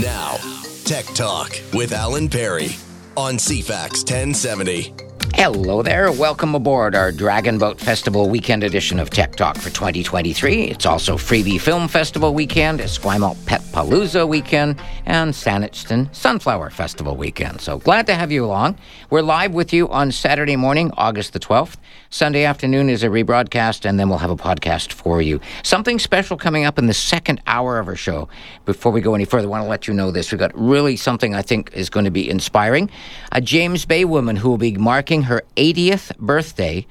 Now, 0.00 0.36
Tech 0.84 1.06
Talk 1.06 1.60
with 1.74 1.92
Alan 1.92 2.28
Perry 2.28 2.70
on 3.16 3.34
CFAX 3.34 4.08
1070. 4.08 5.07
Hello 5.38 5.84
there. 5.84 6.10
Welcome 6.10 6.56
aboard 6.56 6.96
our 6.96 7.12
Dragon 7.12 7.58
Boat 7.58 7.78
Festival 7.78 8.28
weekend 8.28 8.64
edition 8.64 8.98
of 8.98 9.08
Tech 9.08 9.36
Talk 9.36 9.56
for 9.56 9.70
2023. 9.70 10.64
It's 10.64 10.84
also 10.84 11.16
Freebie 11.16 11.60
Film 11.60 11.86
Festival 11.86 12.34
weekend, 12.34 12.80
Esquimalt 12.80 13.46
Pet 13.46 13.60
Palooza 13.70 14.26
weekend, 14.26 14.80
and 15.06 15.32
Saanich 15.32 16.12
Sunflower 16.12 16.70
Festival 16.70 17.14
weekend. 17.14 17.60
So 17.60 17.78
glad 17.78 18.08
to 18.08 18.16
have 18.16 18.32
you 18.32 18.44
along. 18.44 18.78
We're 19.10 19.22
live 19.22 19.54
with 19.54 19.72
you 19.72 19.88
on 19.90 20.10
Saturday 20.10 20.56
morning, 20.56 20.90
August 20.96 21.34
the 21.34 21.38
12th. 21.38 21.76
Sunday 22.10 22.44
afternoon 22.44 22.90
is 22.90 23.04
a 23.04 23.06
rebroadcast, 23.08 23.84
and 23.84 24.00
then 24.00 24.08
we'll 24.08 24.18
have 24.18 24.30
a 24.30 24.36
podcast 24.36 24.92
for 24.92 25.22
you. 25.22 25.40
Something 25.62 26.00
special 26.00 26.36
coming 26.36 26.64
up 26.64 26.80
in 26.80 26.86
the 26.86 26.94
second 26.94 27.40
hour 27.46 27.78
of 27.78 27.86
our 27.86 27.94
show. 27.94 28.28
Before 28.64 28.90
we 28.90 29.00
go 29.00 29.14
any 29.14 29.24
further, 29.24 29.46
I 29.46 29.50
want 29.50 29.64
to 29.64 29.68
let 29.68 29.86
you 29.86 29.94
know 29.94 30.10
this. 30.10 30.32
We've 30.32 30.38
got 30.38 30.58
really 30.58 30.96
something 30.96 31.36
I 31.36 31.42
think 31.42 31.70
is 31.74 31.90
going 31.90 32.06
to 32.06 32.10
be 32.10 32.28
inspiring. 32.28 32.90
A 33.30 33.40
James 33.40 33.84
Bay 33.84 34.04
woman 34.04 34.34
who 34.34 34.48
will 34.48 34.58
be 34.58 34.72
marking 34.72 35.27
her 35.28 35.42
80th 35.56 36.16
birthday, 36.18 36.86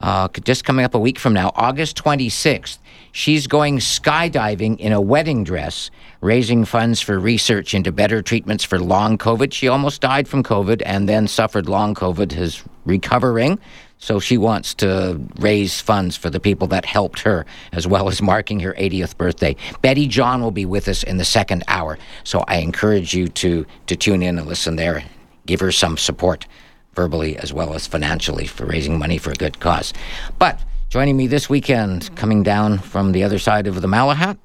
uh, 0.00 0.28
just 0.44 0.64
coming 0.64 0.84
up 0.84 0.94
a 0.94 0.98
week 0.98 1.18
from 1.18 1.34
now, 1.34 1.52
August 1.54 2.02
26th. 2.02 2.78
She's 3.12 3.46
going 3.46 3.78
skydiving 3.78 4.78
in 4.78 4.92
a 4.92 5.00
wedding 5.00 5.44
dress, 5.44 5.90
raising 6.20 6.64
funds 6.64 7.00
for 7.00 7.18
research 7.18 7.74
into 7.74 7.90
better 7.90 8.22
treatments 8.22 8.64
for 8.64 8.78
long 8.78 9.18
COVID. 9.18 9.52
She 9.52 9.68
almost 9.68 10.00
died 10.00 10.28
from 10.28 10.42
COVID 10.42 10.82
and 10.86 11.08
then 11.08 11.26
suffered 11.26 11.68
long 11.68 11.94
COVID, 11.94 12.36
is 12.36 12.62
recovering. 12.84 13.58
So 13.98 14.18
she 14.18 14.38
wants 14.38 14.72
to 14.76 15.20
raise 15.38 15.80
funds 15.80 16.16
for 16.16 16.30
the 16.30 16.40
people 16.40 16.66
that 16.68 16.86
helped 16.86 17.20
her, 17.20 17.44
as 17.72 17.86
well 17.86 18.08
as 18.08 18.22
marking 18.22 18.60
her 18.60 18.72
80th 18.74 19.16
birthday. 19.18 19.56
Betty 19.82 20.06
John 20.06 20.40
will 20.40 20.50
be 20.50 20.64
with 20.64 20.88
us 20.88 21.02
in 21.02 21.18
the 21.18 21.24
second 21.24 21.64
hour. 21.68 21.98
So 22.24 22.42
I 22.48 22.56
encourage 22.56 23.12
you 23.12 23.28
to, 23.28 23.66
to 23.88 23.96
tune 23.96 24.22
in 24.22 24.38
and 24.38 24.48
listen 24.48 24.76
there. 24.76 25.04
Give 25.44 25.60
her 25.60 25.72
some 25.72 25.98
support 25.98 26.46
verbally 26.94 27.36
as 27.36 27.52
well 27.52 27.74
as 27.74 27.86
financially 27.86 28.46
for 28.46 28.66
raising 28.66 28.98
money 28.98 29.18
for 29.18 29.30
a 29.30 29.34
good 29.34 29.60
cause. 29.60 29.92
But 30.38 30.58
joining 30.88 31.16
me 31.16 31.26
this 31.26 31.48
weekend, 31.48 32.14
coming 32.16 32.42
down 32.42 32.78
from 32.78 33.12
the 33.12 33.22
other 33.24 33.38
side 33.38 33.66
of 33.66 33.80
the 33.80 33.88
Malahat, 33.88 34.38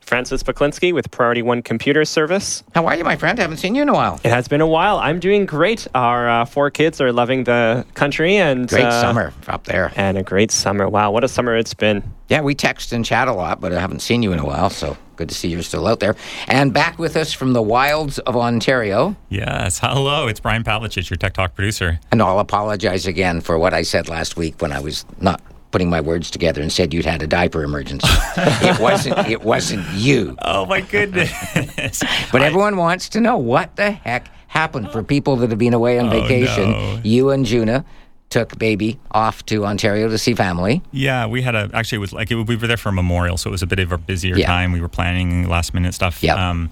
Francis 0.00 0.44
Baklinski 0.44 0.94
with 0.94 1.10
Priority 1.10 1.42
One 1.42 1.62
Computer 1.62 2.04
Service. 2.04 2.62
How 2.76 2.86
are 2.86 2.94
you, 2.94 3.02
my 3.02 3.16
friend? 3.16 3.40
I 3.40 3.42
haven't 3.42 3.56
seen 3.56 3.74
you 3.74 3.82
in 3.82 3.88
a 3.88 3.92
while. 3.92 4.20
It 4.22 4.30
has 4.30 4.46
been 4.46 4.60
a 4.60 4.66
while. 4.66 4.98
I'm 4.98 5.18
doing 5.18 5.46
great. 5.46 5.88
Our 5.96 6.28
uh, 6.28 6.44
four 6.44 6.70
kids 6.70 7.00
are 7.00 7.12
loving 7.12 7.42
the 7.42 7.84
country 7.94 8.36
and 8.36 8.68
Great 8.68 8.84
uh, 8.84 9.00
summer 9.00 9.32
up 9.48 9.64
there. 9.64 9.92
and 9.96 10.16
a 10.16 10.22
great 10.22 10.52
summer. 10.52 10.88
Wow, 10.88 11.10
what 11.10 11.24
a 11.24 11.28
summer 11.28 11.56
it's 11.56 11.74
been. 11.74 12.04
Yeah, 12.28 12.40
we 12.40 12.54
text 12.54 12.92
and 12.92 13.04
chat 13.04 13.28
a 13.28 13.32
lot, 13.32 13.60
but 13.60 13.72
I 13.72 13.80
haven't 13.80 14.00
seen 14.00 14.22
you 14.22 14.32
in 14.32 14.38
a 14.40 14.44
while, 14.44 14.68
so 14.70 14.96
good 15.14 15.28
to 15.28 15.34
see 15.34 15.48
you're 15.48 15.62
still 15.62 15.86
out 15.86 16.00
there. 16.00 16.16
And 16.48 16.72
back 16.74 16.98
with 16.98 17.16
us 17.16 17.32
from 17.32 17.52
the 17.52 17.62
wilds 17.62 18.18
of 18.20 18.36
Ontario. 18.36 19.14
Yes. 19.28 19.78
Hello, 19.78 20.26
it's 20.26 20.40
Brian 20.40 20.64
Pavlich, 20.64 21.08
your 21.08 21.16
Tech 21.16 21.34
Talk 21.34 21.54
producer. 21.54 22.00
And 22.10 22.20
I'll 22.20 22.40
apologize 22.40 23.06
again 23.06 23.40
for 23.40 23.58
what 23.58 23.72
I 23.72 23.82
said 23.82 24.08
last 24.08 24.36
week 24.36 24.60
when 24.60 24.72
I 24.72 24.80
was 24.80 25.04
not 25.20 25.40
putting 25.70 25.88
my 25.88 26.00
words 26.00 26.30
together 26.30 26.60
and 26.62 26.72
said 26.72 26.92
you'd 26.92 27.04
had 27.06 27.22
a 27.22 27.26
diaper 27.26 27.62
emergency. 27.62 28.06
it 28.36 28.80
wasn't 28.80 29.18
it 29.28 29.42
wasn't 29.42 29.86
you. 29.92 30.36
Oh 30.42 30.66
my 30.66 30.80
goodness. 30.80 31.30
But 32.32 32.42
everyone 32.42 32.76
wants 32.76 33.08
to 33.10 33.20
know 33.20 33.36
what 33.36 33.76
the 33.76 33.92
heck 33.92 34.28
happened 34.48 34.90
for 34.90 35.02
people 35.02 35.36
that 35.36 35.50
have 35.50 35.58
been 35.58 35.74
away 35.74 35.98
on 35.98 36.06
Oh, 36.06 36.10
vacation. 36.10 36.70
no. 36.70 37.00
You 37.04 37.30
and 37.30 37.44
Juna 37.44 37.84
took 38.28 38.58
baby 38.58 38.98
off 39.12 39.46
to 39.46 39.64
Ontario 39.64 40.08
to 40.08 40.18
see 40.18 40.34
family. 40.34 40.82
yeah, 40.90 41.26
we 41.26 41.42
had 41.42 41.54
a 41.54 41.70
actually 41.72 41.96
it 41.96 42.00
was 42.00 42.12
like 42.12 42.30
it, 42.30 42.34
we 42.34 42.56
were 42.56 42.66
there 42.66 42.76
for 42.76 42.88
a 42.88 42.92
memorial, 42.92 43.36
so 43.36 43.48
it 43.48 43.52
was 43.52 43.62
a 43.62 43.66
bit 43.66 43.78
of 43.78 43.92
a 43.92 43.98
busier 43.98 44.36
Yeah. 44.36 44.46
time. 44.46 44.72
We 44.72 44.80
were 44.80 44.88
planning 44.88 45.48
last 45.48 45.74
minute 45.74 45.94
stuff. 45.94 46.22
Yep. 46.22 46.36
Um, 46.36 46.70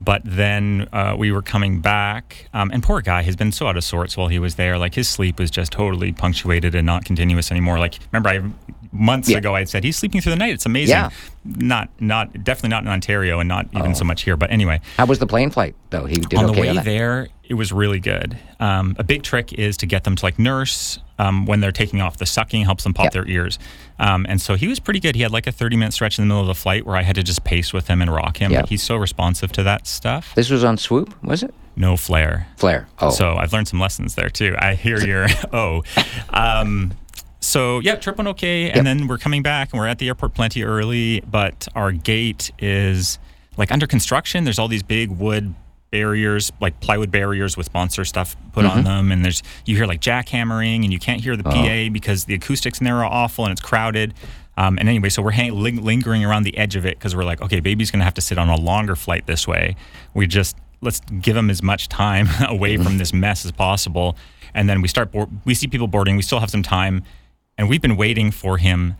but 0.00 0.20
then 0.24 0.88
uh, 0.92 1.14
we 1.16 1.30
were 1.30 1.42
coming 1.42 1.80
back, 1.80 2.48
um, 2.52 2.72
and 2.72 2.82
poor 2.82 3.00
guy 3.00 3.22
has 3.22 3.36
been 3.36 3.52
so 3.52 3.68
out 3.68 3.76
of 3.76 3.84
sorts 3.84 4.16
while 4.16 4.26
he 4.26 4.40
was 4.40 4.56
there. 4.56 4.76
Like 4.76 4.94
his 4.94 5.08
sleep 5.08 5.38
was 5.38 5.48
just 5.48 5.70
totally 5.70 6.12
punctuated 6.12 6.74
and 6.74 6.84
not 6.84 7.04
continuous 7.04 7.52
anymore. 7.52 7.78
Like 7.78 7.98
remember, 8.10 8.28
I 8.30 8.42
months 8.90 9.28
Yeah. 9.30 9.38
ago 9.38 9.54
I 9.54 9.60
had 9.60 9.68
said 9.68 9.84
he's 9.84 9.96
sleeping 9.96 10.20
through 10.20 10.32
the 10.32 10.38
night. 10.38 10.52
It's 10.52 10.66
amazing. 10.66 10.96
Yeah. 10.96 11.10
Not 11.44 11.88
not 12.00 12.44
definitely 12.44 12.70
not 12.70 12.82
in 12.82 12.88
Ontario, 12.88 13.38
and 13.40 13.48
not 13.48 13.66
even 13.74 13.94
so 13.94 14.04
much 14.04 14.22
here. 14.22 14.36
But 14.36 14.50
anyway, 14.50 14.80
How 14.98 15.06
was 15.06 15.20
the 15.20 15.26
plane 15.26 15.50
flight 15.50 15.74
though? 15.90 16.04
He 16.06 16.16
did 16.16 16.34
on 16.38 16.46
okay 16.46 16.54
the 16.54 16.60
way 16.60 16.68
on 16.76 16.84
there, 16.84 17.28
it 17.52 17.56
was 17.56 17.70
really 17.70 18.00
good. 18.00 18.38
Um, 18.60 18.96
a 18.98 19.04
big 19.04 19.22
trick 19.22 19.52
is 19.52 19.76
to 19.76 19.86
get 19.86 20.04
them 20.04 20.16
to 20.16 20.24
like 20.24 20.38
nurse 20.38 20.98
um, 21.18 21.44
when 21.44 21.60
they're 21.60 21.70
taking 21.70 22.00
off. 22.00 22.16
The 22.16 22.24
sucking 22.24 22.64
helps 22.64 22.82
them 22.84 22.94
pop 22.94 23.04
Yep. 23.04 23.12
their 23.12 23.28
ears. 23.28 23.58
Um, 23.98 24.24
and 24.26 24.40
so 24.40 24.54
he 24.54 24.68
was 24.68 24.80
pretty 24.80 25.00
good. 25.00 25.14
He 25.16 25.20
had 25.20 25.32
like 25.32 25.46
a 25.46 25.52
30 25.52 25.76
minute 25.76 25.92
stretch 25.92 26.18
in 26.18 26.22
the 26.24 26.26
middle 26.28 26.40
of 26.40 26.46
the 26.46 26.54
flight 26.54 26.86
where 26.86 26.96
I 26.96 27.02
had 27.02 27.14
to 27.16 27.22
just 27.22 27.44
pace 27.44 27.74
with 27.74 27.88
him 27.88 28.00
and 28.00 28.10
rock 28.10 28.38
him. 28.38 28.52
Yep. 28.52 28.62
But 28.62 28.68
he's 28.70 28.82
so 28.82 28.96
responsive 28.96 29.52
to 29.52 29.62
that 29.64 29.86
stuff. 29.86 30.34
This 30.34 30.48
was 30.48 30.64
on 30.64 30.78
Swoop, 30.78 31.14
was 31.22 31.42
it? 31.42 31.52
No 31.76 31.98
Flair. 31.98 32.46
Flair. 32.56 32.88
Oh. 33.00 33.10
So 33.10 33.34
I've 33.36 33.52
learned 33.52 33.68
some 33.68 33.78
lessons 33.80 34.14
there 34.14 34.30
too. 34.30 34.56
I 34.58 34.74
hear 34.74 34.98
your 35.04 35.26
oh. 35.52 35.82
Um, 36.30 36.94
so 37.40 37.80
yeah, 37.80 37.96
trip 37.96 38.16
went 38.16 38.28
okay, 38.28 38.68
and 38.70 38.76
Yep. 38.76 38.84
then 38.84 39.06
we're 39.08 39.18
coming 39.18 39.42
back, 39.42 39.72
and 39.72 39.80
we're 39.80 39.88
at 39.88 39.98
the 39.98 40.08
airport 40.08 40.32
plenty 40.34 40.62
early, 40.62 41.20
but 41.20 41.68
our 41.74 41.92
gate 41.92 42.50
is 42.58 43.18
like 43.58 43.70
under 43.70 43.86
construction. 43.86 44.44
There's 44.44 44.58
all 44.58 44.68
these 44.68 44.82
big 44.82 45.10
wood 45.10 45.54
barriers, 46.02 46.50
like 46.60 46.80
plywood 46.80 47.12
barriers 47.12 47.56
with 47.56 47.72
monster 47.72 48.04
stuff 48.04 48.34
put 48.52 48.64
Mm-hmm. 48.64 48.78
on 48.78 48.84
them, 48.84 49.12
and 49.12 49.24
there's 49.24 49.42
you 49.64 49.76
hear 49.76 49.86
like 49.86 50.00
jackhammering, 50.00 50.82
and 50.82 50.92
you 50.92 50.98
can't 50.98 51.20
hear 51.20 51.36
the 51.36 51.46
Oh. 51.46 51.52
PA 51.52 51.88
because 51.92 52.24
the 52.24 52.34
acoustics 52.34 52.80
in 52.80 52.84
there 52.84 52.96
are 52.96 53.04
awful 53.04 53.44
and 53.44 53.52
it's 53.52 53.60
crowded. 53.60 54.14
Um, 54.56 54.76
and 54.78 54.88
anyway, 54.88 55.08
so 55.08 55.22
we're 55.22 55.30
hang- 55.30 55.54
ling- 55.54 55.82
lingering 55.82 56.24
around 56.24 56.42
the 56.42 56.56
edge 56.58 56.74
of 56.76 56.84
it 56.84 56.98
because 56.98 57.14
we're 57.16 57.24
like, 57.24 57.40
okay, 57.40 57.60
baby's 57.60 57.90
gonna 57.92 58.04
have 58.04 58.14
to 58.14 58.20
sit 58.20 58.36
on 58.38 58.48
a 58.48 58.56
longer 58.56 58.96
flight 58.96 59.26
this 59.26 59.46
way. 59.46 59.76
We 60.14 60.26
just 60.26 60.56
let's 60.80 61.00
give 61.20 61.36
him 61.36 61.48
as 61.48 61.62
much 61.62 61.88
time 61.88 62.26
away 62.48 62.76
from 62.76 62.98
this 62.98 63.12
mess 63.12 63.44
as 63.44 63.52
possible. 63.52 64.16
And 64.54 64.68
then 64.68 64.82
we 64.82 64.88
start, 64.88 65.12
board- 65.12 65.30
we 65.44 65.54
see 65.54 65.68
people 65.68 65.86
boarding. 65.86 66.16
We 66.16 66.22
still 66.22 66.40
have 66.40 66.50
some 66.50 66.62
time, 66.62 67.04
and 67.56 67.68
we've 67.68 67.80
been 67.80 67.96
waiting 67.96 68.30
for 68.32 68.58
him 68.58 68.96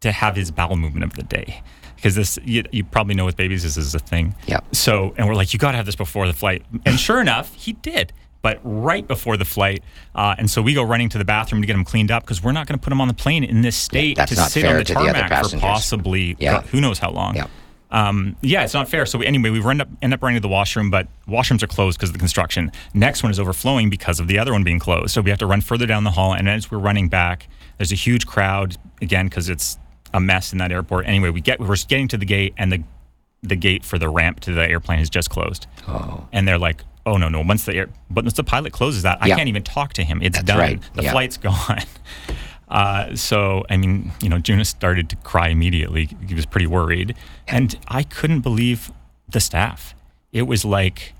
to 0.00 0.12
have 0.12 0.36
his 0.36 0.50
bowel 0.50 0.76
movement 0.76 1.04
of 1.04 1.14
the 1.14 1.22
day 1.22 1.62
because 2.04 2.14
this 2.14 2.38
you, 2.44 2.62
you 2.70 2.84
probably 2.84 3.14
know 3.14 3.24
with 3.24 3.34
babies 3.34 3.62
this 3.62 3.78
is 3.78 3.94
a 3.94 3.98
thing. 3.98 4.34
Yeah. 4.46 4.60
So 4.72 5.14
and 5.16 5.26
we're 5.26 5.34
like, 5.34 5.54
you 5.54 5.58
got 5.58 5.70
to 5.70 5.78
have 5.78 5.86
this 5.86 5.96
before 5.96 6.26
the 6.26 6.34
flight, 6.34 6.62
and 6.84 7.00
sure 7.00 7.18
enough, 7.18 7.54
he 7.54 7.72
did. 7.72 8.12
But 8.42 8.60
right 8.62 9.08
before 9.08 9.38
the 9.38 9.46
flight, 9.46 9.82
uh, 10.14 10.34
and 10.36 10.50
so 10.50 10.60
we 10.60 10.74
go 10.74 10.82
running 10.82 11.08
to 11.08 11.16
the 11.16 11.24
bathroom 11.24 11.62
to 11.62 11.66
get 11.66 11.74
him 11.74 11.82
cleaned 11.82 12.10
up 12.10 12.22
because 12.24 12.42
we're 12.42 12.52
not 12.52 12.66
going 12.66 12.78
to 12.78 12.82
put 12.84 12.92
him 12.92 13.00
on 13.00 13.08
the 13.08 13.14
plane 13.14 13.42
in 13.42 13.62
this 13.62 13.74
state 13.74 14.18
that's 14.18 14.32
to 14.32 14.36
not 14.36 14.50
sit 14.50 14.64
fair 14.64 14.72
on 14.72 14.76
the 14.76 14.84
to 14.84 14.92
the 14.92 15.00
tarmac 15.00 15.46
for 15.46 15.56
possibly 15.56 16.36
Yeah. 16.38 16.60
who 16.64 16.82
knows 16.82 16.98
how 16.98 17.10
long. 17.10 17.36
Yeah. 17.36 17.46
Um, 17.90 18.36
yeah, 18.42 18.62
it's 18.64 18.74
not 18.74 18.86
fair. 18.88 19.06
So 19.06 19.18
we, 19.20 19.26
anyway, 19.26 19.48
we 19.48 19.64
end 19.66 19.80
up 19.80 19.88
end 20.02 20.12
up 20.12 20.22
running 20.22 20.36
to 20.36 20.40
the 20.42 20.48
washroom, 20.48 20.90
but 20.90 21.08
washrooms 21.26 21.62
are 21.62 21.66
closed 21.66 21.96
because 21.96 22.10
of 22.10 22.12
the 22.12 22.18
construction. 22.18 22.70
Next 22.92 23.22
one 23.22 23.30
is 23.32 23.40
overflowing 23.40 23.88
because 23.88 24.20
of 24.20 24.28
the 24.28 24.38
other 24.38 24.52
one 24.52 24.62
being 24.62 24.78
closed. 24.78 25.14
So 25.14 25.22
we 25.22 25.30
have 25.30 25.38
to 25.38 25.46
run 25.46 25.62
further 25.62 25.86
down 25.86 26.04
the 26.04 26.10
hall, 26.10 26.34
and 26.34 26.46
as 26.46 26.70
we're 26.70 26.78
running 26.78 27.08
back, 27.08 27.48
there's 27.78 27.92
a 27.92 27.96
huge 27.96 28.26
crowd 28.26 28.76
again 29.00 29.26
because 29.28 29.48
it's 29.48 29.78
a 30.14 30.20
mess 30.20 30.52
in 30.52 30.58
that 30.58 30.72
airport. 30.72 31.06
Anyway, 31.06 31.28
we 31.28 31.42
get 31.42 31.60
we're 31.60 31.76
getting 31.88 32.08
to 32.08 32.16
the 32.16 32.24
gate, 32.24 32.54
and 32.56 32.72
the 32.72 32.82
the 33.42 33.56
gate 33.56 33.84
for 33.84 33.98
the 33.98 34.08
ramp 34.08 34.40
to 34.40 34.54
the 34.54 34.62
airplane 34.66 34.98
has 34.98 35.10
just 35.10 35.28
closed. 35.28 35.66
Oh. 35.86 36.26
And 36.32 36.48
they're 36.48 36.56
like, 36.58 36.82
"Oh 37.04 37.18
no, 37.18 37.28
no! 37.28 37.42
Once 37.42 37.66
the 37.66 37.74
air, 37.74 37.88
but 38.08 38.24
once 38.24 38.32
the 38.34 38.44
pilot 38.44 38.72
closes 38.72 39.02
that, 39.02 39.18
I 39.20 39.26
Yeah. 39.26 39.36
can't 39.36 39.48
even 39.50 39.62
talk 39.62 39.92
to 39.94 40.04
him. 40.04 40.22
It's 40.22 40.38
That's 40.38 40.46
done. 40.46 40.58
right. 40.58 40.80
The 40.94 41.02
Yeah. 41.02 41.12
flight's 41.12 41.36
gone." 41.48 41.82
Uh, 42.68 43.14
so, 43.14 43.62
I 43.68 43.76
mean, 43.76 44.10
you 44.22 44.28
know, 44.30 44.38
Juna 44.38 44.64
started 44.64 45.10
to 45.10 45.16
cry 45.16 45.48
immediately. 45.48 46.08
He 46.26 46.34
was 46.34 46.46
pretty 46.46 46.66
worried. 46.66 47.14
And 47.46 47.76
I 47.88 48.02
couldn't 48.04 48.40
believe 48.40 48.90
the 49.28 49.38
staff. 49.38 49.94
It 50.32 50.42
was 50.48 50.64
like, 50.64 51.12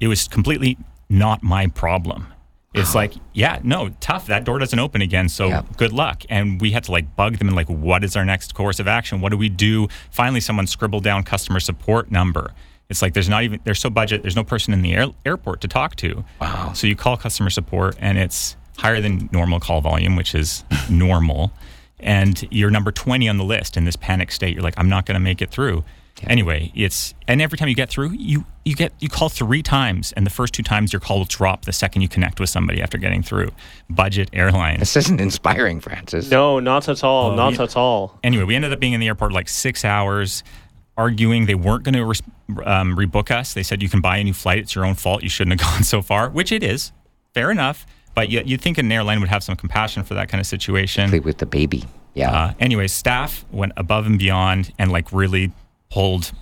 it 0.00 0.08
was 0.08 0.26
completely 0.26 0.76
not 1.08 1.42
my 1.44 1.68
problem. 1.68 2.26
It's 2.72 2.94
like, 2.94 3.14
yeah, 3.32 3.58
no, 3.64 3.88
tough. 4.00 4.26
That 4.28 4.44
door 4.44 4.58
doesn't 4.60 4.78
open 4.78 5.02
again. 5.02 5.28
So 5.28 5.48
Yeah. 5.48 5.62
good 5.76 5.92
luck. 5.92 6.22
And 6.30 6.60
we 6.60 6.70
had 6.70 6.84
to 6.84 6.92
like 6.92 7.16
bug 7.16 7.38
them 7.38 7.48
and 7.48 7.56
like, 7.56 7.68
what 7.68 8.04
is 8.04 8.14
our 8.16 8.24
next 8.24 8.54
course 8.54 8.78
of 8.78 8.86
action? 8.86 9.20
What 9.20 9.30
do 9.30 9.36
we 9.36 9.48
do? 9.48 9.88
Finally, 10.10 10.40
someone 10.40 10.68
scribbled 10.68 11.02
down 11.02 11.24
customer 11.24 11.58
support 11.58 12.12
number. 12.12 12.52
It's 12.88 13.02
like 13.02 13.12
there's 13.14 13.28
not 13.28 13.42
even 13.42 13.60
there's 13.64 13.80
so 13.80 13.90
budget. 13.90 14.22
There's 14.22 14.36
no 14.36 14.44
person 14.44 14.72
in 14.72 14.82
the 14.82 14.94
air, 14.94 15.06
airport 15.26 15.60
to 15.62 15.68
talk 15.68 15.96
to. 15.96 16.24
Wow. 16.40 16.72
So 16.74 16.86
you 16.86 16.94
call 16.96 17.16
customer 17.16 17.50
support, 17.50 17.96
and 18.00 18.18
it's 18.18 18.56
higher 18.78 19.00
than 19.00 19.28
normal 19.32 19.60
call 19.60 19.80
volume, 19.80 20.16
which 20.16 20.34
is 20.34 20.64
normal. 20.88 21.52
And 21.98 22.46
you're 22.50 22.70
number 22.70 22.90
20 22.90 23.28
on 23.28 23.36
the 23.36 23.44
list 23.44 23.76
in 23.76 23.84
this 23.84 23.94
panic 23.96 24.32
state. 24.32 24.54
You're 24.54 24.62
like, 24.62 24.74
I'm 24.76 24.88
not 24.88 25.06
going 25.06 25.14
to 25.14 25.20
make 25.20 25.42
it 25.42 25.50
through. 25.50 25.84
Anyway, 26.26 26.70
it's 26.74 27.14
and 27.26 27.40
every 27.40 27.56
time 27.56 27.68
you 27.68 27.74
get 27.74 27.88
through, 27.88 28.10
you 28.10 28.44
you 28.64 28.74
get 28.74 28.92
you 29.00 29.08
call 29.08 29.28
three 29.28 29.62
times, 29.62 30.12
and 30.12 30.26
the 30.26 30.30
first 30.30 30.52
two 30.52 30.62
times 30.62 30.92
your 30.92 31.00
call 31.00 31.18
will 31.18 31.24
drop 31.24 31.64
the 31.64 31.72
second 31.72 32.02
you 32.02 32.08
connect 32.08 32.40
with 32.40 32.50
somebody 32.50 32.82
after 32.82 32.98
getting 32.98 33.22
through. 33.22 33.50
Budget 33.88 34.28
airlines. 34.32 34.80
This 34.80 34.96
isn't 34.96 35.20
inspiring, 35.20 35.80
Francis. 35.80 36.30
No, 36.30 36.60
not 36.60 36.88
at 36.88 37.02
all. 37.02 37.30
Oh, 37.30 37.34
not 37.34 37.54
yeah. 37.54 37.62
at 37.62 37.76
all. 37.76 38.18
Anyway, 38.22 38.44
we 38.44 38.54
ended 38.54 38.72
up 38.72 38.80
being 38.80 38.92
in 38.92 39.00
the 39.00 39.06
airport 39.06 39.32
like 39.32 39.48
six 39.48 39.84
hours, 39.84 40.44
arguing 40.96 41.46
they 41.46 41.54
weren't 41.54 41.84
going 41.84 41.94
to 41.94 42.04
re- 42.04 42.64
um, 42.64 42.96
rebook 42.96 43.30
us. 43.30 43.54
They 43.54 43.62
said 43.62 43.82
you 43.82 43.88
can 43.88 44.00
buy 44.00 44.18
a 44.18 44.24
new 44.24 44.34
flight. 44.34 44.58
It's 44.58 44.74
your 44.74 44.84
own 44.84 44.94
fault. 44.94 45.22
You 45.22 45.30
shouldn't 45.30 45.60
have 45.60 45.70
gone 45.74 45.84
so 45.84 46.02
far, 46.02 46.28
which 46.28 46.52
it 46.52 46.62
is. 46.62 46.92
Fair 47.32 47.50
enough. 47.50 47.86
But 48.14 48.28
you, 48.28 48.42
you'd 48.44 48.60
think 48.60 48.76
an 48.76 48.90
airline 48.90 49.20
would 49.20 49.28
have 49.28 49.42
some 49.42 49.56
compassion 49.56 50.02
for 50.02 50.14
that 50.14 50.28
kind 50.28 50.40
of 50.40 50.46
situation. 50.46 51.08
Play 51.08 51.20
with 51.20 51.38
the 51.38 51.46
baby. 51.46 51.84
Yeah. 52.14 52.32
Uh, 52.32 52.52
anyway, 52.58 52.88
staff 52.88 53.44
went 53.52 53.72
above 53.76 54.06
and 54.06 54.18
beyond 54.18 54.72
and 54.78 54.90
like 54.90 55.12
really 55.12 55.52
pulled 55.90 56.32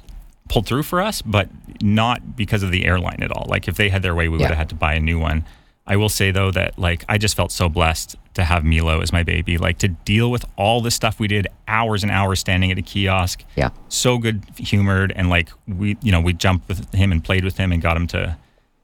pulled 0.49 0.67
through 0.67 0.83
for 0.83 1.03
us, 1.03 1.21
but 1.21 1.49
not 1.83 2.35
because 2.37 2.63
of 2.63 2.71
the 2.71 2.87
airline 2.87 3.23
at 3.23 3.31
all. 3.31 3.45
Like 3.49 3.69
if 3.69 3.77
they 3.77 3.91
had 3.91 4.03
their 4.03 4.15
way, 4.15 4.29
we 4.29 4.39
Yeah. 4.39 4.45
would 4.45 4.49
have 4.51 4.57
had 4.59 4.69
to 4.71 4.75
buy 4.75 4.95
a 4.95 5.01
new 5.01 5.19
one. 5.19 5.45
I 5.87 5.97
will 5.97 6.09
say 6.09 6.31
though 6.31 6.51
that 6.53 6.79
like 6.79 7.05
I 7.09 7.19
just 7.19 7.37
felt 7.37 7.53
so 7.53 7.69
blessed 7.69 8.17
to 8.35 8.45
have 8.45 8.65
Milo 8.65 9.01
as 9.01 9.13
my 9.13 9.23
baby. 9.23 9.59
Like 9.59 9.79
to 9.79 9.89
deal 9.89 10.31
with 10.31 10.45
all 10.57 10.81
the 10.81 10.91
stuff 10.91 11.19
we 11.21 11.29
did, 11.29 11.49
hours 11.67 12.03
and 12.03 12.11
hours 12.13 12.41
standing 12.41 12.71
at 12.71 12.79
a 12.79 12.83
kiosk. 12.83 13.45
Yeah. 13.57 13.71
So 13.89 14.17
good 14.19 14.43
humored 14.57 15.13
and 15.17 15.29
like 15.29 15.51
we 15.67 15.97
you 16.03 16.13
know, 16.13 16.21
we 16.21 16.33
jumped 16.33 16.69
with 16.69 16.95
him 16.95 17.13
and 17.13 17.23
played 17.23 17.45
with 17.45 17.57
him 17.59 17.71
and 17.73 17.83
got 17.83 17.97
him 17.97 18.07
to, 18.09 18.37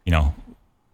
you 0.05 0.12
know, 0.12 0.34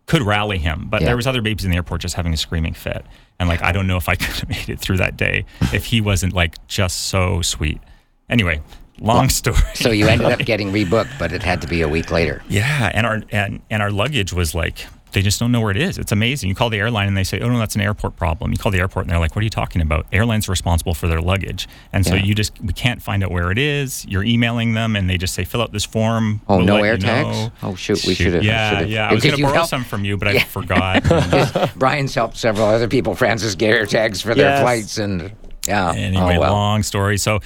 could 0.06 0.23
rally 0.23 0.58
him. 0.58 0.87
But 0.88 1.00
Yeah. 1.00 1.06
there 1.08 1.16
was 1.16 1.26
other 1.26 1.43
babies 1.43 1.64
in 1.64 1.70
the 1.73 1.76
airport 1.76 2.00
just 2.00 2.14
having 2.14 2.32
a 2.32 2.37
screaming 2.37 2.75
fit. 2.75 3.05
And 3.40 3.49
like 3.49 3.62
I 3.62 3.73
don't 3.73 3.87
know 3.88 3.96
if 3.96 4.08
I 4.08 4.14
could 4.14 4.26
have 4.37 4.49
made 4.56 4.69
it 4.69 4.78
through 4.78 4.99
that 4.99 5.16
day 5.16 5.44
if 5.73 5.87
he 5.87 6.00
wasn't 6.00 6.32
like 6.32 6.64
just 6.69 7.02
so 7.08 7.43
sweet. 7.43 7.81
Anyway, 8.28 8.61
long 9.00 9.29
story. 9.29 9.56
So 9.75 9.91
you 9.91 10.06
ended 10.06 10.29
up 10.31 10.38
getting 10.47 10.70
rebooked, 10.73 11.19
but 11.19 11.32
it 11.32 11.43
had 11.43 11.61
to 11.62 11.67
be 11.67 11.82
a 11.82 11.88
week 11.88 12.11
later. 12.11 12.43
Yeah, 12.49 12.91
and 12.94 13.06
our 13.06 13.23
and, 13.32 13.61
and 13.70 13.82
our 13.82 13.91
luggage 13.91 14.32
was 14.32 14.55
like 14.55 14.87
they 15.12 15.23
just 15.23 15.41
don't 15.41 15.50
know 15.50 15.61
where 15.61 15.73
it 15.73 15.76
is. 15.76 15.99
It's 15.99 16.12
amazing. 16.12 16.49
You 16.50 16.55
call 16.55 16.70
the 16.70 16.79
airline 16.79 17.08
and 17.08 17.17
they 17.17 17.25
say, 17.25 17.41
"Oh 17.41 17.49
no, 17.49 17.58
that's 17.58 17.75
an 17.75 17.81
airport 17.81 18.14
problem." 18.14 18.52
You 18.52 18.58
call 18.58 18.70
the 18.70 18.79
airport 18.79 19.06
and 19.06 19.11
they're 19.11 19.19
like, 19.19 19.35
"What 19.35 19.41
are 19.41 19.44
you 19.44 19.50
talking 19.50 19.82
about?" 19.82 20.06
Airlines 20.12 20.49
are 20.49 20.52
responsible 20.52 20.94
for 20.94 21.08
their 21.08 21.20
luggage, 21.20 21.67
and 21.93 22.06
so 22.06 22.14
Yeah. 22.14 22.23
you 22.23 22.35
just 22.35 22.52
we 22.62 22.73
can't 22.73 23.02
find 23.02 23.25
out 23.25 23.32
where 23.32 23.50
it 23.50 23.58
is. 23.58 24.05
You're 24.06 24.23
emailing 24.23 24.75
them 24.75 24.94
and 24.94 25.11
they 25.11 25.19
just 25.19 25.35
say, 25.35 25.44
"Fill 25.44 25.62
out 25.62 25.73
this 25.73 25.85
form." 25.85 26.43
Oh, 26.49 26.58
We'll 26.58 26.67
no 26.67 26.76
air 26.85 26.97
tags? 26.97 27.37
know." 27.37 27.52
Oh, 27.64 27.75
shoot, 27.75 28.05
we 28.06 28.14
should've- 28.14 28.44
Yeah, 28.44 28.79
should've- 28.79 28.91
yeah. 28.91 29.08
I 29.08 29.12
was 29.14 29.25
going 29.25 29.35
to 29.35 29.38
you 29.41 29.47
borrow 29.47 29.55
help- 29.56 29.69
some 29.69 29.82
from 29.82 30.05
you, 30.05 30.17
but 30.17 30.29
I 30.29 30.38
forgot. 30.41 31.02
Brian's 31.76 32.14
helped 32.14 32.37
several 32.37 32.67
other 32.69 32.87
people, 32.87 33.14
Francis, 33.17 33.55
get 33.56 33.70
air 33.70 33.87
tags 33.87 34.20
for 34.20 34.35
their 34.37 34.47
Yes. 34.50 34.61
flights, 34.61 34.99
and 34.99 35.32
yeah. 35.67 35.93
Anyway, 35.93 36.37
oh, 36.37 36.41
well. 36.41 36.52
long 36.52 36.82
story. 36.85 37.19
So 37.19 37.41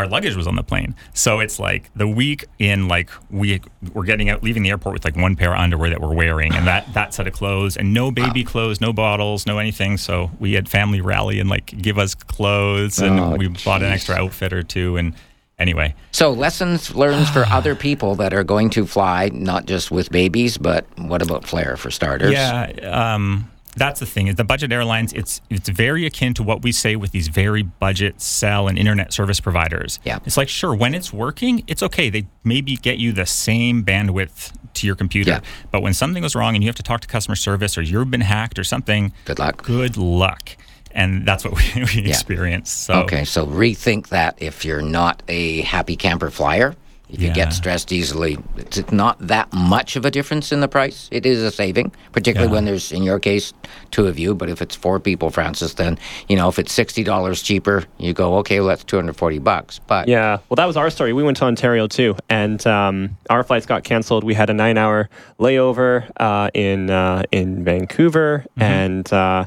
our 0.00 0.08
luggage 0.08 0.34
was 0.34 0.46
on 0.46 0.56
the 0.56 0.62
plane. 0.62 0.94
So 1.12 1.40
it's 1.40 1.58
like 1.58 1.90
the 1.94 2.08
week 2.08 2.46
in 2.58 2.88
like 2.88 3.10
we 3.30 3.60
were 3.92 4.04
getting 4.04 4.30
out 4.30 4.42
leaving 4.42 4.62
the 4.62 4.70
airport 4.70 4.94
with 4.94 5.04
like 5.04 5.14
one 5.14 5.36
pair 5.36 5.52
of 5.52 5.60
underwear 5.60 5.90
that 5.90 6.00
we're 6.00 6.14
wearing 6.14 6.54
and 6.54 6.66
that 6.66 6.92
that 6.94 7.12
set 7.12 7.26
of 7.26 7.34
clothes 7.34 7.76
and 7.76 7.92
no 7.92 8.10
baby 8.10 8.42
clothes, 8.42 8.80
no 8.80 8.94
bottles, 8.94 9.46
no 9.46 9.58
anything. 9.58 9.98
So 9.98 10.30
we 10.40 10.54
had 10.54 10.68
family 10.70 11.02
rally 11.02 11.38
and 11.38 11.50
like 11.50 11.66
give 11.66 11.98
us 11.98 12.14
clothes 12.14 12.98
and 12.98 13.20
Oh, 13.20 13.36
we 13.36 13.48
bought 13.48 13.82
an 13.82 13.92
extra 13.92 14.14
outfit 14.14 14.54
or 14.54 14.62
two 14.62 14.96
and 14.96 15.14
anyway. 15.58 15.94
So 16.12 16.32
lessons 16.32 16.94
learned 16.94 17.28
for 17.28 17.44
other 17.50 17.74
people 17.74 18.14
that 18.16 18.32
are 18.32 18.44
going 18.44 18.70
to 18.70 18.86
fly, 18.86 19.30
not 19.34 19.66
just 19.66 19.90
with 19.90 20.10
babies, 20.10 20.56
but 20.56 20.86
what 20.96 21.20
about 21.20 21.46
Flair 21.46 21.76
for 21.76 21.90
starters? 21.90 22.32
Yeah, 22.32 22.70
um, 23.14 23.49
that's 23.76 24.00
the 24.00 24.06
thing. 24.06 24.26
Is 24.26 24.34
the 24.36 24.44
budget 24.44 24.72
airlines? 24.72 25.12
It's 25.12 25.40
it's 25.50 25.68
very 25.68 26.06
akin 26.06 26.34
to 26.34 26.42
what 26.42 26.62
we 26.62 26.72
say 26.72 26.96
with 26.96 27.12
these 27.12 27.28
very 27.28 27.62
budget 27.62 28.20
cell 28.20 28.68
and 28.68 28.78
internet 28.78 29.12
service 29.12 29.40
providers. 29.40 29.98
Yeah. 30.04 30.18
it's 30.24 30.36
like 30.36 30.48
sure 30.48 30.74
when 30.74 30.94
it's 30.94 31.12
working, 31.12 31.62
it's 31.66 31.82
okay. 31.82 32.10
They 32.10 32.26
maybe 32.44 32.76
get 32.76 32.98
you 32.98 33.12
the 33.12 33.26
same 33.26 33.84
bandwidth 33.84 34.52
to 34.74 34.86
your 34.86 34.96
computer, 34.96 35.30
Yeah. 35.32 35.40
but 35.70 35.82
when 35.82 35.94
something 35.94 36.22
goes 36.22 36.34
wrong 36.34 36.54
and 36.54 36.62
you 36.62 36.68
have 36.68 36.76
to 36.76 36.82
talk 36.82 37.00
to 37.00 37.08
customer 37.08 37.36
service 37.36 37.76
or 37.76 37.82
you've 37.82 38.10
been 38.10 38.20
hacked 38.20 38.58
or 38.58 38.64
something, 38.64 39.12
Good 39.24 39.38
luck. 39.38 39.62
Good 39.64 39.96
luck. 39.96 40.56
And 40.92 41.26
that's 41.26 41.44
what 41.44 41.54
we, 41.56 41.84
we 42.02 42.08
experienced. 42.08 42.84
So 42.84 42.94
Okay, 43.02 43.24
so 43.24 43.46
rethink 43.46 44.08
that 44.08 44.36
if 44.42 44.64
you're 44.64 44.82
not 44.82 45.22
a 45.28 45.60
happy 45.62 45.96
camper 45.96 46.30
flyer. 46.30 46.74
If 47.12 47.20
you 47.22 47.32
get 47.32 47.52
stressed 47.52 47.92
easily, 47.92 48.38
it's 48.56 48.92
not 48.92 49.16
that 49.26 49.52
much 49.52 49.96
of 49.96 50.04
a 50.04 50.10
difference 50.10 50.52
in 50.52 50.60
the 50.60 50.68
price. 50.68 51.08
It 51.10 51.26
is 51.26 51.42
a 51.42 51.50
saving, 51.50 51.92
particularly 52.12 52.48
Yeah. 52.50 52.54
when 52.54 52.64
there's, 52.64 52.92
in 52.92 53.02
your 53.02 53.18
case, 53.18 53.52
two 53.90 54.06
of 54.06 54.18
you. 54.18 54.34
But 54.34 54.48
if 54.48 54.62
it's 54.62 54.74
four 54.76 55.00
people, 55.00 55.30
Francis, 55.30 55.74
then 55.74 55.98
you 56.28 56.36
know 56.36 56.48
if 56.48 56.58
it's 56.58 56.72
sixty 56.72 57.02
dollars 57.04 57.42
cheaper, 57.42 57.84
you 57.98 58.12
go 58.12 58.36
okay. 58.38 58.60
Well, 58.60 58.68
that's 58.68 58.84
two 58.84 58.96
hundred 58.96 59.16
forty 59.16 59.38
bucks. 59.38 59.80
But 59.86 60.08
Yeah, 60.08 60.38
well, 60.48 60.56
that 60.56 60.66
was 60.66 60.76
our 60.76 60.90
story. 60.90 61.12
We 61.12 61.22
went 61.22 61.36
to 61.38 61.44
Ontario 61.44 61.86
too, 61.86 62.16
and 62.28 62.64
um, 62.66 63.16
our 63.28 63.42
flights 63.42 63.66
got 63.66 63.84
canceled. 63.84 64.24
We 64.24 64.34
had 64.34 64.48
a 64.50 64.54
nine-hour 64.54 65.08
layover 65.38 66.08
uh, 66.16 66.50
in 66.54 66.90
uh, 66.90 67.24
in 67.32 67.64
Vancouver, 67.64 68.44
and 68.56 69.10
uh, 69.12 69.46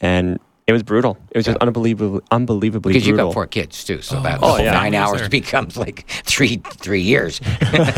and 0.00 0.38
it 0.66 0.72
was 0.72 0.82
brutal. 0.82 1.18
It 1.30 1.36
was 1.38 1.46
just 1.46 1.58
unbelievably, 1.58 2.20
unbelievably 2.30 2.80
brutal. 2.80 2.92
because 3.00 3.06
you've 3.06 3.16
got 3.16 3.32
four 3.34 3.46
kids 3.46 3.84
too, 3.84 4.00
so 4.02 4.20
that 4.22 4.38
Oh, 4.42 4.48
whole 4.56 4.60
yeah. 4.60 4.72
nine 4.72 4.94
hours 4.94 5.20
sir. 5.20 5.28
becomes 5.28 5.76
like 5.76 6.06
three 6.24 6.56
three 6.78 7.02
years. 7.02 7.40
At 7.60 7.94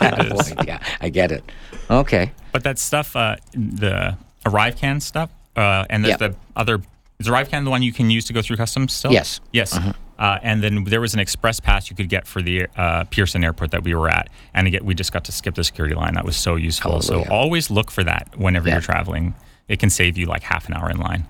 that 0.00 0.28
point, 0.30 0.66
yeah, 0.68 0.82
I 1.00 1.08
get 1.08 1.32
it. 1.32 1.44
Okay. 1.90 2.32
But 2.52 2.62
that 2.64 2.78
stuff, 2.78 3.16
uh, 3.16 3.36
the 3.52 4.16
ArriveCan 4.44 5.00
stuff, 5.02 5.30
uh, 5.56 5.84
and 5.90 6.04
there's 6.04 6.20
Yeah. 6.20 6.28
the 6.28 6.36
other. 6.56 6.82
Is 7.18 7.28
arrive 7.28 7.50
can 7.50 7.64
the 7.64 7.70
one 7.70 7.82
you 7.82 7.92
can 7.92 8.08
use 8.10 8.24
to 8.26 8.32
go 8.32 8.40
through 8.40 8.56
customs 8.56 8.94
still? 8.94 9.12
Yes. 9.12 9.40
Yes. 9.52 9.78
Uh, 10.18 10.38
and 10.42 10.62
then 10.62 10.84
there 10.84 11.00
was 11.02 11.12
an 11.14 11.20
express 11.20 11.60
pass 11.60 11.88
you 11.90 11.96
could 11.96 12.08
get 12.08 12.26
for 12.26 12.40
the 12.42 12.66
uh, 12.76 13.04
Pearson 13.04 13.42
Airport 13.44 13.70
that 13.72 13.82
we 13.84 13.94
were 13.94 14.08
at, 14.10 14.28
and 14.54 14.66
again, 14.66 14.84
we 14.84 14.94
just 14.94 15.12
got 15.12 15.24
to 15.24 15.32
skip 15.32 15.54
the 15.54 15.64
security 15.64 15.94
line. 15.94 16.14
That 16.14 16.24
was 16.24 16.36
so 16.36 16.56
useful. 16.56 17.00
So 17.02 17.24
always 17.30 17.70
look 17.70 17.90
for 17.90 18.02
that 18.04 18.28
whenever 18.36 18.68
Yeah. 18.68 18.74
you're 18.76 18.82
traveling. 18.82 19.34
It 19.68 19.78
can 19.78 19.88
save 19.90 20.16
you 20.18 20.26
like 20.26 20.42
half 20.42 20.66
an 20.68 20.74
hour 20.74 20.90
in 20.90 20.98
line. 20.98 21.26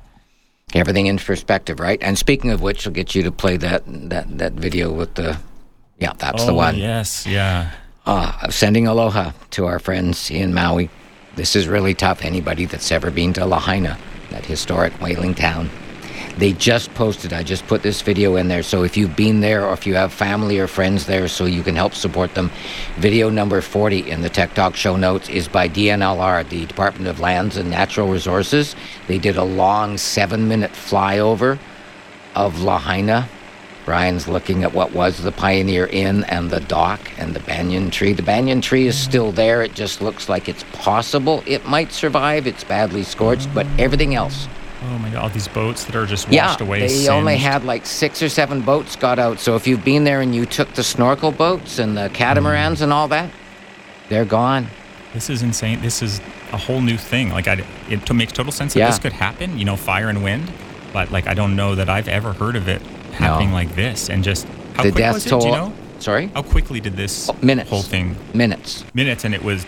Everything 0.75 1.07
in 1.07 1.19
perspective, 1.19 1.81
right? 1.81 1.99
And 2.01 2.17
speaking 2.17 2.51
of 2.51 2.63
which, 2.63 2.87
I'll 2.87 2.93
get 2.93 3.15
you 3.15 3.23
to 3.25 3.33
play 3.33 3.57
that 3.57 3.83
that 3.87 4.39
that 4.39 4.53
video 4.53 4.93
with 4.93 5.15
the. 5.15 5.39
Yeah, 5.99 6.13
that's 6.17 6.45
the 6.45 6.55
one. 6.55 6.77
Yes. 6.79 7.27
Yeah. 7.27 7.73
Ah, 8.07 8.39
of 8.43 8.55
sending 8.55 8.87
aloha 8.87 9.33
to 9.51 9.67
our 9.67 9.79
friends 9.79 10.31
in 10.31 10.55
Maui. 10.55 10.89
This 11.37 11.55
is 11.55 11.69
really 11.69 11.95
tough. 11.95 12.25
Anybody 12.25 12.65
that's 12.65 12.91
ever 12.91 13.11
been 13.11 13.33
to 13.35 13.45
Lahaina, 13.45 13.99
that 14.31 14.47
historic 14.47 14.93
whaling 15.01 15.35
town, 15.35 15.69
they 16.41 16.55
just 16.55 16.93
posted. 16.95 17.35
I 17.35 17.43
just 17.43 17.67
put 17.67 17.83
this 17.83 18.01
video 18.01 18.37
in 18.37 18.49
there. 18.49 18.63
So 18.63 18.83
if 18.83 18.97
you've 18.97 19.15
been 19.15 19.41
there 19.41 19.67
or 19.67 19.75
if 19.75 19.87
you 19.87 19.95
have 19.95 20.11
family 20.11 20.59
or 20.59 20.67
friends 20.67 21.05
there, 21.05 21.29
so 21.29 21.45
you 21.45 21.63
can 21.63 21.77
help 21.77 21.93
support 21.93 22.35
them. 22.35 22.51
Video 22.97 23.29
number 23.29 23.61
40 23.61 24.11
in 24.11 24.23
the 24.23 24.31
Tech 24.31 24.55
Talk 24.55 24.75
show 24.75 24.97
notes 24.97 25.29
is 25.29 25.49
by 25.49 25.69
DNLR, 25.69 26.49
the 26.49 26.65
Department 26.65 27.09
of 27.09 27.21
Lands 27.21 27.59
and 27.59 27.71
Natural 27.71 28.09
Resources. 28.09 28.75
They 29.07 29.19
did 29.19 29.37
a 29.37 29.45
long 29.45 29.99
seven 29.99 30.49
minute 30.49 30.73
flyover 30.73 31.59
of 32.35 32.63
Lahaina. 32.63 33.29
Brian's 33.85 34.27
looking 34.27 34.65
at 34.65 34.73
what 34.73 34.93
was 34.93 35.23
the 35.23 35.33
Pioneer 35.33 35.87
Inn 35.89 36.25
and 36.25 36.49
the 36.49 36.61
dock 36.61 37.01
and 37.19 37.35
the 37.35 37.41
banyan 37.41 37.91
tree. 37.91 38.15
The 38.15 38.23
banyan 38.23 38.63
tree 38.63 38.87
is 38.87 38.97
still 38.97 39.31
there. 39.31 39.63
It 39.63 39.75
just 39.75 40.01
looks 40.01 40.29
like 40.31 40.49
it's 40.49 40.65
possible 40.73 41.43
it 41.47 41.67
might 41.67 41.93
survive. 41.93 42.47
It's 42.47 42.65
badly 42.65 43.03
scorched, 43.03 43.53
but 43.53 43.67
everything 43.79 44.15
else. 44.15 44.49
Oh 44.83 44.99
my 44.99 45.11
God! 45.11 45.23
All 45.25 45.29
these 45.29 45.49
boats 45.49 45.85
that 45.85 45.95
are 45.95 46.07
just 46.07 46.29
Yeah, 46.29 46.47
washed 46.47 46.61
away. 46.63 46.87
they 46.87 47.09
only 47.09 47.37
had 47.37 47.65
like 47.65 47.85
six 47.85 48.23
or 48.23 48.29
seven 48.29 48.63
boats 48.63 48.97
got 48.97 49.19
out. 49.19 49.39
So 49.39 49.55
if 49.57 49.67
you've 49.67 49.85
been 49.85 50.05
there 50.05 50.21
and 50.23 50.35
you 50.35 50.47
took 50.47 50.73
the 50.75 50.83
snorkel 50.83 51.33
boats 51.33 51.79
and 51.79 51.97
the 51.97 52.09
catamarans 52.15 52.81
mm. 52.81 52.85
and 52.85 52.93
all 52.93 53.09
that, 53.09 53.31
they're 54.09 54.25
gone. 54.25 54.69
This 55.13 55.29
is 55.29 55.43
insane. 55.43 55.81
This 55.83 56.03
is 56.03 56.21
a 56.53 56.57
whole 56.57 56.81
new 56.81 56.97
thing. 56.97 57.31
Like, 57.31 57.47
I, 57.49 57.63
it 57.89 58.07
to 58.07 58.15
makes 58.15 58.33
total 58.33 58.53
sense 58.53 58.75
that 58.75 58.81
Yeah. 58.81 58.87
this 58.87 58.99
could 58.99 59.13
happen. 59.13 59.59
You 59.59 59.65
know, 59.65 59.77
fire 59.77 60.09
and 60.09 60.23
wind, 60.25 60.51
but 60.93 61.11
like, 61.11 61.27
I 61.27 61.35
don't 61.35 61.57
know 61.57 61.75
that 61.75 61.89
I've 61.91 62.09
ever 62.09 62.33
heard 62.33 62.57
of 62.57 62.69
it 62.69 62.81
happening 63.13 63.53
like 63.53 63.75
this. 63.75 64.09
And 64.09 64.25
just 64.25 64.47
how 64.75 64.83
the 64.85 64.93
quick 64.93 64.95
death 65.03 65.15
was 65.15 65.27
it? 65.27 65.31
toll. 65.31 65.41
Do 65.41 65.47
you 65.47 65.53
know? 65.53 65.73
Sorry, 65.99 66.29
How 66.35 66.41
quickly 66.43 66.81
did 66.81 66.97
this 66.97 67.29
Oh, 67.29 67.37
minutes. 67.43 67.69
whole 67.69 67.83
thing? 67.83 68.17
minutes. 68.33 68.85
Minutes, 68.95 69.25
and 69.27 69.35
it 69.35 69.45
was 69.45 69.67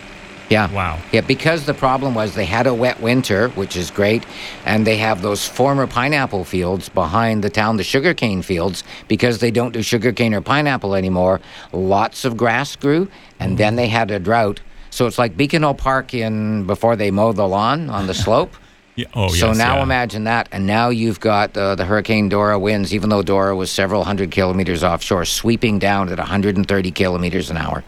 Yeah. 0.49 0.71
Wow. 0.71 0.99
Yeah, 1.11 1.21
because 1.21 1.65
the 1.65 1.73
problem 1.73 2.13
was 2.13 2.35
they 2.35 2.45
had 2.45 2.67
a 2.67 2.73
wet 2.73 2.99
winter, 3.01 3.49
which 3.49 3.75
is 3.75 3.89
great, 3.89 4.25
and 4.65 4.85
they 4.85 4.97
have 4.97 5.21
those 5.21 5.47
former 5.47 5.87
pineapple 5.87 6.43
fields 6.45 6.89
behind 6.89 7.43
the 7.43 7.49
town, 7.49 7.77
the 7.77 7.83
sugarcane 7.83 8.41
fields, 8.41 8.83
because 9.07 9.39
they 9.39 9.51
don't 9.51 9.71
do 9.71 9.81
sugarcane 9.81 10.33
or 10.33 10.41
pineapple 10.41 10.95
anymore. 10.95 11.41
Lots 11.71 12.23
of 12.25 12.37
grass 12.37 12.75
grew, 12.75 13.07
and 13.39 13.57
then 13.57 13.75
they 13.77 13.87
had 13.87 14.11
a 14.11 14.19
drought. 14.19 14.61
So 14.91 15.07
it's 15.07 15.17
like 15.17 15.35
Beacon 15.35 15.63
Hill 15.63 15.73
Park 15.73 16.13
in 16.13 16.65
before 16.67 16.95
they 16.95 17.09
mow 17.09 17.31
the 17.33 17.47
lawn 17.47 17.89
on 17.89 18.05
the 18.05 18.13
slope. 18.25 18.53
yeah. 18.95 19.07
Oh, 19.15 19.29
so 19.29 19.47
yes, 19.47 19.57
now 19.57 19.77
yeah. 19.77 19.83
imagine 19.83 20.25
that, 20.25 20.49
and 20.51 20.67
now 20.67 20.89
you've 20.89 21.19
got 21.19 21.57
uh, 21.57 21.73
the 21.73 21.85
Hurricane 21.85 22.29
Dora 22.29 22.59
winds, 22.59 22.93
even 22.93 23.09
though 23.09 23.23
Dora 23.23 23.55
was 23.55 23.71
several 23.71 24.03
hundred 24.03 24.29
kilometers 24.29 24.83
offshore, 24.83 25.25
sweeping 25.25 25.79
down 25.79 26.09
at 26.09 26.19
130 26.19 26.91
kilometers 26.91 27.49
an 27.49 27.57
hour. 27.57 27.83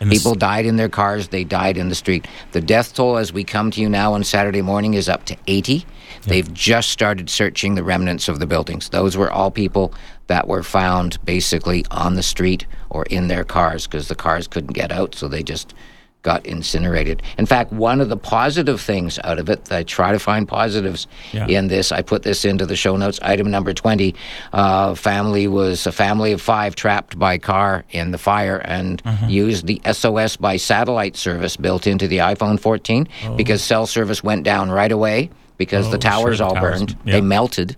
And 0.00 0.10
People 0.10 0.34
died 0.34 0.64
in 0.64 0.76
their 0.76 0.88
cars, 0.88 1.28
they 1.28 1.44
died 1.44 1.76
in 1.76 1.88
the 1.88 1.94
street. 1.94 2.26
The 2.52 2.60
death 2.60 2.94
toll, 2.94 3.16
as 3.16 3.32
we 3.32 3.42
come 3.42 3.70
to 3.72 3.80
you 3.80 3.88
now 3.88 4.12
on 4.12 4.22
Saturday 4.22 4.62
morning, 4.62 4.94
is 4.94 5.08
up 5.08 5.24
to 5.26 5.36
80. 5.46 5.84
They've 6.24 6.52
just 6.52 6.90
started 6.90 7.28
searching 7.28 7.74
the 7.74 7.82
remnants 7.82 8.28
of 8.28 8.38
the 8.38 8.46
buildings. 8.46 8.90
Those 8.90 9.16
were 9.16 9.30
all 9.30 9.50
people 9.50 9.92
that 10.28 10.46
were 10.46 10.62
found 10.62 11.24
basically 11.24 11.84
on 11.90 12.14
the 12.14 12.22
street 12.22 12.66
or 12.90 13.04
in 13.04 13.28
their 13.28 13.44
cars 13.44 13.86
because 13.86 14.08
the 14.08 14.14
cars 14.14 14.46
couldn't 14.46 14.74
get 14.74 14.92
out, 14.92 15.14
so 15.14 15.26
they 15.26 15.42
just 15.42 15.74
got 16.22 16.44
incinerated. 16.44 17.22
In 17.38 17.46
fact, 17.46 17.72
one 17.72 18.00
of 18.00 18.08
the 18.08 18.16
positive 18.16 18.80
things 18.80 19.18
out 19.22 19.38
of 19.38 19.48
it, 19.48 19.70
I 19.70 19.84
try 19.84 20.10
to 20.12 20.18
find 20.18 20.48
positives 20.48 21.06
Yeah. 21.32 21.46
in 21.46 21.68
this. 21.68 21.92
I 21.92 22.02
put 22.02 22.22
this 22.24 22.44
into 22.44 22.66
the 22.66 22.74
show 22.76 22.96
notes. 22.96 23.20
Item 23.22 23.50
number 23.50 23.72
20 23.72 24.14
uh, 24.52 24.94
family 24.94 25.46
was 25.46 25.86
a 25.86 25.92
family 25.92 26.32
of 26.32 26.42
five 26.42 26.74
trapped 26.74 27.18
by 27.18 27.38
car 27.38 27.84
in 27.90 28.10
the 28.10 28.18
fire 28.18 28.58
and 28.58 29.02
Mm-hmm. 29.04 29.28
used 29.28 29.66
the 29.66 29.80
SOS 29.90 30.36
by 30.36 30.56
satellite 30.56 31.16
service 31.16 31.56
built 31.56 31.86
into 31.86 32.08
the 32.08 32.18
iPhone 32.18 32.58
14 32.58 33.06
because 33.36 33.62
cell 33.62 33.86
service 33.86 34.22
went 34.22 34.42
down 34.44 34.70
right 34.70 34.90
away 34.92 35.30
because 35.56 35.86
Oh, 35.86 35.90
the 35.92 35.98
towers 35.98 36.38
sure, 36.38 36.48
the 36.48 36.54
all 36.54 36.54
towers, 36.54 36.78
burned. 36.80 36.96
They 37.04 37.20
melted. 37.20 37.76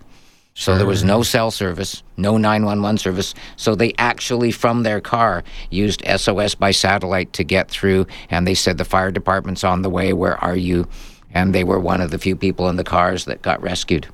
So 0.61 0.77
there 0.77 0.87
was 0.87 1.03
no 1.03 1.23
cell 1.23 1.51
service, 1.51 2.03
no 2.19 2.37
911 2.37 2.99
service. 2.99 3.35
So 3.57 3.75
they 3.75 3.95
actually, 3.97 4.51
from 4.51 4.83
their 4.83 5.01
car, 5.01 5.43
used 5.71 6.03
SOS 6.05 6.55
by 6.55 6.71
satellite 6.71 7.33
to 7.33 7.45
get 7.45 7.71
through. 7.71 8.07
And 8.29 8.47
they 8.47 8.55
said, 8.55 8.77
The 8.77 8.85
fire 8.85 9.11
department's 9.11 9.65
on 9.65 9.81
the 9.81 9.89
way. 9.89 10.13
Where 10.13 10.37
are 10.45 10.55
you? 10.55 10.87
And 11.33 11.55
they 11.55 11.65
were 11.65 11.81
one 11.81 12.03
of 12.03 12.11
the 12.11 12.19
few 12.19 12.37
people 12.37 12.69
in 12.69 12.77
the 12.77 12.85
cars 12.85 13.25
that 13.25 13.41
got 13.41 13.63
rescued. 13.63 14.07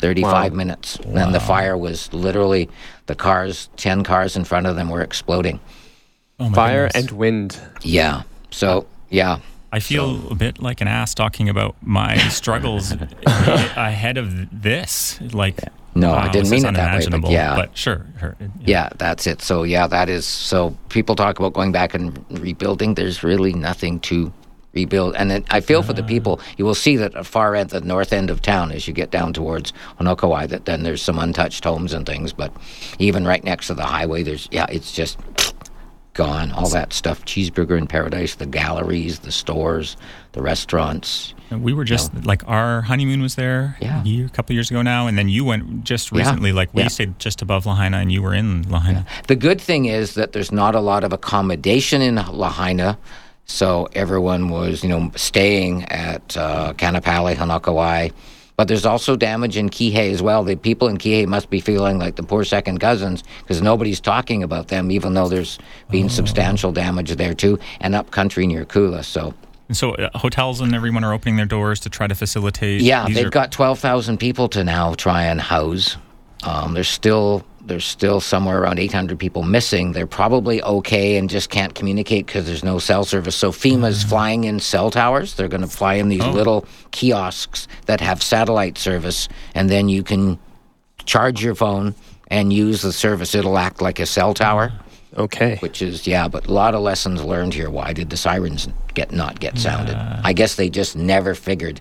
35 0.00 0.52
minutes. 0.52 0.96
And 0.96 1.32
the 1.32 1.38
fire 1.38 1.78
was 1.78 2.12
literally 2.12 2.68
the 3.06 3.14
cars, 3.14 3.68
10 3.76 4.02
cars 4.02 4.34
in 4.34 4.42
front 4.42 4.66
of 4.66 4.74
them 4.74 4.88
were 4.88 5.02
exploding. 5.02 5.60
Oh 6.40 6.50
Fire 6.50 6.88
goodness. 6.88 7.10
and 7.10 7.18
wind. 7.18 7.60
Yeah. 7.82 8.22
So, 8.50 8.86
yeah. 9.08 9.38
I 9.70 9.78
feel 9.78 10.32
a 10.32 10.34
bit 10.34 10.60
like 10.60 10.80
an 10.80 10.88
ass 10.88 11.14
talking 11.14 11.48
about 11.48 11.76
my 11.80 12.16
struggles 12.28 12.90
ahead 13.26 14.18
of 14.18 14.62
this. 14.62 15.20
Like, 15.32 15.60
No, 15.94 16.14
I 16.14 16.30
didn't 16.30 16.50
mean 16.50 16.64
it 16.64 16.74
that 16.74 17.12
way, 17.12 17.18
but 17.18 17.30
yeah. 17.30 17.54
but 17.54 17.76
sure. 17.76 18.06
sure, 18.18 18.36
yeah. 18.40 18.48
Yeah, 18.60 18.88
that's 18.96 19.26
it. 19.26 19.42
So 19.42 19.62
yeah, 19.62 19.86
that 19.86 20.08
is 20.08 20.24
so 20.24 20.76
people 20.88 21.16
talk 21.16 21.38
about 21.38 21.52
going 21.52 21.72
back 21.72 21.94
and 21.94 22.24
rebuilding. 22.30 22.94
There's 22.94 23.22
really 23.22 23.52
nothing 23.52 24.00
to 24.00 24.32
rebuild, 24.72 25.14
and 25.16 25.30
it, 25.30 25.44
I 25.50 25.60
feel 25.60 25.82
for 25.82 25.92
the 25.92 26.02
people. 26.02 26.40
You 26.56 26.64
will 26.64 26.74
see 26.74 26.96
that 26.96 27.14
at 27.14 27.26
far 27.26 27.54
end, 27.54 27.70
the 27.70 27.82
north 27.82 28.14
end 28.14 28.30
of 28.30 28.40
town, 28.40 28.72
as 28.72 28.88
you 28.88 28.94
get 28.94 29.10
down 29.10 29.34
towards 29.34 29.74
Honokowai, 30.00 30.48
that 30.48 30.64
then 30.64 30.82
there's 30.82 31.02
some 31.02 31.18
untouched 31.18 31.62
homes 31.62 31.92
and 31.92 32.06
things. 32.06 32.32
But 32.32 32.54
even 32.98 33.26
right 33.26 33.44
next 33.44 33.66
to 33.66 33.74
the 33.74 33.84
highway, 33.84 34.22
there's 34.22 34.48
yeah, 34.50 34.66
it's 34.70 34.92
just 34.92 35.18
gone. 36.14 36.52
All 36.52 36.68
that 36.70 36.92
stuff, 36.92 37.24
cheeseburger 37.24 37.76
in 37.78 37.86
paradise, 37.86 38.34
the 38.36 38.46
galleries, 38.46 39.20
the 39.20 39.32
stores, 39.32 39.96
the 40.32 40.42
restaurants. 40.42 41.34
And 41.50 41.62
We 41.62 41.72
were 41.72 41.84
just 41.84 42.12
like 42.24 42.46
our 42.48 42.82
honeymoon 42.82 43.20
was 43.22 43.34
there 43.34 43.76
Yeah. 43.80 44.02
a 44.02 44.04
year, 44.04 44.26
a 44.26 44.28
couple 44.30 44.54
years 44.54 44.70
ago 44.70 44.82
now, 44.82 45.06
and 45.06 45.16
then 45.18 45.28
you 45.28 45.44
went 45.44 45.84
just 45.84 46.12
Yeah. 46.12 46.18
recently. 46.18 46.52
Like 46.52 46.70
we 46.72 46.82
Yeah. 46.82 46.88
stayed 46.88 47.18
just 47.18 47.42
above 47.42 47.66
Lahaina, 47.66 47.98
and 47.98 48.10
you 48.12 48.22
were 48.22 48.34
in 48.34 48.62
Lahaina. 48.68 49.04
The 49.26 49.36
good 49.36 49.60
thing 49.60 49.86
is 49.86 50.14
that 50.14 50.32
there's 50.32 50.52
not 50.52 50.74
a 50.74 50.80
lot 50.80 51.04
of 51.04 51.12
accommodation 51.12 52.00
in 52.02 52.16
Lahaina. 52.16 52.98
So 53.44 53.88
everyone 53.94 54.48
was, 54.50 54.82
you 54.82 54.88
know, 54.88 55.10
staying 55.16 55.84
at 55.86 56.36
uh, 56.36 56.72
Kaanapali, 56.74 57.34
Honokowai. 57.36 58.12
But 58.56 58.68
there's 58.68 58.84
also 58.84 59.16
damage 59.16 59.56
in 59.56 59.70
Kihei 59.70 60.12
as 60.12 60.20
well. 60.22 60.44
The 60.44 60.56
people 60.56 60.88
in 60.88 60.98
Kihei 60.98 61.26
must 61.26 61.48
be 61.48 61.58
feeling 61.60 61.98
like 61.98 62.16
the 62.16 62.22
poor 62.22 62.44
second 62.44 62.78
cousins 62.80 63.24
because 63.40 63.62
nobody's 63.62 64.00
talking 64.00 64.42
about 64.42 64.68
them, 64.68 64.90
even 64.90 65.14
though 65.14 65.28
there's 65.28 65.58
been 65.90 66.08
substantial 66.08 66.70
damage 66.70 67.10
there 67.16 67.34
too, 67.34 67.58
and 67.80 67.94
up 67.94 68.10
country 68.10 68.46
near 68.46 68.64
Kula. 68.64 69.04
So 69.04 69.34
And 69.68 69.76
so 69.76 69.92
uh, 69.94 70.10
hotels 70.18 70.60
and 70.60 70.74
everyone 70.74 71.02
are 71.02 71.14
opening 71.14 71.36
their 71.36 71.46
doors 71.46 71.80
to 71.80 71.90
try 71.90 72.06
to 72.06 72.14
facilitate. 72.14 72.82
Yeah, 72.82 73.08
they've 73.08 73.26
are- 73.26 73.30
got 73.30 73.52
twelve 73.52 73.78
thousand 73.78 74.18
people 74.18 74.48
to 74.50 74.62
now 74.64 74.94
try 74.94 75.24
and 75.24 75.40
house. 75.40 75.96
Um, 76.44 76.74
there's 76.74 76.88
still 76.88 77.44
there's 77.64 77.84
still 77.84 78.20
somewhere 78.20 78.62
around 78.62 78.78
eight 78.78 78.92
hundred 78.92 79.18
people 79.18 79.42
missing. 79.42 79.92
They're 79.92 80.06
probably 80.06 80.62
okay 80.62 81.16
and 81.16 81.30
just 81.30 81.50
can't 81.50 81.74
communicate 81.74 82.26
because 82.26 82.46
there's 82.46 82.64
no 82.64 82.78
cell 82.78 83.04
service. 83.04 83.36
So 83.36 83.52
FEMA's 83.52 84.00
mm-hmm. 84.00 84.08
flying 84.08 84.44
in 84.44 84.60
cell 84.60 84.90
towers. 84.90 85.34
They're 85.34 85.48
going 85.48 85.62
to 85.62 85.68
fly 85.68 85.94
in 85.94 86.08
these 86.08 86.24
oh. 86.24 86.30
little 86.30 86.66
kiosks 86.90 87.68
that 87.86 88.00
have 88.00 88.22
satellite 88.22 88.78
service, 88.78 89.28
and 89.54 89.70
then 89.70 89.88
you 89.88 90.02
can 90.02 90.38
charge 91.04 91.42
your 91.42 91.54
phone 91.54 91.94
and 92.28 92.52
use 92.52 92.82
the 92.82 92.92
service. 92.92 93.34
It'll 93.34 93.58
act 93.58 93.82
like 93.82 93.98
a 93.98 94.06
cell 94.06 94.34
tower 94.34 94.72
Okay. 95.16 95.56
which 95.60 95.82
is 95.82 96.06
yeah, 96.06 96.28
but 96.28 96.46
a 96.46 96.52
lot 96.52 96.74
of 96.74 96.80
lessons 96.80 97.22
learned 97.22 97.54
here. 97.54 97.70
Why 97.70 97.92
did 97.92 98.10
the 98.10 98.16
sirens 98.16 98.68
get 98.94 99.12
not 99.12 99.40
get 99.40 99.58
sounded? 99.58 99.96
I 99.96 100.32
guess 100.32 100.54
they 100.54 100.70
just 100.70 100.96
never 100.96 101.34
figured 101.34 101.80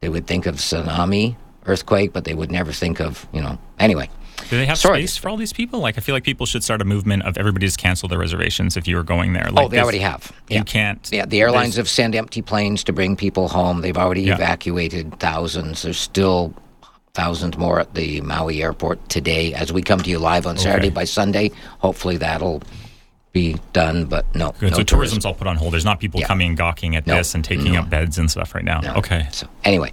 they 0.00 0.08
would 0.08 0.26
think 0.26 0.46
of 0.46 0.56
tsunami, 0.56 1.36
earthquake, 1.66 2.12
but 2.12 2.24
they 2.24 2.34
would 2.34 2.52
never 2.52 2.72
think 2.72 3.00
of 3.00 3.26
you 3.32 3.40
know. 3.40 3.58
Anyway, 3.78 4.08
Do 4.50 4.56
they 4.56 4.66
have 4.66 4.78
Sorry. 4.78 5.00
space 5.06 5.16
for 5.16 5.28
all 5.28 5.36
these 5.36 5.52
people? 5.52 5.80
Like, 5.80 5.96
I 5.98 6.00
feel 6.00 6.14
like 6.14 6.24
people 6.24 6.46
should 6.46 6.62
start 6.64 6.80
a 6.82 6.84
movement 6.84 7.22
of 7.24 7.36
everybody 7.38 7.66
just 7.66 7.78
cancel 7.78 8.08
their 8.08 8.18
reservations 8.18 8.76
if 8.76 8.86
you 8.86 8.96
were 8.96 9.02
going 9.02 9.32
there. 9.32 9.46
Oh, 9.48 9.52
like 9.54 9.64
oh, 9.66 9.68
they 9.68 9.80
already 9.80 9.98
have. 9.98 10.32
Yeah. 10.48 10.58
You 10.58 10.64
can't. 10.64 11.08
Yeah, 11.12 11.26
the 11.26 11.40
airlines 11.40 11.76
have 11.76 11.88
sent 11.88 12.14
empty 12.14 12.42
planes 12.42 12.84
to 12.84 12.92
bring 12.92 13.16
people 13.16 13.48
home. 13.48 13.80
They've 13.80 13.96
already 13.96 14.22
Yeah. 14.22 14.34
evacuated 14.34 15.18
thousands. 15.18 15.82
There's 15.82 15.98
still 15.98 16.54
thousands 17.14 17.58
more 17.58 17.78
at 17.78 17.94
the 17.94 18.20
Maui 18.22 18.62
airport 18.62 19.08
today. 19.08 19.52
As 19.54 19.72
we 19.72 19.82
come 19.82 20.00
to 20.00 20.10
you 20.10 20.18
live 20.18 20.46
on 20.46 20.56
Saturday, 20.56 20.86
Okay. 20.88 20.94
by 20.94 21.04
Sunday, 21.04 21.50
hopefully 21.78 22.16
that'll 22.16 22.62
be 23.32 23.56
done. 23.72 24.04
But 24.06 24.26
no, 24.34 24.52
Good. 24.58 24.72
no 24.72 24.76
so 24.78 24.82
tourism. 24.82 24.84
tourism's 24.86 25.24
all 25.24 25.34
put 25.34 25.46
on 25.46 25.56
hold. 25.56 25.72
There's 25.72 25.84
not 25.84 26.00
people 26.00 26.20
Yeah. 26.20 26.26
coming 26.26 26.54
gawking 26.54 26.96
at 26.96 27.06
No. 27.06 27.16
this 27.16 27.34
and 27.34 27.44
taking 27.44 27.72
No. 27.72 27.80
up 27.80 27.90
beds 27.90 28.18
and 28.18 28.30
stuff 28.30 28.54
right 28.54 28.64
now. 28.64 28.80
No. 28.80 28.94
Okay. 28.94 29.26
So 29.32 29.46
anyway, 29.64 29.92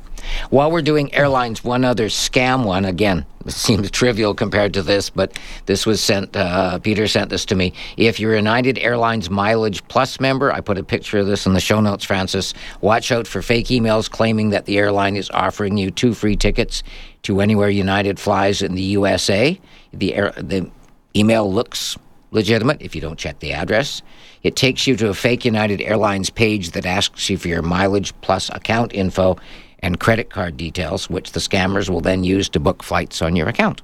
while 0.50 0.70
we're 0.72 0.82
doing 0.82 1.14
airlines, 1.14 1.64
one 1.64 1.84
other 1.86 2.08
scam 2.08 2.64
one 2.64 2.86
again. 2.86 3.26
It 3.46 3.54
seems 3.54 3.90
trivial 3.90 4.34
compared 4.36 4.74
to 4.74 4.84
this, 4.84 5.10
but 5.10 5.40
this 5.66 5.86
was 5.86 6.02
sent. 6.04 6.36
Uh, 6.36 6.78
Peter 6.80 7.08
sent 7.08 7.30
this 7.30 7.46
to 7.46 7.56
me. 7.56 7.72
If 7.96 8.20
you're 8.20 8.34
a 8.34 8.38
United 8.38 8.78
Airlines 8.78 9.30
Mileage 9.30 9.82
Plus 9.88 10.20
member, 10.20 10.52
I 10.52 10.60
put 10.60 10.78
a 10.78 10.84
picture 10.84 11.18
of 11.20 11.26
this 11.26 11.46
in 11.48 11.54
the 11.54 11.62
show 11.62 11.80
notes. 11.80 12.04
Francis, 12.04 12.54
watch 12.82 13.12
out 13.14 13.26
for 13.28 13.42
fake 13.42 13.68
emails 13.68 14.12
claiming 14.12 14.50
that 14.50 14.66
the 14.66 14.78
airline 14.78 15.16
is 15.16 15.32
offering 15.34 15.78
you 15.78 15.90
two 15.90 16.14
free 16.14 16.36
tickets 16.36 16.84
to 17.24 17.40
anywhere 17.40 17.70
United 17.70 18.20
flies 18.20 18.62
in 18.62 18.76
the 18.76 18.84
USA. 18.84 19.58
The 19.94 20.16
air, 20.16 20.34
the 20.38 20.70
email 21.16 21.52
looks 21.52 21.98
legitimate 22.32 22.82
if 22.82 22.96
you 22.96 23.02
don't 23.02 23.18
check 23.20 23.40
the 23.40 23.54
address. 23.54 24.02
It 24.44 24.56
takes 24.56 24.88
you 24.88 24.96
to 24.98 25.10
a 25.10 25.14
fake 25.14 25.46
United 25.46 25.82
Airlines 25.82 26.30
page 26.30 26.72
that 26.72 26.86
asks 26.86 27.30
you 27.30 27.38
for 27.38 27.48
your 27.48 27.62
mileage 27.62 28.14
plus 28.22 28.50
account 28.50 28.94
info 28.94 29.38
and 29.80 30.00
credit 30.00 30.30
card 30.30 30.58
details, 30.58 31.10
which 31.10 31.32
the 31.32 31.40
scammers 31.40 31.90
will 31.90 32.02
then 32.02 32.24
use 32.24 32.50
to 32.50 32.60
book 32.60 32.84
flights 32.84 33.22
on 33.22 33.36
your 33.36 33.48
account. 33.48 33.82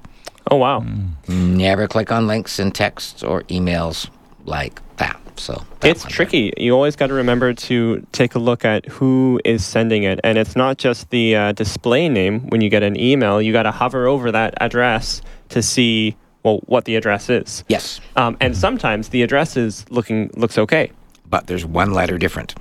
Oh 0.50 0.56
wow. 0.56 0.84
Never 1.28 1.88
click 1.88 2.12
on 2.12 2.26
links 2.26 2.58
in 2.58 2.70
texts 2.70 3.22
or 3.22 3.42
emails 3.44 4.08
like 4.44 4.80
that. 4.98 5.20
So 5.38 5.52
that 5.80 5.88
It's 5.90 6.04
one 6.04 6.10
there. 6.10 6.16
tricky. 6.16 6.52
You 6.56 6.72
always 6.72 6.96
got 6.96 7.08
to 7.08 7.14
remember 7.14 7.52
to 7.52 8.06
take 8.12 8.34
a 8.36 8.38
look 8.38 8.64
at 8.64 8.86
who 8.86 9.38
is 9.44 9.64
sending 9.64 10.04
it, 10.04 10.18
and 10.24 10.38
it's 10.38 10.56
not 10.56 10.78
just 10.78 11.10
the 11.10 11.36
uh, 11.36 11.52
display 11.52 12.08
name. 12.08 12.48
When 12.48 12.60
you 12.62 12.70
get 12.70 12.82
an 12.82 12.98
email, 12.98 13.42
you 13.42 13.52
got 13.52 13.64
to 13.64 13.70
hover 13.70 14.06
over 14.06 14.30
that 14.32 14.54
address 14.62 15.20
to 15.50 15.62
see 15.62 16.16
well 16.46 16.60
what 16.66 16.84
the 16.84 16.94
address 16.96 17.28
is. 17.28 17.64
Yes, 17.68 18.00
Um, 18.14 18.36
and 18.40 18.56
sometimes 18.56 19.08
the 19.08 19.22
address 19.22 19.56
is 19.56 19.84
looking 19.90 20.30
looks 20.36 20.56
okay, 20.56 20.90
but 21.28 21.46
there's 21.48 21.66
one 21.66 21.92
letter 21.92 22.16
different. 22.18 22.54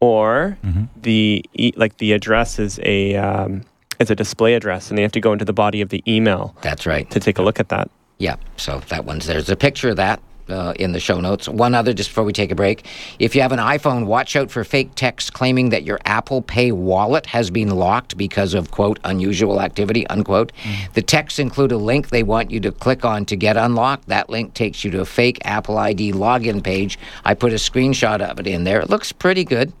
or 0.00 0.58
the 1.00 1.42
e- 1.54 1.72
like 1.76 1.96
the 1.98 2.12
address 2.12 2.58
is 2.58 2.78
a 2.82 3.14
um, 3.16 3.62
is 4.00 4.10
a 4.10 4.14
display 4.16 4.54
address, 4.54 4.90
and 4.90 4.98
they 4.98 5.02
have 5.02 5.12
to 5.12 5.20
go 5.20 5.32
into 5.32 5.44
the 5.44 5.52
body 5.52 5.80
of 5.80 5.88
the 5.88 6.02
email 6.06 6.54
That's 6.62 6.84
right. 6.86 7.08
to 7.10 7.20
take 7.20 7.38
a 7.38 7.42
look 7.42 7.60
at 7.60 7.68
that. 7.68 7.88
Yeah, 8.18 8.36
so 8.56 8.80
that 8.88 9.04
one's 9.04 9.26
there's 9.26 9.48
a 9.48 9.56
picture 9.56 9.90
of 9.90 9.96
that 9.96 10.20
uh, 10.48 10.74
in 10.78 10.92
the 10.92 11.00
show 11.00 11.20
notes. 11.20 11.48
One 11.48 11.74
other, 11.74 11.92
just 11.92 12.10
before 12.10 12.24
we 12.24 12.32
take 12.32 12.50
a 12.50 12.54
break. 12.54 12.86
If 13.18 13.34
you 13.34 13.42
have 13.42 13.52
an 13.52 13.58
iPhone, 13.58 14.06
watch 14.06 14.36
out 14.36 14.50
for 14.50 14.64
fake 14.64 14.94
texts 14.94 15.30
claiming 15.30 15.70
that 15.70 15.84
your 15.84 16.00
Apple 16.04 16.42
Pay 16.42 16.72
wallet 16.72 17.26
has 17.26 17.50
been 17.50 17.70
locked 17.70 18.16
because 18.16 18.54
of, 18.54 18.70
quote, 18.70 18.98
unusual 19.04 19.60
activity, 19.60 20.06
unquote. 20.08 20.52
The 20.94 21.02
texts 21.02 21.38
include 21.38 21.72
a 21.72 21.76
link 21.76 22.08
they 22.08 22.22
want 22.22 22.50
you 22.50 22.60
to 22.60 22.72
click 22.72 23.04
on 23.04 23.24
to 23.26 23.36
get 23.36 23.56
unlocked. 23.56 24.08
That 24.08 24.30
link 24.30 24.54
takes 24.54 24.84
you 24.84 24.90
to 24.92 25.00
a 25.00 25.06
fake 25.06 25.38
Apple 25.44 25.78
ID 25.78 26.12
login 26.12 26.62
page. 26.62 26.98
I 27.24 27.34
put 27.34 27.52
a 27.52 27.56
screenshot 27.56 28.20
of 28.20 28.38
it 28.40 28.46
in 28.46 28.64
there. 28.64 28.80
It 28.80 28.90
looks 28.90 29.12
pretty 29.12 29.44
good. 29.44 29.72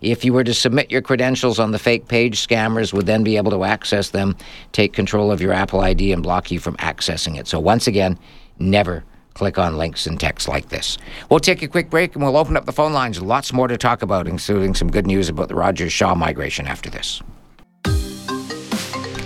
If 0.00 0.24
you 0.24 0.32
were 0.32 0.44
to 0.44 0.54
submit 0.54 0.90
your 0.90 1.02
credentials 1.02 1.58
on 1.58 1.72
the 1.72 1.78
fake 1.78 2.06
page, 2.06 2.46
scammers 2.46 2.92
would 2.92 3.06
then 3.06 3.24
be 3.24 3.36
able 3.36 3.50
to 3.50 3.64
access 3.64 4.10
them, 4.10 4.36
take 4.72 4.92
control 4.92 5.32
of 5.32 5.40
your 5.40 5.52
Apple 5.52 5.80
ID, 5.80 6.12
and 6.12 6.22
block 6.22 6.50
you 6.50 6.60
from 6.60 6.76
accessing 6.76 7.36
it. 7.36 7.48
So, 7.48 7.58
once 7.58 7.88
again, 7.88 8.16
never 8.58 9.04
click 9.38 9.56
on 9.56 9.78
links 9.78 10.06
and 10.08 10.18
text 10.18 10.48
like 10.48 10.68
this. 10.68 10.98
We'll 11.30 11.38
take 11.38 11.62
a 11.62 11.68
quick 11.68 11.90
break 11.90 12.14
and 12.14 12.24
we'll 12.24 12.36
open 12.36 12.56
up 12.56 12.66
the 12.66 12.72
phone 12.72 12.92
lines. 12.92 13.22
Lots 13.22 13.52
more 13.52 13.68
to 13.68 13.78
talk 13.78 14.02
about, 14.02 14.26
including 14.26 14.74
some 14.74 14.90
good 14.90 15.06
news 15.06 15.28
about 15.28 15.48
the 15.48 15.54
Rogers 15.54 15.92
Shaw 15.92 16.16
migration 16.16 16.66
after 16.66 16.90
this. 16.90 17.22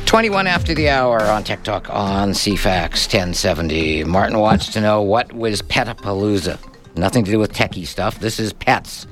21 0.04 0.46
after 0.46 0.74
the 0.74 0.90
hour 0.90 1.22
on 1.22 1.42
Tech 1.42 1.64
Talk 1.64 1.88
on 1.88 2.32
CFAX 2.32 3.06
1070. 3.06 4.04
Martin 4.04 4.38
wants 4.38 4.70
to 4.74 4.82
know 4.82 5.00
what 5.00 5.32
was 5.32 5.62
Petapalooza? 5.62 6.58
Nothing 6.94 7.24
to 7.24 7.30
do 7.30 7.38
with 7.38 7.54
techie 7.54 7.86
stuff. 7.86 8.20
This 8.20 8.38
is 8.38 8.52
pets, 8.52 9.06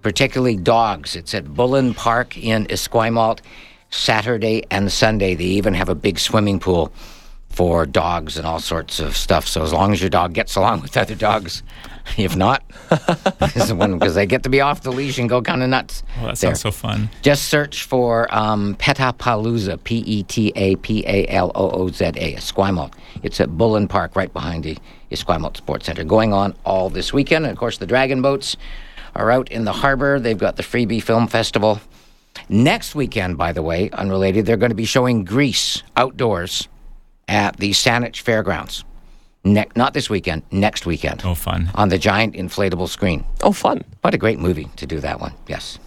particularly 0.00 0.56
dogs. 0.56 1.14
It's 1.14 1.34
at 1.34 1.52
Bullen 1.52 1.92
Park 1.92 2.38
in 2.38 2.64
Esquimalt, 2.68 3.40
Saturday 3.90 4.64
and 4.70 4.90
Sunday. 4.90 5.34
They 5.34 5.44
even 5.44 5.74
have 5.74 5.90
a 5.90 5.94
big 5.94 6.18
swimming 6.18 6.58
pool 6.58 6.90
for 7.58 7.86
dogs 7.86 8.38
and 8.38 8.46
all 8.46 8.60
sorts 8.60 9.00
of 9.00 9.16
stuff. 9.16 9.44
So 9.44 9.64
as 9.64 9.72
long 9.72 9.92
as 9.92 10.00
your 10.00 10.10
dog 10.10 10.32
gets 10.32 10.54
along 10.54 10.80
with 10.80 10.96
other 10.96 11.16
dogs, 11.16 11.64
if 12.16 12.36
not, 12.36 12.62
this 13.40 13.56
is 13.56 13.72
one 13.72 13.98
because 13.98 14.14
they 14.14 14.26
get 14.26 14.44
to 14.44 14.48
be 14.48 14.60
off 14.60 14.82
the 14.82 14.92
leash 14.92 15.18
and 15.18 15.28
go 15.28 15.42
kind 15.42 15.64
of 15.64 15.68
nuts. 15.68 16.04
Well, 16.18 16.26
that 16.26 16.38
there. 16.38 16.54
sounds 16.54 16.60
so 16.60 16.70
fun. 16.70 17.10
Just 17.22 17.48
search 17.48 17.82
for 17.82 18.32
um, 18.32 18.76
Petapalooza, 18.76 19.82
P 19.82 20.04
E 20.06 20.22
T 20.22 20.52
A 20.54 20.76
P 20.76 21.04
A 21.04 21.26
L 21.26 21.50
O 21.56 21.68
O 21.70 21.88
Z 21.88 22.04
A, 22.04 22.36
Esquimalt. 22.36 22.92
It's 23.24 23.40
at 23.40 23.48
Bullen 23.58 23.88
Park, 23.88 24.14
right 24.14 24.32
behind 24.32 24.62
the 24.62 24.78
Esquimalt 25.10 25.56
Sports 25.56 25.86
Center. 25.86 26.04
Going 26.04 26.32
on 26.32 26.54
all 26.64 26.90
this 26.90 27.12
weekend. 27.12 27.44
And 27.44 27.50
of 27.50 27.58
course, 27.58 27.78
the 27.78 27.86
Dragon 27.86 28.22
Boats 28.22 28.56
are 29.16 29.32
out 29.32 29.50
in 29.50 29.64
the 29.64 29.72
harbor. 29.72 30.20
They've 30.20 30.38
got 30.38 30.54
the 30.54 30.62
Freebie 30.62 31.02
Film 31.02 31.26
Festival. 31.26 31.80
Next 32.48 32.94
weekend, 32.94 33.36
by 33.36 33.50
the 33.50 33.62
way, 33.62 33.90
unrelated, 33.90 34.46
they're 34.46 34.56
going 34.56 34.70
to 34.70 34.76
be 34.76 34.84
showing 34.84 35.24
Grease 35.24 35.82
outdoors 35.96 36.68
at 37.28 37.56
the 37.58 37.70
Saanich 37.70 38.20
Fairgrounds. 38.20 38.84
Ne- 39.44 39.68
not 39.76 39.94
this 39.94 40.10
weekend, 40.10 40.42
next 40.50 40.84
weekend. 40.86 41.22
Oh, 41.24 41.34
fun. 41.34 41.70
On 41.74 41.88
the 41.88 41.98
giant 41.98 42.34
inflatable 42.34 42.88
screen. 42.88 43.24
Oh, 43.42 43.52
fun. 43.52 43.82
What 44.00 44.14
a 44.14 44.18
great 44.18 44.40
movie 44.40 44.68
to 44.76 44.86
do 44.86 45.00
that 45.00 45.20
one. 45.20 45.32
Yes. 45.46 45.78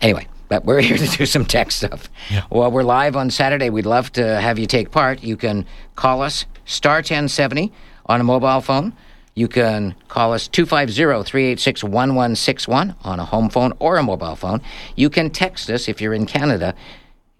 Anyway, 0.00 0.26
but 0.48 0.64
we're 0.64 0.80
here 0.88 0.96
to 0.96 1.06
do 1.06 1.26
some 1.26 1.44
tech 1.44 1.70
stuff. 1.70 2.08
Yeah. 2.30 2.44
Well, 2.50 2.70
we're 2.70 2.82
live 2.82 3.14
on 3.16 3.30
Saturday. 3.30 3.68
We'd 3.70 3.86
love 3.86 4.10
to 4.12 4.40
have 4.40 4.58
you 4.58 4.66
take 4.66 4.90
part. 4.90 5.22
You 5.22 5.36
can 5.36 5.66
call 5.96 6.22
us 6.22 6.46
star 6.64 6.96
1070 6.96 7.72
on 8.06 8.20
a 8.20 8.24
mobile 8.24 8.60
phone. 8.60 8.94
You 9.34 9.48
can 9.48 9.94
call 10.08 10.34
us 10.34 10.46
250-386-1161 10.48 12.94
on 13.02 13.20
a 13.20 13.24
home 13.24 13.48
phone 13.48 13.72
or 13.78 13.96
a 13.96 14.02
mobile 14.02 14.36
phone. 14.36 14.60
You 14.94 15.08
can 15.08 15.30
text 15.30 15.70
us 15.70 15.88
if 15.88 16.02
you're 16.02 16.12
in 16.14 16.26
Canada 16.26 16.74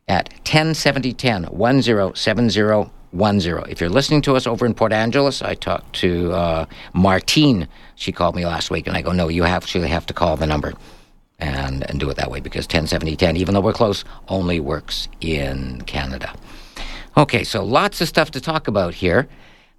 at 0.09 0.31
107010 0.45 1.49
107010. 3.13 3.71
If 3.71 3.81
you're 3.81 3.91
listening 3.91 4.23
to 4.23 4.37
us 4.37 4.47
over 4.47 4.67
in 4.67 4.75
Port 4.75 4.93
Angeles, 4.93 5.43
I 5.43 5.55
talked 5.55 5.95
to 5.97 6.33
uh, 6.33 6.67
Martine. 6.93 7.69
She 7.95 8.13
called 8.13 8.35
me 8.35 8.45
last 8.45 8.71
week, 8.71 8.87
and 8.87 8.97
I 8.97 9.03
go, 9.03 9.13
no, 9.13 9.29
you 9.29 9.45
actually 9.45 9.89
have 9.89 10.07
to 10.07 10.15
call 10.15 10.37
the 10.37 10.47
number 10.47 10.73
and, 11.39 11.89
and 11.91 12.01
do 12.01 12.09
it 12.09 12.17
that 12.17 12.31
way 12.31 12.41
because 12.41 12.65
107010, 12.65 13.37
even 13.37 13.55
though 13.55 13.61
we're 13.61 13.73
close, 13.73 14.05
only 14.29 14.61
works 14.61 15.09
in 15.21 15.83
Canada. 15.83 16.35
Okay, 17.17 17.45
so 17.45 17.65
lots 17.65 18.01
of 18.01 18.09
stuff 18.09 18.31
to 18.31 18.41
talk 18.41 18.69
about 18.69 18.95
here. 18.95 19.29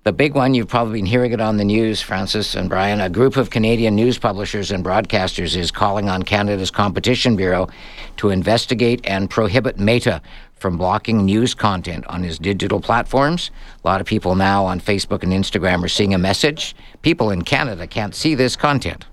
The 0.03 0.11
big 0.11 0.35
one, 0.35 0.53
you've 0.53 0.67
probably 0.67 0.99
been 0.99 1.05
hearing 1.05 1.31
it 1.31 1.39
on 1.39 1.55
the 1.55 1.63
news, 1.63 2.01
Francis 2.01 2.55
and 2.55 2.67
Brian. 2.67 2.99
A 2.99 3.09
group 3.09 3.37
of 3.37 3.51
Canadian 3.51 3.95
news 3.95 4.17
publishers 4.17 4.69
and 4.69 4.83
broadcasters 4.83 5.55
is 5.55 5.71
calling 5.71 6.09
on 6.09 6.23
Canada's 6.23 6.69
Competition 6.69 7.37
Bureau 7.37 7.69
to 8.17 8.29
investigate 8.29 8.99
and 9.05 9.29
prohibit 9.29 9.79
Meta 9.79 10.21
from 10.55 10.77
blocking 10.77 11.23
news 11.23 11.53
content 11.53 12.05
on 12.07 12.21
his 12.21 12.37
digital 12.37 12.81
platforms. 12.81 13.49
A 13.81 13.87
lot 13.87 14.01
of 14.01 14.07
people 14.07 14.35
now 14.35 14.65
on 14.65 14.81
Facebook 14.81 15.23
and 15.23 15.31
Instagram 15.31 15.81
are 15.85 15.87
seeing 15.87 16.13
a 16.13 16.17
message. 16.17 16.75
People 17.01 17.29
in 17.29 17.43
Canada 17.43 17.87
can't 17.87 18.13
see 18.13 18.35
this 18.35 18.57
content. 18.57 19.05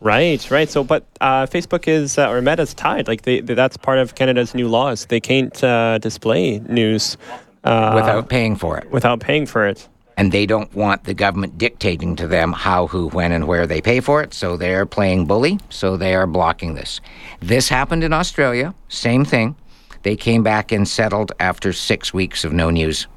Right, 0.00 0.50
right. 0.50 0.68
So, 0.68 0.84
but 0.84 1.06
uh, 1.22 1.46
Facebook 1.46 1.88
is 1.88 2.18
uh, 2.18 2.28
or 2.28 2.42
Meta's 2.42 2.74
tied. 2.74 3.08
Like 3.08 3.22
they, 3.22 3.40
that's 3.40 3.78
part 3.78 3.98
of 3.98 4.16
Canada's 4.16 4.54
new 4.54 4.68
laws. 4.68 5.06
They 5.06 5.20
can't 5.20 5.64
uh, 5.64 5.96
display 5.96 6.58
news 6.58 7.16
uh, 7.64 7.92
without 7.94 8.28
paying 8.28 8.54
for 8.54 8.76
it. 8.76 8.90
Without 8.90 9.20
paying 9.20 9.46
for 9.46 9.66
it. 9.66 9.88
And 10.16 10.30
they 10.30 10.46
don't 10.46 10.72
want 10.74 11.04
the 11.04 11.14
government 11.14 11.58
dictating 11.58 12.14
to 12.16 12.28
them 12.28 12.52
how, 12.52 12.86
who, 12.86 13.08
when, 13.08 13.32
and 13.32 13.48
where 13.48 13.66
they 13.66 13.80
pay 13.80 14.00
for 14.00 14.22
it. 14.22 14.32
So 14.32 14.56
they're 14.56 14.86
playing 14.86 15.26
bully. 15.26 15.58
So 15.70 15.96
they 15.96 16.14
are 16.14 16.26
blocking 16.26 16.74
this. 16.74 17.00
This 17.40 17.68
happened 17.68 18.04
in 18.04 18.12
Australia. 18.12 18.74
Same 18.88 19.24
thing. 19.24 19.56
They 20.02 20.16
came 20.16 20.42
back 20.42 20.70
and 20.70 20.86
settled 20.86 21.32
after 21.40 21.72
six 21.72 22.14
weeks 22.14 22.44
of 22.44 22.52
no 22.52 22.70
news 22.70 23.08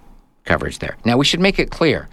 coverage 0.45 0.79
there. 0.79 0.97
Now 1.05 1.17
we 1.17 1.25
should 1.25 1.41
make 1.41 1.59
it 1.59 1.69
clear 1.69 2.07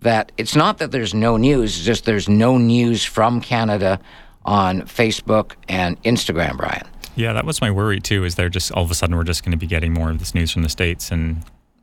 that 0.00 0.32
it's 0.36 0.56
not 0.56 0.78
that 0.78 0.92
there's 0.92 1.12
no 1.12 1.36
news, 1.36 1.76
it's 1.76 1.84
just 1.84 2.04
there's 2.04 2.28
no 2.28 2.56
news 2.56 3.04
from 3.04 3.40
Canada 3.40 4.00
on 4.44 4.82
Facebook 4.82 5.52
and 5.68 6.00
Instagram, 6.02 6.56
Brian. 6.56 6.86
Yeah, 7.14 7.32
that 7.34 7.44
was 7.44 7.60
my 7.60 7.70
worry 7.70 8.00
too. 8.00 8.24
Is 8.24 8.36
they're 8.36 8.48
just 8.48 8.72
all 8.72 8.84
of 8.84 8.90
a 8.90 8.94
sudden 8.94 9.16
we're 9.16 9.24
just 9.24 9.44
going 9.44 9.52
to 9.52 9.58
be 9.58 9.66
getting 9.66 9.92
more 9.92 10.10
of 10.10 10.18
this 10.18 10.34
news 10.34 10.50
from 10.50 10.62
the 10.62 10.68
states 10.68 11.10
and 11.10 11.42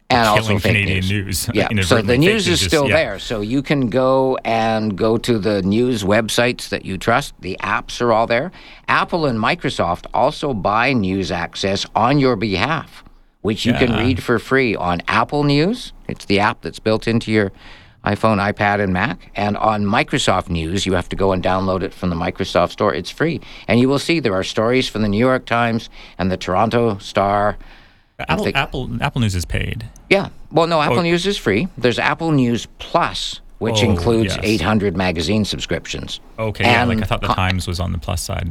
and 0.09 0.27
also 0.27 0.53
fake 0.57 0.73
Canadian 0.73 1.07
news. 1.07 1.47
news. 1.47 1.49
Yeah, 1.53 1.81
so 1.83 2.01
the 2.01 2.17
news 2.17 2.47
is 2.47 2.61
still 2.61 2.87
yeah. 2.87 2.95
there. 2.95 3.19
So 3.19 3.41
you 3.41 3.61
can 3.61 3.89
go 3.89 4.37
and 4.43 4.97
go 4.97 5.17
to 5.17 5.37
the 5.37 5.61
news 5.61 6.03
websites 6.03 6.69
that 6.69 6.85
you 6.85 6.97
trust. 6.97 7.33
The 7.41 7.57
apps 7.61 8.01
are 8.01 8.11
all 8.11 8.25
there. 8.25 8.51
Apple 8.87 9.25
and 9.25 9.37
Microsoft 9.39 10.07
also 10.13 10.53
buy 10.53 10.93
news 10.93 11.31
access 11.31 11.85
on 11.95 12.17
your 12.17 12.35
behalf, 12.35 13.03
which 13.41 13.65
you 13.65 13.73
can 13.73 13.91
read 13.91 14.23
for 14.23 14.39
free 14.39 14.75
on 14.75 15.01
Apple 15.07 15.43
News. 15.43 15.93
It's 16.07 16.25
the 16.25 16.39
app 16.39 16.61
that's 16.61 16.79
built 16.79 17.07
into 17.07 17.31
your 17.31 17.51
iPhone, 18.05 18.37
iPad, 18.37 18.81
and 18.81 18.93
Mac. 18.93 19.31
And 19.35 19.57
on 19.57 19.83
Microsoft 19.83 20.49
News, 20.49 20.85
you 20.85 20.93
have 20.93 21.09
to 21.09 21.15
go 21.15 21.33
and 21.33 21.43
download 21.43 21.83
it 21.83 21.93
from 21.93 22.09
the 22.09 22.15
Microsoft 22.15 22.71
Store. 22.71 22.93
It's 22.93 23.11
free. 23.11 23.41
And 23.67 23.79
you 23.79 23.89
will 23.89 23.99
see 23.99 24.19
there 24.19 24.33
are 24.33 24.43
stories 24.43 24.87
from 24.87 25.01
the 25.01 25.09
New 25.09 25.19
York 25.19 25.45
Times 25.45 25.89
and 26.17 26.31
the 26.31 26.37
Toronto 26.37 26.97
Star. 26.97 27.57
Apple, 28.27 28.43
think- 28.45 28.57
Apple, 28.57 28.89
Apple 29.01 29.21
News 29.21 29.35
is 29.35 29.45
paid. 29.45 29.85
Yeah. 30.09 30.29
Well, 30.51 30.67
no, 30.67 30.81
Apple 30.81 30.99
Oh. 30.99 31.03
News 31.03 31.25
is 31.27 31.37
free. 31.37 31.67
There's 31.77 31.99
Apple 31.99 32.31
News 32.31 32.67
Plus, 32.79 33.39
which 33.59 33.83
Oh, 33.83 33.89
includes 33.89 34.35
yes. 34.35 34.39
800 34.43 34.97
magazine 34.97 35.45
subscriptions. 35.45 36.19
Okay, 36.37 36.63
yeah, 36.65 36.83
like 36.85 36.95
And 36.95 37.03
I 37.03 37.07
thought 37.07 37.21
the 37.21 37.27
con- 37.27 37.35
Times 37.35 37.67
was 37.67 37.79
on 37.79 37.91
the 37.91 37.97
plus 37.99 38.21
side. 38.21 38.47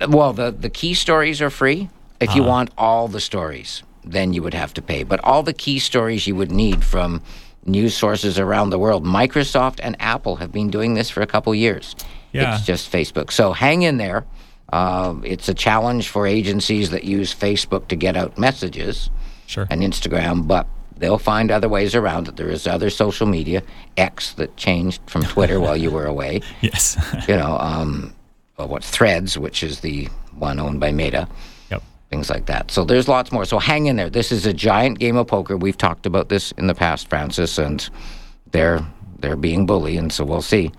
And, 0.00 0.12
Well, 0.14 0.32
the, 0.32 0.50
the 0.50 0.70
key 0.70 0.94
stories 0.94 1.40
are 1.42 1.50
free. 1.50 1.88
If 2.20 2.30
Uh-huh. 2.30 2.36
you 2.38 2.42
want 2.44 2.70
all 2.78 3.08
the 3.08 3.20
stories, 3.20 3.82
then 4.04 4.32
you 4.32 4.42
would 4.42 4.54
have 4.54 4.72
to 4.74 4.82
pay. 4.82 5.02
But 5.02 5.20
all 5.22 5.42
the 5.42 5.52
key 5.52 5.78
stories 5.78 6.26
you 6.26 6.34
would 6.36 6.50
need 6.52 6.82
from 6.84 7.20
news 7.66 7.94
sources 7.96 8.38
around 8.38 8.70
the 8.70 8.78
world, 8.78 9.04
Microsoft 9.04 9.80
and 9.82 9.96
Apple 10.00 10.36
have 10.36 10.52
been 10.52 10.70
doing 10.70 10.94
this 10.94 11.10
for 11.10 11.20
a 11.22 11.26
couple 11.26 11.54
years. 11.54 11.94
Yeah. 12.32 12.56
It's 12.56 12.64
just 12.66 12.90
Facebook. 12.90 13.30
So 13.32 13.52
hang 13.52 13.82
in 13.82 13.96
there. 13.98 14.24
Uh, 14.72 15.14
it's 15.24 15.48
a 15.48 15.54
challenge 15.54 16.08
for 16.08 16.26
agencies 16.26 16.90
that 16.90 17.04
use 17.04 17.34
Facebook 17.34 17.88
to 17.88 17.96
get 17.96 18.16
out 18.16 18.36
messages 18.38 19.10
Sure. 19.46 19.66
and 19.70 19.82
Instagram, 19.82 20.46
but 20.48 20.66
they'll 20.96 21.18
find 21.18 21.50
other 21.50 21.68
ways 21.68 21.94
around 21.94 22.28
it. 22.28 22.36
There 22.36 22.48
is 22.48 22.66
other 22.66 22.88
social 22.90 23.26
media, 23.26 23.62
X 23.96 24.32
that 24.34 24.56
changed 24.56 25.02
from 25.06 25.22
Twitter 25.34 25.60
while 25.60 25.76
you 25.76 25.90
were 25.90 26.06
away. 26.06 26.40
yes. 26.60 26.96
You 27.28 27.36
know, 27.36 27.58
um, 27.58 28.14
well, 28.56 28.68
what 28.68 28.82
Threads, 28.84 29.36
which 29.38 29.62
is 29.62 29.80
the 29.80 30.08
one 30.38 30.58
owned 30.58 30.80
by 30.80 30.92
Meta, 30.92 31.28
yep. 31.70 31.82
things 32.10 32.30
like 32.30 32.46
that. 32.46 32.70
So 32.70 32.84
there's 32.84 33.06
lots 33.08 33.32
more. 33.32 33.44
So 33.44 33.58
hang 33.58 33.86
in 33.86 33.96
there. 33.96 34.08
This 34.10 34.32
is 34.32 34.46
a 34.46 34.52
giant 34.52 34.98
game 34.98 35.16
of 35.16 35.26
poker. 35.26 35.56
We've 35.56 35.76
talked 35.78 36.06
about 36.06 36.28
this 36.28 36.52
in 36.52 36.66
the 36.68 36.74
past, 36.74 37.08
Francis, 37.08 37.58
and 37.58 37.88
they're 38.50 38.84
they're 39.20 39.36
being 39.36 39.66
bullied, 39.66 39.98
and 39.98 40.12
so 40.12 40.24
we'll 40.24 40.42
see. 40.42 40.70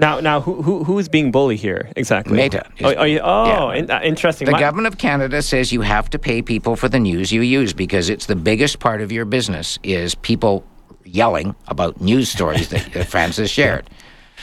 Now, 0.00 0.18
now, 0.20 0.40
who 0.40 0.62
who 0.62 0.82
who 0.84 0.98
is 0.98 1.08
being 1.08 1.30
bully 1.30 1.56
here 1.56 1.90
exactly? 1.94 2.36
Meta 2.36 2.64
Oh, 2.82 2.94
oh, 2.96 3.04
you- 3.04 3.20
oh, 3.22 3.70
yeah. 3.72 3.78
in- 3.78 3.90
uh, 3.90 4.00
interesting. 4.02 4.46
The 4.46 4.52
My- 4.52 4.60
government 4.60 4.86
of 4.88 4.96
Canada 4.98 5.42
says 5.42 5.72
you 5.72 5.82
have 5.82 6.08
to 6.10 6.18
pay 6.18 6.40
people 6.42 6.74
for 6.74 6.88
the 6.88 6.98
news 6.98 7.30
you 7.30 7.42
use 7.42 7.72
because 7.74 8.08
it's 8.08 8.26
the 8.26 8.36
biggest 8.36 8.78
part 8.78 9.02
of 9.02 9.12
your 9.12 9.24
business 9.26 9.78
is 9.82 10.14
people 10.16 10.64
yelling 11.04 11.54
about 11.68 12.00
news 12.00 12.30
stories 12.30 12.68
that 12.68 12.90
that 12.94 13.06
Francis 13.14 13.50
shared. 13.50 13.90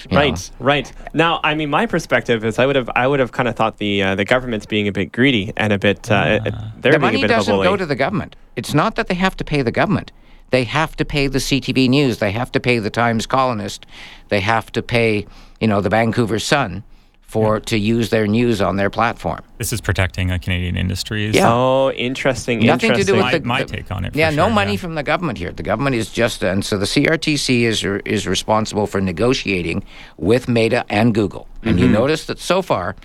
You 0.10 0.16
know? 0.16 0.22
Right, 0.22 0.52
right. 0.60 0.94
Now, 1.16 1.40
I 1.44 1.56
mean, 1.56 1.72
my 1.72 1.88
perspective 1.88 2.46
is, 2.46 2.60
I 2.60 2.68
would 2.68 2.76
have, 2.76 2.88
I 2.96 3.08
would 3.08 3.20
have 3.20 3.32
kind 3.32 3.50
of 3.50 3.56
thought 3.56 3.80
the 3.80 4.04
uh, 4.04 4.14
the 4.16 4.26
government's 4.26 4.68
being 4.68 4.88
a 4.88 4.92
bit 4.92 5.12
greedy 5.12 5.52
and 5.58 5.74
a 5.74 5.80
bit, 5.80 6.12
uh, 6.12 6.14
uh, 6.14 6.40
they're 6.82 6.92
the 6.92 6.92
being 6.92 6.96
a 6.96 7.00
money 7.00 7.22
bit 7.22 7.32
of 7.32 7.32
a 7.32 7.34
doesn't 7.40 7.56
bully. 7.56 7.68
go 7.68 7.76
to 7.76 7.86
the 7.86 7.96
government. 7.96 8.36
It's 8.56 8.76
not 8.76 8.96
that 8.96 9.08
they 9.08 9.16
have 9.16 9.36
to 9.38 9.44
pay 9.44 9.64
the 9.64 9.72
government. 9.72 10.12
They 10.50 10.64
have 10.66 10.96
to 10.98 11.06
pay 11.06 11.28
the 11.28 11.40
CTV 11.40 11.90
News. 11.90 12.20
They 12.20 12.32
have 12.32 12.52
to 12.54 12.60
pay 12.60 12.80
the 12.80 12.90
Times 12.90 13.26
Colonist. 13.26 13.86
They 14.30 14.40
have 14.42 14.72
to 14.74 14.82
pay, 14.82 15.26
you 15.60 15.68
know, 15.68 15.82
the 15.82 15.90
Vancouver 15.90 16.40
Sun 16.40 16.84
for 17.22 17.60
to 17.60 17.78
use 17.78 18.10
their 18.10 18.26
news 18.26 18.62
on 18.62 18.78
their 18.78 18.90
platform. 18.90 19.42
This 19.58 19.74
is 19.74 19.82
protecting 19.82 20.32
a 20.32 20.40
Canadian 20.40 20.78
industry. 20.78 21.30
Yeah. 21.32 21.52
Oh, 21.52 21.92
interesting. 21.92 22.60
Nothing 22.66 22.94
to 22.94 23.04
do 23.04 23.14
with 23.16 23.22
My- 23.22 23.38
the, 23.38 23.46
my 23.46 23.64
the- 23.64 23.74
take 23.76 23.92
on 23.92 24.06
it, 24.06 24.14
for 24.14 24.18
Yeah, 24.20 24.30
no 24.30 24.50
money 24.50 24.72
yeah. 24.74 24.78
from 24.78 24.96
the 24.96 25.04
government 25.04 25.38
here. 25.38 25.52
The 25.52 25.62
government 25.64 25.98
is 25.98 26.10
just, 26.10 26.42
and 26.42 26.64
so 26.64 26.78
the 26.78 26.86
CRTC 26.86 27.64
is 27.64 27.84
is 28.06 28.26
responsible 28.28 28.88
for 28.88 29.02
negotiating 29.02 29.84
with 30.16 30.48
Meta 30.48 30.86
and 30.90 31.14
Google. 31.14 31.50
And 31.64 31.76
Mm-hmm. 31.76 31.84
you 31.86 31.92
notice 31.92 32.26
that 32.28 32.40
so 32.40 32.62
far, 32.62 32.96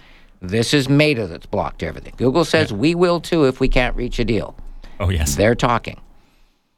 this 0.41 0.73
is 0.73 0.89
Meta 0.89 1.27
that's 1.27 1.47
blocked 1.47 1.83
everything. 1.83 2.15
Google 2.17 2.45
says 2.45 2.73
we 2.73 2.95
will 2.95 3.21
too 3.21 3.47
if 3.47 3.59
we 3.59 3.69
can't 3.69 3.97
reach 3.97 4.21
a 4.21 4.25
deal. 4.25 4.55
Oh, 5.01 5.11
yes. 5.11 5.35
They're 5.35 5.57
talking. 5.57 6.01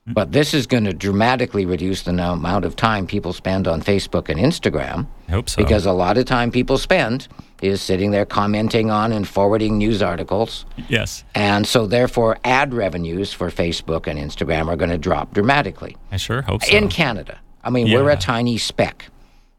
Mm-hmm. 0.04 0.12
But 0.12 0.32
this 0.32 0.52
is 0.52 0.66
going 0.66 0.84
to 0.84 0.92
dramatically 0.92 1.64
reduce 1.64 2.02
the 2.02 2.10
amount 2.10 2.66
of 2.66 2.76
time 2.76 3.06
people 3.06 3.32
spend 3.32 3.66
on 3.66 3.80
Facebook 3.80 4.28
and 4.28 4.38
Instagram. 4.38 5.06
I 5.28 5.32
hope 5.32 5.48
so. 5.48 5.62
Because 5.62 5.86
a 5.86 5.92
lot 5.92 6.18
of 6.18 6.26
time 6.26 6.50
people 6.50 6.76
spend 6.76 7.26
is 7.62 7.80
sitting 7.80 8.10
there 8.10 8.26
commenting 8.26 8.90
on 8.90 9.12
and 9.12 9.26
forwarding 9.26 9.78
news 9.78 10.02
articles. 10.02 10.66
yes. 10.88 11.24
And 11.34 11.66
so, 11.66 11.86
therefore, 11.86 12.36
ad 12.44 12.74
revenues 12.74 13.32
for 13.32 13.48
Facebook 13.48 14.06
and 14.06 14.18
Instagram 14.18 14.68
are 14.68 14.76
going 14.76 14.90
to 14.90 14.98
drop 14.98 15.32
dramatically 15.32 15.96
I 16.12 16.18
sure 16.18 16.42
hope 16.42 16.62
so. 16.62 16.76
in 16.76 16.90
Canada. 16.90 17.38
I 17.62 17.70
mean, 17.70 17.90
we're 17.90 18.10
a 18.10 18.16
tiny 18.16 18.58
speck 18.58 19.06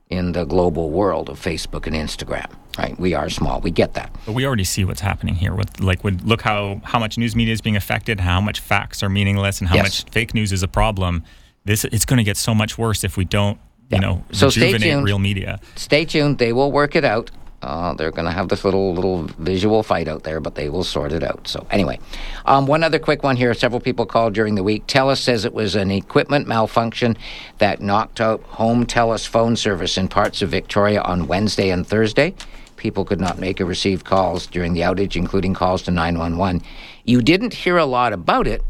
in 0.09 0.31
the 0.33 0.45
global 0.45 0.91
world 0.91 1.29
of 1.29 1.39
Facebook 1.41 1.87
and 1.87 1.95
Instagram, 1.95 2.45
right? 2.77 2.97
We 2.99 3.13
are 3.15 3.29
small. 3.29 3.59
We 3.61 3.71
get 3.71 3.93
that. 3.95 4.15
But 4.25 4.33
we 4.33 4.45
already 4.45 4.63
see 4.63 4.85
what's 4.85 5.01
happening 5.01 5.35
here. 5.35 5.53
With 5.55 5.79
like, 5.79 6.03
with, 6.03 6.21
look 6.23 6.41
how 6.41 6.81
how 6.83 6.99
much 6.99 7.17
news 7.17 7.35
media 7.35 7.53
is 7.53 7.61
being 7.61 7.75
affected, 7.75 8.19
how 8.19 8.39
much 8.39 8.59
facts 8.59 9.01
are 9.01 9.09
meaningless, 9.09 9.59
and 9.59 9.67
how 9.69 9.75
Yes. 9.75 9.83
much 10.05 10.11
fake 10.11 10.33
news 10.33 10.51
is 10.51 10.61
a 10.63 10.67
problem. 10.67 11.23
This 11.65 11.83
it's 11.85 12.05
going 12.05 12.17
to 12.17 12.23
get 12.23 12.37
so 12.37 12.53
much 12.53 12.77
worse 12.77 13.03
if 13.03 13.17
we 13.17 13.25
don't, 13.25 13.57
Yeah. 13.89 13.95
you 13.97 14.01
know, 14.01 14.23
So 14.31 14.49
stay 14.49 14.61
rejuvenate 14.73 14.91
tuned. 14.93 15.05
real 15.05 15.19
media. 15.19 15.59
Stay 15.75 16.05
tuned. 16.05 16.37
They 16.37 16.53
will 16.53 16.71
work 16.71 16.95
it 16.95 17.03
out. 17.03 17.31
Uh, 17.61 17.93
they're 17.93 18.11
going 18.11 18.25
to 18.25 18.31
have 18.31 18.49
this 18.49 18.63
little 18.63 18.93
little 18.93 19.23
visual 19.39 19.81
fight 19.81 20.07
out 20.07 20.23
there, 20.23 20.39
but 20.39 20.55
they 20.55 20.69
will 20.69 20.83
sort 20.83 21.11
it 21.11 21.23
out. 21.23 21.47
So 21.47 21.65
anyway, 21.71 21.99
um, 22.45 22.67
one 22.67 22.83
other 22.83 22.99
quick 22.99 23.23
one 23.23 23.35
here. 23.35 23.53
Several 23.53 23.79
people 23.79 24.05
called 24.05 24.33
during 24.33 24.55
the 24.55 24.63
week. 24.63 24.85
TELUS 24.87 25.17
says 25.17 25.45
it 25.45 25.53
was 25.53 25.75
an 25.75 25.89
equipment 25.89 26.47
malfunction 26.47 27.17
that 27.57 27.81
knocked 27.81 28.21
out 28.21 28.43
home 28.43 28.85
TELUS 28.85 29.27
phone 29.27 29.55
service 29.55 29.97
in 29.97 30.07
parts 30.07 30.41
of 30.41 30.49
Victoria 30.49 31.01
on 31.01 31.27
Wednesday 31.27 31.71
and 31.71 31.87
Thursday. 31.87 32.35
People 32.77 33.05
could 33.05 33.21
not 33.21 33.39
make 33.39 33.59
or 33.59 33.65
receive 33.65 34.03
calls 34.03 34.45
during 34.45 34.73
the 34.73 34.81
outage, 34.81 35.15
including 35.15 35.53
calls 35.53 35.81
to 35.83 35.91
911. 35.91 36.61
You 37.03 37.21
didn't 37.21 37.53
hear 37.53 37.77
a 37.77 37.85
lot 37.85 38.13
about 38.13 38.45
it 38.47 38.61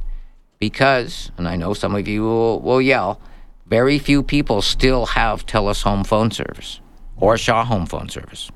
because, 0.60 1.32
and 1.38 1.48
I 1.48 1.56
know 1.56 1.74
some 1.74 1.96
of 1.96 2.08
you 2.08 2.24
will, 2.24 2.62
will 2.62 2.82
yell, 2.82 3.20
very 3.66 4.00
few 4.00 4.24
people 4.24 4.62
still 4.62 5.08
have 5.08 5.46
TELUS 5.46 5.84
home 5.84 6.04
phone 6.04 6.32
service 6.32 6.80
or 7.18 7.38
Shaw 7.38 7.66
home 7.66 7.86
phone 7.86 8.10
service. 8.10 8.52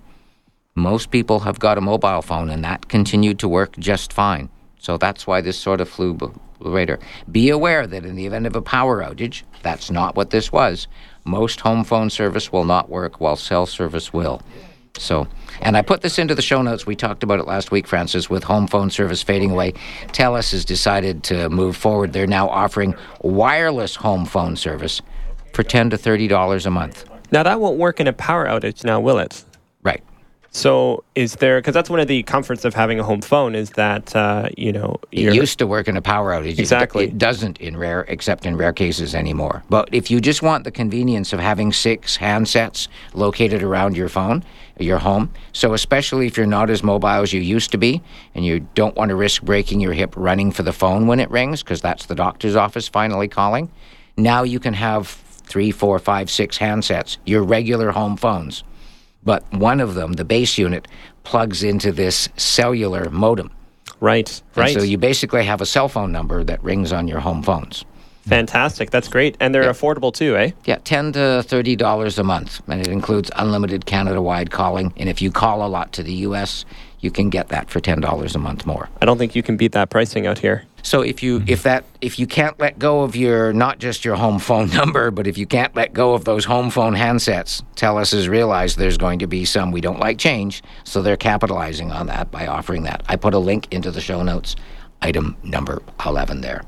Most 0.75 1.11
people 1.11 1.39
have 1.41 1.59
got 1.59 1.77
a 1.77 1.81
mobile 1.81 2.21
phone, 2.21 2.49
and 2.49 2.63
that 2.63 2.87
continued 2.89 3.39
to 3.39 3.47
work 3.47 3.77
just 3.77 4.13
fine. 4.13 4.49
So 4.79 4.97
that's 4.97 5.27
why 5.27 5.41
this 5.41 5.57
sort 5.59 5.81
of 5.81 5.89
flew 5.89 6.13
b- 6.13 6.27
later. 6.59 6.99
Be 7.31 7.49
aware 7.49 7.85
that 7.85 8.05
in 8.05 8.15
the 8.15 8.25
event 8.25 8.45
of 8.45 8.55
a 8.55 8.61
power 8.61 9.03
outage, 9.03 9.43
that's 9.61 9.91
not 9.91 10.15
what 10.15 10.29
this 10.29 10.51
was. 10.51 10.87
Most 11.25 11.59
home 11.59 11.83
phone 11.83 12.09
service 12.09 12.51
will 12.51 12.65
not 12.65 12.89
work, 12.89 13.19
while 13.19 13.35
cell 13.35 13.65
service 13.65 14.13
will. 14.13 14.41
So, 14.97 15.27
and 15.61 15.75
I 15.75 15.81
put 15.81 16.01
this 16.01 16.17
into 16.17 16.35
the 16.35 16.41
show 16.41 16.61
notes. 16.61 16.85
We 16.85 16.95
talked 16.95 17.23
about 17.23 17.39
it 17.39 17.47
last 17.47 17.71
week, 17.71 17.87
Francis, 17.87 18.29
with 18.29 18.43
home 18.43 18.67
phone 18.67 18.89
service 18.89 19.21
fading 19.21 19.51
away. 19.51 19.73
TELUS 20.07 20.51
has 20.51 20.65
decided 20.65 21.23
to 21.25 21.49
move 21.49 21.75
forward. 21.75 22.13
They're 22.13 22.27
now 22.27 22.49
offering 22.49 22.95
wireless 23.21 23.95
home 23.95 24.25
phone 24.25 24.55
service 24.55 25.01
for 25.53 25.63
ten 25.63 25.89
to 25.89 25.97
thirty 25.97 26.27
dollars 26.27 26.65
a 26.65 26.71
month. 26.71 27.05
Now 27.31 27.43
that 27.43 27.59
won't 27.59 27.77
work 27.77 27.99
in 27.99 28.07
a 28.07 28.13
power 28.13 28.45
outage, 28.47 28.83
now 28.83 28.99
will 28.99 29.19
it? 29.19 29.43
Right. 29.83 30.03
So 30.51 31.03
is 31.13 31.35
there? 31.35 31.59
Because 31.59 31.73
that's 31.75 31.89
one 31.89 31.99
of 31.99 32.07
the 32.07 32.23
comforts 32.23 32.65
of 32.65 32.73
having 32.73 32.99
a 32.99 33.03
home 33.03 33.21
phone 33.21 33.53
is 33.53 33.71
that 33.71 34.15
uh, 34.15 34.49
you 34.57 34.71
know 34.71 34.97
It 35.11 35.33
used 35.33 35.59
to 35.59 35.67
work 35.67 35.87
in 35.87 35.95
a 35.95 36.01
power 36.01 36.31
outage. 36.31 36.53
It- 36.53 36.59
Exactly. 36.59 37.05
It, 37.05 37.17
doesn't 37.17 37.59
in 37.59 37.77
rare, 37.77 38.01
except 38.07 38.45
in 38.45 38.57
rare 38.57 38.73
cases 38.73 39.13
anymore. 39.13 39.63
But 39.69 39.89
if 39.91 40.09
you 40.09 40.19
just 40.19 40.41
want 40.41 40.63
the 40.63 40.71
convenience 40.71 41.33
of 41.33 41.39
having 41.39 41.71
six 41.73 42.17
handsets 42.17 42.87
located 43.13 43.61
around 43.63 43.95
your 43.95 44.09
phone, 44.09 44.43
your 44.79 44.97
home, 44.99 45.29
so 45.53 45.73
especially 45.73 46.25
if 46.27 46.37
you're 46.37 46.45
not 46.47 46.69
as 46.69 46.81
mobile 46.83 47.07
as 47.21 47.31
you 47.33 47.41
used 47.41 47.71
to 47.71 47.77
be, 47.77 48.01
and 48.33 48.45
you 48.45 48.61
don't 48.75 48.95
want 48.95 49.09
to 49.09 49.15
risk 49.15 49.43
breaking 49.43 49.79
your 49.81 49.93
hip 49.93 50.13
running 50.17 50.51
for 50.51 50.63
the 50.63 50.73
phone 50.73 51.05
when 51.07 51.19
it 51.19 51.29
rings, 51.29 51.61
because 51.63 51.81
that's 51.81 52.05
the 52.07 52.15
doctor's 52.15 52.55
office 52.55 52.87
finally 52.87 53.27
calling, 53.27 53.69
now 54.17 54.43
you 54.43 54.59
can 54.59 54.73
have 54.73 55.07
three, 55.07 55.71
four, 55.71 55.99
five, 55.99 56.29
six 56.29 56.57
handsets, 56.57 57.17
your 57.25 57.43
regular 57.43 57.91
home 57.91 58.15
phones. 58.17 58.63
But 59.23 59.43
one 59.53 59.79
of 59.79 59.95
them, 59.95 60.13
the 60.13 60.25
base 60.25 60.57
unit, 60.57 60.87
plugs 61.23 61.63
into 61.63 61.91
this 61.91 62.29
cellular 62.37 63.09
modem. 63.09 63.51
right, 63.99 64.29
And 64.55 64.57
right. 64.57 64.73
So 64.73 64.81
you 64.81 64.97
basically 64.97 65.43
have 65.45 65.61
a 65.61 65.65
cell 65.65 65.89
phone 65.89 66.11
number 66.11 66.43
that 66.43 66.63
rings 66.63 66.91
on 66.91 67.07
your 67.07 67.19
home 67.19 67.43
phones. 67.43 67.85
Fantastic. 68.23 68.91
That's 68.91 69.07
great, 69.07 69.35
and 69.39 69.55
they're 69.55 69.63
affordable 69.63 70.13
too, 70.13 70.35
eh? 70.37 70.51
Yeah, 70.65 70.77
ten 70.83 71.11
to 71.13 71.41
thirty 71.43 71.75
dollars 71.75 72.19
a 72.19 72.23
month, 72.23 72.61
and 72.67 72.79
it 72.79 72.87
includes 72.87 73.31
unlimited 73.35 73.85
Canada-wide 73.87 74.51
calling. 74.51 74.93
And 74.97 75.09
if 75.09 75.21
you 75.21 75.31
call 75.31 75.65
a 75.65 75.69
lot 75.69 75.93
to 75.93 76.03
the 76.03 76.13
U.S., 76.27 76.63
you 76.99 77.09
can 77.11 77.29
get 77.29 77.47
that 77.49 77.69
for 77.71 77.79
ten 77.79 77.99
dollars 78.01 78.35
a 78.35 78.39
month 78.39 78.65
more. 78.67 78.87
I 79.01 79.05
don't 79.05 79.17
think 79.17 79.35
you 79.35 79.41
can 79.41 79.57
beat 79.57 79.71
that 79.71 79.89
pricing 79.89 80.27
out 80.27 80.37
here. 80.37 80.63
So 80.83 81.01
if 81.01 81.21
you 81.21 81.43
if 81.47 81.63
that 81.63 81.85
if 82.01 82.19
you 82.19 82.27
can't 82.27 82.59
let 82.59 82.79
go 82.79 83.01
of 83.01 83.15
your 83.15 83.53
not 83.53 83.79
just 83.79 84.05
your 84.05 84.15
home 84.15 84.39
phone 84.39 84.69
number, 84.73 85.11
but 85.11 85.27
if 85.27 85.37
you 85.37 85.45
can't 85.45 85.75
let 85.75 85.93
go 85.93 86.13
of 86.13 86.25
those 86.25 86.45
home 86.45 86.69
phone 86.69 86.95
handsets, 86.95 87.61
TELUS 87.75 88.11
has 88.13 88.29
realized 88.29 88.77
there's 88.77 88.97
going 88.97 89.19
to 89.19 89.27
be 89.27 89.45
some 89.45 89.71
we 89.71 89.81
don't 89.81 89.99
like 89.99 90.17
change, 90.17 90.63
so 90.83 91.01
they're 91.01 91.17
capitalizing 91.17 91.91
on 91.91 92.07
that 92.07 92.31
by 92.31 92.47
offering 92.47 92.83
that. 92.83 93.03
I 93.07 93.15
put 93.15 93.33
a 93.33 93.39
link 93.39 93.67
into 93.71 93.91
the 93.91 94.01
show 94.01 94.23
notes, 94.23 94.55
item 95.01 95.35
number 95.43 95.81
eleven 96.05 96.41
there. 96.41 96.63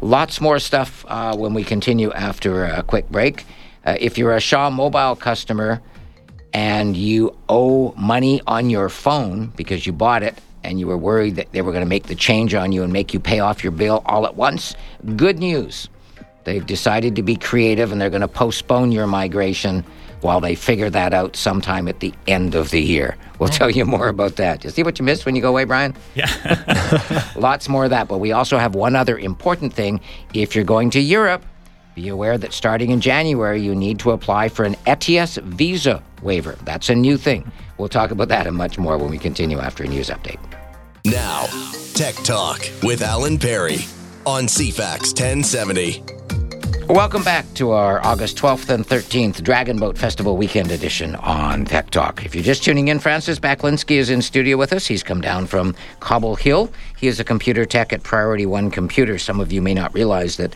Lots 0.00 0.40
more 0.40 0.58
stuff 0.58 1.04
uh, 1.08 1.36
when 1.36 1.54
we 1.54 1.64
continue 1.64 2.12
after 2.12 2.64
a 2.64 2.82
quick 2.82 3.08
break. 3.08 3.44
Uh, 3.86 3.96
if 4.00 4.18
you're 4.18 4.34
a 4.34 4.40
Shaw 4.40 4.70
Mobile 4.70 5.16
customer 5.16 5.80
and 6.52 6.96
you 6.96 7.36
owe 7.48 7.92
money 7.96 8.40
on 8.46 8.70
your 8.70 8.88
phone 8.88 9.46
because 9.56 9.86
you 9.86 9.92
bought 9.92 10.22
it 10.22 10.38
and 10.64 10.80
you 10.80 10.86
were 10.86 10.98
worried 10.98 11.36
that 11.36 11.52
they 11.52 11.62
were 11.62 11.70
going 11.70 11.84
to 11.84 11.88
make 11.88 12.04
the 12.04 12.14
change 12.14 12.54
on 12.54 12.72
you 12.72 12.82
and 12.82 12.92
make 12.92 13.14
you 13.14 13.20
pay 13.20 13.40
off 13.40 13.62
your 13.62 13.70
bill 13.70 14.02
all 14.06 14.26
at 14.26 14.34
once, 14.34 14.74
good 15.16 15.38
news. 15.38 15.88
They've 16.44 16.64
decided 16.64 17.16
to 17.16 17.22
be 17.22 17.36
creative 17.36 17.92
and 17.92 18.00
they're 18.00 18.10
going 18.10 18.20
to 18.20 18.28
postpone 18.28 18.92
your 18.92 19.06
migration 19.06 19.84
while 20.20 20.40
they 20.40 20.54
figure 20.54 20.88
that 20.90 21.12
out 21.12 21.36
sometime 21.36 21.86
at 21.86 22.00
the 22.00 22.12
end 22.26 22.54
of 22.54 22.70
the 22.70 22.80
year. 22.80 23.16
We'll 23.38 23.50
oh. 23.50 23.52
tell 23.52 23.70
you 23.70 23.84
more 23.84 24.08
about 24.08 24.36
that. 24.36 24.64
You 24.64 24.70
see 24.70 24.82
what 24.82 24.98
you 24.98 25.04
missed 25.04 25.26
when 25.26 25.36
you 25.36 25.42
go 25.42 25.50
away, 25.50 25.64
Brian? 25.64 25.94
Yeah. 26.14 27.32
Lots 27.36 27.68
more 27.68 27.84
of 27.84 27.90
that. 27.90 28.08
But 28.08 28.18
we 28.18 28.32
also 28.32 28.58
have 28.58 28.74
one 28.74 28.96
other 28.96 29.18
important 29.18 29.72
thing. 29.72 30.00
If 30.32 30.54
you're 30.54 30.64
going 30.64 30.90
to 30.90 31.00
Europe, 31.00 31.44
be 31.94 32.08
aware 32.08 32.38
that 32.38 32.52
starting 32.52 32.90
in 32.90 33.00
January, 33.00 33.60
you 33.60 33.74
need 33.74 33.98
to 34.00 34.12
apply 34.12 34.48
for 34.48 34.64
an 34.64 34.74
ETIAS 34.86 35.38
visa 35.42 36.02
waiver. 36.22 36.56
That's 36.64 36.88
a 36.88 36.94
new 36.94 37.16
thing. 37.16 37.50
We'll 37.78 37.88
talk 37.88 38.10
about 38.10 38.28
that 38.28 38.46
and 38.46 38.56
much 38.56 38.78
more 38.78 38.98
when 38.98 39.10
we 39.10 39.18
continue 39.18 39.58
after 39.58 39.84
a 39.84 39.88
news 39.88 40.10
update. 40.10 40.38
Now, 41.04 41.46
Tech 41.94 42.14
Talk 42.24 42.68
with 42.82 43.02
Alan 43.02 43.38
Perry 43.38 43.78
on 44.26 44.44
CFAX 44.44 45.08
1070. 45.08 46.02
Welcome 46.88 47.22
back 47.24 47.46
to 47.54 47.70
our 47.70 48.04
August 48.04 48.36
12th 48.36 48.68
and 48.68 48.86
13th 48.86 49.42
Dragon 49.42 49.78
Boat 49.78 49.96
Festival 49.96 50.36
Weekend 50.36 50.70
Edition 50.70 51.14
on 51.16 51.64
Tech 51.64 51.90
Talk. 51.90 52.24
If 52.26 52.34
you're 52.34 52.44
just 52.44 52.62
tuning 52.62 52.88
in, 52.88 52.98
Francis 52.98 53.38
Baklinski 53.38 53.96
is 53.96 54.10
in 54.10 54.20
studio 54.20 54.58
with 54.58 54.72
us. 54.72 54.86
He's 54.86 55.02
come 55.02 55.22
down 55.22 55.46
from 55.46 55.74
Cobble 56.00 56.36
Hill. 56.36 56.70
He 56.98 57.06
is 57.06 57.20
a 57.20 57.24
computer 57.24 57.64
tech 57.64 57.92
at 57.92 58.02
Priority 58.02 58.44
One 58.44 58.70
Computer. 58.70 59.18
Some 59.18 59.40
of 59.40 59.50
you 59.50 59.62
may 59.62 59.72
not 59.72 59.94
realize 59.94 60.36
that 60.36 60.54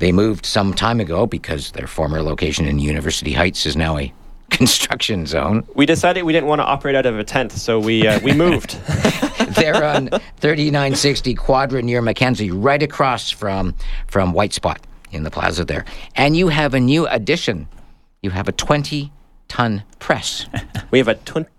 they 0.00 0.12
moved 0.12 0.44
some 0.44 0.74
time 0.74 1.00
ago 1.00 1.26
because 1.26 1.70
their 1.72 1.86
former 1.86 2.22
location 2.22 2.66
in 2.66 2.78
University 2.78 3.32
Heights 3.32 3.64
is 3.64 3.74
now 3.74 3.96
a 3.96 4.12
construction 4.56 5.26
zone. 5.26 5.66
We 5.74 5.86
decided 5.86 6.22
we 6.22 6.32
didn't 6.32 6.48
want 6.48 6.60
to 6.60 6.64
operate 6.64 6.94
out 6.94 7.06
of 7.06 7.18
a 7.18 7.24
tent, 7.24 7.52
so 7.52 7.78
we 7.78 8.06
uh, 8.06 8.20
we 8.20 8.32
moved. 8.32 8.78
They're 9.56 9.84
on 9.84 10.08
3960 10.38 11.34
Quadra 11.34 11.82
near 11.82 12.00
Mackenzie, 12.00 12.50
right 12.50 12.82
across 12.82 13.30
from 13.30 13.74
from 14.06 14.32
White 14.32 14.52
Spot 14.52 14.80
in 15.10 15.22
the 15.22 15.30
plaza 15.30 15.64
there. 15.64 15.84
And 16.16 16.36
you 16.36 16.48
have 16.48 16.74
a 16.74 16.80
new 16.80 17.06
addition. 17.06 17.68
You 18.22 18.30
have 18.30 18.48
a 18.48 18.52
20 18.52 19.12
ton 19.48 19.82
press. 19.98 20.46
we 20.90 20.98
have 20.98 21.08
a 21.08 21.16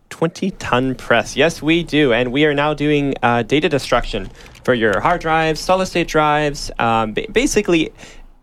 20 0.10 0.52
ton 0.52 0.96
press. 0.96 1.36
Yes, 1.36 1.62
we 1.62 1.84
do, 1.84 2.14
and 2.14 2.32
we 2.32 2.46
are 2.46 2.54
now 2.54 2.74
doing 2.74 3.14
uh, 3.22 3.44
data 3.44 3.70
destruction 3.70 4.30
for 4.64 4.74
your 4.74 5.00
hard 5.00 5.22
drives, 5.22 5.60
solid 5.60 5.86
state 5.86 6.08
drives, 6.08 6.72
um, 6.80 7.14
ba- 7.14 7.28
basically. 7.32 7.92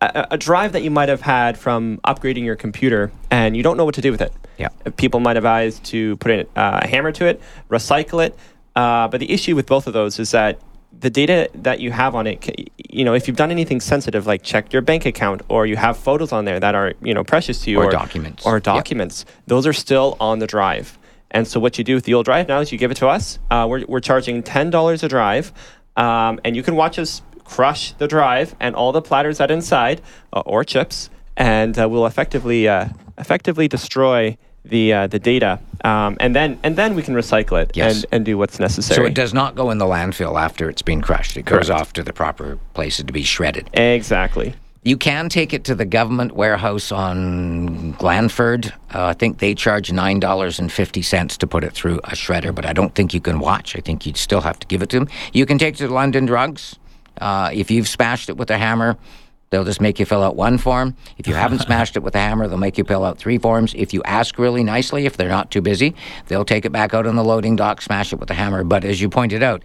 A, 0.01 0.27
a 0.31 0.37
drive 0.37 0.73
that 0.73 0.83
you 0.83 0.91
might 0.91 1.07
have 1.07 1.21
had 1.21 1.57
from 1.57 1.97
upgrading 2.03 2.43
your 2.43 2.57
computer 2.57 3.09
and 3.31 3.55
you 3.55 3.63
don't 3.63 3.77
know 3.77 3.85
what 3.85 3.95
to 3.95 4.01
do 4.01 4.11
with 4.11 4.21
it. 4.21 4.33
Yeah. 4.57 4.69
People 4.97 5.19
might 5.19 5.37
advise 5.37 5.79
to 5.79 6.15
put 6.17 6.31
in, 6.31 6.39
uh, 6.55 6.79
a 6.83 6.87
hammer 6.87 7.11
to 7.13 7.25
it, 7.25 7.41
recycle 7.69 8.25
it. 8.25 8.37
Uh, 8.75 9.07
but 9.07 9.19
the 9.19 9.31
issue 9.31 9.55
with 9.55 9.65
both 9.67 9.87
of 9.87 9.93
those 9.93 10.19
is 10.19 10.31
that 10.31 10.59
the 10.99 11.09
data 11.09 11.49
that 11.55 11.79
you 11.79 11.91
have 11.91 12.13
on 12.15 12.27
it, 12.27 12.71
you 12.89 13.03
know, 13.03 13.13
if 13.13 13.27
you've 13.27 13.37
done 13.37 13.49
anything 13.51 13.79
sensitive 13.81 14.27
like 14.27 14.43
check 14.43 14.71
your 14.71 14.81
bank 14.81 15.05
account 15.05 15.41
or 15.49 15.65
you 15.65 15.75
have 15.75 15.97
photos 15.97 16.31
on 16.31 16.45
there 16.45 16.59
that 16.59 16.75
are, 16.75 16.93
you 17.01 17.13
know, 17.13 17.23
precious 17.23 17.61
to 17.63 17.71
you 17.71 17.79
Or 17.79 17.89
documents. 17.89 18.45
or 18.45 18.55
Yep. 18.57 18.63
documents, 18.63 19.25
those 19.47 19.65
are 19.65 19.73
still 19.73 20.15
on 20.19 20.39
the 20.39 20.47
drive. 20.47 20.97
And 21.31 21.47
so 21.47 21.59
what 21.59 21.77
you 21.79 21.83
do 21.83 21.95
with 21.95 22.03
the 22.05 22.13
old 22.13 22.25
drive 22.25 22.47
now 22.47 22.59
is 22.59 22.71
you 22.71 22.77
give 22.77 22.91
it 22.91 22.97
to 22.97 23.07
us. 23.07 23.39
Uh, 23.49 23.65
we're, 23.67 23.85
we're 23.87 23.99
charging 23.99 24.43
ten 24.43 24.69
dollars 24.69 25.01
a 25.01 25.07
drive, 25.09 25.51
um, 25.97 26.39
and 26.43 26.55
you 26.55 26.61
can 26.61 26.75
watch 26.75 26.99
us 26.99 27.23
crush 27.43 27.93
the 27.93 28.07
drive 28.07 28.55
and 28.59 28.75
all 28.75 28.91
the 28.91 29.01
platters 29.01 29.39
that 29.39 29.49
inside 29.49 29.99
uh, 30.31 30.41
or 30.45 30.63
chips, 30.63 31.09
and 31.35 31.77
uh, 31.79 31.89
we'll 31.89 32.05
effectively 32.05 32.67
uh, 32.67 32.87
effectively 33.17 33.67
destroy 33.67 34.37
the 34.65 34.93
uh, 34.93 35.07
the 35.07 35.19
data, 35.19 35.59
um, 35.83 36.15
and 36.21 36.33
then 36.35 36.57
and 36.63 36.75
then 36.77 36.95
we 36.95 37.01
can 37.01 37.13
recycle 37.15 37.61
it 37.61 37.75
Yes. 37.75 37.95
and, 37.95 38.05
and 38.13 38.25
do 38.25 38.37
what's 38.37 38.59
necessary. 38.59 38.95
So 38.95 39.05
it 39.05 39.13
does 39.13 39.33
not 39.33 39.55
go 39.55 39.71
in 39.71 39.77
the 39.77 39.85
landfill 39.85 40.39
after 40.39 40.69
it's 40.69 40.81
been 40.81 41.01
crushed. 41.01 41.35
It 41.35 41.43
goes 41.43 41.69
off 41.69 41.91
to 41.93 42.03
the 42.03 42.13
proper 42.13 42.57
places 42.73 43.03
to 43.05 43.11
be 43.13 43.23
shredded. 43.23 43.69
exactly. 43.73 44.55
You 44.85 44.97
can 44.97 45.29
take 45.29 45.53
it 45.53 45.63
to 45.65 45.75
the 45.75 45.85
government 45.85 46.33
warehouse 46.33 46.91
on 46.91 47.91
Glanford. 47.93 48.73
Uh, 48.93 49.05
I 49.07 49.13
think 49.13 49.39
they 49.39 49.55
charge 49.55 49.91
nine 49.93 50.19
dollars 50.19 50.59
and 50.59 50.69
fifty 50.71 51.01
cents 51.01 51.37
to 51.37 51.47
put 51.47 51.63
it 51.63 51.71
through 51.73 51.99
a 51.99 52.11
shredder, 52.15 52.53
but 52.53 52.65
I 52.65 52.73
don't 52.73 52.93
think 52.93 53.13
you 53.13 53.21
can 53.21 53.39
watch. 53.39 53.75
I 53.77 53.79
think 53.79 54.05
you'd 54.05 54.17
still 54.17 54.41
have 54.41 54.59
to 54.59 54.67
give 54.67 54.81
it 54.81 54.89
to 54.89 54.99
them. 54.99 55.07
You 55.31 55.45
can 55.45 55.57
take 55.57 55.75
it 55.75 55.77
to 55.77 55.87
London 55.87 56.25
Drugs. 56.25 56.77
Uh, 57.21 57.49
if 57.53 57.69
you've 57.71 57.87
smashed 57.87 58.27
it 58.29 58.35
with 58.37 58.49
a 58.49 58.57
hammer, 58.57 58.97
they'll 59.53 59.63
just 59.63 59.79
make 59.79 59.99
you 59.99 60.05
fill 60.05 60.23
out 60.23 60.35
one 60.35 60.57
form. 60.57 60.95
If 61.19 61.27
you 61.27 61.35
haven't 61.35 61.59
smashed 61.67 61.95
it 61.95 62.01
with 62.01 62.15
a 62.15 62.19
hammer, 62.19 62.47
they'll 62.47 62.57
make 62.57 62.79
you 62.79 62.83
fill 62.83 63.05
out 63.05 63.19
three 63.19 63.37
forms. 63.37 63.75
If 63.75 63.93
you 63.93 64.01
ask 64.03 64.39
really 64.39 64.63
nicely, 64.63 65.05
if 65.05 65.15
they're 65.15 65.29
not 65.29 65.51
too 65.51 65.61
busy, 65.61 65.93
they'll 66.27 66.43
take 66.43 66.65
it 66.65 66.71
back 66.71 66.95
out 66.95 67.05
on 67.05 67.15
the 67.15 67.23
loading 67.23 67.55
dock, 67.55 67.79
smash 67.79 68.11
it 68.11 68.19
with 68.19 68.31
a 68.31 68.33
hammer. 68.33 68.63
But 68.63 68.83
as 68.83 68.99
you 68.99 69.09
pointed 69.09 69.43
out, 69.43 69.61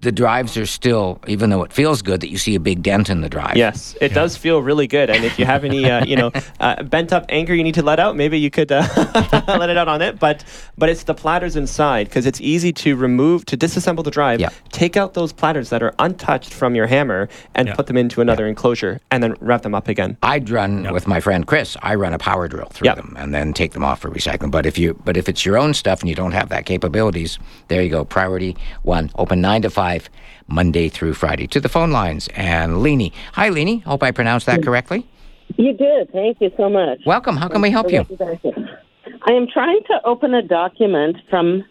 the 0.00 0.12
drives 0.12 0.56
are 0.56 0.66
still, 0.66 1.20
even 1.26 1.50
though 1.50 1.62
it 1.62 1.72
feels 1.72 2.02
good 2.02 2.20
that 2.20 2.28
you 2.28 2.38
see 2.38 2.54
a 2.54 2.60
big 2.60 2.82
dent 2.82 3.08
in 3.08 3.20
the 3.22 3.28
drive. 3.28 3.56
Yes, 3.56 3.96
it 4.00 4.12
does 4.12 4.36
feel 4.36 4.60
really 4.62 4.86
good. 4.86 5.10
And 5.10 5.24
if 5.24 5.38
you 5.38 5.44
have 5.46 5.64
any, 5.64 5.88
uh, 5.90 6.04
you 6.10 6.16
know, 6.16 6.30
uh, 6.60 6.82
bent 6.82 7.12
up 7.12 7.24
anger 7.28 7.54
you 7.54 7.64
need 7.64 7.74
to 7.74 7.82
let 7.82 7.98
out, 7.98 8.14
maybe 8.16 8.38
you 8.38 8.50
could 8.50 8.70
uh, 8.70 8.86
let 9.48 9.70
it 9.70 9.76
out 9.76 9.88
on 9.88 10.02
it. 10.02 10.18
But 10.18 10.44
but 10.76 10.88
it's 10.88 11.04
the 11.04 11.14
platters 11.14 11.56
inside 11.56 12.08
because 12.08 12.26
it's 12.26 12.40
easy 12.40 12.72
to 12.74 12.94
remove 12.96 13.46
to 13.46 13.56
disassemble 13.56 14.04
the 14.04 14.10
drive. 14.10 14.40
Yeah. 14.40 14.50
Take 14.70 14.96
out 14.96 15.14
those 15.14 15.32
platters 15.32 15.70
that 15.70 15.82
are 15.82 15.94
untouched 15.98 16.52
from 16.52 16.74
your 16.74 16.86
hammer 16.86 17.28
and 17.54 17.68
Yeah. 17.68 17.74
put 17.74 17.86
them 17.86 17.96
into 17.96 18.20
another 18.20 18.46
enclosure 18.46 19.00
and 19.10 19.22
then 19.22 19.34
wrap 19.40 19.62
them 19.62 19.74
up 19.74 19.88
again. 19.88 20.16
I'd 20.22 20.50
run 20.50 20.92
with 20.92 21.06
my 21.06 21.20
friend 21.20 21.46
Chris. 21.46 21.76
I 21.82 21.94
run 21.94 22.12
a 22.12 22.18
power 22.18 22.48
drill 22.48 22.66
through 22.68 22.86
Yep. 22.86 22.96
them 22.96 23.16
and 23.18 23.34
then 23.34 23.52
take 23.52 23.72
them 23.72 23.84
off 23.84 24.00
for 24.00 24.10
recycling. 24.10 24.50
But 24.50 24.66
if 24.66 24.78
you 24.78 24.94
but 25.04 25.16
if 25.16 25.28
it's 25.28 25.44
your 25.46 25.56
own 25.56 25.74
stuff 25.74 26.00
and 26.00 26.08
you 26.08 26.14
don't 26.14 26.32
have 26.32 26.48
that 26.50 26.66
capabilities, 26.66 27.38
there 27.68 27.82
you 27.82 27.90
go. 27.90 28.04
Priority 28.04 28.56
one, 28.82 29.10
open 29.16 29.40
nine 29.40 29.62
to 29.62 29.70
5, 29.76 30.08
Monday 30.48 30.88
through 30.88 31.12
Friday. 31.12 31.46
To 31.48 31.60
the 31.60 31.68
phone 31.68 31.90
lines. 31.90 32.28
And 32.34 32.82
Leni. 32.82 33.12
Hi, 33.34 33.50
Leni. 33.50 33.80
Hope 33.80 34.02
I 34.02 34.10
pronounced 34.10 34.46
that 34.46 34.62
correctly. 34.62 35.06
You 35.58 35.74
did. 35.74 36.10
Thank 36.12 36.40
you 36.40 36.50
so 36.56 36.70
much. 36.70 37.00
Welcome. 37.04 37.36
How 37.36 37.48
can 37.48 37.60
we 37.60 37.70
help 37.70 37.92
you? 37.92 38.06
I 39.26 39.32
am 39.32 39.46
trying 39.52 39.80
to 39.88 40.00
open 40.06 40.32
a 40.32 40.40
document 40.40 41.18
from 41.28 41.62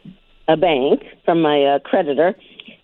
a 0.48 0.56
bank, 0.56 1.02
from 1.26 1.42
my 1.42 1.64
uh, 1.64 1.80
creditor, 1.80 2.36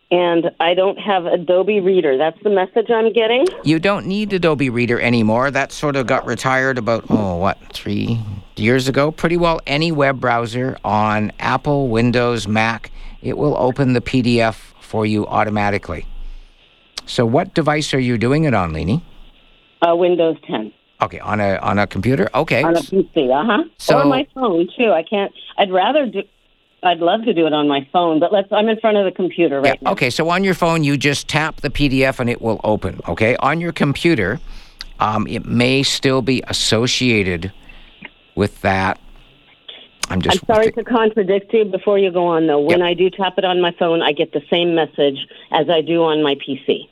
and 0.10 0.50
I 0.60 0.74
don't 0.74 0.98
have 0.98 1.28
Adobe 1.28 1.80
Reader. 1.82 2.18
That's 2.18 2.42
the 2.42 2.50
message 2.50 2.90
I'm 2.90 3.14
getting. 3.14 3.46
You 3.64 3.78
don't 3.78 4.08
need 4.08 4.34
Adobe 4.34 4.72
Reader 4.72 5.00
anymore. 5.00 5.52
That 5.52 5.72
sort 5.72 5.98
of 5.98 6.08
got 6.08 6.26
retired 6.26 6.80
about, 6.80 7.06
oh, 7.10 7.36
what, 7.36 7.60
three 7.72 8.20
years 8.56 8.88
ago? 8.88 9.12
Pretty 9.12 9.38
well 9.38 9.62
any 9.68 9.92
web 9.92 10.20
browser 10.20 10.80
on 10.84 11.32
Apple, 11.38 11.90
Windows, 11.90 12.48
Mac, 12.48 12.90
it 13.22 13.38
will 13.38 13.56
open 13.58 13.94
the 13.94 14.02
PDF 14.02 14.71
for 14.92 15.06
you 15.06 15.26
automatically. 15.28 16.06
So, 17.06 17.26
what 17.26 17.54
device 17.54 17.94
are 17.94 18.00
you 18.00 18.18
doing 18.18 18.44
it 18.44 18.54
on, 18.54 18.74
Leni? 18.74 19.02
Uh, 19.82 19.96
Windows 19.96 20.36
10 20.46 20.72
Okay, 21.02 21.20
on 21.20 21.40
a 21.40 21.56
on 21.70 21.80
a 21.80 21.88
computer. 21.88 22.30
Okay. 22.36 22.62
on 22.62 22.76
a 22.76 22.80
PC. 22.82 23.32
Uh 23.32 23.44
huh. 23.44 23.64
So- 23.80 24.00
or 24.00 24.06
my 24.06 24.28
phone 24.36 24.68
too. 24.78 24.92
I 24.92 25.02
can't. 25.02 25.32
I'd 25.58 25.72
rather 25.72 26.06
do. 26.06 26.22
I'd 26.84 27.00
love 27.00 27.24
to 27.26 27.34
do 27.34 27.46
it 27.48 27.54
on 27.54 27.68
my 27.68 27.88
phone, 27.94 28.20
but 28.20 28.32
let's. 28.32 28.50
I'm 28.52 28.68
in 28.70 28.80
front 28.80 28.98
of 28.98 29.06
the 29.06 29.12
computer 29.12 29.62
right 29.62 29.80
Yeah, 29.82 29.82
now. 29.82 29.92
okay, 29.94 30.10
so 30.12 30.30
on 30.30 30.44
your 30.44 30.54
phone, 30.54 30.84
you 30.84 30.98
just 30.98 31.28
tap 31.28 31.62
the 31.62 31.70
PDF 31.72 32.20
and 32.20 32.30
it 32.30 32.40
will 32.42 32.60
open. 32.64 33.00
Okay, 33.08 33.36
on 33.38 33.60
your 33.62 33.72
computer, 33.72 34.40
um, 35.00 35.26
it 35.28 35.44
may 35.46 35.82
still 35.84 36.22
be 36.22 36.44
associated 36.48 37.52
with 38.36 38.62
that. 38.62 39.00
I'm 40.12 40.18
I'm 40.18 40.22
just 40.22 40.46
sorry 40.46 40.72
to 40.74 40.84
contradict 40.84 41.54
you 41.54 41.66
before 41.66 41.98
you 41.98 42.12
go 42.12 42.26
on, 42.26 42.48
though. 42.48 42.60
When 42.60 42.80
Yeah. 42.80 42.88
I 42.88 42.94
do 42.94 43.10
tap 43.10 43.38
it 43.38 43.46
on 43.46 43.62
my 43.62 43.72
phone, 43.72 44.02
I 44.02 44.12
get 44.12 44.34
the 44.34 44.42
same 44.50 44.76
message 44.76 45.26
as 45.52 45.70
I 45.70 45.82
do 45.82 46.04
on 46.04 46.22
my 46.22 46.36
PC. 46.36 46.90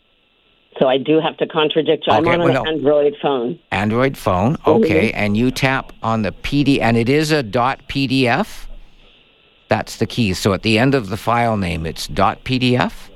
So 0.79 0.87
I 0.87 0.97
do 0.97 1.19
have 1.19 1.35
to 1.37 1.47
contradict 1.47 2.07
you. 2.07 2.13
I'm 2.13 2.25
on 2.27 2.39
well, 2.39 2.47
an 2.47 2.53
no. 2.53 2.65
Android 2.65 3.15
phone. 3.21 3.59
Android 3.71 4.17
phone. 4.17 4.57
Okay, 4.65 5.11
and 5.11 5.35
you 5.35 5.51
tap 5.51 5.91
on 6.01 6.21
the 6.21 6.31
PD, 6.31 6.79
and 6.79 6.95
it 6.95 7.09
is 7.09 7.31
a 7.31 7.43
.dot 7.43 7.81
.PDF. 7.89 8.67
That's 9.67 9.97
the 9.97 10.05
key. 10.05 10.33
So 10.33 10.53
at 10.53 10.63
the 10.63 10.79
end 10.79 10.95
of 10.95 11.09
the 11.09 11.17
file 11.17 11.57
name, 11.57 11.85
it's 11.85 12.07
.dot 12.07 12.45
.PDF. 12.45 13.09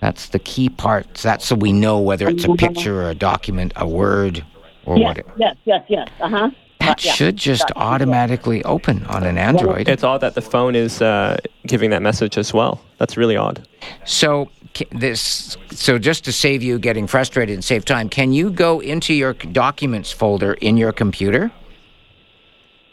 That's 0.00 0.30
the 0.30 0.40
key 0.40 0.68
part. 0.68 1.14
That's 1.14 1.44
so 1.44 1.54
we 1.54 1.72
know 1.72 2.00
whether 2.00 2.28
it's 2.28 2.44
a 2.44 2.54
picture 2.54 3.02
or 3.02 3.10
a 3.10 3.14
document, 3.14 3.72
a 3.76 3.86
word, 3.86 4.44
or 4.84 4.98
Yes, 4.98 5.06
what. 5.06 5.18
It, 5.18 5.26
yes, 5.36 5.56
yes, 5.64 5.84
yes. 5.88 6.08
Uh 6.20 6.28
huh. 6.28 6.50
That 6.86 7.00
should 7.00 7.36
just 7.36 7.70
automatically 7.76 8.62
open 8.64 9.04
on 9.06 9.24
an 9.24 9.38
Android. 9.38 9.88
It's 9.88 10.04
odd 10.04 10.20
that 10.20 10.34
the 10.34 10.42
phone 10.42 10.74
is 10.74 11.00
uh, 11.00 11.38
giving 11.66 11.90
that 11.90 12.02
message 12.02 12.38
as 12.38 12.52
well. 12.52 12.80
That's 12.98 13.16
really 13.16 13.36
odd. 13.36 13.66
So 14.04 14.50
this, 14.90 15.56
so 15.70 15.98
just 15.98 16.24
to 16.24 16.32
save 16.32 16.62
you 16.62 16.78
getting 16.78 17.06
frustrated 17.06 17.54
and 17.54 17.64
save 17.64 17.84
time, 17.84 18.08
can 18.08 18.32
you 18.32 18.50
go 18.50 18.80
into 18.80 19.14
your 19.14 19.34
documents 19.34 20.12
folder 20.12 20.54
in 20.54 20.76
your 20.76 20.92
computer? 20.92 21.52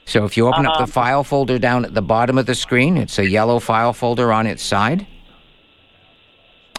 So 0.06 0.26
if 0.26 0.36
you 0.36 0.48
open 0.48 0.66
up 0.66 0.80
the 0.80 0.88
file 0.88 1.24
folder 1.24 1.60
down 1.60 1.86
at 1.86 1.94
the 1.94 2.02
bottom 2.02 2.40
of 2.40 2.48
the 2.48 2.56
screen, 2.56 2.98
it's 2.98 3.20
a 3.20 3.30
yellow 3.30 3.60
file 3.60 3.94
folder 3.94 4.34
on 4.34 4.48
its 4.48 4.64
side. 4.64 5.06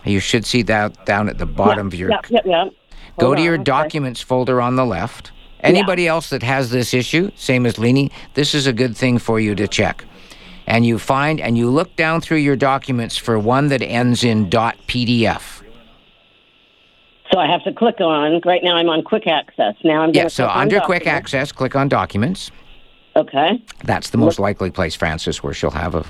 You 0.04 0.18
should 0.18 0.44
see 0.44 0.62
that 0.62 1.06
down 1.06 1.28
at 1.28 1.38
the 1.38 1.46
bottom 1.46 1.86
of 1.86 1.94
your. 1.94 2.10
Yep, 2.10 2.30
yep, 2.30 2.46
yep. 2.46 2.72
Go 3.18 3.26
Hold 3.26 3.36
to 3.36 3.42
your 3.42 3.54
okay. 3.54 3.64
documents 3.64 4.20
folder 4.20 4.60
on 4.60 4.76
the 4.76 4.84
left. 4.84 5.30
Anybody 5.62 6.08
else 6.08 6.30
that 6.30 6.42
has 6.42 6.70
this 6.70 6.94
issue, 6.94 7.30
same 7.36 7.66
as 7.66 7.78
Leni, 7.78 8.10
this 8.34 8.54
is 8.54 8.66
a 8.66 8.72
good 8.72 8.96
thing 8.96 9.18
for 9.18 9.38
you 9.40 9.54
to 9.54 9.68
check. 9.68 10.04
And 10.66 10.86
you 10.86 10.98
find 10.98 11.40
and 11.40 11.58
you 11.58 11.68
look 11.68 11.96
down 11.96 12.20
through 12.20 12.38
your 12.38 12.56
documents 12.56 13.16
for 13.16 13.38
one 13.38 13.68
that 13.68 13.82
ends 13.82 14.24
in 14.24 14.48
.pdf. 14.48 15.62
So 17.32 17.38
I 17.38 17.46
have 17.46 17.62
to 17.64 17.72
click 17.72 18.00
on. 18.00 18.40
Right 18.44 18.62
now, 18.62 18.76
I'm 18.76 18.88
on 18.88 19.02
Quick 19.02 19.26
Access. 19.26 19.74
Now 19.84 20.02
I'm 20.02 20.12
going 20.12 20.24
Yeah, 20.24 20.28
so 20.28 20.44
click 20.44 20.56
on 20.56 20.62
under 20.62 20.80
quick 20.80 21.04
Documents. 21.04 21.34
access, 21.34 21.52
click 21.52 21.76
on 21.76 21.88
documents. 21.88 22.50
Okay. 23.16 23.62
That's 23.84 24.10
the 24.10 24.18
most 24.18 24.38
likely 24.38 24.70
place, 24.70 24.94
Francis, 24.94 25.42
where 25.42 25.52
she'll 25.52 25.70
have 25.70 25.94
a 25.94 26.04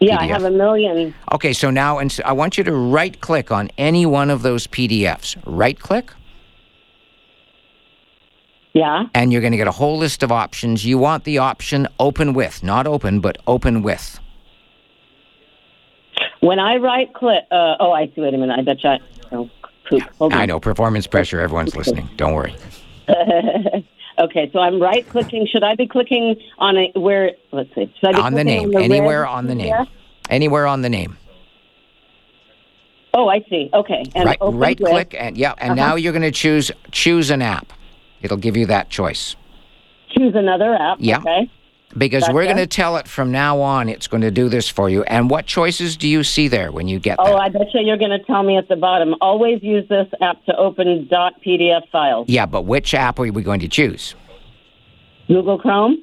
Yeah, 0.00 0.18
I 0.18 0.26
have 0.26 0.44
a 0.44 0.50
million. 0.50 1.14
Okay, 1.32 1.52
so 1.52 1.70
now 1.70 1.98
and 1.98 2.16
I 2.24 2.32
want 2.32 2.58
you 2.58 2.64
to 2.64 2.72
right 2.72 3.20
click 3.20 3.50
on 3.50 3.70
any 3.78 4.06
one 4.06 4.30
of 4.30 4.42
those 4.42 4.66
PDFs. 4.66 5.36
Right 5.44 5.78
click, 5.78 6.12
Yeah. 8.76 9.04
and 9.14 9.32
you're 9.32 9.40
going 9.40 9.52
to 9.52 9.56
get 9.56 9.68
a 9.68 9.72
whole 9.72 9.96
list 9.96 10.22
of 10.22 10.30
options. 10.30 10.84
You 10.84 10.98
want 10.98 11.24
the 11.24 11.38
option 11.38 11.88
open 11.98 12.34
with, 12.34 12.62
not 12.62 12.86
open, 12.86 13.20
but 13.20 13.38
open 13.46 13.82
with. 13.82 14.20
When 16.40 16.58
I 16.58 16.76
right 16.76 17.12
click, 17.14 17.44
uh, 17.50 17.76
oh, 17.80 17.92
I 17.92 18.06
see. 18.08 18.20
Wait 18.20 18.34
a 18.34 18.36
minute. 18.36 18.58
I 18.58 18.62
bet 18.62 18.84
you. 18.84 18.90
I, 18.90 18.98
oh, 19.32 19.48
poop. 19.88 20.02
Hold 20.18 20.34
on. 20.34 20.38
I 20.40 20.44
know 20.44 20.60
performance 20.60 21.06
pressure. 21.06 21.40
Everyone's 21.40 21.74
listening. 21.74 22.06
Don't 22.16 22.34
worry. 22.34 22.54
Okay, 24.18 24.48
so 24.50 24.60
I'm 24.60 24.80
right 24.80 25.06
clicking. 25.06 25.46
Should 25.46 25.62
I 25.62 25.74
be 25.74 25.86
clicking 25.86 26.36
on 26.58 26.74
a 26.78 26.90
where? 26.94 27.32
Let's 27.52 27.68
see. 27.74 27.92
Should 28.00 28.08
I 28.08 28.12
be 28.12 28.18
On 28.18 28.32
the 28.32 28.44
name, 28.44 28.64
on 28.64 28.70
the 28.70 28.78
anywhere 28.78 29.22
red 29.24 29.28
on 29.28 29.46
the 29.46 29.54
name, 29.54 29.74
anywhere 30.30 30.66
on 30.66 30.80
the 30.80 30.88
name. 30.88 31.18
Oh, 33.12 33.28
I 33.28 33.40
see. 33.50 33.68
Okay, 33.74 34.04
and 34.14 34.24
right, 34.24 34.38
right 34.40 34.78
click, 34.78 35.14
and 35.18 35.36
yeah, 35.36 35.52
and 35.58 35.78
Uh-huh. 35.78 35.88
now 35.90 35.94
you're 35.96 36.14
going 36.14 36.22
to 36.22 36.30
choose 36.30 36.72
choose 36.92 37.28
an 37.28 37.42
app. 37.42 37.74
It'll 38.22 38.36
give 38.36 38.56
you 38.56 38.66
that 38.66 38.90
choice. 38.90 39.36
Choose 40.10 40.34
another 40.34 40.74
app. 40.74 40.98
Yeah. 41.00 41.18
Okay. 41.18 41.50
Because 41.96 42.28
we're 42.30 42.44
going 42.44 42.56
to 42.56 42.66
tell 42.66 42.96
it 42.96 43.06
from 43.08 43.30
now 43.30 43.60
on, 43.60 43.88
it's 43.88 44.06
going 44.08 44.20
to 44.22 44.30
do 44.30 44.48
this 44.48 44.68
for 44.68 44.90
you. 44.90 45.02
And 45.04 45.30
what 45.30 45.46
choices 45.46 45.96
do 45.96 46.08
you 46.08 46.24
see 46.24 46.48
there 46.48 46.70
when 46.72 46.88
you 46.88 46.98
get 46.98 47.16
Oh, 47.18 47.24
that? 47.26 47.36
I 47.36 47.48
bet 47.48 47.68
you 47.72 47.80
you're 47.80 47.96
going 47.96 48.10
to 48.10 48.22
tell 48.24 48.42
me 48.42 48.58
at 48.58 48.68
the 48.68 48.76
bottom. 48.76 49.14
Always 49.20 49.62
use 49.62 49.88
this 49.88 50.06
app 50.20 50.44
to 50.46 50.56
open 50.56 51.08
.pdf 51.10 51.88
files. 51.90 52.28
yeah, 52.28 52.44
but 52.44 52.62
which 52.62 52.92
app 52.92 53.18
are 53.18 53.30
we 53.32 53.42
going 53.42 53.60
to 53.60 53.68
choose? 53.68 54.14
Google 55.28 55.58
Chrome. 55.58 56.02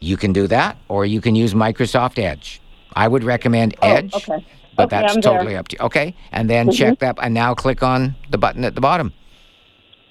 You 0.00 0.16
can 0.16 0.32
do 0.32 0.46
that, 0.48 0.76
or 0.88 1.04
you 1.06 1.20
can 1.20 1.34
use 1.34 1.54
Microsoft 1.54 2.18
Edge. 2.18 2.60
I 2.94 3.06
would 3.08 3.22
recommend 3.22 3.74
Oh, 3.82 3.88
Edge, 3.88 4.14
okay. 4.14 4.44
but 4.76 4.84
Okay, 4.86 5.00
that's 5.00 5.14
I'm 5.14 5.20
there. 5.20 5.32
totally 5.34 5.56
up 5.56 5.68
to 5.68 5.76
you. 5.78 5.84
Okay, 5.86 6.14
and 6.32 6.50
then 6.50 6.66
mm-hmm. 6.68 6.74
check 6.76 6.98
that, 7.00 7.18
and 7.22 7.34
now 7.34 7.54
click 7.54 7.82
on 7.82 8.14
the 8.30 8.38
button 8.38 8.64
at 8.64 8.74
the 8.74 8.80
bottom. 8.80 9.12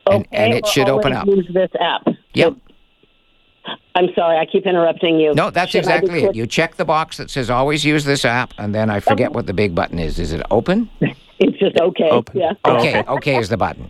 And- 0.07 0.25
Okay, 0.25 0.27
and 0.31 0.53
it 0.53 0.65
should 0.67 0.89
open 0.89 1.13
up. 1.13 1.27
Use 1.27 1.47
this 1.53 1.69
app. 1.79 2.07
Yep. 2.33 2.55
I'm 3.95 4.07
sorry, 4.15 4.37
I 4.37 4.45
keep 4.45 4.65
interrupting 4.65 5.19
you. 5.19 5.33
No, 5.35 5.49
that's 5.49 5.71
Should 5.71 5.79
exactly 5.79 6.23
it. 6.23 6.35
You 6.35 6.47
check 6.47 6.75
the 6.75 6.85
box 6.85 7.17
that 7.17 7.29
says 7.29 7.49
always 7.49 7.83
use 7.85 8.05
this 8.05 8.23
app, 8.25 8.53
and 8.57 8.73
then 8.73 8.89
I 8.89 8.99
forget 8.99 9.31
what 9.33 9.45
the 9.45 9.53
big 9.53 9.75
button 9.75 9.99
is. 9.99 10.17
Is 10.19 10.31
it 10.33 10.41
open? 10.51 10.89
It's 11.41 11.57
just 11.57 11.77
okay. 11.79 12.09
Open. 12.09 12.37
Yeah. 12.37 12.51
Oh, 12.65 12.75
Okay, 12.75 12.99
okay. 12.99 13.09
okay 13.09 13.37
is 13.37 13.47
the 13.47 13.55
button. 13.55 13.89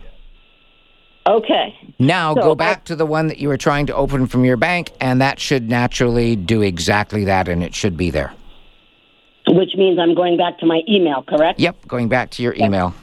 Okay. 1.26 1.74
Now 1.98 2.32
So 2.36 2.42
go 2.42 2.52
I- 2.52 2.54
back 2.54 2.84
to 2.84 2.94
the 2.94 3.04
one 3.04 3.26
that 3.26 3.38
you 3.38 3.48
were 3.48 3.56
trying 3.56 3.86
to 3.86 3.94
open 3.96 4.28
from 4.28 4.44
your 4.44 4.56
bank, 4.56 4.92
and 5.00 5.20
that 5.20 5.40
should 5.40 5.68
naturally 5.68 6.36
do 6.36 6.62
exactly 6.62 7.24
that, 7.24 7.48
and 7.48 7.64
it 7.64 7.74
should 7.74 7.96
be 7.96 8.10
there. 8.10 8.32
Which 9.48 9.70
means 9.76 9.98
I'm 9.98 10.14
going 10.14 10.36
back 10.36 10.58
to 10.60 10.66
my 10.66 10.82
email, 10.88 11.24
correct? 11.26 11.58
Yep, 11.58 11.88
going 11.88 12.08
back 12.08 12.30
to 12.32 12.42
your 12.44 12.54
email. 12.54 12.94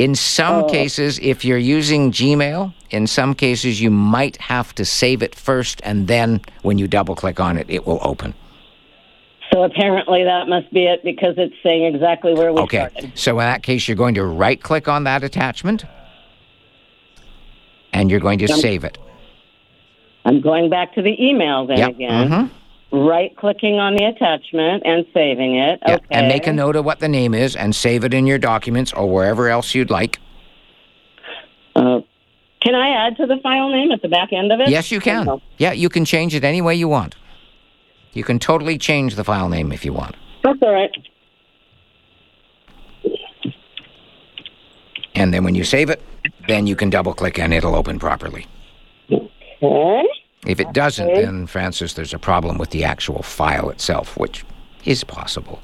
In 0.00 0.14
some 0.14 0.60
Oh. 0.60 0.64
cases, 0.64 1.18
if 1.22 1.44
you're 1.44 1.58
using 1.58 2.10
Gmail, 2.10 2.72
in 2.90 3.06
some 3.06 3.34
cases 3.34 3.82
you 3.82 3.90
might 3.90 4.38
have 4.38 4.74
to 4.76 4.84
save 4.86 5.22
it 5.22 5.34
first, 5.34 5.78
and 5.84 6.08
then 6.08 6.40
when 6.62 6.78
you 6.78 6.88
double 6.88 7.14
click 7.14 7.38
on 7.38 7.58
it, 7.58 7.66
it 7.68 7.86
will 7.86 7.98
open. 8.00 8.32
So 9.52 9.62
apparently 9.62 10.24
that 10.24 10.48
must 10.48 10.72
be 10.72 10.86
it 10.86 11.04
because 11.04 11.34
it's 11.36 11.54
saying 11.62 11.84
exactly 11.94 12.32
where 12.32 12.50
we 12.50 12.60
Okay, 12.62 12.78
started. 12.78 13.12
so 13.14 13.32
in 13.32 13.44
that 13.44 13.62
case, 13.62 13.86
you're 13.88 13.96
going 14.04 14.14
to 14.14 14.24
right 14.24 14.62
click 14.62 14.88
on 14.88 15.04
that 15.04 15.22
attachment, 15.22 15.84
and 17.92 18.10
you're 18.10 18.20
going 18.20 18.38
to 18.38 18.46
Yep. 18.48 18.56
save 18.56 18.84
it. 18.84 18.96
I'm 20.24 20.40
going 20.40 20.70
back 20.70 20.94
to 20.94 21.02
the 21.02 21.14
email 21.22 21.66
then 21.66 21.76
Yep. 21.76 21.90
again. 21.90 22.28
mhm. 22.30 22.50
Right 22.92 23.36
clicking 23.36 23.74
on 23.78 23.94
the 23.94 24.04
attachment 24.04 24.82
and 24.84 25.06
saving 25.14 25.56
it. 25.56 25.78
Yeah, 25.86 25.94
Okay. 25.94 26.04
And 26.10 26.28
make 26.28 26.46
a 26.46 26.52
note 26.52 26.74
of 26.74 26.84
what 26.84 26.98
the 26.98 27.08
name 27.08 27.34
is 27.34 27.54
and 27.54 27.74
save 27.74 28.04
it 28.04 28.12
in 28.12 28.26
your 28.26 28.38
documents 28.38 28.92
or 28.92 29.08
wherever 29.08 29.48
else 29.48 29.74
you'd 29.74 29.90
like. 29.90 30.18
Uh, 31.76 32.00
can 32.60 32.74
I 32.74 33.06
add 33.06 33.16
to 33.18 33.26
the 33.26 33.36
file 33.42 33.70
name 33.70 33.92
at 33.92 34.02
the 34.02 34.08
back 34.08 34.32
end 34.32 34.50
of 34.50 34.60
it? 34.60 34.68
Yes, 34.68 34.90
you 34.90 35.00
can. 35.00 35.28
Oh, 35.28 35.40
Yeah, 35.58 35.72
you 35.72 35.88
can 35.88 36.04
change 36.04 36.34
it 36.34 36.42
any 36.42 36.60
way 36.60 36.74
you 36.74 36.88
want. 36.88 37.14
You 38.12 38.24
can 38.24 38.40
totally 38.40 38.76
change 38.76 39.14
the 39.14 39.22
file 39.24 39.48
name 39.48 39.70
if 39.70 39.84
you 39.84 39.92
want. 39.92 40.16
That's 40.42 40.58
all 40.60 40.72
right. 40.72 40.90
And 45.14 45.32
then 45.32 45.44
when 45.44 45.54
you 45.54 45.64
save 45.64 45.90
it, 45.90 46.02
then 46.48 46.66
you 46.66 46.74
can 46.74 46.90
double 46.90 47.14
click 47.14 47.38
and 47.38 47.52
it'll 47.54 47.74
open 47.74 47.98
properly. 47.98 48.46
Okay. 49.10 50.08
If 50.46 50.60
it 50.60 50.72
doesn't, 50.72 51.08
Okay. 51.08 51.24
then 51.24 51.46
Francis, 51.46 51.94
there's 51.94 52.14
a 52.14 52.18
problem 52.18 52.58
with 52.58 52.70
the 52.70 52.84
actual 52.84 53.22
file 53.22 53.68
itself, 53.70 54.16
which 54.16 54.44
is 54.84 55.04
possible. 55.04 55.60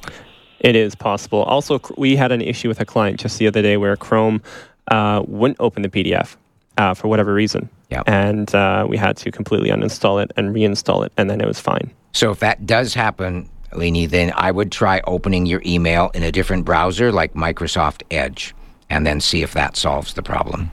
It 0.60 0.76
is 0.76 0.94
possible. 0.94 1.42
Also, 1.44 1.80
we 1.96 2.16
had 2.16 2.32
an 2.32 2.40
issue 2.42 2.68
with 2.68 2.80
a 2.80 2.84
client 2.84 3.20
just 3.20 3.38
the 3.38 3.46
other 3.46 3.62
day 3.62 3.76
where 3.76 3.96
Chrome 3.96 4.42
uh, 4.90 5.22
wouldn't 5.26 5.58
open 5.60 5.82
the 5.82 5.88
PDF 5.88 6.36
uh, 6.78 6.94
for 6.94 7.08
whatever 7.08 7.32
reason. 7.32 7.68
Yeah. 7.90 8.02
And 8.06 8.54
uh, 8.54 8.86
we 8.88 8.96
had 8.96 9.16
to 9.18 9.30
completely 9.30 9.70
uninstall 9.70 10.22
it 10.22 10.32
and 10.36 10.54
reinstall 10.54 11.06
it, 11.06 11.12
and 11.16 11.30
then 11.30 11.40
it 11.40 11.46
was 11.46 11.60
fine. 11.60 11.90
So 12.12 12.30
if 12.30 12.40
that 12.40 12.66
does 12.66 12.94
happen, 12.94 13.48
we 13.76 13.90
need 13.90 14.10
then 14.10 14.32
I 14.36 14.50
would 14.50 14.72
try 14.72 15.00
opening 15.06 15.46
your 15.46 15.62
email 15.64 16.10
in 16.14 16.22
a 16.22 16.32
different 16.32 16.64
browser 16.64 17.12
like 17.12 17.34
Microsoft 17.34 18.02
Edge 18.10 18.54
and 18.88 19.06
then 19.06 19.20
see 19.20 19.42
if 19.42 19.52
that 19.54 19.76
solves 19.76 20.14
the 20.14 20.22
problem. 20.22 20.70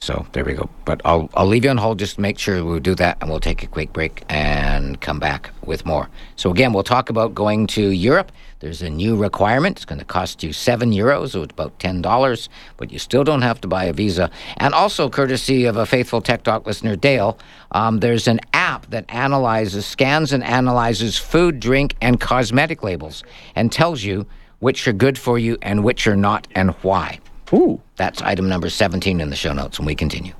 So 0.00 0.24
there 0.32 0.44
we 0.44 0.54
go. 0.54 0.70
But 0.84 1.00
I'll 1.04 1.28
I'll 1.34 1.46
leave 1.46 1.64
you 1.64 1.70
on 1.70 1.76
hold 1.76 1.98
just 1.98 2.18
make 2.18 2.38
sure 2.38 2.64
we'll 2.64 2.78
do 2.78 2.94
that 2.94 3.18
and 3.20 3.28
we'll 3.28 3.40
take 3.40 3.62
a 3.62 3.66
quick 3.66 3.92
break 3.92 4.24
and 4.28 5.00
come 5.00 5.18
back 5.18 5.50
with 5.64 5.84
more. 5.84 6.08
So 6.36 6.50
again, 6.50 6.72
we'll 6.72 6.84
talk 6.84 7.10
about 7.10 7.34
going 7.34 7.66
to 7.68 7.90
Europe. 7.90 8.30
There's 8.60 8.80
a 8.80 8.90
new 8.90 9.16
requirement. 9.16 9.76
It's 9.76 9.84
going 9.84 9.98
to 9.98 10.04
cost 10.04 10.42
you 10.42 10.52
seven 10.52 10.92
euros, 10.92 11.30
so 11.30 11.42
it's 11.42 11.52
about 11.52 11.78
ten 11.78 12.00
dollars, 12.00 12.48
but 12.76 12.92
you 12.92 12.98
still 12.98 13.24
don't 13.24 13.42
have 13.42 13.60
to 13.62 13.68
buy 13.68 13.84
a 13.84 13.92
visa. 13.92 14.30
And 14.56 14.72
also, 14.72 15.10
courtesy 15.10 15.64
of 15.64 15.76
a 15.76 15.84
faithful 15.84 16.20
Tech 16.20 16.42
Talk 16.44 16.66
listener, 16.66 16.96
Dale, 16.96 17.36
um, 17.72 17.98
there's 17.98 18.28
an 18.28 18.40
app 18.52 18.86
that 18.90 19.04
analyzes, 19.08 19.84
scans, 19.84 20.32
and 20.32 20.44
analyzes 20.44 21.18
food, 21.18 21.60
drink, 21.60 21.96
and 22.00 22.20
cosmetic 22.20 22.82
labels, 22.82 23.24
and 23.54 23.70
tells 23.70 24.02
you 24.04 24.26
which 24.60 24.88
are 24.88 24.92
good 24.92 25.18
for 25.18 25.38
you 25.38 25.56
and 25.62 25.84
which 25.84 26.06
are 26.06 26.16
not, 26.16 26.48
and 26.54 26.70
why. 26.82 27.20
Ooh. 27.52 27.80
That's 27.96 28.22
item 28.22 28.48
number 28.48 28.70
17 28.70 29.20
in 29.20 29.30
the 29.30 29.36
show 29.36 29.52
notes 29.52 29.78
when 29.78 29.86
we 29.86 29.94
continue. 29.94 30.34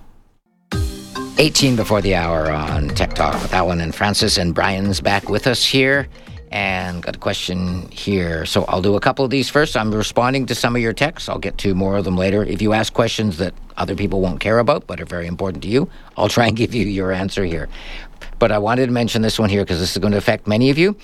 18 1.38 1.76
before 1.76 2.02
the 2.02 2.16
hour 2.16 2.50
on 2.50 2.88
Tech 2.88 3.14
Talk 3.14 3.34
with 3.34 3.54
Alan 3.54 3.80
and 3.80 3.94
Francis, 3.94 4.38
and 4.38 4.52
Brian's 4.54 5.00
back 5.00 5.28
with 5.28 5.46
us 5.46 5.64
here. 5.64 6.08
And 6.50 7.02
got 7.02 7.14
a 7.14 7.18
question 7.18 7.88
here. 7.90 8.46
So 8.46 8.64
I'll 8.64 8.80
do 8.80 8.96
a 8.96 9.00
couple 9.00 9.24
of 9.24 9.30
these 9.30 9.50
first. 9.50 9.76
I'm 9.76 9.94
responding 9.94 10.46
to 10.46 10.54
some 10.54 10.74
of 10.74 10.82
your 10.82 10.94
texts. 10.94 11.28
I'll 11.28 11.38
get 11.38 11.58
to 11.58 11.74
more 11.74 11.98
of 11.98 12.04
them 12.04 12.16
later. 12.16 12.42
If 12.42 12.62
you 12.62 12.72
ask 12.72 12.92
questions 12.92 13.36
that 13.36 13.52
other 13.76 13.94
people 13.94 14.20
won't 14.20 14.40
care 14.40 14.58
about 14.58 14.86
but 14.86 15.00
are 15.00 15.04
very 15.04 15.26
important 15.26 15.62
to 15.64 15.68
you, 15.68 15.88
I'll 16.16 16.28
try 16.28 16.46
and 16.46 16.56
give 16.62 16.74
you 16.74 16.86
your 16.86 17.12
answer 17.12 17.44
here. 17.44 17.68
But 18.38 18.50
I 18.50 18.58
wanted 18.58 18.86
to 18.86 18.92
mention 18.92 19.22
this 19.22 19.38
one 19.38 19.50
here 19.50 19.62
because 19.62 19.78
this 19.78 19.92
is 19.92 19.98
going 19.98 20.12
to 20.12 20.18
affect 20.18 20.46
many 20.46 20.70
of 20.70 20.78
you. 20.78 20.96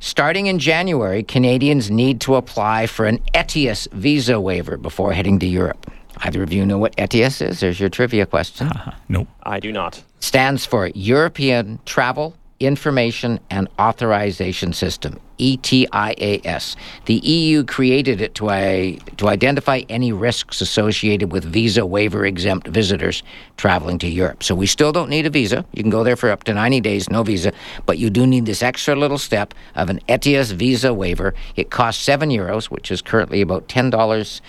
Starting 0.00 0.46
in 0.46 0.58
January, 0.58 1.22
Canadians 1.22 1.90
need 1.90 2.20
to 2.20 2.36
apply 2.36 2.86
for 2.86 3.06
an 3.06 3.18
ETIAS 3.34 3.88
visa 3.92 4.40
waiver 4.40 4.76
before 4.76 5.12
heading 5.12 5.38
to 5.40 5.46
Europe. 5.46 5.90
Either 6.18 6.42
of 6.42 6.52
you 6.52 6.64
know 6.64 6.78
what 6.78 6.96
ETIAS 6.96 7.42
is? 7.42 7.60
There's 7.60 7.80
your 7.80 7.88
trivia 7.88 8.26
question. 8.26 8.68
Uh, 8.68 8.94
nope. 9.08 9.28
I 9.42 9.60
do 9.60 9.72
not. 9.72 10.02
Stands 10.20 10.64
for 10.64 10.88
European 10.88 11.78
Travel 11.84 12.36
Information 12.60 13.38
and 13.50 13.68
Authorization 13.78 14.72
System, 14.72 15.20
ETIAS. 15.38 16.74
The 17.06 17.14
EU 17.14 17.62
created 17.64 18.20
it 18.20 18.34
to, 18.36 18.50
I, 18.50 18.98
to 19.16 19.28
identify 19.28 19.82
any 19.88 20.12
risks 20.12 20.60
associated 20.60 21.30
with 21.30 21.44
visa 21.44 21.86
waiver 21.86 22.26
exempt 22.26 22.66
visitors 22.66 23.22
traveling 23.56 23.98
to 24.00 24.08
Europe. 24.08 24.42
So 24.42 24.56
we 24.56 24.66
still 24.66 24.90
don't 24.90 25.08
need 25.08 25.26
a 25.26 25.30
visa. 25.30 25.64
You 25.72 25.82
can 25.82 25.90
go 25.90 26.02
there 26.02 26.16
for 26.16 26.30
up 26.30 26.44
to 26.44 26.54
90 26.54 26.80
days, 26.80 27.08
no 27.08 27.22
visa, 27.22 27.52
but 27.86 27.98
you 27.98 28.10
do 28.10 28.26
need 28.26 28.46
this 28.46 28.62
extra 28.62 28.96
little 28.96 29.18
step 29.18 29.54
of 29.76 29.88
an 29.88 30.00
ETIAS 30.08 30.52
visa 30.52 30.92
waiver. 30.92 31.34
It 31.54 31.70
costs 31.70 32.02
7 32.02 32.28
euros, 32.30 32.66
which 32.66 32.90
is 32.90 33.02
currently 33.02 33.40
about 33.40 33.68
$10 33.68 34.40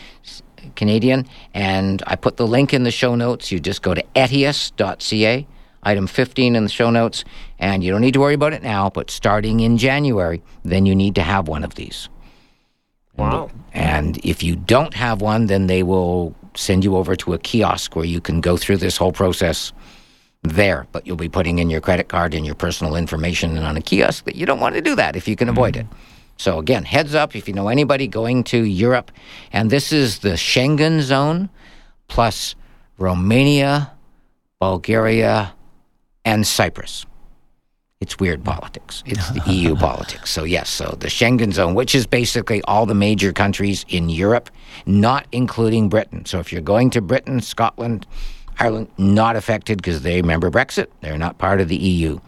Canadian, 0.76 1.28
and 1.54 2.04
I 2.08 2.16
put 2.16 2.38
the 2.38 2.48
link 2.48 2.74
in 2.74 2.84
the 2.84 2.92
show 2.92 3.16
notes. 3.16 3.52
You 3.52 3.60
just 3.60 3.82
go 3.82 3.94
to 3.94 4.04
etias.ca 4.16 5.48
item 5.84 6.08
15 6.08 6.56
in 6.56 6.64
the 6.64 6.70
show 6.70 6.90
notes, 6.90 7.24
and 7.58 7.84
you 7.84 7.92
don't 7.92 8.02
need 8.02 8.14
to 8.14 8.20
worry 8.20 8.34
about 8.34 8.54
it 8.54 8.64
now, 8.64 8.90
but 8.90 9.10
starting 9.10 9.60
in 9.60 9.78
January, 9.78 10.42
then 10.64 10.86
you 10.86 10.96
need 10.96 11.16
to 11.16 11.22
have 11.22 11.48
one 11.48 11.64
of 11.64 11.76
these. 11.76 12.10
Wow. 13.16 13.52
And 13.74 14.18
if 14.24 14.44
you 14.44 14.56
don't 14.56 14.94
have 14.94 15.22
one, 15.22 15.48
then 15.48 15.68
they 15.68 15.84
will 15.84 16.36
send 16.56 16.84
you 16.84 16.96
over 16.96 17.16
to 17.18 17.34
a 17.34 17.40
kiosk 17.40 17.96
where 17.96 18.06
you 18.06 18.22
can 18.22 18.42
go 18.42 18.58
through 18.58 18.78
this 18.78 18.98
whole 18.98 19.12
process 19.12 19.74
there, 20.42 20.88
but 20.92 21.06
you'll 21.06 21.18
be 21.18 21.30
putting 21.30 21.60
in 21.60 21.70
your 21.70 21.82
credit 21.82 22.08
card 22.08 22.34
and 22.34 22.46
your 22.46 22.56
personal 22.56 22.96
information 22.96 23.58
on 23.58 23.76
a 23.76 23.82
kiosk 23.82 24.24
that 24.26 24.36
you 24.36 24.46
don't 24.46 24.60
want 24.60 24.76
to 24.76 24.82
do 24.82 24.96
that 24.96 25.16
if 25.16 25.28
you 25.28 25.36
can 25.36 25.50
avoid 25.50 25.76
hmm. 25.76 25.82
it. 25.82 25.88
So 26.38 26.58
again, 26.58 26.86
heads 26.86 27.14
up 27.14 27.36
if 27.36 27.50
you 27.50 27.54
know 27.54 27.68
anybody 27.68 28.08
going 28.08 28.46
to 28.46 28.64
Europe, 28.64 29.12
and 29.52 29.70
this 29.70 29.92
is 29.92 30.20
the 30.20 30.38
Schengen 30.38 31.02
zone 31.02 31.50
plus 32.08 32.56
Romania, 32.98 33.92
Bulgaria, 34.60 35.54
and 36.26 36.46
Cyprus. 36.46 37.06
It's 38.02 38.18
weird 38.18 38.46
politics. 38.46 39.04
It's 39.06 39.30
the 39.32 39.42
EU 39.52 39.76
politics. 39.88 40.32
So, 40.32 40.46
yes, 40.46 40.70
so 40.70 40.96
the 41.00 41.08
Schengen 41.08 41.52
zone, 41.52 41.76
which 41.76 41.94
is 41.94 42.08
basically 42.08 42.62
all 42.62 42.86
the 42.86 42.96
major 42.96 43.34
countries 43.34 43.86
in 43.90 44.08
Europe, 44.08 44.50
not 44.86 45.28
including 45.34 45.90
Britain. 45.90 46.26
So, 46.26 46.40
if 46.40 46.54
you're 46.54 46.62
going 46.62 46.92
to 46.92 47.02
Britain, 47.02 47.42
Scotland, 47.42 48.08
Ireland, 48.58 48.88
not 48.98 49.36
affected 49.36 49.80
because 49.80 50.02
they 50.02 50.22
remember 50.22 50.50
Brexit. 50.50 50.88
They're 51.02 51.18
not 51.18 51.40
part 51.40 51.60
of 51.60 51.68
the 51.68 51.76
EU. 51.76 52.20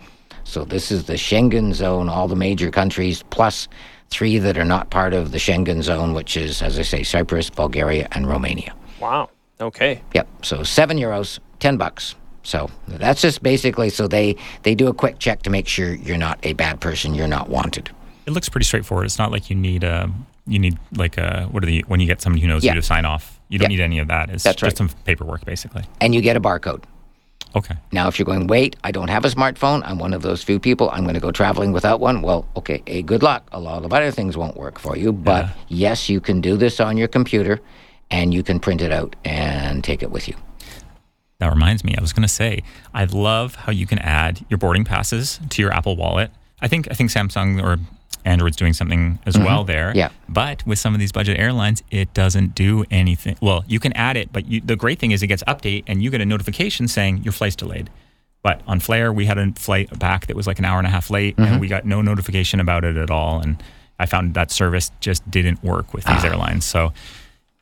So, 0.44 0.66
this 0.66 0.92
is 0.92 1.06
the 1.06 1.14
Schengen 1.14 1.74
zone, 1.74 2.10
all 2.10 2.28
the 2.28 2.36
major 2.36 2.70
countries, 2.70 3.24
plus 3.30 3.70
three 4.10 4.40
that 4.40 4.58
are 4.58 4.66
not 4.66 4.90
part 4.90 5.14
of 5.14 5.32
the 5.32 5.38
Schengen 5.38 5.82
zone, 5.82 6.14
which 6.14 6.36
is, 6.36 6.62
as 6.62 6.78
I 6.78 6.82
say, 6.82 7.04
Cyprus, 7.04 7.50
Bulgaria, 7.50 8.10
and 8.12 8.28
Romania. 8.28 8.76
Wow. 9.00 9.30
Okay. 9.62 10.02
Yep. 10.14 10.28
So 10.42 10.64
seven 10.64 10.98
euros, 10.98 11.40
ten 11.60 11.78
bucks. 11.78 12.16
So 12.44 12.70
that's 12.88 13.22
just 13.22 13.44
basically 13.44 13.90
so 13.90 14.08
they 14.08 14.36
they 14.64 14.76
do 14.76 14.88
a 14.88 14.94
quick 14.94 15.20
check 15.20 15.44
to 15.44 15.50
make 15.50 15.68
sure 15.68 15.94
you're 15.94 16.18
not 16.18 16.40
a 16.44 16.54
bad 16.54 16.80
person, 16.82 17.14
you're 17.14 17.28
not 17.28 17.50
wanted. 17.50 17.90
It 18.26 18.32
looks 18.32 18.50
pretty 18.50 18.66
straightforward. 18.66 19.06
It's 19.06 19.18
not 19.20 19.32
like 19.32 19.50
you 19.50 19.56
need 19.56 19.84
a 19.84 20.10
you 20.48 20.58
need 20.60 20.78
like 20.96 21.18
a 21.18 21.48
what 21.52 21.64
are 21.64 21.68
the 21.68 21.84
when 21.88 22.00
you 22.00 22.08
get 22.08 22.22
somebody 22.22 22.42
who 22.42 22.48
knows 22.48 22.64
Yeah. 22.64 22.74
you 22.74 22.82
to 22.82 22.86
sign 22.86 23.06
off. 23.06 23.40
You 23.50 23.60
don't 23.60 23.70
Yeah. 23.70 23.78
need 23.78 23.84
any 23.84 24.00
of 24.00 24.08
that. 24.08 24.30
It's 24.30 24.44
That's 24.44 24.56
just 24.60 24.80
right. 24.82 24.90
some 24.90 24.90
paperwork 25.06 25.46
basically. 25.46 25.84
And 26.00 26.16
you 26.16 26.22
get 26.22 26.36
a 26.36 26.42
barcode. 26.42 26.84
Okay. 27.54 27.76
Now, 27.92 28.08
if 28.08 28.18
you're 28.18 28.26
going, 28.26 28.48
wait, 28.48 28.78
I 28.82 28.92
don't 28.92 29.10
have 29.10 29.26
a 29.26 29.28
smartphone. 29.28 29.82
I'm 29.84 29.98
one 30.00 30.14
of 30.14 30.22
those 30.22 30.42
few 30.42 30.58
people. 30.58 30.90
I'm 30.90 31.04
going 31.04 31.16
to 31.16 31.20
go 31.20 31.32
traveling 31.32 31.74
without 31.74 32.00
one. 32.00 32.22
Well, 32.22 32.48
okay, 32.56 32.82
a 32.88 33.02
good 33.02 33.22
luck. 33.24 33.46
A 33.52 33.60
lot 33.60 33.84
of 33.84 33.92
other 33.92 34.10
things 34.10 34.38
won't 34.38 34.56
work 34.56 34.80
for 34.80 34.96
you. 34.96 35.12
But 35.12 35.50
yes, 35.68 36.08
you 36.08 36.22
can 36.22 36.40
do 36.40 36.56
this 36.56 36.80
on 36.80 36.96
your 36.96 37.10
computer, 37.10 37.60
and 38.10 38.34
you 38.34 38.42
can 38.42 38.62
print 38.62 38.82
it 38.82 38.94
out 38.94 39.18
and 39.26 39.84
take 39.84 40.02
it 40.02 40.12
with 40.12 40.30
you. 40.30 40.36
That 41.42 41.52
reminds 41.52 41.84
me. 41.84 41.96
I 41.98 42.02
was 42.02 42.14
going 42.14 42.22
to 42.22 42.28
say, 42.34 42.62
I 42.94 43.06
love 43.06 43.56
how 43.56 43.72
you 43.72 43.88
can 43.88 43.98
add 44.00 44.46
your 44.48 44.60
boarding 44.60 44.86
passes 44.86 45.40
to 45.50 45.62
your 45.62 45.72
Apple 45.74 45.96
Wallet. 45.98 46.30
I 46.62 46.68
think 46.68 46.88
I 46.92 46.94
think 46.94 47.10
Samsung 47.10 47.62
or 47.62 47.78
Android's 48.24 48.56
doing 48.58 48.74
something 48.74 49.18
as 49.26 49.38
well 49.40 49.64
there. 49.64 49.88
Mm-hmm. 49.90 49.98
Yeah. 49.98 50.10
But 50.30 50.64
with 50.68 50.78
some 50.78 50.94
of 50.94 51.00
these 51.00 51.12
budget 51.12 51.40
airlines, 51.40 51.82
it 51.90 52.14
doesn't 52.14 52.54
do 52.54 52.86
anything. 52.92 53.38
Well, 53.42 53.66
you 53.68 53.80
can 53.80 53.92
add 53.94 54.16
it, 54.18 54.32
but 54.32 54.46
you, 54.46 54.62
the 54.62 54.76
great 54.76 55.00
thing 55.00 55.10
is 55.10 55.24
it 55.24 55.28
gets 55.28 55.42
update 55.46 55.84
and 55.88 56.04
you 56.04 56.12
get 56.12 56.22
a 56.22 56.26
notification 56.26 56.88
saying 56.88 57.24
your 57.24 57.32
flight's 57.34 57.56
delayed. 57.56 57.90
But 58.44 58.62
on 58.68 58.80
Flair, 58.80 59.12
we 59.12 59.26
had 59.26 59.40
a 59.40 59.52
flight 59.54 59.98
back 59.98 60.28
that 60.28 60.36
was 60.36 60.46
like 60.46 60.60
an 60.60 60.66
hour 60.66 60.78
and 60.78 60.86
a 60.86 60.92
half 60.92 61.10
late, 61.10 61.36
Mm-hmm. 61.38 61.52
and 61.54 61.60
we 61.62 61.68
got 61.68 61.86
no 61.86 62.04
notification 62.04 62.60
about 62.60 62.84
it 62.86 62.96
at 62.98 63.10
all. 63.10 63.40
And 63.42 63.62
I 63.98 64.06
found 64.06 64.36
that 64.36 64.52
service 64.52 64.92
just 65.00 65.22
didn't 65.32 65.64
work 65.64 65.92
with 65.94 66.04
Ah. 66.08 66.14
these 66.14 66.24
airlines. 66.26 66.66
So 66.66 66.94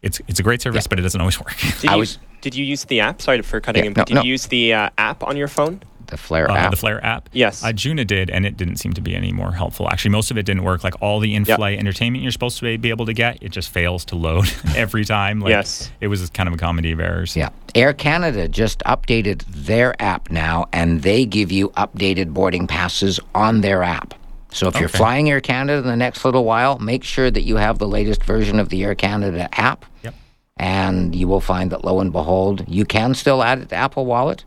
it's 0.01 0.21
it's 0.27 0.39
a 0.39 0.43
great 0.43 0.61
service, 0.61 0.87
but 0.87 0.99
it 0.99 1.01
doesn't 1.01 1.19
always 1.19 1.39
work. 1.39 1.55
Did 1.81 1.89
I 1.89 1.93
you, 1.93 1.99
was- 1.99 2.17
did 2.41 2.55
you 2.55 2.63
use 2.63 2.85
the 2.85 3.01
app? 3.01 3.21
Sorry 3.21 3.41
for 3.41 3.59
cutting 3.59 3.83
Yeah, 3.83 3.87
in, 3.87 3.93
no, 3.97 4.03
did 4.05 4.13
no. 4.15 4.21
you 4.23 4.31
use 4.31 4.47
the 4.47 4.73
uh, 4.73 4.89
app 4.97 5.23
on 5.23 5.35
your 5.35 5.47
phone? 5.49 5.81
The 6.07 6.17
Flair 6.17 6.49
Uh, 6.49 6.55
app. 6.55 6.71
the 6.71 6.77
Flair 6.77 7.05
app. 7.05 7.29
Yes. 7.33 7.63
Uh, 7.63 7.71
Juna 7.71 8.03
did, 8.03 8.31
and 8.31 8.43
it 8.43 8.57
didn't 8.57 8.77
seem 8.77 8.93
to 8.93 9.01
be 9.01 9.13
any 9.15 9.31
more 9.31 9.51
helpful. 9.51 9.87
Actually, 9.89 10.09
most 10.11 10.31
of 10.31 10.37
it 10.39 10.43
didn't 10.43 10.63
work. 10.63 10.83
Like 10.83 10.99
all 11.03 11.19
the 11.19 11.35
in-flight 11.35 11.77
entertainment 11.77 12.23
you're 12.23 12.31
supposed 12.31 12.57
to 12.59 12.77
be 12.79 12.89
able 12.89 13.05
to 13.05 13.13
get, 13.13 13.43
it 13.43 13.49
just 13.51 13.69
fails 13.69 14.05
to 14.05 14.15
load 14.15 14.49
every 14.75 15.05
time. 15.05 15.39
Like, 15.39 15.51
Yes. 15.51 15.91
It 16.01 16.07
was 16.07 16.27
kind 16.31 16.47
of 16.49 16.55
a 16.55 16.57
comedy 16.57 16.91
of 16.93 16.99
errors. 16.99 17.35
Yeah. 17.35 17.49
Air 17.75 17.93
Canada 17.93 18.47
just 18.47 18.79
updated 18.87 19.43
their 19.49 20.01
app 20.01 20.31
now, 20.31 20.65
and 20.73 21.03
they 21.03 21.25
give 21.27 21.51
you 21.51 21.69
updated 21.71 22.33
boarding 22.33 22.65
passes 22.65 23.19
on 23.35 23.61
their 23.61 23.83
app. 23.83 24.15
So 24.51 24.67
if 24.67 24.79
you're 24.79 24.89
flying 24.89 25.29
Air 25.29 25.41
Canada 25.41 25.77
in 25.79 25.85
the 25.87 25.95
next 25.95 26.25
little 26.25 26.43
while, 26.43 26.79
make 26.79 27.03
sure 27.03 27.29
that 27.29 27.43
you 27.43 27.57
have 27.57 27.77
the 27.77 27.87
latest 27.87 28.23
version 28.23 28.59
of 28.59 28.69
the 28.69 28.83
Air 28.83 28.95
Canada 28.95 29.47
app. 29.53 29.85
Yep. 30.03 30.15
And 30.57 31.15
you 31.15 31.27
will 31.27 31.39
find 31.41 31.71
that 31.71 31.85
lo 31.85 31.99
and 31.99 32.11
behold, 32.11 32.65
you 32.67 32.83
can 32.85 33.13
still 33.13 33.43
add 33.43 33.59
it 33.59 33.69
to 33.69 33.75
Apple 33.75 34.05
Wallet. 34.05 34.43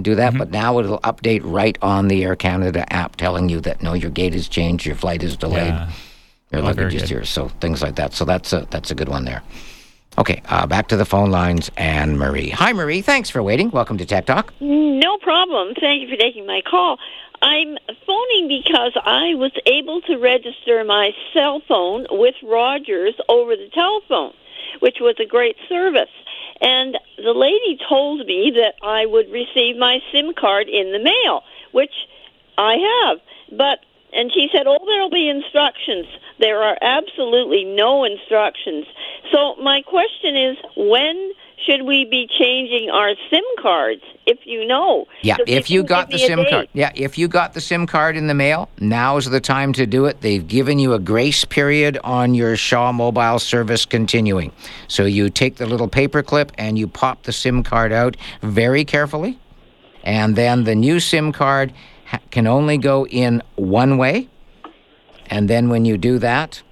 Do 0.00 0.12
Mm-hmm. 0.12 0.16
that, 0.16 0.38
but 0.38 0.50
now 0.50 0.78
it'll 0.78 1.00
update 1.00 1.42
right 1.44 1.76
on 1.82 2.08
the 2.08 2.24
Air 2.24 2.34
Canada 2.34 2.90
app 2.92 3.16
telling 3.16 3.50
you 3.50 3.60
that 3.60 3.82
no, 3.82 3.92
your 3.92 4.10
gate 4.10 4.32
has 4.32 4.48
changed, 4.48 4.86
your 4.86 4.96
flight 4.96 5.22
is 5.22 5.36
delayed, 5.36 5.66
Yeah. 5.68 5.90
your 6.50 6.62
Oh, 6.62 6.64
luggage 6.64 6.94
is 6.94 7.02
good. 7.02 7.10
here. 7.10 7.24
So 7.24 7.48
things 7.60 7.82
like 7.82 7.96
that. 7.96 8.14
So 8.14 8.24
that's 8.24 8.52
a 8.54 8.66
that's 8.70 8.90
a 8.90 8.94
good 8.94 9.10
one 9.10 9.24
there. 9.26 9.42
Okay, 10.18 10.42
uh, 10.48 10.66
back 10.66 10.88
to 10.88 10.96
the 10.96 11.04
phone 11.06 11.30
lines 11.30 11.70
and 11.76 12.18
Marie. 12.18 12.50
Hi, 12.50 12.72
Marie. 12.72 13.00
Thanks 13.02 13.30
for 13.30 13.42
waiting. 13.42 13.70
Welcome 13.70 13.96
to 13.98 14.04
Tech 14.06 14.26
Talk. 14.26 14.52
No 14.60 15.16
problem. 15.18 15.74
Thank 15.78 16.02
you 16.02 16.08
for 16.08 16.16
taking 16.16 16.46
my 16.46 16.62
call. 16.68 16.98
I'm 17.42 17.76
phoning 18.06 18.46
because 18.48 18.92
I 19.04 19.34
was 19.34 19.50
able 19.66 20.00
to 20.02 20.16
register 20.16 20.84
my 20.84 21.10
cell 21.34 21.60
phone 21.66 22.06
with 22.08 22.36
Rogers 22.42 23.14
over 23.28 23.56
the 23.56 23.68
telephone, 23.74 24.32
which 24.78 24.98
was 25.00 25.16
a 25.18 25.26
great 25.26 25.56
service. 25.68 26.10
And 26.60 26.96
the 27.16 27.34
lady 27.34 27.78
told 27.88 28.24
me 28.26 28.52
that 28.54 28.76
I 28.80 29.06
would 29.06 29.30
receive 29.32 29.76
my 29.76 29.98
SIM 30.12 30.34
card 30.34 30.68
in 30.68 30.92
the 30.92 31.00
mail, 31.00 31.42
which 31.72 31.92
I 32.56 32.76
have. 32.76 33.18
But 33.50 33.80
and 34.12 34.30
she 34.32 34.48
said, 34.52 34.66
"Oh, 34.66 34.78
there'll 34.86 35.10
be 35.10 35.28
instructions." 35.28 36.06
There 36.38 36.62
are 36.62 36.78
absolutely 36.80 37.64
no 37.64 38.04
instructions. 38.04 38.86
So 39.32 39.56
my 39.56 39.82
question 39.82 40.36
is, 40.36 40.56
when 40.76 41.32
should 41.64 41.82
we 41.82 42.04
be 42.04 42.26
changing 42.26 42.90
our 42.90 43.14
SIM 43.30 43.44
cards? 43.60 44.02
If 44.26 44.38
you 44.44 44.66
know, 44.66 45.06
Yeah, 45.22 45.36
they 45.46 45.52
if 45.54 45.70
you 45.70 45.82
got 45.82 46.08
the 46.08 46.16
give 46.16 46.28
me 46.28 46.34
a 46.34 46.36
SIM 46.36 46.50
card. 46.50 46.68
Yeah, 46.72 46.92
if 46.94 47.18
you 47.18 47.28
got 47.28 47.54
the 47.54 47.60
SIM 47.60 47.86
card 47.86 48.16
in 48.16 48.26
the 48.26 48.34
mail, 48.34 48.68
now's 48.80 49.28
the 49.28 49.40
time 49.40 49.72
to 49.74 49.86
do 49.86 50.06
it. 50.06 50.20
They've 50.20 50.46
given 50.46 50.78
you 50.78 50.94
a 50.94 50.98
grace 50.98 51.44
period 51.44 51.98
on 52.04 52.34
your 52.34 52.56
Shaw 52.56 52.92
mobile 52.92 53.38
service 53.38 53.84
continuing. 53.84 54.52
So 54.88 55.04
you 55.04 55.30
take 55.30 55.56
the 55.56 55.66
little 55.66 55.88
paper 55.88 56.22
clip 56.22 56.52
and 56.56 56.78
you 56.78 56.86
pop 56.86 57.24
the 57.24 57.32
SIM 57.32 57.62
card 57.62 57.92
out 57.92 58.16
very 58.42 58.84
carefully. 58.84 59.38
And 60.04 60.36
then 60.36 60.64
the 60.64 60.74
new 60.74 61.00
SIM 61.00 61.32
card 61.32 61.72
ha- 62.06 62.20
can 62.30 62.46
only 62.46 62.78
go 62.78 63.06
in 63.06 63.42
one 63.56 63.98
way. 63.98 64.28
And 65.26 65.48
then 65.48 65.68
when 65.68 65.84
you 65.84 65.96
do 65.96 66.18
that, 66.18 66.62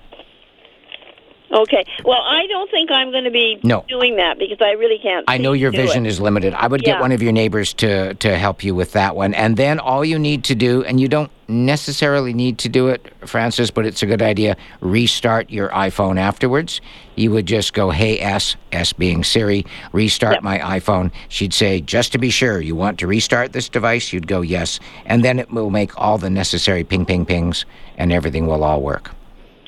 Okay. 1.52 1.84
Well, 2.04 2.20
I 2.24 2.46
don't 2.46 2.70
think 2.70 2.90
I'm 2.92 3.10
going 3.10 3.24
to 3.24 3.30
be 3.32 3.58
No. 3.64 3.84
doing 3.88 4.16
that 4.16 4.38
because 4.38 4.58
I 4.60 4.72
really 4.72 4.98
can't. 5.02 5.24
I 5.26 5.38
know 5.38 5.52
your 5.52 5.72
vision 5.72 6.06
it. 6.06 6.08
is 6.08 6.20
limited. 6.20 6.54
I 6.54 6.68
would 6.68 6.82
get 6.84 7.00
one 7.00 7.10
of 7.10 7.22
your 7.22 7.32
neighbors 7.32 7.74
to 7.74 8.14
to 8.14 8.38
help 8.38 8.62
you 8.62 8.74
with 8.74 8.92
that 8.92 9.16
one. 9.16 9.34
And 9.34 9.56
then 9.56 9.80
all 9.80 10.04
you 10.04 10.18
need 10.18 10.44
to 10.44 10.54
do, 10.54 10.84
and 10.84 11.00
you 11.00 11.08
don't 11.08 11.30
necessarily 11.48 12.32
need 12.32 12.58
to 12.58 12.68
do 12.68 12.86
it, 12.86 13.12
Francis, 13.26 13.72
but 13.72 13.84
it's 13.84 14.02
a 14.02 14.06
good 14.06 14.22
idea, 14.22 14.56
restart 14.80 15.50
your 15.50 15.68
iPhone 15.70 16.18
afterwards. 16.20 16.80
You 17.16 17.32
would 17.32 17.46
just 17.46 17.72
go, 17.74 17.90
hey, 17.90 18.20
S, 18.20 18.54
S 18.70 18.92
being 18.92 19.24
Siri, 19.24 19.66
restart 19.92 20.34
Yep. 20.34 20.42
my 20.44 20.58
iPhone. 20.60 21.10
She'd 21.28 21.52
say, 21.52 21.80
just 21.80 22.12
to 22.12 22.18
be 22.18 22.30
sure, 22.30 22.60
you 22.60 22.76
want 22.76 23.00
to 23.00 23.08
restart 23.08 23.52
this 23.52 23.68
device? 23.68 24.12
You'd 24.12 24.28
go, 24.28 24.40
yes. 24.42 24.78
And 25.04 25.24
then 25.24 25.40
it 25.40 25.50
will 25.50 25.70
make 25.70 25.98
all 26.00 26.18
the 26.18 26.30
necessary 26.30 26.84
ping, 26.84 27.04
ping, 27.04 27.26
pings, 27.26 27.64
and 27.98 28.12
everything 28.12 28.46
will 28.46 28.62
all 28.62 28.80
work. 28.80 29.10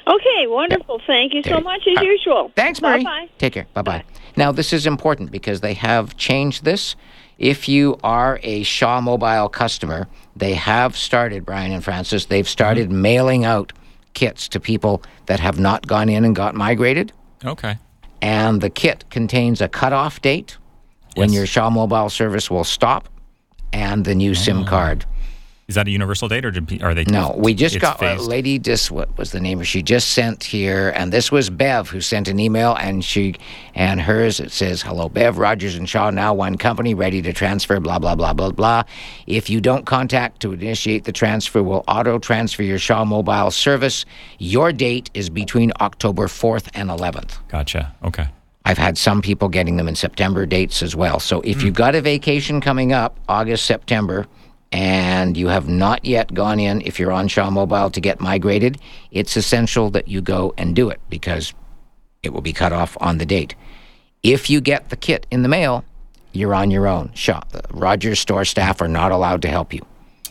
Okay. 0.06 0.46
Wonderful. 0.46 1.00
Thank 1.06 1.34
you 1.34 1.42
so 1.42 1.50
There. 1.50 1.60
much 1.60 1.82
as 1.86 1.98
Uh, 1.98 2.02
usual. 2.02 2.50
Thanks, 2.56 2.80
Marie. 2.82 3.04
Bye-bye. 3.04 3.28
Take 3.38 3.52
care. 3.54 3.66
Bye 3.74 3.82
bye. 3.82 4.04
Now, 4.36 4.50
this 4.52 4.72
is 4.72 4.86
important 4.86 5.30
because 5.30 5.60
they 5.60 5.74
have 5.74 6.16
changed 6.16 6.64
this. 6.64 6.96
If 7.38 7.68
you 7.68 7.98
are 8.04 8.38
a 8.42 8.62
Shaw 8.62 9.00
Mobile 9.00 9.48
customer, 9.48 10.08
they 10.36 10.54
have 10.54 10.96
started, 10.96 11.44
Brian 11.44 11.72
and 11.72 11.82
Francis, 11.82 12.26
they've 12.26 12.48
started 12.48 12.90
mailing 12.90 13.44
out 13.44 13.72
kits 14.14 14.48
to 14.48 14.60
people 14.60 15.02
that 15.26 15.40
have 15.40 15.58
not 15.58 15.86
gone 15.86 16.08
in 16.08 16.24
and 16.24 16.34
got 16.36 16.54
migrated. 16.54 17.12
Okay. 17.44 17.78
And 18.20 18.60
the 18.60 18.70
kit 18.70 19.04
contains 19.10 19.60
a 19.60 19.68
cutoff 19.68 20.20
date 20.22 20.56
when 21.16 21.32
your 21.32 21.46
Shaw 21.46 21.70
Mobile 21.70 22.08
service 22.10 22.50
will 22.50 22.64
stop 22.64 23.08
and 23.72 24.04
the 24.04 24.14
new 24.14 24.34
SIM 24.34 24.64
card. 24.64 25.04
Is 25.68 25.76
that 25.76 25.86
a 25.86 25.90
universal 25.90 26.26
date 26.26 26.44
or 26.44 26.52
are 26.82 26.92
they? 26.92 27.04
No, 27.04 27.34
we 27.38 27.54
just 27.54 27.78
got 27.78 27.96
a 27.96 27.98
phased? 27.98 28.28
lady. 28.28 28.58
Just 28.58 28.90
what 28.90 29.16
was 29.16 29.30
the 29.30 29.40
name? 29.40 29.60
of 29.60 29.66
She 29.66 29.80
just 29.80 30.08
sent 30.08 30.42
here, 30.42 30.90
and 30.96 31.12
this 31.12 31.30
was 31.30 31.50
Bev 31.50 31.88
who 31.88 32.00
sent 32.00 32.26
an 32.26 32.40
email, 32.40 32.74
and 32.80 33.04
she 33.04 33.36
and 33.74 34.00
hers 34.00 34.40
it 34.40 34.50
says, 34.50 34.82
"Hello, 34.82 35.08
Bev. 35.08 35.38
Rogers 35.38 35.76
and 35.76 35.88
Shaw 35.88 36.10
now 36.10 36.34
one 36.34 36.58
company, 36.58 36.94
ready 36.94 37.22
to 37.22 37.32
transfer. 37.32 37.78
Blah 37.78 38.00
blah 38.00 38.16
blah 38.16 38.32
blah 38.32 38.50
blah. 38.50 38.82
If 39.28 39.48
you 39.48 39.60
don't 39.60 39.86
contact 39.86 40.40
to 40.40 40.52
initiate 40.52 41.04
the 41.04 41.12
transfer, 41.12 41.62
we'll 41.62 41.84
auto 41.86 42.18
transfer 42.18 42.64
your 42.64 42.80
Shaw 42.80 43.04
mobile 43.04 43.52
service. 43.52 44.04
Your 44.38 44.72
date 44.72 45.10
is 45.14 45.30
between 45.30 45.72
October 45.80 46.26
fourth 46.26 46.70
and 46.74 46.90
eleventh. 46.90 47.38
Gotcha. 47.48 47.94
Okay. 48.04 48.28
I've 48.64 48.78
had 48.78 48.98
some 48.98 49.22
people 49.22 49.48
getting 49.48 49.76
them 49.76 49.88
in 49.88 49.94
September 49.94 50.44
dates 50.44 50.82
as 50.82 50.94
well. 50.94 51.18
So 51.20 51.40
if 51.42 51.62
you've 51.62 51.74
hmm. 51.74 51.82
got 51.82 51.94
a 51.94 52.00
vacation 52.00 52.60
coming 52.60 52.92
up, 52.92 53.18
August, 53.28 53.64
September, 53.64 54.26
and 54.72 55.36
you 55.36 55.48
have 55.48 55.68
not 55.68 56.04
yet 56.04 56.32
gone 56.32 56.58
in, 56.58 56.80
if 56.80 56.98
you're 56.98 57.12
on 57.12 57.28
Shaw 57.28 57.50
Mobile 57.50 57.90
to 57.90 58.00
get 58.00 58.20
migrated, 58.20 58.78
it's 59.10 59.36
essential 59.36 59.90
that 59.90 60.08
you 60.08 60.22
go 60.22 60.54
and 60.56 60.74
do 60.74 60.88
it 60.88 61.00
because 61.10 61.52
it 62.22 62.32
will 62.32 62.40
be 62.40 62.52
cut 62.52 62.72
off 62.72 62.96
on 63.00 63.18
the 63.18 63.26
date. 63.26 63.54
If 64.22 64.48
you 64.48 64.60
get 64.60 64.88
the 64.88 64.96
kit 64.96 65.26
in 65.30 65.42
the 65.42 65.48
mail, 65.48 65.84
you're 66.32 66.54
on 66.54 66.70
your 66.70 66.86
own. 66.86 67.10
Shaw, 67.14 67.42
the 67.50 67.62
Rogers 67.70 68.20
store 68.20 68.44
staff 68.44 68.80
are 68.80 68.88
not 68.88 69.12
allowed 69.12 69.42
to 69.42 69.48
help 69.48 69.74
you. 69.74 69.84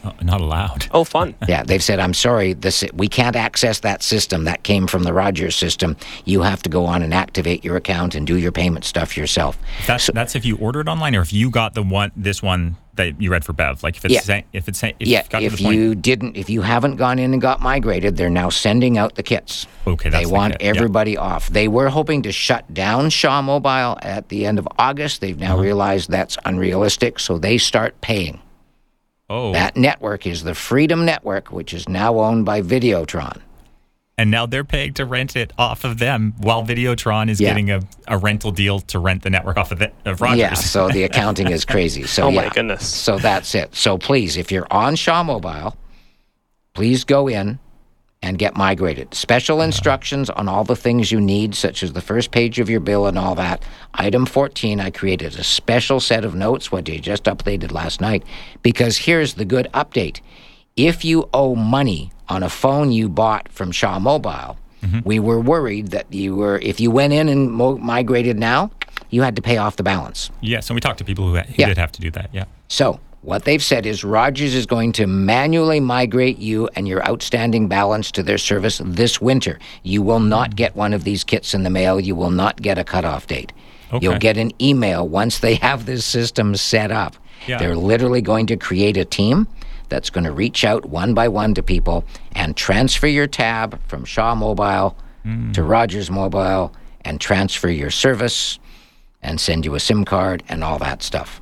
Oh, 0.04 0.14
not 0.24 0.42
allowed. 0.42 0.88
Oh, 0.92 1.04
fun. 1.04 1.36
Yeah, 1.48 1.64
they've 1.64 1.84
said, 1.84 2.00
I'm 2.00 2.14
sorry, 2.14 2.54
this 2.54 2.84
we 2.94 3.08
can't 3.08 3.36
access 3.36 3.82
that 3.82 4.02
system. 4.02 4.46
That 4.46 4.64
came 4.64 4.88
from 4.88 5.04
the 5.04 5.14
Rogers 5.14 5.56
system. 5.56 5.96
You 6.26 6.42
have 6.42 6.64
to 6.64 6.70
go 6.70 6.86
on 6.86 7.04
and 7.04 7.14
activate 7.14 7.64
your 7.64 7.76
account 7.76 8.16
and 8.16 8.26
do 8.26 8.38
your 8.38 8.52
payment 8.52 8.86
stuff 8.86 9.16
yourself. 9.16 9.60
That's 9.86 10.10
that's 10.12 10.36
if 10.36 10.46
you 10.46 10.58
ordered 10.58 10.88
online 10.88 11.16
or 11.16 11.22
if 11.22 11.32
you 11.32 11.52
got 11.52 11.76
the 11.76 11.84
one 11.84 12.12
this 12.16 12.42
one 12.42 12.78
that 12.96 13.22
you 13.22 13.32
read 13.32 13.46
for 13.46 13.54
Bev. 13.54 13.84
Like 13.84 13.96
if 13.98 14.06
it's 14.06 14.14
Yeah. 14.14 14.20
saying 14.22 14.44
if 14.54 14.68
it's 14.68 14.80
saying 14.80 14.96
if 15.00 15.08
yeah, 15.08 15.20
it 15.22 15.30
got 15.30 15.40
to 15.40 15.46
if 15.46 15.58
the 15.58 15.64
point. 15.64 15.76
you 15.78 15.96
didn't, 15.96 16.36
if 16.38 16.50
you 16.50 16.62
haven't 16.62 16.98
gone 16.98 17.20
in 17.20 17.34
and 17.34 17.42
got 17.42 17.62
migrated, 17.62 18.18
they're 18.18 18.30
now 18.30 18.50
sending 18.50 18.98
out 18.98 19.16
the 19.16 19.24
kits. 19.24 19.66
Okay, 19.88 20.10
they 20.10 20.24
the 20.26 20.30
want 20.30 20.54
kit, 20.54 20.62
yeah. 20.64 20.70
everybody 20.70 21.18
off. 21.18 21.50
They 21.50 21.68
were 21.68 21.90
hoping 21.90 22.22
to 22.24 22.32
shut 22.32 22.72
down 22.74 23.10
Shaw 23.10 23.42
Mobile 23.42 23.98
at 24.02 24.30
the 24.30 24.46
end 24.46 24.60
of 24.60 24.68
August. 24.78 25.22
They've 25.22 25.42
Uh-huh. 25.42 25.56
now 25.56 25.62
realized 25.62 26.10
that's 26.10 26.38
unrealistic, 26.46 27.20
so 27.20 27.38
they 27.38 27.58
start 27.58 28.00
paying. 28.02 28.40
oh, 29.30 29.54
That 29.54 29.78
network 29.78 30.28
is 30.28 30.44
the 30.44 30.54
Freedom 30.56 31.06
Network, 31.06 31.52
which 31.52 31.74
is 31.74 31.88
now 31.88 32.20
owned 32.20 32.44
by 32.46 32.62
Videotron. 32.62 33.38
And 34.22 34.30
now 34.30 34.46
they're 34.46 34.64
paying 34.64 34.94
to 34.94 35.04
rent 35.04 35.36
it 35.36 35.52
off 35.58 35.84
of 35.84 35.98
them 35.98 36.36
while 36.38 36.64
Videotron 36.64 37.28
is 37.28 37.42
Yeah. 37.42 37.50
getting 37.50 37.72
a, 37.72 37.82
a 38.08 38.20
rental 38.20 38.52
deal 38.52 38.80
to 38.82 39.00
rent 39.00 39.24
the 39.24 39.32
network 39.32 39.58
off 39.58 39.72
of, 39.72 39.80
the, 39.80 39.92
of 40.06 40.22
Rogers. 40.22 40.38
Yeah, 40.38 40.54
so 40.54 40.90
the 40.90 41.04
accounting 41.10 41.50
is 41.50 41.66
crazy. 41.66 42.04
So 42.04 42.24
Oh 42.28 42.32
my 42.32 42.48
goodness. 42.50 42.88
So 42.88 43.18
that's 43.18 43.56
it. 43.56 43.74
So 43.76 43.98
please, 43.98 44.38
if 44.38 44.52
you're 44.52 44.68
on 44.70 44.96
Shaw 44.96 45.24
Mobile, 45.24 45.76
please 46.76 47.04
go 47.04 47.28
in 47.28 47.58
and 48.22 48.38
get 48.38 48.56
migrated. 48.56 49.12
Special 49.16 49.60
instructions 49.64 50.30
on 50.30 50.48
all 50.48 50.64
the 50.64 50.76
things 50.76 51.12
you 51.12 51.20
need, 51.20 51.56
such 51.56 51.82
as 51.82 51.94
the 51.94 52.02
first 52.02 52.30
page 52.30 52.60
of 52.60 52.70
your 52.70 52.80
bill 52.80 53.08
and 53.08 53.18
all 53.18 53.34
that. 53.34 53.64
Item 53.96 54.28
14, 54.28 54.80
I 54.80 54.92
created 54.92 55.36
a 55.40 55.44
special 55.44 56.00
set 56.00 56.24
of 56.24 56.36
notes, 56.36 56.72
what 56.72 56.88
you 56.88 57.00
just 57.00 57.24
updated 57.24 57.72
last 57.72 58.00
night, 58.00 58.24
because 58.62 59.00
here's 59.00 59.34
the 59.34 59.46
good 59.46 59.68
update. 59.74 60.22
If 60.76 61.04
you 61.04 61.28
owe 61.34 61.56
money 61.56 62.12
on 62.32 62.44
a 62.44 62.50
phone 62.50 62.94
you 62.94 63.10
bought 63.10 63.52
from 63.52 63.72
Shaw 63.72 64.00
Mobile, 64.00 64.58
mm-hmm. 64.82 65.00
we 65.04 65.20
were 65.20 65.40
worried 65.40 65.90
that 65.90 66.12
you 66.14 66.34
were, 66.34 66.60
if 66.60 66.80
you 66.80 66.90
went 66.90 67.12
in 67.12 67.28
and 67.28 67.52
mo- 67.52 67.78
migrated 67.78 68.40
now, 68.40 68.72
you 69.10 69.22
had 69.22 69.36
to 69.36 69.42
pay 69.42 69.58
off 69.58 69.76
the 69.76 69.84
balance. 69.84 70.30
Yes, 70.40 70.70
and 70.70 70.76
we 70.76 70.80
talked 70.80 71.00
to 71.00 71.04
people 71.04 71.28
who, 71.28 71.36
who 71.36 71.54
Yeah. 71.58 71.68
did 71.68 71.78
have 71.78 71.92
to 71.92 72.02
do 72.02 72.10
that. 72.12 72.30
Yeah. 72.32 72.46
So, 72.70 73.02
what 73.22 73.44
they've 73.44 73.62
said 73.62 73.86
is 73.86 74.04
Rogers 74.04 74.56
is 74.56 74.66
going 74.66 74.94
to 74.94 75.06
manually 75.06 75.82
migrate 75.82 76.40
you 76.40 76.70
and 76.76 76.88
your 76.88 77.06
outstanding 77.06 77.68
balance 77.68 78.12
to 78.14 78.24
their 78.24 78.40
service 78.40 78.82
this 78.84 79.22
winter. 79.22 79.60
You 79.84 80.02
will 80.02 80.22
not 80.22 80.52
mm-hmm. 80.52 80.56
get 80.56 80.76
one 80.78 80.94
of 80.94 81.04
these 81.04 81.26
kits 81.26 81.54
in 81.54 81.64
the 81.64 81.70
mail. 81.70 82.00
You 82.00 82.16
will 82.16 82.32
not 82.32 82.62
get 82.62 82.78
a 82.78 82.84
cutoff 82.86 83.28
date. 83.28 83.52
Okay. 83.92 84.04
You'll 84.04 84.18
get 84.18 84.38
an 84.38 84.52
email 84.60 85.06
once 85.06 85.40
they 85.40 85.56
have 85.56 85.86
this 85.86 86.06
system 86.06 86.56
set 86.56 86.92
up. 86.92 87.18
Yeah. 87.46 87.58
They're 87.58 87.76
literally 87.76 88.22
going 88.22 88.48
to 88.48 88.56
create 88.56 88.96
a 88.96 89.04
team 89.04 89.48
that's 89.92 90.10
going 90.10 90.24
to 90.24 90.32
reach 90.32 90.64
out 90.64 90.86
one 90.86 91.14
by 91.14 91.28
one 91.28 91.54
to 91.54 91.62
people 91.62 92.06
and 92.32 92.56
transfer 92.56 93.08
your 93.08 93.28
tab 93.28 93.80
from 93.88 94.06
Shaw 94.06 94.34
Mobile 94.34 94.98
hmm. 95.24 95.52
to 95.52 95.62
Rogers 95.62 96.10
Mobile 96.10 96.74
and 97.02 97.20
transfer 97.20 97.70
your 97.70 97.92
service 97.92 98.58
and 99.22 99.40
send 99.40 99.66
you 99.66 99.76
a 99.76 99.80
SIM 99.80 100.06
card 100.06 100.44
and 100.48 100.64
all 100.64 100.80
that 100.80 101.04
stuff. 101.04 101.42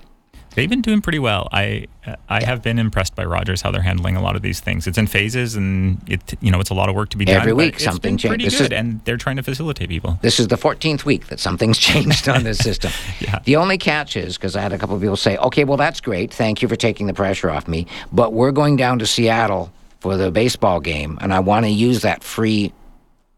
They've 0.55 0.69
been 0.69 0.81
doing 0.81 1.01
pretty 1.01 1.19
well. 1.19 1.47
I 1.51 1.87
I 2.27 2.43
have 2.43 2.63
been 2.63 2.79
impressed 2.79 3.15
by 3.15 3.23
Rogers 3.23 3.61
how 3.61 3.71
they're 3.71 3.81
handling 3.83 4.15
a 4.15 4.21
lot 4.21 4.35
of 4.35 4.41
these 4.41 4.59
things. 4.59 4.87
It's 4.87 4.97
in 4.97 5.07
phases, 5.07 5.55
and 5.55 6.01
it 6.09 6.33
you 6.41 6.51
know 6.51 6.59
it's 6.59 6.71
a 6.71 6.73
lot 6.73 6.89
of 6.89 6.95
work 6.95 7.09
to 7.09 7.17
be 7.17 7.25
done. 7.25 7.35
Every 7.37 7.53
week 7.53 7.79
something 7.79 8.13
been 8.13 8.17
change- 8.17 8.29
pretty 8.31 8.43
this 8.45 8.57
good, 8.57 8.73
is- 8.73 8.79
and 8.79 9.03
they're 9.05 9.17
trying 9.17 9.35
to 9.37 9.43
facilitate 9.43 9.89
people. 9.89 10.17
This 10.21 10.39
is 10.39 10.47
the 10.47 10.55
14th 10.57 11.05
week 11.05 11.27
that 11.27 11.39
something's 11.39 11.77
changed 11.89 12.27
on 12.27 12.43
this 12.43 12.57
system. 12.57 12.91
Yeah. 13.19 13.39
The 13.43 13.57
only 13.57 13.77
catch 13.77 14.15
is 14.15 14.37
because 14.37 14.55
I 14.55 14.61
had 14.61 14.71
a 14.73 14.77
couple 14.77 14.95
of 14.95 15.01
people 15.01 15.17
say, 15.17 15.35
okay, 15.37 15.65
well, 15.65 15.77
that's 15.77 15.99
great. 16.01 16.33
Thank 16.33 16.61
you 16.61 16.67
for 16.67 16.75
taking 16.77 17.05
the 17.07 17.13
pressure 17.13 17.49
off 17.49 17.67
me. 17.67 17.85
But 18.13 18.31
we're 18.33 18.51
going 18.51 18.75
down 18.77 18.99
to 18.99 19.05
Seattle 19.05 19.71
for 19.99 20.15
the 20.17 20.31
baseball 20.31 20.79
game, 20.79 21.17
and 21.21 21.33
I 21.33 21.39
want 21.41 21.65
to 21.65 21.69
use 21.69 22.01
that 22.01 22.23
free 22.23 22.71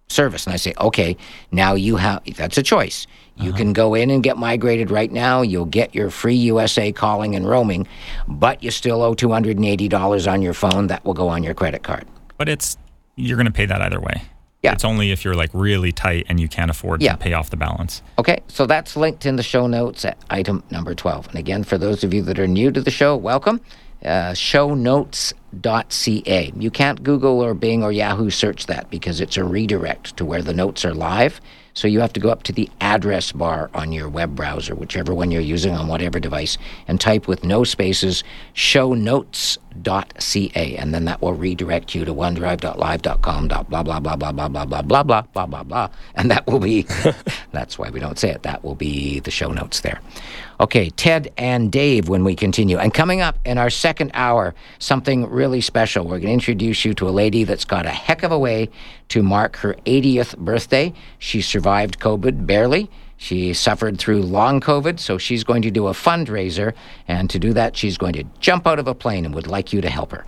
service. 0.08 0.46
And 0.46 0.54
I 0.54 0.58
say, 0.58 0.74
okay, 0.80 1.18
now 1.52 1.74
you 1.76 1.96
have 1.98 2.22
that's 2.38 2.58
a 2.58 2.64
choice. 2.64 3.08
You 3.38 3.50
uh-huh. 3.50 3.58
can 3.58 3.74
go 3.74 3.94
in 3.94 4.10
and 4.10 4.22
get 4.22 4.38
migrated 4.38 4.92
right 4.92 5.12
now. 5.12 5.42
You'll 5.42 5.66
get 5.66 5.96
your 5.96 6.10
free 6.10 6.36
USA 6.36 6.92
calling 6.92 7.36
and 7.36 7.48
roaming, 7.48 7.88
but 8.28 8.62
you 8.64 8.72
still 8.72 9.02
owe 9.02 9.16
$280 9.16 10.32
on 10.32 10.42
your 10.42 10.54
phone. 10.54 10.88
That 10.88 11.04
will 11.06 11.14
go 11.14 11.30
on 11.30 11.44
your 11.44 11.54
credit 11.54 11.84
card. 11.84 12.06
But 12.38 12.50
it's 12.50 12.78
you're 13.16 13.38
going 13.38 13.46
to 13.46 13.52
pay 13.52 13.66
that 13.66 13.82
either 13.82 14.00
way. 14.00 14.24
Yeah. 14.64 14.74
It's 14.74 14.86
only 14.86 15.12
if 15.12 15.26
you're 15.26 15.36
like 15.36 15.50
really 15.54 15.92
tight 15.92 16.26
and 16.30 16.40
you 16.40 16.48
can't 16.48 16.70
afford 16.70 17.02
Yeah. 17.02 17.14
to 17.14 17.18
pay 17.18 17.34
off 17.34 17.50
the 17.50 17.58
balance. 17.58 18.04
Okay, 18.20 18.42
so 18.48 18.68
that's 18.68 18.96
linked 18.96 19.26
in 19.26 19.36
the 19.36 19.44
show 19.44 19.66
notes 19.66 20.06
at 20.06 20.18
item 20.30 20.64
number 20.70 20.94
12. 20.94 21.30
And 21.30 21.36
again, 21.38 21.64
for 21.64 21.80
those 21.80 22.04
of 22.04 22.14
you 22.14 22.22
that 22.24 22.38
are 22.38 22.48
new 22.48 22.72
to 22.72 22.82
the 22.82 22.92
show, 22.92 23.16
welcome. 23.16 23.60
Uh, 24.04 24.34
show 24.34 24.74
You 26.60 26.72
can't 26.72 27.04
Google 27.04 27.40
or 27.42 27.54
Bing 27.54 27.84
or 27.84 27.92
Yahoo 27.92 28.30
search 28.30 28.66
that 28.66 28.90
because 28.90 29.22
it's 29.22 29.38
a 29.38 29.44
redirect 29.44 30.18
to 30.18 30.26
where 30.26 30.42
the 30.42 30.54
notes 30.54 30.84
are 30.86 30.94
live. 30.94 31.40
So 31.74 31.88
you 31.88 32.02
have 32.02 32.14
to 32.14 32.20
go 32.20 32.30
up 32.30 32.44
to 32.44 32.52
the 32.54 32.70
address 32.82 33.32
bar 33.32 33.70
on 33.74 33.92
your 33.94 34.10
web 34.10 34.36
browser, 34.36 34.76
whichever 34.76 35.14
one 35.14 35.32
you're 35.32 35.42
using 35.42 35.74
on 35.74 35.88
whatever 35.88 36.20
device, 36.20 36.58
and 36.88 37.00
type 37.00 37.28
with 37.28 37.44
no 37.44 37.64
spaces 37.64 38.24
shownotes.ca. 38.56 39.58
And 40.76 40.94
then 40.94 41.06
that 41.06 41.22
will 41.22 41.34
redirect 41.34 41.96
you 41.96 42.04
to 42.04 42.14
onedrive.live.com, 42.14 43.48
blah, 43.48 43.64
blah, 43.64 43.84
blah, 43.84 44.00
blah, 44.00 44.16
blah, 44.18 44.32
blah, 44.32 44.50
blah, 44.50 44.66
blah, 44.66 44.82
blah, 44.82 45.04
blah, 45.04 45.22
blah, 45.22 45.46
blah, 45.46 45.64
blah. 45.64 45.90
And 46.16 46.30
that 46.30 46.46
will 46.46 46.60
be, 46.60 46.86
that's 47.52 47.80
why 47.80 47.90
we 47.90 48.00
don't 48.02 48.20
say 48.20 48.32
it, 48.32 48.44
that 48.44 48.64
will 48.64 48.76
be 48.76 49.20
the 49.22 49.32
show 49.32 49.52
notes 49.52 49.80
there. 49.80 50.02
Okay, 50.62 50.92
Ted 50.92 51.34
and 51.40 51.72
Dave 51.72 52.08
when 52.08 52.24
we 52.24 52.36
continue. 52.36 52.78
And 52.78 52.94
coming 52.94 53.20
up 53.20 53.40
in 53.46 53.58
our 53.58 53.72
second 53.72 54.12
hour, 54.14 54.54
something 54.78 55.28
really 55.28 55.60
special. 55.60 56.06
We're 56.06 56.20
going 56.20 56.28
to 56.28 56.34
introduce 56.34 56.86
you 56.86 56.94
to 56.94 57.10
a 57.10 57.12
lady 57.12 57.44
that's 57.46 57.66
got 57.66 57.88
a 57.88 57.90
heck 57.90 58.22
of 58.22 58.32
a 58.32 58.38
way 58.38 58.70
to 59.08 59.24
mark 59.24 59.56
her 59.56 59.74
80th 59.88 60.38
birthday. 60.38 60.94
She 61.18 61.42
survived 61.42 62.00
COVID 62.00 62.46
barely. 62.46 62.92
She 63.18 63.56
suffered 63.56 63.98
through 63.98 64.22
long 64.22 64.62
COVID, 64.62 65.00
so 65.00 65.18
she's 65.18 65.44
going 65.44 65.64
to 65.64 65.72
do 65.72 65.88
a 65.88 65.94
fundraiser. 65.94 66.74
And 67.08 67.28
to 67.32 67.40
do 67.40 67.54
that, 67.54 67.76
she's 67.76 67.98
going 67.98 68.14
to 68.14 68.24
jump 68.40 68.68
out 68.68 68.78
of 68.78 68.88
a 68.88 68.94
plane 68.94 69.26
and 69.26 69.34
would 69.34 69.48
like 69.48 69.74
you 69.74 69.82
to 69.82 69.90
help 69.90 70.12
her. 70.12 70.28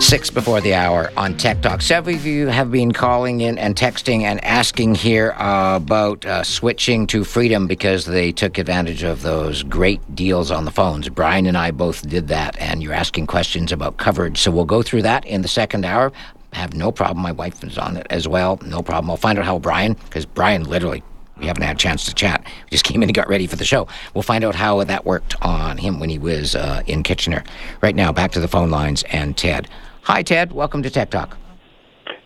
Six 0.00 0.30
before 0.30 0.60
the 0.60 0.74
hour 0.74 1.10
on 1.16 1.36
Tech 1.36 1.60
Talk. 1.60 1.82
Several 1.82 2.16
of 2.16 2.24
you 2.24 2.46
have 2.46 2.70
been 2.70 2.92
calling 2.92 3.40
in 3.40 3.58
and 3.58 3.76
texting 3.76 4.22
and 4.22 4.42
asking 4.42 4.94
here 4.94 5.32
uh, 5.32 5.76
about 5.76 6.24
uh, 6.24 6.42
switching 6.44 7.06
to 7.08 7.24
Freedom 7.24 7.66
because 7.66 8.06
they 8.06 8.32
took 8.32 8.56
advantage 8.58 9.02
of 9.02 9.22
those 9.22 9.64
great 9.64 10.14
deals 10.14 10.50
on 10.50 10.64
the 10.64 10.70
phones. 10.70 11.08
Brian 11.10 11.46
and 11.46 11.58
I 11.58 11.72
both 11.72 12.08
did 12.08 12.28
that, 12.28 12.56
and 12.58 12.82
you're 12.82 12.94
asking 12.94 13.26
questions 13.26 13.70
about 13.70 13.98
coverage. 13.98 14.38
So 14.38 14.50
we'll 14.50 14.64
go 14.64 14.82
through 14.82 15.02
that 15.02 15.26
in 15.26 15.42
the 15.42 15.48
second 15.48 15.84
hour. 15.84 16.10
have 16.52 16.74
no 16.74 16.90
problem. 16.90 17.20
My 17.20 17.32
wife 17.32 17.62
is 17.62 17.76
on 17.76 17.96
it 17.96 18.06
as 18.08 18.26
well. 18.26 18.58
No 18.64 18.82
problem. 18.82 19.10
I'll 19.10 19.16
find 19.18 19.38
out 19.38 19.44
how 19.44 19.58
Brian, 19.58 19.92
because 19.92 20.24
Brian 20.24 20.64
literally 20.64 21.02
we 21.38 21.46
haven't 21.46 21.62
had 21.62 21.76
a 21.76 21.78
chance 21.78 22.04
to 22.06 22.14
chat. 22.14 22.42
We 22.44 22.70
just 22.70 22.84
came 22.84 23.02
in 23.02 23.08
and 23.08 23.14
got 23.14 23.28
ready 23.28 23.46
for 23.46 23.56
the 23.56 23.64
show. 23.64 23.86
We'll 24.14 24.22
find 24.22 24.44
out 24.44 24.54
how 24.54 24.82
that 24.82 25.04
worked 25.04 25.36
on 25.42 25.78
him 25.78 26.00
when 26.00 26.10
he 26.10 26.18
was 26.18 26.54
uh, 26.54 26.82
in 26.86 27.02
Kitchener. 27.02 27.44
Right 27.80 27.94
now, 27.94 28.12
back 28.12 28.32
to 28.32 28.40
the 28.40 28.48
phone 28.48 28.70
lines 28.70 29.04
and 29.04 29.36
Ted. 29.36 29.68
Hi, 30.08 30.22
Ted. 30.22 30.52
Welcome 30.52 30.82
to 30.84 30.88
Tech 30.88 31.10
Talk. 31.10 31.36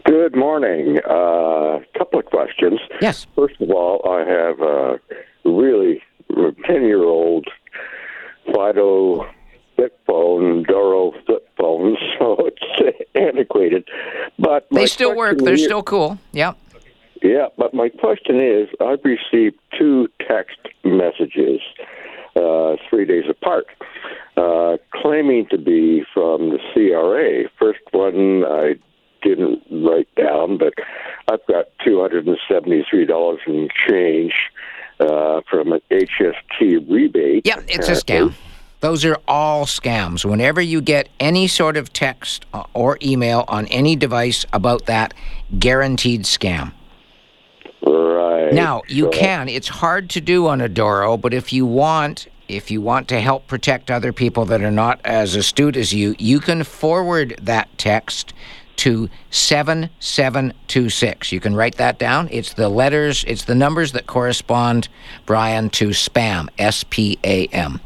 Good 0.05 0.37
morning. 0.37 1.01
A 1.05 1.12
uh, 1.12 1.80
couple 1.99 2.20
of 2.20 2.26
questions. 2.26 2.78
Yes. 3.01 3.26
First 3.35 3.61
of 3.61 3.70
all, 3.72 4.01
I 4.09 4.20
have 4.20 4.61
a 4.61 5.01
really 5.45 6.01
10 6.64 6.85
year 6.85 7.03
old 7.03 7.49
Fido 8.47 9.26
flip 9.74 9.99
phone, 10.07 10.62
Doro 10.62 11.11
flip 11.26 11.49
phone, 11.59 11.97
so 12.20 12.37
it's 12.47 13.05
antiquated. 13.16 13.89
But 14.39 14.68
they 14.70 14.87
still 14.87 15.16
work. 15.16 15.39
They're 15.39 15.57
here, 15.57 15.66
still 15.66 15.83
cool. 15.83 16.20
Yep. 16.30 16.57
Yeah, 17.20 17.47
but 17.59 17.74
my 17.74 17.89
question 17.89 18.41
is 18.41 18.68
I've 18.80 19.05
received 19.05 19.59
two 19.76 20.07
text 20.28 20.59
messages 20.85 21.61
uh, 22.37 22.76
three 22.89 23.07
days 23.07 23.24
apart, 23.28 23.66
uh, 24.37 24.76
claiming 24.93 25.47
to 25.51 25.59
be 25.59 26.05
from 26.12 26.51
the 26.51 26.59
CRA. 26.72 27.49
First 27.59 27.80
one 27.91 28.45
I 28.45 28.76
didn't 29.22 29.62
write 29.70 30.09
down, 30.16 30.59
but 30.59 30.74
I've 31.30 31.47
got 31.47 31.66
$273 31.87 33.39
in 33.47 33.68
change 33.89 34.33
uh, 35.01 35.41
from 35.49 35.72
an 35.72 35.80
HST 35.91 36.91
rebate. 36.91 37.47
Yep, 37.47 37.64
it's 37.68 37.89
a 37.89 37.93
scam. 37.93 38.35
Those 38.80 39.05
are 39.05 39.16
all 39.28 39.64
scams. 39.64 40.24
Whenever 40.24 40.61
you 40.61 40.80
get 40.80 41.09
any 41.20 41.47
sort 41.47 41.76
of 41.76 41.93
text 41.93 42.47
or 42.74 42.99
email 43.01 43.45
on 43.47 43.66
any 43.68 43.95
device 43.95 44.45
about 44.53 44.87
that, 44.87 45.14
guaranteed 45.59 46.22
scam. 46.22 46.72
Right. 47.87 48.53
Now 48.53 48.83
you 48.89 49.05
so. 49.05 49.11
can. 49.11 49.49
It's 49.49 49.68
hard 49.68 50.11
to 50.11 50.20
do 50.20 50.49
on 50.49 50.61
a 50.61 50.68
Doro, 50.68 51.16
but 51.16 51.33
if 51.33 51.53
you 51.53 51.64
want, 51.64 52.26
if 52.53 52.70
you 52.70 52.80
want 52.80 53.09
to 53.09 53.20
help 53.20 53.46
protect 53.46 53.90
other 53.90 54.12
people 54.12 54.44
that 54.46 54.62
are 54.62 54.70
not 54.70 55.00
as 55.05 55.34
astute 55.34 55.76
as 55.76 55.92
you, 55.92 56.14
you 56.18 56.40
can 56.40 56.64
forward 56.64 57.38
that 57.42 57.68
text 57.78 58.32
to 58.76 59.09
7726. 59.30 61.32
You 61.32 61.40
can 61.40 61.55
write 61.55 61.76
that 61.76 61.98
down. 61.98 62.28
It's 62.30 62.55
the 62.55 62.68
letters, 62.68 63.24
it's 63.26 63.44
the 63.44 63.55
numbers 63.55 63.92
that 63.92 64.07
correspond, 64.07 64.88
Brian, 65.26 65.70
to 65.70 65.88
spam, 65.88 66.48
S 66.59 66.84
P 66.84 67.18
A 67.24 67.46
M. 67.48 67.80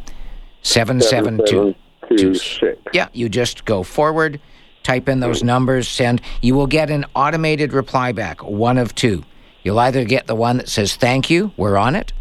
7726. 0.63 2.61
Yeah, 2.93 3.09
you 3.13 3.29
just 3.29 3.65
go 3.65 3.83
forward, 3.83 4.41
type 4.83 5.09
in 5.09 5.21
those 5.21 5.43
numbers, 5.43 5.89
send. 5.89 6.21
You 6.43 6.55
will 6.55 6.67
get 6.67 6.91
an 6.91 7.05
automated 7.15 7.73
reply 7.73 8.13
back, 8.13 8.43
one 8.43 8.79
of 8.79 8.95
two. 8.95 9.25
You'll 9.63 9.79
either 9.81 10.05
get 10.05 10.27
the 10.27 10.35
one 10.35 10.59
that 10.59 10.69
says, 10.69 10.97
Thank 10.97 11.31
you, 11.31 11.53
we're 11.57 11.77
on 11.77 11.97
it. 11.97 12.13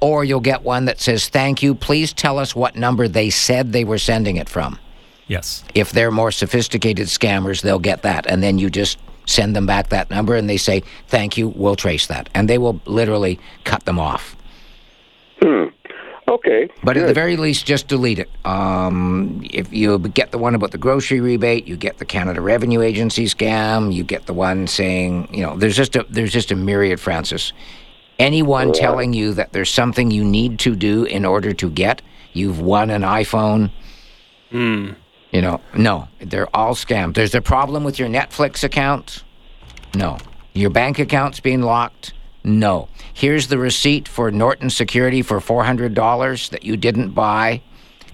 Yep. 0.00 0.10
Or 0.10 0.24
you'll 0.24 0.40
get 0.40 0.62
one 0.62 0.86
that 0.86 1.00
says, 1.00 1.28
Thank 1.28 1.62
you, 1.62 1.74
please 1.74 2.12
tell 2.12 2.38
us 2.38 2.54
what 2.54 2.76
number 2.76 3.08
they 3.08 3.30
said 3.30 3.72
they 3.72 3.84
were 3.84 3.98
sending 3.98 4.36
it 4.36 4.48
from. 4.48 4.78
Yes. 5.26 5.64
If 5.74 5.92
they're 5.92 6.10
more 6.10 6.32
sophisticated 6.32 7.06
scammers, 7.06 7.62
they'll 7.62 7.78
get 7.78 8.02
that. 8.02 8.26
And 8.26 8.42
then 8.42 8.58
you 8.58 8.68
just 8.68 8.98
send 9.26 9.54
them 9.54 9.66
back 9.66 9.90
that 9.90 10.10
number 10.10 10.34
and 10.34 10.48
they 10.48 10.56
say, 10.56 10.82
Thank 11.06 11.36
you, 11.36 11.48
we'll 11.48 11.76
trace 11.76 12.06
that. 12.08 12.28
And 12.34 12.48
they 12.48 12.58
will 12.58 12.80
literally 12.84 13.38
cut 13.64 13.84
them 13.84 13.98
off. 13.98 14.36
Hmm. 15.40 15.66
Okay. 16.28 16.68
But 16.84 16.94
good. 16.94 17.02
at 17.02 17.06
the 17.08 17.14
very 17.14 17.36
least, 17.36 17.66
just 17.66 17.88
delete 17.88 18.20
it. 18.20 18.30
Um, 18.44 19.40
if 19.50 19.72
you 19.72 19.98
get 19.98 20.30
the 20.30 20.38
one 20.38 20.54
about 20.54 20.70
the 20.70 20.78
grocery 20.78 21.20
rebate, 21.20 21.66
you 21.66 21.76
get 21.76 21.98
the 21.98 22.04
Canada 22.04 22.40
Revenue 22.40 22.82
Agency 22.82 23.24
scam. 23.24 23.92
You 23.92 24.04
get 24.04 24.26
the 24.26 24.34
one 24.34 24.68
saying, 24.68 25.34
you 25.34 25.42
know, 25.44 25.56
there's 25.56 25.76
just 25.76 25.96
a 25.96 26.06
there's 26.08 26.32
just 26.32 26.52
a 26.52 26.56
myriad, 26.56 27.00
Francis. 27.00 27.52
Anyone 28.20 28.72
telling 28.72 29.12
you 29.12 29.32
that 29.34 29.52
there's 29.52 29.70
something 29.70 30.10
you 30.10 30.24
need 30.24 30.58
to 30.60 30.76
do 30.76 31.04
in 31.04 31.24
order 31.24 31.52
to 31.54 31.70
get, 31.70 32.02
you've 32.34 32.60
won 32.60 32.90
an 32.90 33.02
iPhone. 33.02 33.70
Hmm. 34.50 34.90
You 35.32 35.40
know, 35.42 35.60
no, 35.74 36.08
they're 36.20 36.54
all 36.54 36.74
scams. 36.74 37.14
There's 37.14 37.34
a 37.34 37.40
problem 37.40 37.82
with 37.82 37.98
your 37.98 38.08
Netflix 38.08 38.62
account. 38.62 39.24
No, 39.94 40.18
your 40.52 40.70
bank 40.70 40.98
account's 40.98 41.40
being 41.40 41.62
locked. 41.62 42.12
No. 42.44 42.88
Here's 43.12 43.48
the 43.48 43.58
receipt 43.58 44.08
for 44.08 44.30
Norton 44.30 44.70
Security 44.70 45.22
for 45.22 45.40
$400 45.40 46.50
that 46.50 46.64
you 46.64 46.76
didn't 46.76 47.10
buy. 47.10 47.62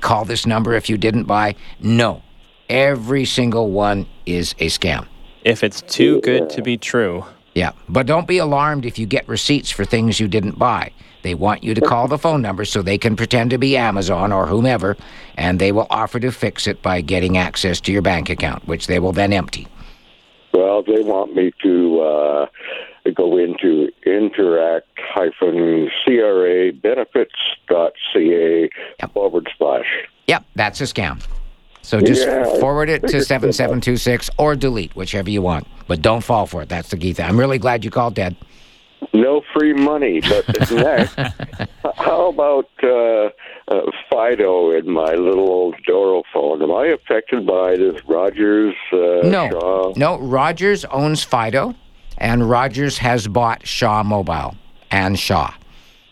Call 0.00 0.24
this 0.24 0.46
number 0.46 0.74
if 0.74 0.88
you 0.88 0.98
didn't 0.98 1.24
buy. 1.24 1.54
No. 1.80 2.22
Every 2.68 3.24
single 3.24 3.70
one 3.70 4.06
is 4.24 4.52
a 4.58 4.66
scam. 4.66 5.06
If 5.44 5.62
it's 5.62 5.82
too 5.82 6.20
good 6.22 6.50
to 6.50 6.62
be 6.62 6.76
true. 6.76 7.24
Yeah. 7.56 7.72
But 7.88 8.06
don't 8.06 8.28
be 8.28 8.36
alarmed 8.36 8.84
if 8.84 8.98
you 8.98 9.06
get 9.06 9.26
receipts 9.26 9.70
for 9.70 9.86
things 9.86 10.20
you 10.20 10.28
didn't 10.28 10.58
buy. 10.58 10.92
They 11.22 11.34
want 11.34 11.64
you 11.64 11.72
to 11.72 11.80
call 11.80 12.06
the 12.06 12.18
phone 12.18 12.42
number 12.42 12.66
so 12.66 12.82
they 12.82 12.98
can 12.98 13.16
pretend 13.16 13.48
to 13.50 13.56
be 13.56 13.78
Amazon 13.78 14.30
or 14.30 14.46
whomever, 14.46 14.94
and 15.38 15.58
they 15.58 15.72
will 15.72 15.86
offer 15.88 16.20
to 16.20 16.30
fix 16.30 16.66
it 16.66 16.82
by 16.82 17.00
getting 17.00 17.38
access 17.38 17.80
to 17.80 17.92
your 17.92 18.02
bank 18.02 18.28
account, 18.28 18.68
which 18.68 18.88
they 18.88 18.98
will 18.98 19.12
then 19.12 19.32
empty. 19.32 19.66
Well, 20.52 20.82
they 20.82 21.00
want 21.00 21.34
me 21.34 21.50
to 21.62 22.00
uh, 22.00 22.46
go 23.14 23.38
into 23.38 23.90
interact-cra 24.04 26.72
benefits.ca 26.82 28.70
yep. 29.00 29.12
forward 29.14 29.48
slash. 29.56 29.86
Yep, 30.26 30.44
that's 30.56 30.82
a 30.82 30.84
scam. 30.84 31.26
So 31.86 32.00
just 32.00 32.26
yeah, 32.26 32.42
forward 32.58 32.88
it 32.88 33.02
to 33.02 33.22
7726 33.22 34.28
or 34.38 34.56
delete, 34.56 34.96
whichever 34.96 35.30
you 35.30 35.40
want. 35.40 35.68
But 35.86 36.02
don't 36.02 36.22
fall 36.22 36.44
for 36.44 36.60
it. 36.62 36.68
That's 36.68 36.88
the 36.88 36.96
key 36.96 37.12
thing. 37.12 37.26
I'm 37.26 37.38
really 37.38 37.58
glad 37.58 37.84
you 37.84 37.92
called, 37.92 38.16
Ted. 38.16 38.34
No 39.12 39.42
free 39.54 39.72
money, 39.72 40.20
but 40.20 40.48
next, 40.72 41.14
how 41.94 42.30
about 42.30 42.68
uh, 42.82 43.28
uh, 43.68 43.90
Fido 44.10 44.72
in 44.72 44.90
my 44.90 45.14
little 45.14 45.48
old 45.48 45.76
Doro 45.86 46.24
phone? 46.32 46.60
Am 46.60 46.72
I 46.72 46.86
affected 46.86 47.46
by 47.46 47.76
this 47.76 48.00
Rogers? 48.08 48.74
Uh, 48.92 49.22
no, 49.22 49.48
Shaw? 49.52 49.92
no. 49.94 50.18
Rogers 50.18 50.84
owns 50.86 51.22
Fido 51.22 51.72
and 52.18 52.50
Rogers 52.50 52.98
has 52.98 53.28
bought 53.28 53.64
Shaw 53.64 54.02
Mobile 54.02 54.56
and 54.90 55.16
Shaw. 55.16 55.54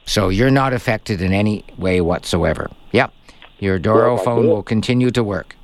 So 0.07 0.29
you're 0.29 0.53
not 0.53 0.73
affected 0.73 1.21
in 1.21 1.33
any 1.33 1.65
way 1.77 2.01
whatsoever. 2.01 2.71
Yep. 2.93 3.13
Your 3.59 3.81
Doro 3.81 4.15
well, 4.15 4.25
phone 4.25 4.47
will 4.47 4.63
continue 4.63 5.11
to 5.11 5.25
work. 5.25 5.57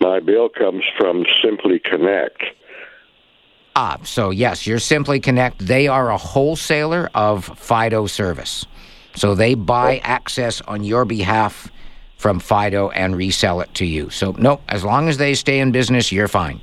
My 0.00 0.20
bill 0.20 0.48
comes 0.48 0.84
from 0.98 1.24
Simply 1.42 1.78
Connect. 1.78 2.42
Ah, 3.74 3.98
so 4.04 4.30
yes, 4.30 4.66
you're 4.66 4.78
Simply 4.78 5.20
Connect. 5.20 5.58
They 5.58 5.88
are 5.88 6.10
a 6.10 6.16
wholesaler 6.16 7.10
of 7.14 7.44
Fido 7.58 8.06
service. 8.06 8.64
So 9.14 9.34
they 9.34 9.54
buy 9.54 9.98
access 9.98 10.60
on 10.62 10.84
your 10.84 11.04
behalf 11.04 11.70
from 12.16 12.40
Fido 12.40 12.90
and 12.90 13.16
resell 13.16 13.60
it 13.60 13.72
to 13.74 13.86
you. 13.86 14.10
So, 14.10 14.32
no, 14.32 14.60
as 14.68 14.84
long 14.84 15.08
as 15.08 15.18
they 15.18 15.34
stay 15.34 15.60
in 15.60 15.72
business, 15.72 16.12
you're 16.12 16.28
fine. 16.28 16.60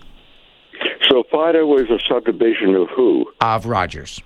So 1.09 1.23
Fido 1.29 1.65
was 1.65 1.89
a 1.89 1.99
subdivision 2.07 2.75
of 2.75 2.89
who? 2.89 3.31
Of 3.41 3.65
Rogers. 3.65 4.21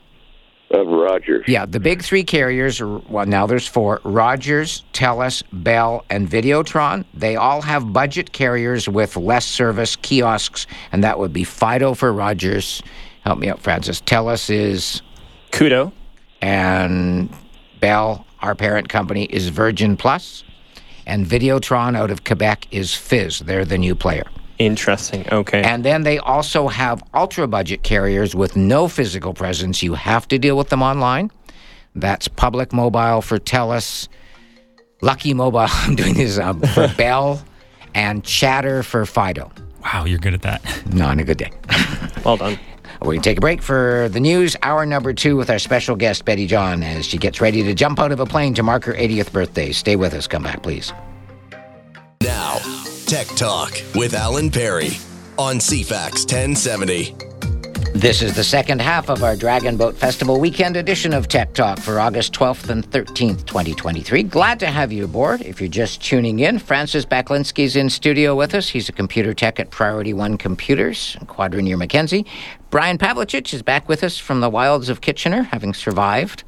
Of 0.70 0.88
Rogers. 0.88 1.46
Yeah, 1.48 1.66
the 1.66 1.80
big 1.80 2.02
three 2.04 2.26
carriers, 2.26 2.82
are, 2.82 2.98
well, 2.98 3.26
now 3.26 3.48
there's 3.48 3.66
four 3.68 4.02
Rogers, 4.04 4.84
TELUS, 4.92 5.44
Bell, 5.54 6.04
and 6.10 6.30
Videotron. 6.30 7.06
They 7.14 7.38
all 7.38 7.62
have 7.62 7.94
budget 7.94 8.34
carriers 8.34 8.90
with 8.90 9.16
less 9.16 9.46
service 9.46 9.96
kiosks, 9.96 10.68
and 10.92 11.04
that 11.06 11.20
would 11.20 11.32
be 11.32 11.46
Fido 11.46 11.94
for 11.94 12.12
Rogers. 12.12 12.84
Help 13.22 13.40
me 13.40 13.48
out, 13.48 13.62
Francis. 13.62 14.02
TELUS 14.02 14.50
is, 14.50 15.02
Koodo. 15.52 15.94
and 16.42 17.30
Bell, 17.80 18.26
our 18.42 18.54
parent 18.54 18.90
company, 18.90 19.24
is 19.24 19.48
Virgin 19.48 19.96
Plus, 19.96 20.44
and 21.06 21.26
Videotron 21.26 21.96
out 21.96 22.12
of 22.12 22.26
Quebec 22.26 22.68
is 22.72 22.94
Fizz. 22.94 23.40
They're 23.40 23.64
the 23.64 23.78
new 23.78 23.96
player. 23.96 24.26
Interesting. 24.60 25.26
Okay. 25.32 25.62
And 25.62 25.86
then 25.86 26.04
they 26.04 26.18
also 26.18 26.68
have 26.68 27.04
ultra 27.14 27.48
budget 27.48 27.84
carriers 27.84 28.36
with 28.36 28.56
no 28.56 28.88
physical 28.88 29.34
presence. 29.34 29.84
You 29.84 29.94
have 29.94 30.28
to 30.30 30.40
deal 30.40 30.58
with 30.58 30.70
them 30.70 30.82
online. 30.82 31.32
That's 31.96 32.28
Public 32.28 32.74
Mobile 32.74 33.22
for 33.22 33.40
TELUS, 33.40 34.08
Lucky 35.02 35.34
Mobile, 35.34 35.60
I'm 35.70 35.96
doing 35.96 36.14
this 36.14 36.38
um, 36.38 36.62
for 36.62 36.88
Bell, 36.98 37.44
and 37.94 38.24
Chatr 38.24 38.84
for 38.84 39.06
Fido. 39.06 39.52
Wow, 39.84 40.06
you're 40.06 40.20
good 40.20 40.34
at 40.34 40.42
that. 40.44 40.62
Not 40.94 41.20
a 41.20 41.24
good 41.24 41.38
day. 41.38 41.52
well 42.24 42.38
done. 42.38 42.60
We're 43.02 43.14
going 43.14 43.22
to 43.22 43.30
take 43.30 43.38
a 43.38 43.42
break 43.42 43.62
for 43.62 44.10
the 44.12 44.20
news, 44.20 44.56
hour 44.64 44.86
number 44.86 45.14
two, 45.14 45.38
with 45.38 45.52
our 45.52 45.60
special 45.60 45.96
guest, 45.96 46.26
Betty 46.26 46.48
John, 46.48 46.82
as 46.82 47.06
she 47.06 47.18
gets 47.20 47.40
ready 47.40 47.62
to 47.64 47.74
jump 47.76 48.00
out 48.00 48.12
of 48.12 48.20
a 48.20 48.26
plane 48.26 48.56
to 48.56 48.64
mark 48.64 48.86
her 48.86 48.94
80th 48.94 49.32
birthday. 49.32 49.72
Stay 49.72 49.96
with 49.96 50.16
us. 50.16 50.26
Come 50.26 50.42
back, 50.44 50.64
please. 50.64 50.92
Tech 53.08 53.28
Talk 53.38 53.72
with 53.96 54.14
Alan 54.14 54.52
Perry 54.52 54.90
on 55.38 55.60
CFAX 55.60 56.30
1070. 56.30 57.16
This 57.98 58.22
is 58.22 58.36
the 58.36 58.44
second 58.44 58.82
half 58.82 59.08
of 59.08 59.24
our 59.24 59.38
Dragon 59.38 59.78
Boat 59.78 59.96
Festival 59.96 60.42
weekend 60.42 60.76
edition 60.76 61.14
of 61.14 61.30
Tech 61.30 61.54
Talk 61.54 61.80
for 61.80 62.02
August 62.02 62.34
12th 62.34 62.70
and 62.70 62.86
13th, 62.92 63.46
2023. 63.46 64.24
Glad 64.24 64.60
to 64.60 64.68
have 64.68 64.92
you 64.92 65.06
aboard. 65.06 65.42
If 65.42 65.62
you're 65.62 65.70
just 65.70 66.04
tuning 66.04 66.40
in, 66.40 66.60
Francis 66.60 67.06
Baklinski's 67.06 67.78
in 67.78 67.90
studio 67.90 68.36
with 68.36 68.54
us. 68.54 68.68
He's 68.68 68.90
a 68.90 68.92
computer 68.92 69.34
tech 69.34 69.58
at 69.58 69.72
Priority 69.72 70.14
One 70.14 70.38
Computers, 70.38 71.16
Quadra 71.28 71.62
near 71.62 71.78
Mackenzie. 71.78 72.26
Brian 72.72 72.98
Pavlicich 72.98 73.54
is 73.54 73.62
back 73.62 73.88
with 73.88 74.04
us 74.04 74.18
from 74.18 74.42
the 74.42 74.50
wilds 74.50 74.90
of 74.90 75.00
Kitchener, 75.00 75.44
having 75.44 75.74
survived. 75.74 76.44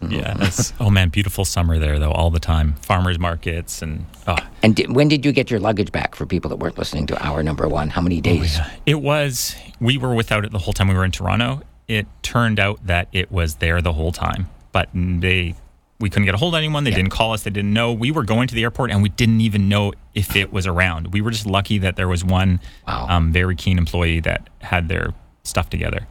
Yeah. 0.00 0.34
That's, 0.34 0.72
oh 0.80 0.90
man, 0.90 1.08
beautiful 1.08 1.44
summer 1.44 1.78
there 1.78 1.98
though, 1.98 2.12
all 2.12 2.30
the 2.30 2.38
time. 2.40 2.74
Farmers 2.82 3.18
markets 3.18 3.82
and 3.82 4.06
oh, 4.26 4.36
And 4.62 4.76
di- 4.76 4.86
when 4.86 5.08
did 5.08 5.24
you 5.24 5.32
get 5.32 5.50
your 5.50 5.58
luggage 5.60 5.90
back 5.90 6.14
for 6.14 6.24
people 6.24 6.48
that 6.50 6.56
weren't 6.56 6.78
listening 6.78 7.06
to 7.08 7.24
hour 7.26 7.42
number 7.42 7.68
one? 7.68 7.88
How 7.90 8.00
many 8.00 8.20
days? 8.20 8.58
It 8.86 9.00
was, 9.02 9.56
we 9.80 9.98
were 9.98 10.14
without 10.14 10.44
it 10.44 10.52
the 10.52 10.58
whole 10.58 10.72
time 10.72 10.88
we 10.88 10.94
were 10.94 11.04
in 11.04 11.10
Toronto. 11.10 11.62
It 11.88 12.06
turned 12.22 12.60
out 12.60 12.86
that 12.86 13.08
it 13.12 13.32
was 13.32 13.56
there 13.56 13.80
the 13.82 13.92
whole 13.92 14.12
time, 14.12 14.48
but 14.72 14.88
they, 14.94 15.54
we 15.98 16.10
couldn't 16.10 16.26
get 16.26 16.34
a 16.34 16.38
hold 16.38 16.54
of 16.54 16.58
anyone. 16.58 16.84
They 16.84 16.92
didn't 16.92 17.10
call 17.10 17.32
us. 17.32 17.42
They 17.42 17.50
didn't 17.50 17.72
know. 17.72 17.92
We 17.92 18.12
were 18.12 18.22
going 18.24 18.46
to 18.46 18.54
the 18.54 18.62
airport 18.62 18.92
and 18.92 19.02
we 19.02 19.08
didn't 19.08 19.40
even 19.40 19.68
know 19.68 19.92
if 20.14 20.36
it 20.36 20.52
was 20.52 20.66
around. 20.66 21.12
We 21.12 21.22
were 21.22 21.32
just 21.32 21.46
lucky 21.46 21.78
that 21.78 21.96
there 21.96 22.06
was 22.08 22.24
one 22.24 22.60
Wow. 22.86 23.06
um, 23.08 23.32
very 23.32 23.56
keen 23.56 23.78
employee 23.78 24.20
that 24.20 24.48
had 24.60 24.88
their 24.88 25.12
stuff 25.42 25.70
together. 25.70 26.06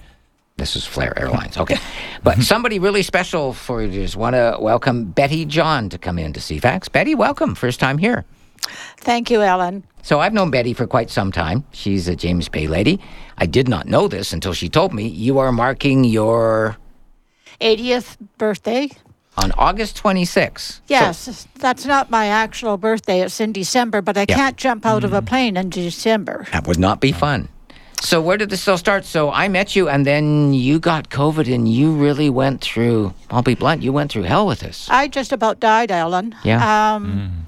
This 0.58 0.76
is 0.76 0.86
Flair 0.86 1.18
Airlines. 1.20 1.56
Okay. 1.56 1.78
But 2.24 2.42
somebody 2.42 2.80
really 2.80 3.04
special 3.04 3.54
for 3.54 3.84
you. 3.84 3.92
Just 3.92 4.16
want 4.16 4.34
to 4.36 4.58
welcome 4.60 5.06
Betty 5.06 5.46
John 5.46 5.88
to 5.90 6.00
come 6.00 6.18
in 6.18 6.34
to 6.34 6.40
CFAX. 6.40 6.92
Betty, 6.92 7.14
welcome. 7.14 7.54
First 7.54 7.80
time 7.80 8.00
here. 8.00 8.26
Thank 8.98 9.30
you, 9.30 9.44
Ellen. 9.44 9.84
So 10.02 10.20
I've 10.20 10.34
known 10.34 10.50
Betty 10.50 10.74
for 10.74 10.88
quite 10.88 11.12
some 11.12 11.32
time. 11.32 11.64
She's 11.72 12.08
a 12.08 12.16
James 12.16 12.50
Bay 12.50 12.68
lady. 12.68 13.00
I 13.38 13.46
did 13.46 13.70
not 13.70 13.88
know 13.88 14.08
this 14.08 14.34
until 14.34 14.52
she 14.54 14.68
told 14.68 14.94
me 14.94 15.08
you 15.08 15.38
are 15.38 15.52
marking 15.52 16.04
your 16.04 16.76
80th 17.62 18.18
birthday. 18.40 18.90
on 19.38 19.52
August 19.52 20.02
26th. 20.02 20.82
Yes, 20.88 21.48
that's 21.60 21.86
not 21.86 22.10
my 22.10 22.26
actual 22.26 22.78
birthday. 22.78 23.22
It's 23.22 23.40
in 23.40 23.52
December, 23.54 24.02
but 24.02 24.18
I 24.18 24.26
Yeah. 24.28 24.36
can't 24.36 24.58
jump 24.58 24.84
out 24.88 25.04
of 25.04 25.14
a 25.14 25.18
mm-hmm. 25.18 25.28
plane 25.28 25.58
in 25.58 25.70
December. 25.70 26.48
That 26.52 26.66
would 26.68 26.80
not 26.80 27.00
be 27.00 27.12
fun. 27.12 27.48
So 28.02 28.22
where 28.22 28.38
did 28.38 28.50
this 28.50 28.68
all 28.68 28.78
start? 28.78 29.06
So 29.06 29.32
I 29.32 29.48
met 29.48 29.76
you, 29.76 29.90
and 29.90 30.06
then 30.06 30.54
you 30.54 30.80
got 30.80 31.10
COVID, 31.10 31.54
and 31.54 31.68
you 31.68 31.92
really 31.94 32.30
went 32.30 32.62
through. 32.62 33.14
I'll 33.30 33.42
be 33.42 33.56
blunt. 33.56 33.82
You 33.82 33.92
went 33.92 34.12
through 34.12 34.24
hell 34.24 34.48
with 34.48 34.60
this. 34.62 34.88
I 34.90 35.08
just 35.08 35.32
about 35.34 35.60
died, 35.60 35.92
Ellen. 35.92 36.36
Yeah. 36.44 36.94
Um, 36.96 37.48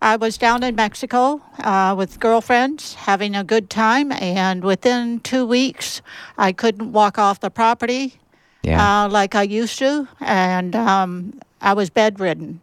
I 0.00 0.16
was 0.16 0.38
down 0.38 0.62
in 0.62 0.74
Mexico 0.74 1.40
uh, 1.58 1.94
with 1.96 2.18
girlfriends 2.20 2.94
having 2.94 3.36
a 3.36 3.44
good 3.44 3.68
time, 3.70 4.12
and 4.12 4.64
within 4.64 5.20
two 5.20 5.44
weeks, 5.46 6.00
I 6.38 6.52
couldn't 6.52 6.92
walk 6.92 7.18
off 7.18 7.40
the 7.40 7.50
property 7.50 8.14
Yeah. 8.62 9.04
uh, 9.04 9.08
like 9.08 9.34
I 9.34 9.42
used 9.42 9.78
to, 9.80 10.08
and 10.20 10.74
um, 10.74 11.40
I 11.60 11.74
was 11.74 11.90
bedridden. 11.90 12.62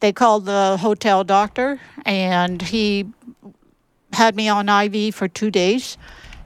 They 0.00 0.12
called 0.12 0.46
the 0.46 0.78
hotel 0.78 1.24
doctor, 1.24 1.80
and 2.06 2.62
he 2.62 3.06
had 4.12 4.34
me 4.36 4.48
on 4.48 4.68
IV 4.68 5.14
for 5.14 5.28
two 5.28 5.50
days 5.50 5.98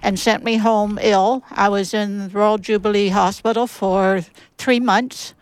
and 0.04 0.18
sent 0.18 0.44
me 0.44 0.58
home 0.58 0.98
ill. 1.02 1.42
I 1.50 1.68
was 1.68 1.94
in 1.94 2.18
the 2.18 2.28
Royal 2.28 2.58
Jubilee 2.58 3.08
Hospital 3.08 3.66
for 3.66 4.20
three 4.58 4.78
months, 4.80 5.34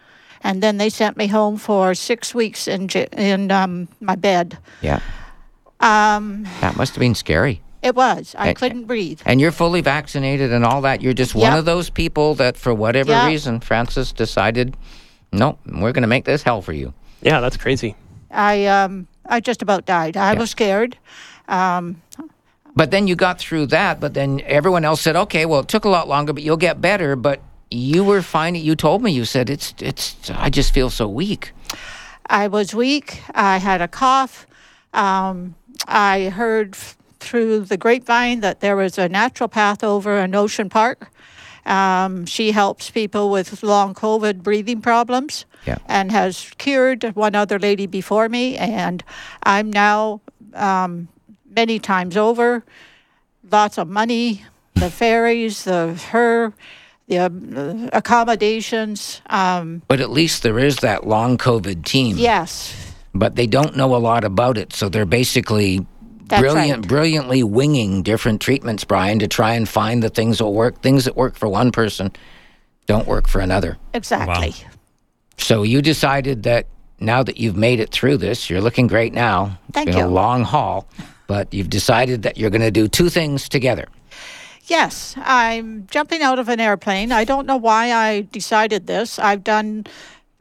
and 0.42 0.62
then 0.62 0.78
they 0.78 0.88
sent 0.88 1.16
me 1.16 1.26
home 1.26 1.58
for 1.58 1.94
six 1.94 2.34
weeks 2.34 2.66
in 2.68 2.88
in 3.16 3.50
um, 3.50 3.88
my 4.00 4.14
bed. 4.16 4.56
yeah. 4.80 5.00
Um, 5.80 6.44
That 6.60 6.76
must 6.76 6.94
have 6.94 7.00
been 7.00 7.14
scary. 7.16 7.60
it 7.82 7.96
was. 7.96 8.36
I 8.38 8.48
And- 8.48 8.56
couldn't 8.56 8.84
breathe. 8.86 9.20
And 9.26 9.40
you're 9.40 9.50
fully 9.50 9.80
vaccinated 9.80 10.52
and 10.52 10.64
all 10.64 10.80
that. 10.82 11.02
You're 11.02 11.12
just 11.18 11.34
one 11.34 11.58
of 11.58 11.64
those 11.64 11.90
people 11.90 12.36
that, 12.36 12.56
for 12.56 12.72
whatever 12.72 13.10
Yeah. 13.10 13.26
reason, 13.26 13.58
Francis 13.58 14.12
decided, 14.12 14.76
no, 15.32 15.58
we're 15.66 15.90
going 15.90 16.02
to 16.02 16.08
make 16.08 16.24
this 16.24 16.44
hell 16.44 16.62
for 16.62 16.72
you. 16.72 16.94
Yeah, 17.20 17.40
that's 17.40 17.56
crazy. 17.56 17.96
I 18.30 18.66
um, 18.66 19.08
I 19.28 19.40
just 19.40 19.60
about 19.62 19.84
died. 19.84 20.16
I 20.16 20.34
was 20.34 20.50
scared. 20.50 20.96
Um, 21.48 22.00
But 22.74 22.90
then 22.90 23.06
you 23.06 23.14
got 23.16 23.38
through 23.38 23.66
that. 23.66 24.00
But 24.00 24.14
then 24.14 24.40
everyone 24.44 24.84
else 24.84 25.00
said, 25.00 25.16
okay, 25.16 25.44
well, 25.46 25.60
it 25.60 25.68
took 25.68 25.84
a 25.84 25.88
lot 25.90 26.08
longer, 26.08 26.32
but 26.32 26.42
you'll 26.42 26.56
get 26.56 26.80
better. 26.80 27.16
But 27.16 27.40
you 27.70 28.04
were 28.04 28.22
finding. 28.22 28.62
You 28.64 28.76
told 28.76 29.02
me. 29.02 29.12
You 29.12 29.24
said 29.24 29.50
it's 29.50 29.74
it's. 29.80 30.30
I 30.30 30.50
just 30.50 30.72
feel 30.74 30.90
so 30.90 31.08
weak. 31.08 31.52
I 32.26 32.48
was 32.48 32.74
weak. 32.74 33.22
I 33.34 33.58
had 33.58 33.80
a 33.80 33.88
cough. 33.88 34.46
Um, 34.92 35.54
I 35.86 36.28
heard 36.30 36.74
f- 36.74 36.96
through 37.20 37.60
the 37.60 37.76
grapevine 37.76 38.40
that 38.40 38.60
there 38.60 38.76
was 38.76 38.98
a 38.98 39.08
naturopath 39.08 39.82
over 39.82 40.18
in 40.18 40.34
Ocean 40.34 40.68
Park. 40.68 41.10
Um, 41.64 42.26
she 42.26 42.50
helps 42.52 42.90
people 42.90 43.30
with 43.30 43.62
long 43.62 43.94
COVID 43.94 44.42
breathing 44.42 44.80
problems 44.82 45.46
Yeah. 45.66 45.78
and 45.86 46.10
has 46.10 46.50
cured 46.58 47.04
one 47.14 47.34
other 47.34 47.58
lady 47.58 47.86
before 47.86 48.28
me. 48.28 48.56
And 48.56 49.02
I'm 49.44 49.70
now 49.70 50.20
um, 50.54 51.08
many 51.54 51.78
times 51.78 52.16
over, 52.16 52.64
lots 53.50 53.78
of 53.78 53.88
money, 53.88 54.44
the 54.74 54.90
ferries, 55.00 55.64
the 55.64 55.94
her, 56.10 56.52
the 57.08 57.18
um, 57.18 57.90
accommodations. 57.92 59.20
Um, 59.28 59.82
But 59.88 60.00
at 60.00 60.10
least 60.10 60.42
there 60.42 60.58
is 60.58 60.76
that 60.76 61.06
long 61.06 61.38
COVID 61.38 61.84
team. 61.84 62.16
yes, 62.16 62.74
But 63.14 63.36
they 63.36 63.46
don't 63.46 63.76
know 63.76 63.94
a 63.94 63.98
lot 63.98 64.24
about 64.24 64.56
it, 64.58 64.72
so 64.72 64.88
they're 64.88 65.04
basically 65.04 65.84
That's 66.26 66.40
brilliant, 66.40 66.80
right. 66.84 66.88
brilliantly 66.88 67.42
winging 67.42 68.02
different 68.02 68.40
treatments, 68.40 68.84
Brian, 68.84 69.18
to 69.18 69.28
try 69.28 69.54
and 69.54 69.68
find 69.68 70.02
the 70.02 70.08
things 70.10 70.38
that 70.38 70.46
work. 70.48 70.80
Things 70.82 71.04
that 71.04 71.16
work 71.16 71.36
for 71.36 71.48
one 71.48 71.72
person 71.72 72.12
don't 72.86 73.06
work 73.06 73.28
for 73.28 73.40
another. 73.40 73.76
exactly. 73.94 74.54
So 75.38 75.62
you 75.62 75.82
decided 75.82 76.42
that 76.44 76.66
now 77.00 77.22
that 77.22 77.38
you've 77.38 77.56
made 77.56 77.80
it 77.80 77.90
through 77.90 78.18
this, 78.18 78.48
you're 78.48 78.60
looking 78.60 78.86
great 78.86 79.12
now. 79.12 79.58
It's 79.68 79.74
Thank 79.74 79.90
been 79.90 79.98
a 80.00 80.08
long 80.08 80.44
haul, 80.44 80.88
but 81.32 81.54
you've 81.54 81.70
decided 81.70 82.24
that 82.24 82.36
you're 82.36 82.50
going 82.50 82.60
to 82.60 82.70
do 82.70 82.86
two 82.86 83.08
things 83.08 83.48
together. 83.48 83.86
Yes, 84.66 85.14
I'm 85.16 85.86
jumping 85.90 86.20
out 86.20 86.38
of 86.38 86.50
an 86.50 86.60
airplane. 86.60 87.10
I 87.10 87.24
don't 87.24 87.46
know 87.46 87.56
why 87.56 87.90
I 87.90 88.28
decided 88.32 88.86
this. 88.86 89.18
I've 89.18 89.42
done 89.42 89.86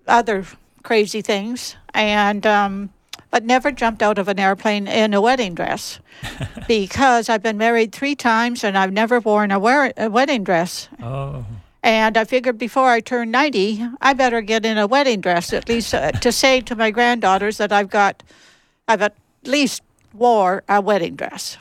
other 0.05 0.43
crazy 0.83 1.21
things, 1.21 1.77
and 1.93 2.45
um, 2.45 2.89
but 3.29 3.45
never 3.45 3.71
jumped 3.71 4.03
out 4.03 4.17
of 4.17 4.27
an 4.27 4.37
airplane 4.37 4.85
in 4.85 5.13
a 5.13 5.21
wedding 5.21 5.55
dress 5.55 6.01
because 6.67 7.29
I've 7.29 7.41
been 7.41 7.57
married 7.57 7.93
three 7.93 8.13
times 8.13 8.65
and 8.65 8.77
I've 8.77 8.91
never 8.91 9.21
worn 9.21 9.49
a, 9.51 9.59
wear- 9.59 9.93
a 9.95 10.09
wedding 10.09 10.43
dress. 10.43 10.89
Oh. 11.01 11.45
And 11.83 12.17
I 12.17 12.25
figured 12.25 12.57
before 12.57 12.89
I 12.89 12.99
turn 12.99 13.31
90, 13.31 13.87
I 14.01 14.11
better 14.11 14.41
get 14.41 14.65
in 14.65 14.77
a 14.77 14.87
wedding 14.87 15.21
dress 15.21 15.53
at 15.53 15.69
least 15.69 15.93
uh, 15.93 16.11
to 16.11 16.33
say 16.33 16.59
to 16.59 16.75
my 16.75 16.91
granddaughters 16.91 17.59
that 17.59 17.71
I've 17.71 17.89
got, 17.89 18.23
I've 18.89 19.01
at 19.01 19.15
least 19.45 19.81
wore 20.13 20.63
a 20.69 20.81
wedding 20.81 21.15
dress. 21.15 21.57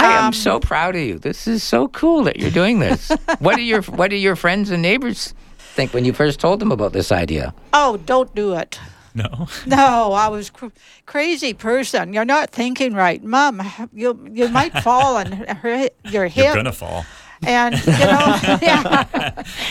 I 0.00 0.12
am 0.12 0.24
Um, 0.26 0.32
so 0.32 0.60
proud 0.60 0.94
of 0.94 1.02
you. 1.02 1.18
This 1.18 1.48
is 1.48 1.62
so 1.64 1.88
cool 1.88 2.22
that 2.24 2.38
you're 2.38 2.50
doing 2.52 2.78
this. 2.78 3.10
what 3.40 3.56
do 3.56 3.62
your 3.62 3.82
What 3.82 4.10
do 4.10 4.16
your 4.16 4.36
friends 4.36 4.70
and 4.70 4.80
neighbors 4.82 5.34
think 5.58 5.92
when 5.92 6.04
you 6.04 6.12
first 6.12 6.38
told 6.40 6.60
them 6.60 6.70
about 6.72 6.92
this 6.92 7.10
idea? 7.10 7.52
Oh, 7.72 7.96
don't 7.96 8.32
do 8.34 8.54
it. 8.54 8.78
No. 9.14 9.48
No, 9.66 10.12
I 10.12 10.28
was 10.28 10.50
cr- 10.50 10.66
crazy 11.06 11.52
person. 11.52 12.12
You're 12.12 12.24
not 12.24 12.50
thinking 12.50 12.94
right, 12.94 13.22
Mom. 13.24 13.60
You 13.92 14.28
you 14.32 14.48
might 14.48 14.72
fall 14.84 15.18
and 15.18 15.34
hurt 15.34 15.90
your 16.04 16.28
hip. 16.28 16.44
You're 16.44 16.54
going 16.54 16.64
to 16.66 16.72
fall. 16.72 17.04
And, 17.46 17.74
you 17.86 17.92
know, 17.92 18.38
yeah. 18.62 19.04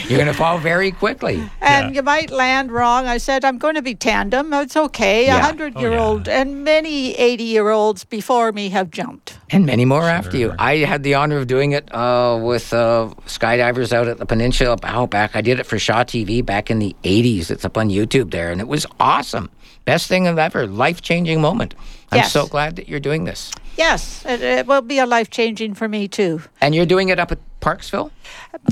You're 0.07 0.18
going 0.18 0.28
to 0.28 0.34
fall 0.34 0.57
very 0.57 0.91
quickly. 0.91 1.36
And 1.61 1.89
Yeah. 1.89 1.95
you 1.95 2.01
might 2.03 2.32
land 2.32 2.72
wrong. 2.72 3.07
I 3.07 3.18
said, 3.18 3.43
I'm 3.43 3.57
going 3.57 3.76
to 3.76 3.82
be 3.82 3.93
tandem. 3.95 4.53
It's 4.53 4.78
okay. 4.78 5.24
A 5.24 5.28
Yeah. 5.28 5.36
100 5.41 5.74
Oh, 5.76 5.80
year 5.82 5.91
yeah. 5.91 6.03
old 6.03 6.28
and 6.30 6.63
many 6.63 7.13
80 7.15 7.43
year 7.43 7.70
olds 7.70 8.05
before 8.05 8.51
me 8.51 8.70
have 8.70 8.89
jumped. 8.89 9.38
And 9.49 9.65
many 9.65 9.86
more 9.86 10.03
after 10.03 10.38
you. 10.38 10.53
I 10.59 10.78
had 10.78 11.03
the 11.03 11.15
honor 11.15 11.38
of 11.38 11.47
doing 11.47 11.72
it 11.74 11.93
uh, 11.93 12.39
with 12.41 12.74
uh, 12.74 13.09
skydivers 13.26 13.91
out 13.93 14.07
at 14.07 14.18
the 14.18 14.26
peninsula 14.26 14.74
up 14.74 14.86
Outback. 14.86 15.36
I 15.36 15.41
did 15.41 15.59
it 15.59 15.65
for 15.65 15.78
Shaw 15.78 16.03
TV 16.03 16.45
back 16.45 16.72
in 16.72 16.80
the 16.80 16.95
80s. 17.03 17.51
It's 17.51 17.65
up 17.65 17.78
on 17.78 17.89
YouTube 17.89 18.32
there, 18.32 18.51
and 18.51 18.59
it 18.61 18.68
was 18.68 18.86
awesome. 18.99 19.49
Best 19.86 20.07
thing 20.07 20.28
of 20.28 20.38
ever. 20.38 20.68
Life 20.68 21.01
changing 21.01 21.39
moment. 21.41 21.76
I'm 22.11 22.18
Yes. 22.20 22.32
so 22.32 22.47
glad 22.47 22.76
that 22.78 22.88
you're 22.89 22.99
doing 23.01 23.26
this. 23.26 23.51
Yes, 23.78 24.24
it, 24.26 24.41
it 24.41 24.65
will 24.68 24.82
be 24.82 24.97
a 24.99 25.05
life 25.05 25.30
changing 25.30 25.74
for 25.76 25.88
me 25.88 26.07
too. 26.07 26.41
And 26.61 26.74
you're 26.74 26.86
doing 26.86 27.09
it 27.09 27.20
up 27.20 27.32
at 27.32 27.39
Parksville? 27.68 28.11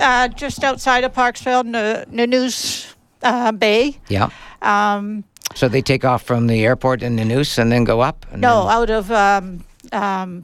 Uh, 0.01 0.27
just 0.29 0.63
outside 0.63 1.03
of 1.03 1.13
Parksville, 1.13 1.65
N- 1.75 2.05
Nanoose 2.11 2.93
uh, 3.23 3.51
Bay. 3.51 3.97
Yeah. 4.07 4.29
Um, 4.61 5.23
So 5.53 5.67
they 5.67 5.81
take 5.81 6.03
off 6.05 6.23
from 6.23 6.47
the 6.47 6.65
airport 6.65 7.03
in 7.03 7.15
Nanoose 7.15 7.57
and 7.57 7.71
then 7.71 7.83
go 7.83 8.01
up? 8.01 8.25
And 8.31 8.41
no, 8.41 8.63
then- 8.65 8.73
out 8.75 8.89
of 8.89 9.11
um, 9.11 9.63
um. 9.91 10.43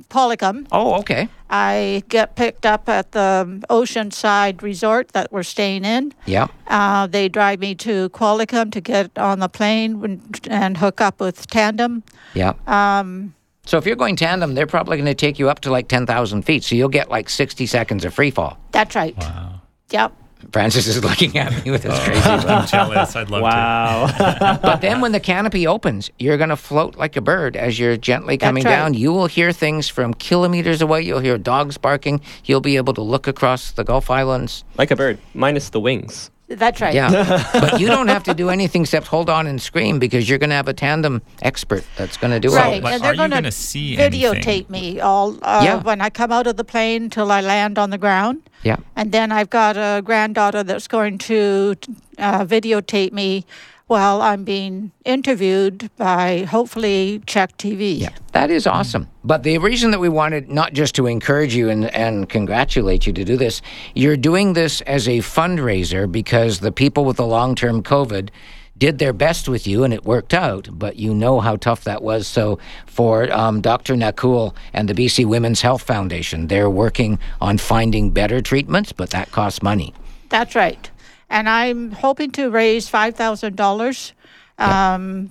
Oh, 0.71 0.99
okay. 0.99 1.27
I 1.49 2.03
get 2.07 2.35
picked 2.35 2.65
up 2.65 2.87
at 2.87 3.11
the 3.11 3.61
Oceanside 3.69 4.61
Resort 4.61 5.09
that 5.09 5.31
we're 5.31 5.43
staying 5.43 5.83
in. 5.83 6.13
Yeah. 6.25 6.47
Uh, 6.67 7.07
they 7.07 7.27
drive 7.27 7.59
me 7.59 7.75
to 7.75 8.09
Qualicum 8.09 8.71
to 8.71 8.79
get 8.81 9.17
on 9.17 9.39
the 9.39 9.49
plane 9.49 10.01
and, 10.03 10.39
and 10.49 10.77
hook 10.77 11.01
up 11.01 11.19
with 11.19 11.47
Tandem. 11.47 12.03
Yeah. 12.33 12.53
Um, 12.67 13.33
So 13.65 13.77
if 13.77 13.85
you're 13.85 13.95
going 13.95 14.15
tandem, 14.15 14.55
they're 14.55 14.67
probably 14.67 14.97
going 14.97 15.05
to 15.05 15.13
take 15.13 15.37
you 15.39 15.49
up 15.49 15.59
to 15.61 15.71
like 15.71 15.87
10,000 15.87 16.41
feet. 16.43 16.63
So 16.63 16.75
you'll 16.75 16.89
get 16.89 17.09
like 17.09 17.29
60 17.29 17.65
seconds 17.65 18.05
of 18.05 18.13
free 18.13 18.31
fall. 18.31 18.57
that's 18.71 18.95
right. 18.95 19.15
Wow. 19.17 19.61
Yep. 19.91 20.13
Francis 20.51 20.87
is 20.87 21.03
looking 21.03 21.37
at 21.37 21.63
me 21.63 21.71
with 21.71 21.83
his 21.83 21.93
oh, 21.93 22.03
crazy 22.03 22.29
look. 22.29 22.45
I'm 22.45 22.67
jealous. 22.67 23.15
I'd 23.15 23.29
love 23.29 23.41
to. 23.41 23.43
Wow. 23.43 24.57
But 24.61 24.81
then 24.81 25.01
when 25.01 25.11
the 25.11 25.19
canopy 25.19 25.67
opens, 25.67 26.09
you're 26.17 26.37
going 26.37 26.49
to 26.49 26.55
float 26.55 26.95
like 26.95 27.15
a 27.15 27.21
bird 27.21 27.55
as 27.55 27.77
you're 27.77 27.97
gently 27.97 28.37
coming 28.37 28.63
right. 28.63 28.71
down. 28.71 28.93
You 28.93 29.13
will 29.13 29.27
hear 29.27 29.51
things 29.51 29.87
from 29.87 30.13
kilometers 30.15 30.81
away. 30.81 31.03
You'll 31.03 31.19
hear 31.19 31.37
dogs 31.37 31.77
barking. 31.77 32.21
You'll 32.45 32.61
be 32.61 32.77
able 32.77 32.93
to 32.95 33.01
look 33.01 33.27
across 33.27 33.71
the 33.71 33.83
Gulf 33.83 34.09
Islands. 34.09 34.63
like 34.77 34.91
a 34.91 34.95
bird, 34.95 35.19
minus 35.33 35.69
the 35.69 35.79
wings. 35.79 36.31
That's 36.57 36.81
right. 36.81 36.93
Yeah. 36.93 37.47
but 37.53 37.79
you 37.79 37.87
don't 37.87 38.07
have 38.07 38.23
to 38.23 38.33
do 38.33 38.49
anything 38.49 38.81
except 38.83 39.07
hold 39.07 39.29
on 39.29 39.47
and 39.47 39.61
scream 39.61 39.99
because 39.99 40.29
you're 40.29 40.37
going 40.39 40.49
to 40.49 40.55
have 40.55 40.67
a 40.67 40.73
tandem 40.73 41.21
expert 41.41 41.83
that's 41.97 42.17
going 42.17 42.31
to 42.31 42.39
do 42.39 42.53
Right, 42.55 42.75
it. 42.77 42.83
but 42.83 42.93
and 42.93 43.03
they're 43.03 43.15
going 43.15 43.29
gonna 43.31 43.43
to 43.43 43.51
see 43.51 43.95
videotape 43.95 44.45
anything? 44.47 44.65
me 44.69 44.99
all 44.99 45.37
uh, 45.41 45.61
Yeah. 45.63 45.81
when 45.81 46.01
I 46.01 46.09
come 46.09 46.31
out 46.31 46.47
of 46.47 46.57
the 46.57 46.63
plane 46.63 47.09
till 47.09 47.31
I 47.31 47.41
land 47.41 47.77
on 47.79 47.89
the 47.89 47.97
ground. 47.97 48.41
Yeah. 48.63 48.77
And 48.95 49.11
then 49.11 49.31
I've 49.31 49.49
got 49.49 49.77
a 49.77 50.01
granddaughter 50.03 50.63
that's 50.63 50.87
going 50.87 51.17
to 51.19 51.75
uh, 52.17 52.45
videotape 52.45 53.11
me 53.11 53.45
while 53.91 54.21
I'm 54.21 54.45
being 54.45 54.93
interviewed 55.03 55.89
by 55.97 56.45
hopefully 56.45 57.21
CHEK 57.25 57.57
TV. 57.57 57.99
Yeah, 57.99 58.11
that 58.31 58.49
is 58.49 58.65
awesome. 58.65 59.09
But 59.25 59.43
the 59.43 59.57
reason 59.57 59.91
that 59.91 59.99
we 59.99 60.07
wanted 60.07 60.49
not 60.49 60.71
just 60.71 60.95
to 60.95 61.07
encourage 61.07 61.53
you 61.53 61.69
and, 61.69 61.93
and 61.93 62.29
congratulate 62.29 63.05
you 63.05 63.11
to 63.11 63.25
do 63.25 63.35
this, 63.35 63.61
you're 63.93 64.15
doing 64.15 64.53
this 64.53 64.79
as 64.81 65.09
a 65.09 65.17
fundraiser 65.17 66.09
because 66.09 66.61
the 66.61 66.71
people 66.71 67.03
with 67.03 67.17
the 67.17 67.25
long 67.25 67.53
term 67.53 67.83
COVID 67.83 68.29
did 68.77 68.97
their 68.97 69.11
best 69.11 69.49
with 69.49 69.67
you 69.67 69.83
and 69.83 69.93
it 69.93 70.05
worked 70.05 70.33
out, 70.33 70.69
but 70.71 70.95
you 70.95 71.13
know 71.13 71.41
how 71.41 71.57
tough 71.57 71.83
that 71.83 72.01
was. 72.01 72.27
So 72.27 72.59
for 72.85 73.29
um, 73.33 73.59
Dr. 73.59 73.95
Nakul 73.95 74.55
and 74.71 74.87
the 74.87 74.93
BC 74.93 75.25
Women's 75.25 75.59
Health 75.59 75.83
Foundation, 75.83 76.47
they're 76.47 76.69
working 76.69 77.19
on 77.41 77.57
finding 77.57 78.11
better 78.11 78.41
treatments, 78.41 78.93
but 78.93 79.09
that 79.09 79.31
costs 79.31 79.61
money. 79.61 79.93
That's 80.29 80.55
right. 80.55 80.89
And 81.31 81.47
I'm 81.47 81.91
hoping 81.91 82.31
to 82.31 82.49
raise 82.49 82.91
$5,000 82.91 84.11
um, 84.57 85.29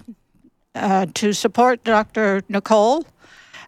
uh, 0.74 1.06
to 1.12 1.32
support 1.34 1.84
Dr. 1.84 2.40
Nicole. 2.48 3.04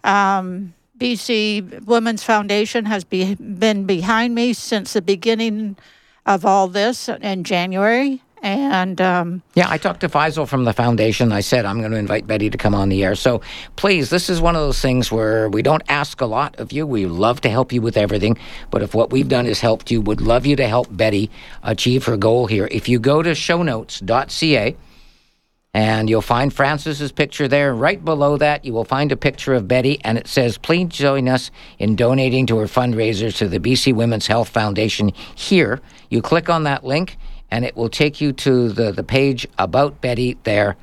Um, 0.03 0.73
BC 0.99 1.85
Women's 1.85 2.23
Foundation 2.23 2.87
has 2.87 3.05
be, 3.05 3.35
been 3.35 3.85
behind 3.85 4.35
me 4.35 4.55
since 4.55 4.95
the 4.95 5.03
beginning 5.03 5.77
of 6.25 6.47
all 6.47 6.69
this 6.69 7.11
in 7.11 7.45
January. 7.45 8.23
And 8.43 9.01
um, 9.01 9.43
Yeah, 9.55 9.71
I 9.71 9.79
talked 9.79 10.01
to 10.01 10.09
Faisal 10.09 10.49
from 10.49 10.65
the 10.65 10.73
foundation. 10.73 11.31
I 11.31 11.41
said 11.41 11.65
I'm 11.65 11.79
going 11.79 11.93
to 11.93 11.97
invite 11.97 12.27
Betty 12.27 12.51
to 12.51 12.59
come 12.59 12.75
on 12.75 12.89
the 12.89 13.05
air. 13.05 13.15
So 13.15 13.41
please, 13.77 14.11
this 14.11 14.29
is 14.29 14.41
one 14.41 14.57
of 14.57 14.63
those 14.63 14.81
things 14.81 15.13
where 15.13 15.49
we 15.49 15.63
don't 15.63 15.83
ask 15.89 16.21
a 16.21 16.27
lot 16.27 16.59
of 16.59 16.73
you. 16.73 16.85
We 16.85 17.07
love 17.07 17.41
to 17.43 17.49
help 17.49 17.73
you 17.73 17.81
with 17.81 17.97
everything, 17.97 18.37
but 18.73 18.83
if 18.83 18.95
what 18.95 19.11
we've 19.11 19.29
done 19.29 19.47
is 19.47 19.61
helped 19.61 19.93
you, 19.93 20.01
would 20.01 20.21
love 20.21 20.45
you 20.45 20.57
to 20.57 20.67
help 20.67 20.89
Betty 20.91 21.31
achieve 21.63 22.05
her 22.07 22.17
goal 22.17 22.49
here. 22.49 22.69
If 22.73 22.89
you 22.89 22.99
go 22.99 23.23
to 23.23 23.31
shownotes.ca 23.31 24.77
and 25.75 26.11
you'll 26.11 26.21
find 26.21 26.53
Francis's 26.53 27.13
picture 27.13 27.49
there. 27.49 27.75
Right 27.75 28.05
below 28.05 28.37
that, 28.37 28.65
you 28.65 28.73
will 28.73 28.85
find 28.85 29.11
a 29.11 29.17
picture 29.17 29.55
of 29.55 29.67
Betty, 29.67 30.01
and 30.05 30.19
it 30.19 30.27
says, 30.27 30.59
"Please 30.59 30.89
join 30.89 31.29
us 31.29 31.51
in 31.79 31.97
donating 31.97 32.47
to 32.47 32.59
her 32.59 32.67
fundraiser 32.67 33.35
to 33.37 33.49
the 33.49 33.59
BC 33.59 33.93
Women's 33.95 34.27
Health 34.27 34.51
Foundation." 34.51 35.13
Here, 35.35 35.81
you 36.11 36.21
click 36.21 36.51
on 36.51 36.65
that 36.65 36.85
link, 36.85 37.17
and 37.53 37.67
it 37.67 37.77
will 37.77 37.91
take 37.91 38.21
you 38.21 38.33
to 38.33 38.71
the 38.71 38.91
the 38.91 39.05
page 39.05 39.47
about 39.59 40.01
Betty 40.01 40.37
there, 40.45 40.75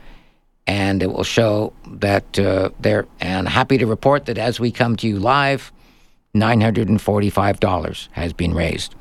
and 0.67 1.01
it 1.03 1.11
will 1.11 1.24
show 1.26 1.74
that 2.05 2.39
uh, 2.39 2.70
there. 2.80 3.07
And 3.20 3.49
happy 3.49 3.78
to 3.80 3.88
report 3.88 4.26
that 4.28 4.38
as 4.38 4.59
we 4.59 4.72
come 4.72 4.95
to 4.97 5.07
you 5.07 5.20
live, 5.20 5.72
nine 6.34 6.61
hundred 6.61 6.88
and 6.88 7.01
forty-five 7.01 7.59
dollars 7.59 8.07
has 8.11 8.32
been 8.34 8.53
raised. 8.53 8.95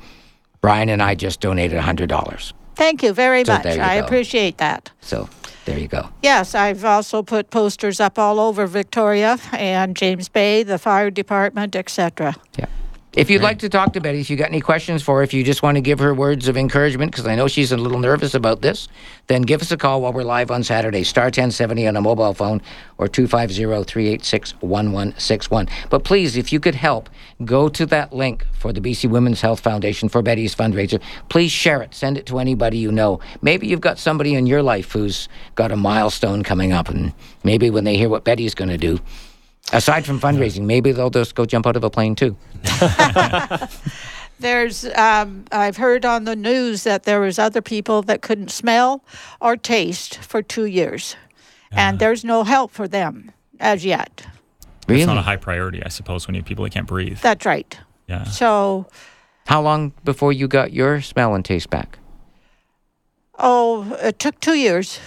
Brian 0.61 0.89
and 0.89 1.01
I 1.01 1.15
just 1.15 1.39
donated 1.39 1.79
hundred 1.79 2.09
dollars, 2.09 2.53
thank 2.75 3.03
you 3.03 3.13
very 3.13 3.45
So 3.45 3.53
much. 3.53 3.65
you 3.65 3.81
I 3.81 3.99
go. 3.99 4.05
appreciate 4.05 4.57
that. 4.57 4.91
so 5.01 5.29
there 5.65 5.77
you 5.79 5.87
go. 5.87 6.09
Yes, 6.23 6.55
I've 6.55 6.83
also 6.83 7.21
put 7.21 7.51
posters 7.51 7.99
up 7.99 8.17
all 8.17 8.39
over 8.39 8.65
Victoria 8.65 9.37
and 9.53 9.95
James 9.95 10.27
Bay, 10.27 10.63
the 10.63 10.79
fire 10.79 11.11
department, 11.11 11.75
etc. 11.75 12.35
Yeah. 12.57 12.65
If 13.15 13.31
you'd 13.31 13.41
like 13.41 13.57
to 13.59 13.69
talk 13.69 13.93
to 13.93 14.01
Betty, 14.01 14.19
if 14.19 14.29
you 14.29 14.35
got 14.37 14.49
any 14.49 14.61
questions 14.61 15.01
for 15.01 15.17
her, 15.17 15.23
if 15.23 15.33
you 15.33 15.43
just 15.43 15.63
want 15.63 15.77
to 15.77 15.81
give 15.81 15.97
her 15.97 16.13
words 16.13 16.47
of 16.47 16.55
encouragement, 16.55 17.11
because 17.11 17.25
I 17.25 17.33
know 17.33 17.47
she's 17.47 17.71
a 17.71 17.77
little 17.77 17.97
nervous 17.97 18.35
about 18.35 18.61
this, 18.61 18.87
then 19.25 19.41
give 19.41 19.63
us 19.63 19.71
a 19.71 19.77
call 19.77 20.01
while 20.01 20.13
we're 20.13 20.21
live 20.21 20.51
on 20.51 20.63
Saturday, 20.63 21.03
star 21.03 21.23
1070 21.25 21.87
on 21.87 21.97
a 21.97 22.01
mobile 22.01 22.35
phone 22.35 22.61
or 22.99 23.07
250-386-1161. 23.07 25.69
But 25.89 26.03
please, 26.03 26.37
if 26.37 26.53
you 26.53 26.59
could 26.59 26.75
help, 26.75 27.09
go 27.43 27.67
to 27.67 27.87
that 27.87 28.13
link 28.13 28.45
for 28.53 28.71
the 28.71 28.79
BC 28.79 29.09
Women's 29.09 29.41
Health 29.41 29.61
Foundation 29.61 30.07
for 30.07 30.21
Betty's 30.21 30.53
fundraiser. 30.53 31.01
Please 31.29 31.51
share 31.51 31.81
it. 31.81 31.95
Send 31.95 32.15
it 32.15 32.27
to 32.27 32.37
anybody 32.37 32.77
you 32.77 32.91
know. 32.91 33.19
Maybe 33.41 33.65
you've 33.65 33.81
got 33.81 33.97
somebody 33.97 34.35
in 34.35 34.45
your 34.45 34.61
life 34.61 34.91
who's 34.91 35.27
got 35.55 35.71
a 35.71 35.75
milestone 35.75 36.43
coming 36.43 36.73
up, 36.73 36.89
and 36.89 37.11
maybe 37.43 37.71
when 37.71 37.85
they 37.85 37.97
hear 37.97 38.07
what 38.07 38.23
Betty's 38.23 38.53
going 38.53 38.69
to 38.69 38.77
do, 38.77 38.99
aside 39.73 40.05
from 40.05 40.19
fundraising, 40.19 40.65
maybe 40.65 40.91
they'll 40.91 41.09
just 41.09 41.35
go 41.35 41.45
jump 41.45 41.65
out 41.67 41.75
of 41.75 41.83
a 41.83 41.89
plane 41.89 42.15
too. 42.15 42.35
There's, 44.39 44.85
um, 44.95 45.43
I've 45.51 45.75
heard 45.75 46.05
on 46.05 46.23
the 46.23 46.35
news 46.35 46.83
that 46.83 47.03
there 47.03 47.19
was 47.19 47.37
other 47.37 47.61
people 47.61 48.01
that 48.03 48.21
couldn't 48.21 48.51
smell 48.51 49.03
or 49.41 49.57
taste 49.57 50.17
for 50.19 50.41
two 50.41 50.63
years, 50.65 51.17
and 51.71 51.99
there's 51.99 52.23
no 52.23 52.43
help 52.45 52.71
for 52.71 52.87
them 52.87 53.31
as 53.59 53.83
yet. 53.83 54.25
Really? 54.87 55.01
It's 55.01 55.07
not 55.07 55.17
a 55.17 55.21
high 55.21 55.35
priority, 55.35 55.83
I 55.83 55.89
suppose, 55.89 56.25
when 56.25 56.35
you 56.35 56.41
have 56.41 56.47
people 56.47 56.63
that 56.63 56.71
can't 56.71 56.87
breathe. 56.87 57.19
That's 57.19 57.45
right. 57.45 57.77
Yeah. 58.07 58.23
So, 58.23 58.87
How 59.45 59.61
long 59.61 59.91
before 60.05 60.31
you 60.31 60.47
got 60.47 60.71
your 60.71 61.01
smell 61.01 61.35
and 61.35 61.43
taste 61.43 61.69
back? 61.69 61.99
oh, 63.41 63.97
it 64.01 64.19
took 64.19 64.39
two 64.39 64.55
years. 64.55 64.99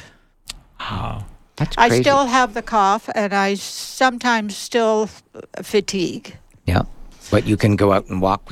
Wow. 0.79 1.25
That's 1.57 1.77
I 1.79 2.01
still 2.01 2.27
have 2.27 2.55
the 2.55 2.63
cough, 2.63 3.09
and 3.15 3.33
I 3.35 3.55
sometimes 3.55 4.57
still 4.57 5.09
fatigue. 5.63 6.37
yeah, 6.67 6.83
but 7.31 7.47
you 7.47 7.57
can 7.57 7.77
go 7.77 7.93
out 7.93 8.07
and 8.09 8.21
walk. 8.23 8.51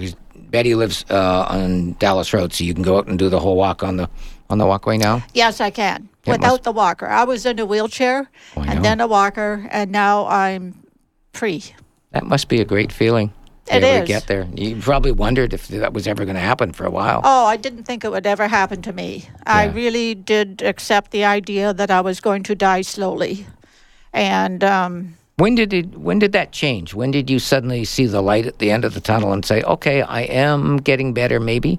Betty 0.50 0.74
lives 0.74 1.04
uh, 1.10 1.46
on 1.48 1.92
Dallas 1.98 2.32
Road, 2.32 2.52
so 2.52 2.64
you 2.64 2.74
can 2.74 2.82
go 2.82 2.98
out 2.98 3.06
and 3.06 3.18
do 3.18 3.28
the 3.28 3.38
whole 3.40 3.56
walk 3.56 3.82
on 3.82 3.96
the 3.96 4.08
on 4.50 4.58
the 4.58 4.66
walkway 4.66 4.98
now. 4.98 5.22
Yes, 5.32 5.60
I 5.60 5.70
can 5.70 6.08
It 6.26 6.32
without 6.32 6.50
must- 6.50 6.62
the 6.64 6.72
walker. 6.72 7.06
I 7.06 7.24
was 7.24 7.46
in 7.46 7.58
a 7.58 7.64
wheelchair 7.66 8.28
Oh, 8.56 8.62
and 8.62 8.84
then 8.84 9.00
a 9.00 9.06
walker, 9.06 9.66
and 9.70 9.90
now 9.92 10.26
I'm 10.26 10.74
free. 11.32 11.62
That 12.10 12.24
must 12.26 12.48
be 12.48 12.60
a 12.60 12.64
great 12.64 12.90
feeling. 12.92 13.32
To 13.70 13.76
It 13.76 13.80
be 13.82 13.86
able 13.86 13.96
to 13.98 14.02
is. 14.02 14.08
get 14.08 14.26
there. 14.26 14.48
You 14.54 14.76
probably 14.80 15.12
wondered 15.12 15.52
if 15.52 15.68
that 15.68 15.92
was 15.92 16.08
ever 16.08 16.24
going 16.24 16.34
to 16.34 16.40
happen 16.40 16.72
for 16.72 16.84
a 16.84 16.90
while. 16.90 17.20
Oh, 17.22 17.46
I 17.46 17.56
didn't 17.56 17.84
think 17.84 18.02
it 18.04 18.10
would 18.10 18.26
ever 18.26 18.48
happen 18.48 18.82
to 18.82 18.92
me. 18.92 19.28
I 19.46 19.66
really 19.66 20.14
did 20.14 20.60
accept 20.62 21.12
the 21.12 21.24
idea 21.24 21.72
that 21.72 21.88
I 21.90 22.00
was 22.00 22.20
going 22.20 22.42
to 22.44 22.54
die 22.56 22.82
slowly. 22.82 23.46
And 24.12 24.64
um, 24.64 25.14
When 25.36 25.54
did 25.54 25.72
it? 25.72 25.96
When 25.96 26.18
did 26.18 26.32
that 26.32 26.50
change? 26.50 26.94
When 26.94 27.12
did 27.12 27.30
you 27.30 27.38
suddenly 27.38 27.84
see 27.84 28.06
the 28.06 28.20
light 28.20 28.44
at 28.46 28.58
the 28.58 28.72
end 28.72 28.84
of 28.84 28.94
the 28.94 29.00
tunnel 29.00 29.32
and 29.32 29.44
say, 29.44 29.62
"Okay, 29.62 30.02
I 30.02 30.22
am 30.22 30.78
getting 30.78 31.14
better"? 31.14 31.38
Maybe. 31.38 31.78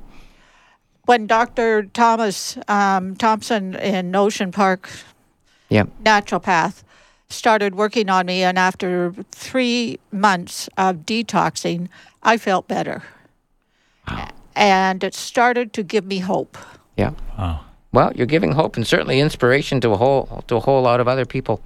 when 1.06 1.28
Dr. 1.28 1.84
Thomas 1.84 2.58
um, 2.70 3.16
Thompson 3.18 3.76
in 3.76 4.16
Ocean 4.16 4.52
Park 4.54 4.88
Yeah. 5.68 5.86
naturopath 6.02 6.84
started 7.32 7.76
working 7.76 8.10
on 8.10 8.26
me 8.26 8.44
and 8.44 8.58
after 8.60 9.14
three 9.32 10.00
months 10.12 10.70
of 10.78 10.98
detoxing 10.98 11.88
i 12.24 12.38
felt 12.38 12.68
better 12.68 13.04
And 14.56 15.04
it 15.04 15.14
started 15.14 15.74
to 15.74 15.84
give 15.84 16.06
me 16.06 16.20
hope. 16.20 16.58
Yeah. 16.98 17.14
Wow. 17.38 17.62
Well, 17.94 18.12
you're 18.16 18.28
giving 18.28 18.54
hope 18.54 18.78
and 18.78 18.88
certainly 18.88 19.20
inspiration 19.20 19.82
to 19.82 19.92
a 19.92 19.98
whole 19.98 20.44
to 20.48 20.56
a 20.56 20.60
whole 20.60 20.82
lot 20.82 21.00
of 21.00 21.08
other 21.08 21.26
people 21.26 21.62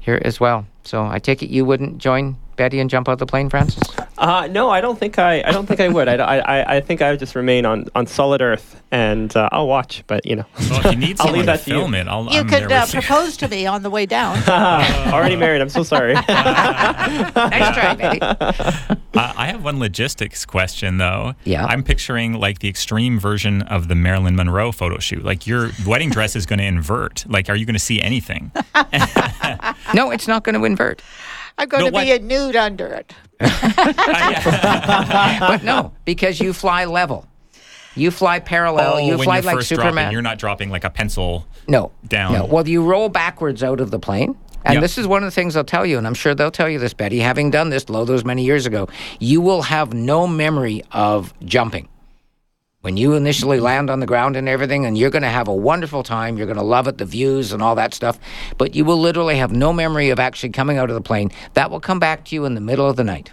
here 0.00 0.20
as 0.24 0.40
well. 0.40 0.66
So 0.84 1.04
I 1.04 1.18
take 1.18 1.42
it 1.42 1.50
you 1.50 1.64
wouldn't 1.64 1.98
join 1.98 2.36
Betty 2.56 2.80
and 2.80 2.88
jump 2.90 3.08
out 3.08 3.18
the 3.18 3.26
plane, 3.26 3.48
Francis? 3.50 3.82
Uh, 4.16 4.46
no, 4.50 4.70
I 4.70 4.80
don't 4.80 4.98
think 4.98 5.18
I. 5.18 5.42
I 5.44 5.50
don't 5.52 5.66
think 5.66 5.80
I 5.80 5.88
would. 5.88 6.08
I, 6.08 6.14
I, 6.38 6.76
I 6.76 6.80
think 6.80 7.02
I 7.02 7.10
would 7.10 7.18
just 7.18 7.34
remain 7.34 7.66
on, 7.66 7.86
on 7.94 8.06
solid 8.06 8.40
earth, 8.40 8.80
and 8.92 9.34
uh, 9.36 9.48
I'll 9.52 9.66
watch. 9.66 10.04
But 10.06 10.24
you 10.24 10.36
know, 10.36 10.44
Well, 10.70 10.80
if 10.86 10.92
you 10.92 10.96
need 10.98 11.16
I'll 11.20 11.32
leave 11.32 11.46
that 11.46 11.60
to 11.64 11.70
you. 11.70 11.76
film 11.78 11.94
it, 11.94 12.06
I'll, 12.06 12.24
You 12.26 12.40
I'm 12.40 12.48
could 12.48 12.70
uh, 12.70 12.80
with 12.84 12.94
you. 12.94 13.00
propose 13.00 13.36
to 13.38 13.48
me 13.48 13.66
on 13.66 13.82
the 13.82 13.90
way 13.90 14.06
down. 14.06 14.38
already 15.12 15.36
married. 15.36 15.60
I'm 15.60 15.68
so 15.68 15.82
sorry. 15.82 16.14
Next 16.28 16.28
try, 17.76 17.94
Betty. 17.98 18.20
Uh, 18.20 19.32
I 19.36 19.46
have 19.46 19.62
one 19.64 19.78
logistics 19.78 20.44
question 20.44 20.98
though. 20.98 21.34
Yeah. 21.44 21.64
I'm 21.66 21.82
picturing 21.82 22.34
like 22.34 22.60
the 22.60 22.68
extreme 22.68 23.18
version 23.18 23.62
of 23.62 23.88
the 23.88 23.94
Marilyn 23.94 24.36
Monroe 24.36 24.72
photo 24.72 24.98
shoot. 24.98 25.24
Like 25.24 25.46
your 25.46 25.70
wedding 25.86 26.10
dress 26.10 26.34
is 26.36 26.46
going 26.46 26.58
to 26.58 26.64
invert. 26.64 27.24
Like, 27.28 27.48
are 27.48 27.54
you 27.56 27.64
going 27.66 27.74
to 27.74 27.78
see 27.80 28.00
anything? 28.00 28.50
No, 29.94 30.10
it's 30.10 30.26
not 30.28 30.42
going 30.44 30.54
to 30.54 30.64
invert. 30.64 31.00
I'm 31.58 31.68
going 31.68 31.84
No, 31.84 31.90
to 32.00 32.04
be 32.04 32.12
a 32.12 32.18
nude 32.18 32.56
under 32.56 32.86
it. 32.88 33.14
But 34.44 35.62
no, 35.62 35.92
because 36.04 36.40
you 36.40 36.52
fly 36.52 36.84
level. 36.84 37.26
You 37.96 38.10
fly 38.10 38.40
parallel. 38.40 38.94
oh, 38.94 38.98
you 38.98 39.16
fly 39.22 39.36
you're 39.36 39.44
like 39.44 39.56
first 39.56 39.68
Superman. 39.68 39.92
dropping, 39.94 40.12
you're 40.12 40.22
not 40.22 40.38
dropping 40.38 40.70
like 40.70 40.84
a 40.84 40.90
pencil. 40.90 41.46
No. 41.68 41.92
down. 42.08 42.32
No. 42.32 42.44
Well, 42.46 42.66
you 42.66 42.82
roll 42.84 43.08
backwards 43.08 43.62
out 43.62 43.80
of 43.80 43.90
the 43.92 43.98
plane. 44.00 44.36
And 44.64 44.74
Yep. 44.74 44.82
this 44.82 44.96
is 44.98 45.06
one 45.06 45.22
of 45.22 45.26
the 45.26 45.30
things 45.30 45.56
I'll 45.56 45.62
tell 45.64 45.84
you, 45.84 45.98
and 45.98 46.06
I'm 46.06 46.14
sure 46.14 46.34
they'll 46.34 46.50
tell 46.50 46.70
you 46.70 46.78
this, 46.78 46.94
Betty, 46.94 47.18
having 47.20 47.50
done 47.50 47.68
this 47.68 47.88
low 47.90 48.04
those 48.06 48.24
many 48.24 48.44
years 48.44 48.64
ago, 48.64 48.88
you 49.20 49.40
will 49.42 49.62
have 49.62 49.92
no 49.92 50.26
memory 50.26 50.82
of 50.90 51.34
jumping. 51.44 51.86
When 52.84 52.98
you 52.98 53.14
initially 53.14 53.60
land 53.60 53.88
on 53.88 54.00
the 54.00 54.06
ground 54.06 54.36
and 54.36 54.46
everything, 54.46 54.84
and 54.84 54.98
you're 54.98 55.08
going 55.08 55.22
to 55.22 55.28
have 55.30 55.48
a 55.48 55.54
wonderful 55.54 56.02
time, 56.02 56.36
you're 56.36 56.44
going 56.46 56.58
to 56.58 56.62
love 56.62 56.86
it, 56.86 56.98
the 56.98 57.06
views 57.06 57.50
and 57.50 57.62
all 57.62 57.74
that 57.76 57.94
stuff, 57.94 58.18
but 58.58 58.74
you 58.74 58.84
will 58.84 58.98
literally 59.00 59.36
have 59.38 59.52
no 59.52 59.72
memory 59.72 60.10
of 60.10 60.20
actually 60.20 60.50
coming 60.50 60.76
out 60.76 60.90
of 60.90 60.94
the 60.94 61.00
plane. 61.00 61.30
That 61.54 61.70
will 61.70 61.80
come 61.80 61.98
back 61.98 62.26
to 62.26 62.34
you 62.34 62.44
in 62.44 62.54
the 62.54 62.60
middle 62.60 62.86
of 62.86 62.96
the 62.96 63.02
night. 63.04 63.32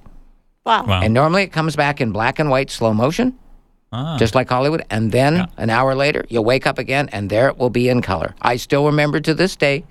Wow. 0.66 0.86
Wow. 0.86 1.02
And 1.02 1.14
normally 1.14 1.44
it 1.44 1.52
comes 1.52 1.76
back 1.76 2.00
in 2.00 2.14
black 2.14 2.40
and 2.40 2.50
white 2.50 2.70
slow 2.72 2.94
motion, 2.94 3.36
Ah. 3.92 4.16
just 4.18 4.36
like 4.36 4.48
Hollywood. 4.48 4.86
And 4.90 5.12
then 5.12 5.36
Yeah. 5.36 5.46
an 5.58 5.70
hour 5.70 5.96
later, 5.96 6.24
you'll 6.30 6.46
wake 6.46 6.66
up 6.66 6.80
again 6.80 7.10
and 7.12 7.30
there 7.30 7.50
it 7.50 7.58
will 7.58 7.70
be 7.70 7.90
in 7.90 8.02
color. 8.02 8.34
I 8.42 8.56
still 8.56 8.86
remember 8.86 9.20
to 9.20 9.34
this 9.34 9.58
day, 9.58 9.84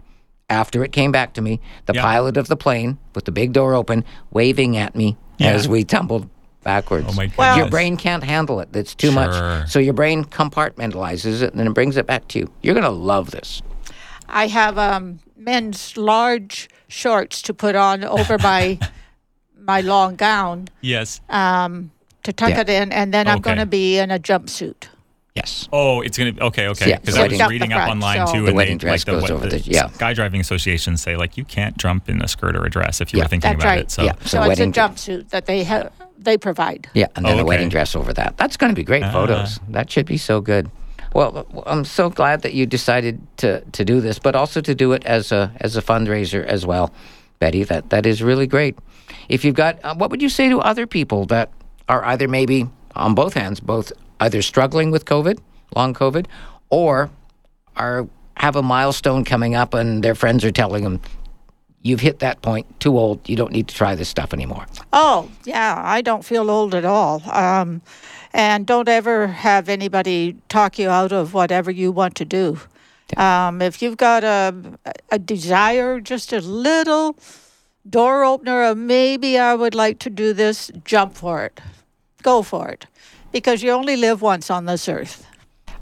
after 0.49 0.83
it 0.85 0.93
came 0.93 1.13
back 1.13 1.35
to 1.35 1.43
me, 1.43 1.61
the 1.85 1.93
Yeah. 1.93 2.01
pilot 2.01 2.39
of 2.39 2.49
the 2.49 2.57
plane 2.57 2.97
with 3.15 3.27
the 3.27 3.31
big 3.33 3.53
door 3.53 3.75
open, 3.75 4.07
waving 4.33 4.79
at 4.79 4.97
me 4.97 5.19
Yeah. 5.37 5.49
as 5.51 5.69
we 5.69 5.85
tumbled 5.85 6.31
backwards. 6.63 7.07
Oh 7.09 7.13
my 7.13 7.31
Well- 7.37 7.57
Your 7.59 7.69
brain 7.69 7.97
can't 7.97 8.23
handle 8.25 8.61
it. 8.61 8.69
It's 8.75 8.95
too 8.95 9.09
Sure. 9.13 9.15
much. 9.27 9.69
So 9.71 9.79
your 9.79 9.95
brain 9.95 10.25
compartmentalizes 10.25 11.43
it 11.43 11.51
and 11.53 11.59
then 11.61 11.67
it 11.67 11.75
brings 11.75 11.97
it 11.97 12.07
back 12.07 12.29
to 12.29 12.39
you. 12.39 12.51
You're 12.63 12.75
going 12.75 12.85
to 12.85 12.91
love 12.91 13.31
this. 13.31 13.63
I 14.29 14.47
have 14.49 14.79
um, 14.79 15.21
men's 15.37 15.97
large 15.97 16.69
shorts 16.89 17.43
to 17.43 17.55
put 17.55 17.75
on 17.75 18.05
over 18.05 18.39
my 18.43 18.79
my 19.63 19.81
long 19.83 20.17
gown 20.17 20.69
Yes. 20.81 21.21
um, 21.29 21.91
to 22.25 22.33
tuck 22.33 22.51
Yeah. 22.51 22.61
it 22.61 22.69
in, 22.71 22.93
and 22.93 23.13
then 23.15 23.29
I'm 23.29 23.41
going 23.41 23.59
to 23.59 23.67
be 23.67 23.99
in 23.99 24.11
a 24.11 24.19
jumpsuit. 24.19 24.85
Yes. 25.37 25.69
Oh, 25.73 26.01
it's 26.01 26.19
gonna 26.19 26.33
be 26.33 26.41
okay, 26.41 26.67
okay. 26.69 26.97
Because 27.01 27.15
the 27.15 27.21
I 27.21 27.23
was 27.25 27.31
wedding- 27.31 27.41
Up 27.41 27.47
the 27.49 27.53
reading 27.53 27.73
up 27.73 27.89
online 27.89 28.27
so- 28.27 28.33
too, 28.35 28.41
The 28.43 28.47
and 28.49 28.57
wedding 28.57 28.79
they, 28.79 28.87
dress 28.87 28.93
like 29.01 29.05
the, 29.07 29.13
goes 29.13 29.23
what- 29.23 29.31
over 29.31 29.47
the, 29.47 29.59
the- 29.59 29.71
yeah. 29.71 29.87
Sky 29.89 30.13
driving 30.13 30.41
associations 30.41 31.03
say 31.03 31.17
like 31.17 31.37
you 31.37 31.45
can't 31.45 31.77
jump 31.79 32.09
in 32.09 32.21
a 32.21 32.27
skirt 32.27 32.57
or 32.57 32.65
a 32.65 32.71
dress 32.71 33.01
if 33.01 33.13
you 33.13 33.19
Yeah. 33.19 33.25
were 33.27 33.29
thinking 33.29 33.53
about 33.55 33.65
right. 33.65 33.79
it. 33.81 33.91
So 33.93 34.03
Yeah. 34.03 34.15
So, 34.23 34.27
So 34.27 34.39
it's 34.39 34.45
a 34.47 34.49
wedding 34.49 34.73
dress. 34.73 34.91
jumpsuit 35.07 35.29
that 35.29 35.47
they 35.47 35.63
have 35.63 35.93
they 36.25 36.37
provide. 36.39 36.89
Yeah, 36.95 37.07
and 37.17 37.25
then 37.25 37.39
Oh, 37.39 37.43
a 37.43 37.45
wedding 37.45 37.69
dress 37.69 37.97
over 37.97 38.13
that. 38.15 38.37
That's 38.37 38.57
going 38.57 38.71
to 38.71 38.77
be 38.77 38.85
great 38.85 39.03
Ah. 39.03 39.13
photos. 39.13 39.59
That 39.69 39.91
should 39.91 40.07
be 40.07 40.19
so 40.19 40.41
good. 40.41 40.71
Well, 41.15 41.47
I'm 41.67 41.85
so 41.85 42.09
glad 42.11 42.43
that 42.43 42.55
you 42.55 42.67
decided 42.67 43.21
to, 43.39 43.63
to 43.73 43.85
do 43.85 44.01
this, 44.01 44.19
but 44.21 44.37
also 44.37 44.61
to 44.61 44.75
do 44.75 44.93
it 44.93 45.05
as 45.07 45.33
a 45.33 45.51
as 45.61 45.77
a 45.77 45.83
fundraiser 45.83 46.45
as 46.47 46.65
well, 46.65 46.93
Betty. 47.41 47.65
That 47.65 47.91
that 47.91 48.07
is 48.07 48.23
really 48.23 48.47
great. 48.47 48.79
If 49.29 49.45
you've 49.45 49.57
got, 49.57 49.79
uh, 49.83 49.95
what 49.97 50.11
would 50.11 50.23
you 50.23 50.29
say 50.29 50.49
to 50.49 50.61
other 50.61 50.87
people 50.87 51.27
that 51.27 51.51
are 51.89 52.05
either 52.05 52.29
maybe 52.29 52.69
on 52.95 53.15
both 53.15 53.35
hands, 53.35 53.59
both 53.61 53.93
either 54.21 54.41
struggling 54.43 54.93
with 54.93 55.05
COVID, 55.05 55.39
long 55.75 55.95
COVID, 55.95 56.27
or 56.69 57.11
are 57.77 58.07
have 58.37 58.55
a 58.57 58.63
milestone 58.63 59.25
coming 59.25 59.55
up 59.57 59.75
and 59.75 60.03
their 60.05 60.15
friends 60.15 60.45
are 60.45 60.53
telling 60.53 60.83
them, 60.85 61.01
"You've 61.83 62.01
hit 62.01 62.19
that 62.19 62.43
point, 62.43 62.81
too 62.81 62.99
old. 62.99 63.29
You 63.29 63.37
don't 63.37 63.53
need 63.53 63.69
to 63.69 63.75
try 63.75 63.95
this 63.95 64.09
stuff 64.09 64.33
anymore." 64.33 64.67
Oh, 64.93 65.31
yeah, 65.45 65.81
I 65.83 66.03
don't 66.03 66.25
feel 66.25 66.51
old 66.51 66.75
at 66.75 66.85
all. 66.85 67.23
Um, 67.31 67.83
and 68.33 68.67
don't 68.67 68.89
ever 68.89 69.27
have 69.27 69.69
anybody 69.69 70.37
talk 70.49 70.79
you 70.79 70.89
out 70.89 71.13
of 71.13 71.35
whatever 71.35 71.71
you 71.71 71.91
want 71.91 72.15
to 72.17 72.25
do. 72.25 72.61
Um, 73.17 73.61
if 73.61 73.83
you've 73.83 73.97
got 73.97 74.23
a, 74.23 74.55
a 75.11 75.19
desire, 75.19 76.01
just 76.01 76.33
a 76.33 76.41
little 76.41 77.17
door 77.89 78.25
opener 78.25 78.63
of 78.63 78.79
maybe 78.79 79.39
I 79.39 79.55
would 79.55 79.75
like 79.75 79.99
to 80.01 80.11
do 80.11 80.33
this, 80.33 80.71
jump 80.85 81.15
for 81.15 81.45
it. 81.45 81.61
Go 82.23 82.43
for 82.43 82.69
it. 82.69 82.87
Because 83.33 83.63
you 83.63 83.71
only 83.71 83.97
live 83.97 84.23
once 84.23 84.51
on 84.51 84.67
this 84.67 84.89
earth. 84.89 85.27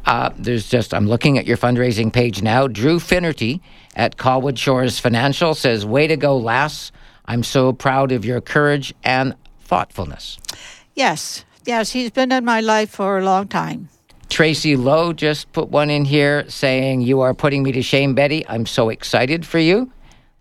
Uh, 0.07 0.31
there's 0.37 0.69
just, 0.69 0.95
I'm 0.95 1.07
looking 1.07 1.39
at 1.39 1.47
your 1.47 1.57
fundraising 1.57 2.13
page 2.13 2.43
now. 2.43 2.67
Drew 2.67 2.99
Finnerty 2.99 3.61
at 3.95 4.17
Colwood 4.17 4.57
Shores 4.57 4.99
Financial 4.99 5.55
says, 5.55 5.85
Way 5.85 6.07
to 6.07 6.17
go, 6.17 6.37
lass. 6.37 6.93
I'm 7.27 7.43
so 7.43 7.73
proud 7.73 8.11
of 8.13 8.25
your 8.25 8.41
courage 8.41 8.95
and 9.05 9.35
thoughtfulness. 9.61 10.39
Yes, 10.95 11.45
yes, 11.67 11.93
he's 11.93 12.11
been 12.11 12.33
in 12.33 12.45
my 12.45 12.61
life 12.61 12.91
for 12.91 13.19
a 13.19 13.25
long 13.25 13.49
time. 13.49 13.91
Tracy 14.31 14.77
Lowe 14.77 15.13
just 15.13 15.53
put 15.53 15.69
one 15.69 15.91
in 15.91 16.05
here 16.05 16.49
saying, 16.49 17.03
You 17.03 17.21
are 17.21 17.35
putting 17.35 17.63
me 17.63 17.73
to 17.73 17.83
shame, 17.83 18.15
Betty. 18.15 18.47
I'm 18.49 18.67
so 18.67 18.89
excited 18.89 19.47
for 19.47 19.59
you. 19.59 19.91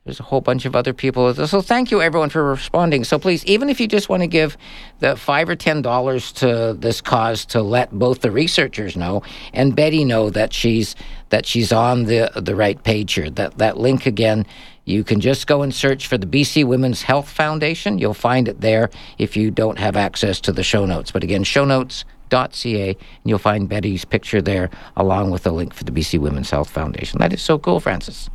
There's 0.07 0.21
a 0.21 0.23
whole 0.23 0.39
bunch 0.39 0.63
of 0.63 0.73
other 0.73 0.93
people. 0.93 1.33
So 1.33 1.61
thank 1.61 1.91
you, 1.91 2.01
everyone, 2.01 2.29
for 2.29 2.41
responding. 2.41 3.03
So 3.03 3.19
please, 3.19 3.43
even 3.43 3.67
if 3.67 3.81
you 3.81 3.89
just 3.89 4.07
want 4.07 4.23
to 4.23 4.27
give 4.27 4.55
the 4.99 5.17
five 5.17 5.49
or 5.49 5.55
ten 5.55 5.81
dollars 5.81 6.31
to 6.33 6.73
this 6.79 7.01
cause 7.01 7.43
to 7.47 7.61
let 7.61 7.91
both 7.91 8.21
the 8.21 8.31
researchers 8.31 8.95
know 8.95 9.21
and 9.53 9.75
Betty 9.75 10.05
know 10.05 10.29
that 10.29 10.53
she's 10.53 10.95
that 11.27 11.45
she's 11.45 11.73
on 11.73 12.05
the 12.05 12.31
the 12.37 12.55
right 12.55 12.81
page 12.81 13.13
here. 13.13 13.29
That 13.29 13.57
that 13.57 13.77
link 13.77 14.05
again. 14.05 14.45
You 14.85 15.03
can 15.03 15.19
just 15.19 15.47
go 15.47 15.63
and 15.63 15.75
search 15.75 16.07
for 16.07 16.17
the 16.17 16.25
BC 16.25 16.63
Women's 16.63 17.01
Health 17.01 17.27
Foundation. 17.27 17.97
You'll 17.97 18.13
find 18.13 18.47
it 18.47 18.61
there 18.61 18.89
if 19.17 19.35
you 19.35 19.51
don't 19.51 19.77
have 19.77 19.97
access 19.97 20.39
to 20.39 20.53
the 20.53 20.63
show 20.63 20.85
notes. 20.85 21.11
But 21.11 21.25
again, 21.25 21.43
show 21.43 21.65
notes.ca, 21.65 22.89
and 22.91 22.97
you'll 23.25 23.37
find 23.37 23.67
Betty's 23.67 24.05
picture 24.05 24.41
there 24.41 24.69
along 24.95 25.31
with 25.31 25.45
a 25.45 25.51
link 25.51 25.73
for 25.73 25.83
the 25.83 25.91
BC 25.91 26.19
Women's 26.19 26.51
Health 26.51 26.69
Foundation. 26.69 27.19
That 27.19 27.33
is 27.33 27.41
so 27.41 27.59
cool, 27.59 27.81
Francis. 27.81 28.29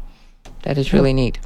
That 0.64 0.76
is 0.76 0.92
really 0.92 1.14
neat. 1.14 1.38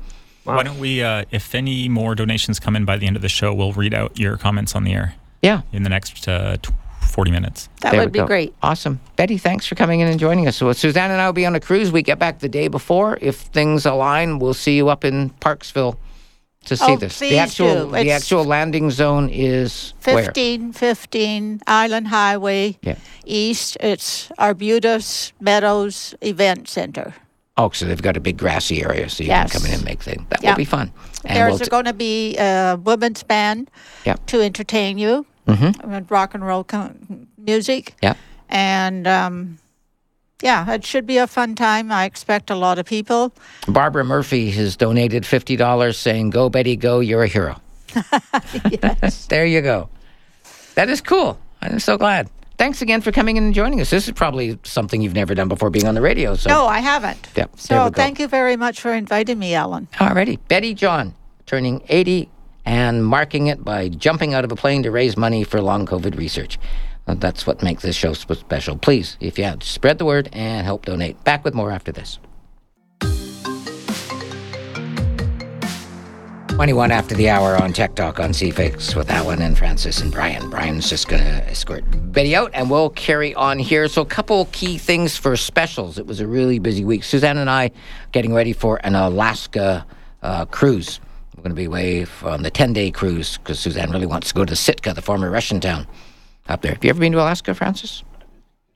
Why 0.47 0.62
don't 0.62 0.78
we? 0.78 1.03
Uh, 1.03 1.24
if 1.30 1.55
any 1.55 1.88
more 1.88 2.14
donations 2.14 2.59
come 2.61 2.76
in 2.76 2.84
by 2.84 2.97
the 2.97 3.07
end 3.07 3.16
of 3.16 3.22
the 3.22 3.28
show, 3.28 3.53
we'll 3.53 3.72
read 3.72 3.92
out 3.94 4.18
your 4.18 4.36
comments 4.36 4.74
on 4.74 4.84
the 4.84 4.92
air 4.94 5.14
Yeah. 5.42 5.62
in 5.72 5.82
the 5.82 5.88
next 5.90 6.26
uh, 6.28 6.57
forty 7.01 7.30
minutes. 7.30 7.68
That 7.80 7.92
There 7.92 8.01
would 8.01 8.12
be 8.12 8.18
go. 8.20 8.26
great. 8.26 8.55
Awesome. 8.62 9.01
Betty, 9.16 9.38
thanks 9.38 9.66
for 9.66 9.74
coming 9.74 10.01
in 10.01 10.09
and 10.09 10.18
joining 10.20 10.47
us. 10.49 10.57
So 10.57 10.72
Suzanne 10.72 11.11
and 11.11 11.20
I 11.20 11.26
will 11.26 11.32
be 11.32 11.47
on 11.47 11.55
a 11.55 11.61
cruise. 11.61 11.90
We 11.92 12.03
get 12.03 12.18
back 12.18 12.38
the 12.40 12.49
day 12.49 12.68
before. 12.68 13.18
If 13.20 13.36
things 13.36 13.86
align, 13.86 14.38
we'll 14.38 14.55
see 14.55 14.76
you 14.76 14.88
up 14.88 15.05
in 15.05 15.30
Parksville 15.40 15.97
to 16.66 16.76
see 16.76 16.84
Oh, 16.92 16.97
this. 16.97 17.18
please 17.18 17.30
the 17.30 17.38
actual 17.38 17.86
do. 17.86 17.92
the 17.92 18.11
actual 18.11 18.44
landing 18.44 18.90
zone 18.90 19.28
is 19.30 19.94
where? 20.05 20.16
1515 20.16 21.61
Island 21.66 22.09
Highway 22.09 22.76
Yeah. 22.82 22.97
East. 23.24 23.76
It's 23.80 24.30
Arbutus 24.38 25.32
Meadows 25.40 26.14
Event 26.20 26.68
Center. 26.68 27.14
Oh, 27.59 27.71
so 27.71 27.87
they've 27.87 28.03
got 28.03 28.17
a 28.17 28.21
big 28.21 28.37
grassy 28.37 28.83
area, 28.85 29.09
so 29.09 29.25
you 29.25 29.29
Yes. 29.29 29.51
can 29.53 29.61
come 29.63 29.69
in 29.69 29.75
and 29.77 29.85
make 29.85 30.03
things. 30.03 30.23
That 30.29 30.43
Yeah. 30.43 30.51
will 30.51 30.57
be 30.59 30.65
fun. 30.67 30.93
And 31.25 31.37
There's 31.39 31.53
we'll 31.53 31.59
t- 31.61 31.71
going 31.71 31.87
to 31.87 31.95
be 31.95 32.37
a 32.37 32.77
women's 32.83 33.23
band 33.23 33.71
Yeah. 34.05 34.17
to 34.27 34.43
entertain 34.43 34.99
you, 34.99 35.25
Mhm. 35.49 35.85
with 35.87 36.11
rock 36.11 36.35
and 36.35 36.45
roll 36.47 36.65
co- 36.65 36.93
music. 37.39 37.95
Yeah. 38.03 38.13
And 38.51 39.09
um, 39.09 39.59
yeah, 40.43 40.71
it 40.75 40.85
should 40.85 41.07
be 41.07 41.17
a 41.17 41.27
fun 41.27 41.55
time. 41.55 41.91
I 41.91 42.05
expect 42.05 42.51
a 42.51 42.55
lot 42.55 42.79
of 42.79 42.85
people. 42.85 43.33
Barbara 43.67 44.05
Murphy 44.05 44.51
has 44.51 44.77
donated 44.77 45.25
fifty 45.25 45.57
dollars, 45.57 45.97
saying, 45.99 46.31
"Go 46.31 46.51
Betty, 46.51 46.77
go! 46.77 47.01
You're 47.01 47.23
a 47.23 47.29
hero." 47.29 47.61
Yes. 48.83 49.27
there 49.31 49.47
you 49.47 49.63
go. 49.63 49.89
That 50.75 50.91
is 50.91 51.01
cool. 51.01 51.39
I'm 51.63 51.81
so 51.81 51.97
glad. 51.97 52.29
Thanks 52.59 52.81
again 52.81 53.03
for 53.03 53.13
coming 53.13 53.37
in 53.37 53.45
and 53.45 53.55
joining 53.55 53.81
us. 53.81 53.91
This 53.91 54.07
is 54.07 54.13
probably 54.15 54.59
something 54.63 55.03
you've 55.03 55.15
never 55.15 55.35
done 55.35 55.49
before, 55.49 55.69
being 55.69 55.87
on 55.87 55.95
the 55.95 56.01
radio. 56.01 56.35
So, 56.37 56.49
No, 56.49 56.67
I 56.67 56.79
haven't. 56.79 57.29
Yep, 57.37 57.51
So 57.57 57.91
thank 57.91 58.19
you 58.19 58.29
very 58.29 58.57
much 58.57 58.81
for 58.81 58.95
inviting 58.95 59.39
me, 59.39 59.55
Ellen. 59.55 59.89
Alrighty. 59.95 60.39
Betty 60.49 60.73
John 60.73 61.15
turning 61.45 61.83
80 61.89 62.31
and 62.65 63.05
marking 63.05 63.47
it 63.49 63.63
by 63.63 63.89
jumping 63.89 64.33
out 64.35 64.45
of 64.45 64.53
a 64.53 64.57
plane 64.57 64.83
to 64.85 64.91
raise 64.91 65.17
money 65.17 65.45
for 65.45 65.61
long 65.61 65.87
COVID 65.87 66.17
research. 66.17 66.59
Uh, 67.07 67.15
That's 67.15 67.47
what 67.47 67.63
makes 67.63 67.83
this 67.83 67.95
show 67.95 68.15
sp- 68.17 68.35
special. 68.41 68.77
Please, 68.77 69.17
if 69.21 69.39
you 69.39 69.45
have, 69.45 69.63
spread 69.63 69.99
the 69.99 70.05
word 70.05 70.29
and 70.33 70.65
help 70.65 70.87
donate. 70.87 71.23
Back 71.25 71.45
with 71.45 71.55
more 71.55 71.71
after 71.71 71.93
this. 71.93 72.19
21 76.57 76.91
after 76.91 77.15
the 77.15 77.29
hour 77.29 77.55
on 77.63 77.71
Tech 77.71 77.95
Talk 77.95 78.19
on 78.19 78.31
CFAX 78.31 78.97
with 78.97 79.11
Alan 79.11 79.43
and 79.43 79.59
Francis 79.59 80.01
and 80.01 80.11
Brian. 80.11 80.49
Brian's 80.49 80.89
just 80.89 81.07
going 81.07 81.23
to 81.23 81.51
escort 81.51 81.85
Betty 82.15 82.35
out 82.35 82.51
and 82.55 82.71
we'll 82.71 82.89
carry 82.89 83.35
on 83.35 83.59
here. 83.59 83.89
So, 83.89 84.01
a 84.01 84.07
couple 84.07 84.47
key 84.53 84.79
things 84.79 85.19
for 85.19 85.37
specials. 85.37 85.99
It 85.99 86.07
was 86.07 86.19
a 86.19 86.27
really 86.27 86.59
busy 86.59 86.83
week. 86.83 87.05
Suzanne 87.05 87.37
and 87.37 87.51
I 87.51 87.73
getting 88.13 88.33
ready 88.33 88.55
for 88.55 88.81
an 88.85 88.95
Alaska 88.95 89.85
uh, 90.23 90.47
cruise. 90.47 90.99
We're 91.37 91.43
going 91.43 91.51
to 91.51 91.57
be 91.57 91.67
away 91.67 92.07
on 92.23 92.43
the 92.43 92.51
10 92.51 92.73
day 92.73 92.91
cruise 92.91 93.37
because 93.37 93.61
Suzanne 93.61 93.91
really 93.91 94.07
wants 94.07 94.29
to 94.29 94.35
go 94.35 94.47
to 94.47 94.57
Sitka, 94.57 94.95
the 94.95 95.03
former 95.03 95.31
Russian 95.31 95.61
town 95.61 95.87
up 96.49 96.63
there. 96.63 96.73
Have 96.73 96.83
you 96.83 96.89
ever 96.89 97.01
been 97.01 97.13
to 97.13 97.19
Alaska, 97.19 97.53
Francis? 97.53 98.03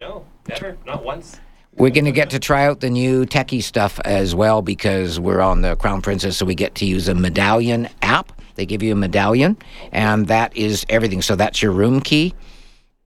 No, 0.02 0.26
never, 0.46 0.76
not 0.84 1.02
once. 1.02 1.40
We're 1.80 1.88
going 1.88 2.04
to 2.04 2.12
get 2.12 2.28
to 2.30 2.38
try 2.38 2.66
out 2.66 2.80
the 2.80 2.90
new 2.90 3.24
techie 3.24 3.62
stuff 3.62 3.98
as 4.04 4.34
well 4.34 4.60
because 4.60 5.18
we're 5.18 5.40
on 5.40 5.62
the 5.62 5.76
Crown 5.76 6.02
Princess, 6.02 6.36
so 6.36 6.44
we 6.44 6.54
get 6.54 6.74
to 6.74 6.84
use 6.84 7.08
a 7.08 7.14
medallion 7.14 7.88
app. 8.02 8.38
They 8.56 8.66
give 8.66 8.82
you 8.82 8.92
a 8.92 8.96
medallion, 8.96 9.56
and 9.90 10.26
that 10.26 10.54
is 10.54 10.84
everything. 10.90 11.22
So 11.22 11.36
that's 11.36 11.62
your 11.62 11.72
room 11.72 12.02
key. 12.02 12.34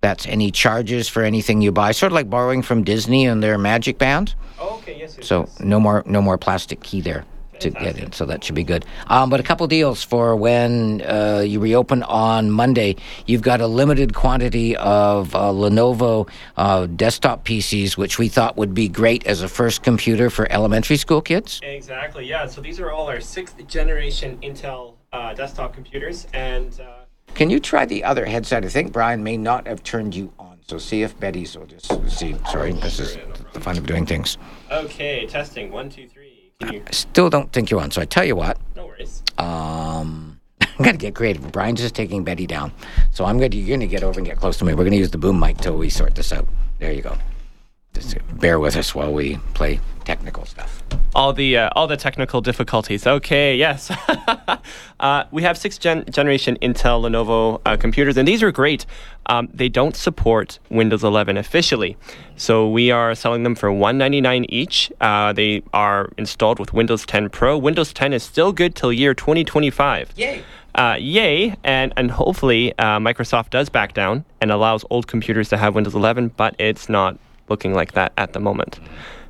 That's 0.01 0.27
any 0.27 0.51
charges 0.51 1.09
for 1.09 1.22
anything 1.22 1.62
you 1.62 1.70
buy, 1.70 1.93
sort 1.93 2.11
of 2.11 2.14
like 2.14 2.29
borrowing 2.29 2.62
from 2.62 2.83
Disney 2.83 3.27
and 3.27 3.41
their 3.41 3.59
Magic 3.59 3.97
Band. 3.97 4.35
Oh, 4.59 4.79
okay, 4.79 4.99
yes. 4.99 5.18
So 5.22 5.43
yes. 5.43 5.61
no 5.61 5.79
more, 5.79 6.03
no 6.05 6.20
more 6.20 6.37
plastic 6.37 6.83
key 6.83 7.01
there 7.01 7.25
to 7.61 7.70
get 7.70 7.98
in. 7.98 8.12
So 8.12 8.26
that 8.26 8.44
should 8.44 8.55
be 8.55 8.64
good. 8.64 8.84
Um, 9.09 9.30
but 9.30 9.40
a 9.40 9.42
couple 9.42 9.66
deals 9.66 10.02
for 10.02 10.36
when 10.36 11.02
uh, 11.02 11.42
you 11.46 11.61
reopen 11.61 12.02
on 12.05 12.50
Monday. 12.50 12.96
You've 13.26 13.42
got 13.42 13.61
a 13.61 13.66
limited 13.66 14.14
quantity 14.14 14.76
of 14.76 15.34
uh, 15.34 15.50
Lenovo 15.50 16.28
uh, 16.57 16.86
desktop 16.86 17.44
PCs, 17.44 17.96
which 17.96 18.18
we 18.18 18.28
thought 18.28 18.57
would 18.57 18.74
be 18.74 18.88
great 18.88 19.26
as 19.26 19.42
a 19.42 19.48
first 19.48 19.82
computer 19.82 20.30
for 20.30 20.50
elementary 20.50 20.96
school 20.96 21.20
kids. 21.20 21.61
Exactly, 21.62 22.26
yeah. 22.26 22.46
So 22.46 22.61
these 22.61 22.80
are 22.80 22.90
all 22.90 23.09
our 23.09 23.20
sixth 23.20 23.66
generation 23.66 24.38
Intel 24.42 24.94
uh, 25.12 25.34
desktop 25.34 25.74
computers, 25.74 26.26
and 26.34 26.80
uh, 26.80 27.05
Can 27.34 27.50
you 27.50 27.61
try 27.61 27.84
the 27.84 28.05
other 28.05 28.24
headset? 28.24 28.64
I 28.64 28.68
think 28.68 28.92
Brian 28.92 29.22
may 29.22 29.36
not 29.36 29.66
have 29.66 29.82
turned 29.82 30.14
you 30.14 30.32
on. 30.38 30.59
So 30.66 30.78
see 30.78 31.02
if 31.02 31.18
Betty's 31.20 31.57
will 31.59 31.66
just 31.66 31.86
see. 32.11 32.34
Sorry, 32.50 32.72
this 32.72 32.98
is 32.98 33.18
the 33.52 33.61
fun 33.61 33.76
of 33.76 33.84
doing 33.86 34.07
things. 34.07 34.38
okay, 34.70 35.26
testing 35.26 35.70
one, 35.70 35.90
two, 35.90 36.09
three. 36.09 36.13
I 36.62 36.82
still 36.90 37.30
don't 37.30 37.52
think 37.52 37.70
you're 37.70 37.80
on. 37.80 37.90
So 37.90 38.00
I 38.00 38.05
tell 38.05 38.24
you 38.24 38.36
what. 38.36 38.59
No 38.76 38.86
worries. 38.86 39.22
Um, 39.38 40.40
I'm 40.61 40.84
gonna 40.84 40.96
get 40.96 41.14
creative. 41.14 41.50
Brian's 41.52 41.80
just 41.80 41.94
taking 41.94 42.24
Betty 42.24 42.46
down, 42.46 42.72
so 43.12 43.24
I'm 43.24 43.38
gonna 43.38 43.55
you're 43.55 43.76
gonna 43.76 43.86
get 43.86 44.02
over 44.02 44.18
and 44.18 44.26
get 44.26 44.38
close 44.38 44.57
to 44.59 44.64
me. 44.64 44.74
We're 44.74 44.84
gonna 44.84 44.96
use 44.96 45.11
the 45.11 45.18
boom 45.18 45.38
mic 45.38 45.59
till 45.59 45.76
we 45.76 45.88
sort 45.90 46.14
this 46.14 46.32
out. 46.32 46.46
There 46.78 46.92
you 46.92 47.02
go. 47.02 47.16
Just 47.95 48.16
bear 48.40 48.59
with 48.59 48.76
us 48.76 48.95
while 48.95 49.12
we 49.12 49.36
play 49.55 49.80
technical 50.05 50.45
stuff. 50.45 50.82
all 51.14 51.32
the 51.32 51.57
uh, 51.57 51.70
all 51.76 51.86
the 51.86 51.97
technical 51.97 52.40
difficulties. 52.40 53.07
Okay, 53.07 53.57
yes, 53.57 53.90
uh, 55.01 55.24
we 55.30 55.42
have 55.42 55.57
sixth 55.57 55.80
gen- 55.80 56.05
generation 56.11 56.59
Intel 56.61 57.03
Lenovo 57.03 57.61
uh, 57.64 57.76
computers, 57.76 58.16
and 58.16 58.26
these 58.26 58.42
are 58.42 58.51
great. 58.53 58.84
Um, 59.26 59.49
they 59.55 59.68
don't 59.68 59.97
support 59.97 60.59
Windows 60.70 61.03
11 61.05 61.36
officially, 61.38 61.97
so 62.36 62.68
we 62.68 62.90
are 62.90 63.14
selling 63.14 63.45
them 63.45 63.55
for 63.55 63.70
199 63.72 64.45
each. 64.49 64.92
Uh, 65.01 65.32
they 65.32 65.62
are 65.72 66.11
installed 66.18 66.59
with 66.59 66.72
Windows 66.74 67.07
10 67.07 67.30
Pro. 67.30 67.57
Windows 67.57 67.92
10 67.95 68.12
is 68.12 68.22
still 68.22 68.53
good 68.53 68.74
till 68.74 68.92
year 68.92 69.14
2025. 69.14 70.12
Yay! 70.16 70.42
Uh, 70.74 70.97
yay, 70.99 71.55
and 71.62 71.92
and 71.97 72.11
hopefully 72.11 72.76
uh, 72.78 72.99
Microsoft 72.99 73.51
does 73.51 73.68
back 73.68 73.95
down 73.95 74.24
and 74.40 74.51
allows 74.51 74.84
old 74.90 75.07
computers 75.07 75.49
to 75.49 75.57
have 75.57 75.74
Windows 75.76 75.95
11, 75.95 76.32
but 76.36 76.57
it's 76.59 76.88
not 76.88 77.16
looking 77.49 77.74
like 77.74 77.92
that 77.92 78.12
at 78.16 78.32
the 78.32 78.40
moment. 78.40 78.80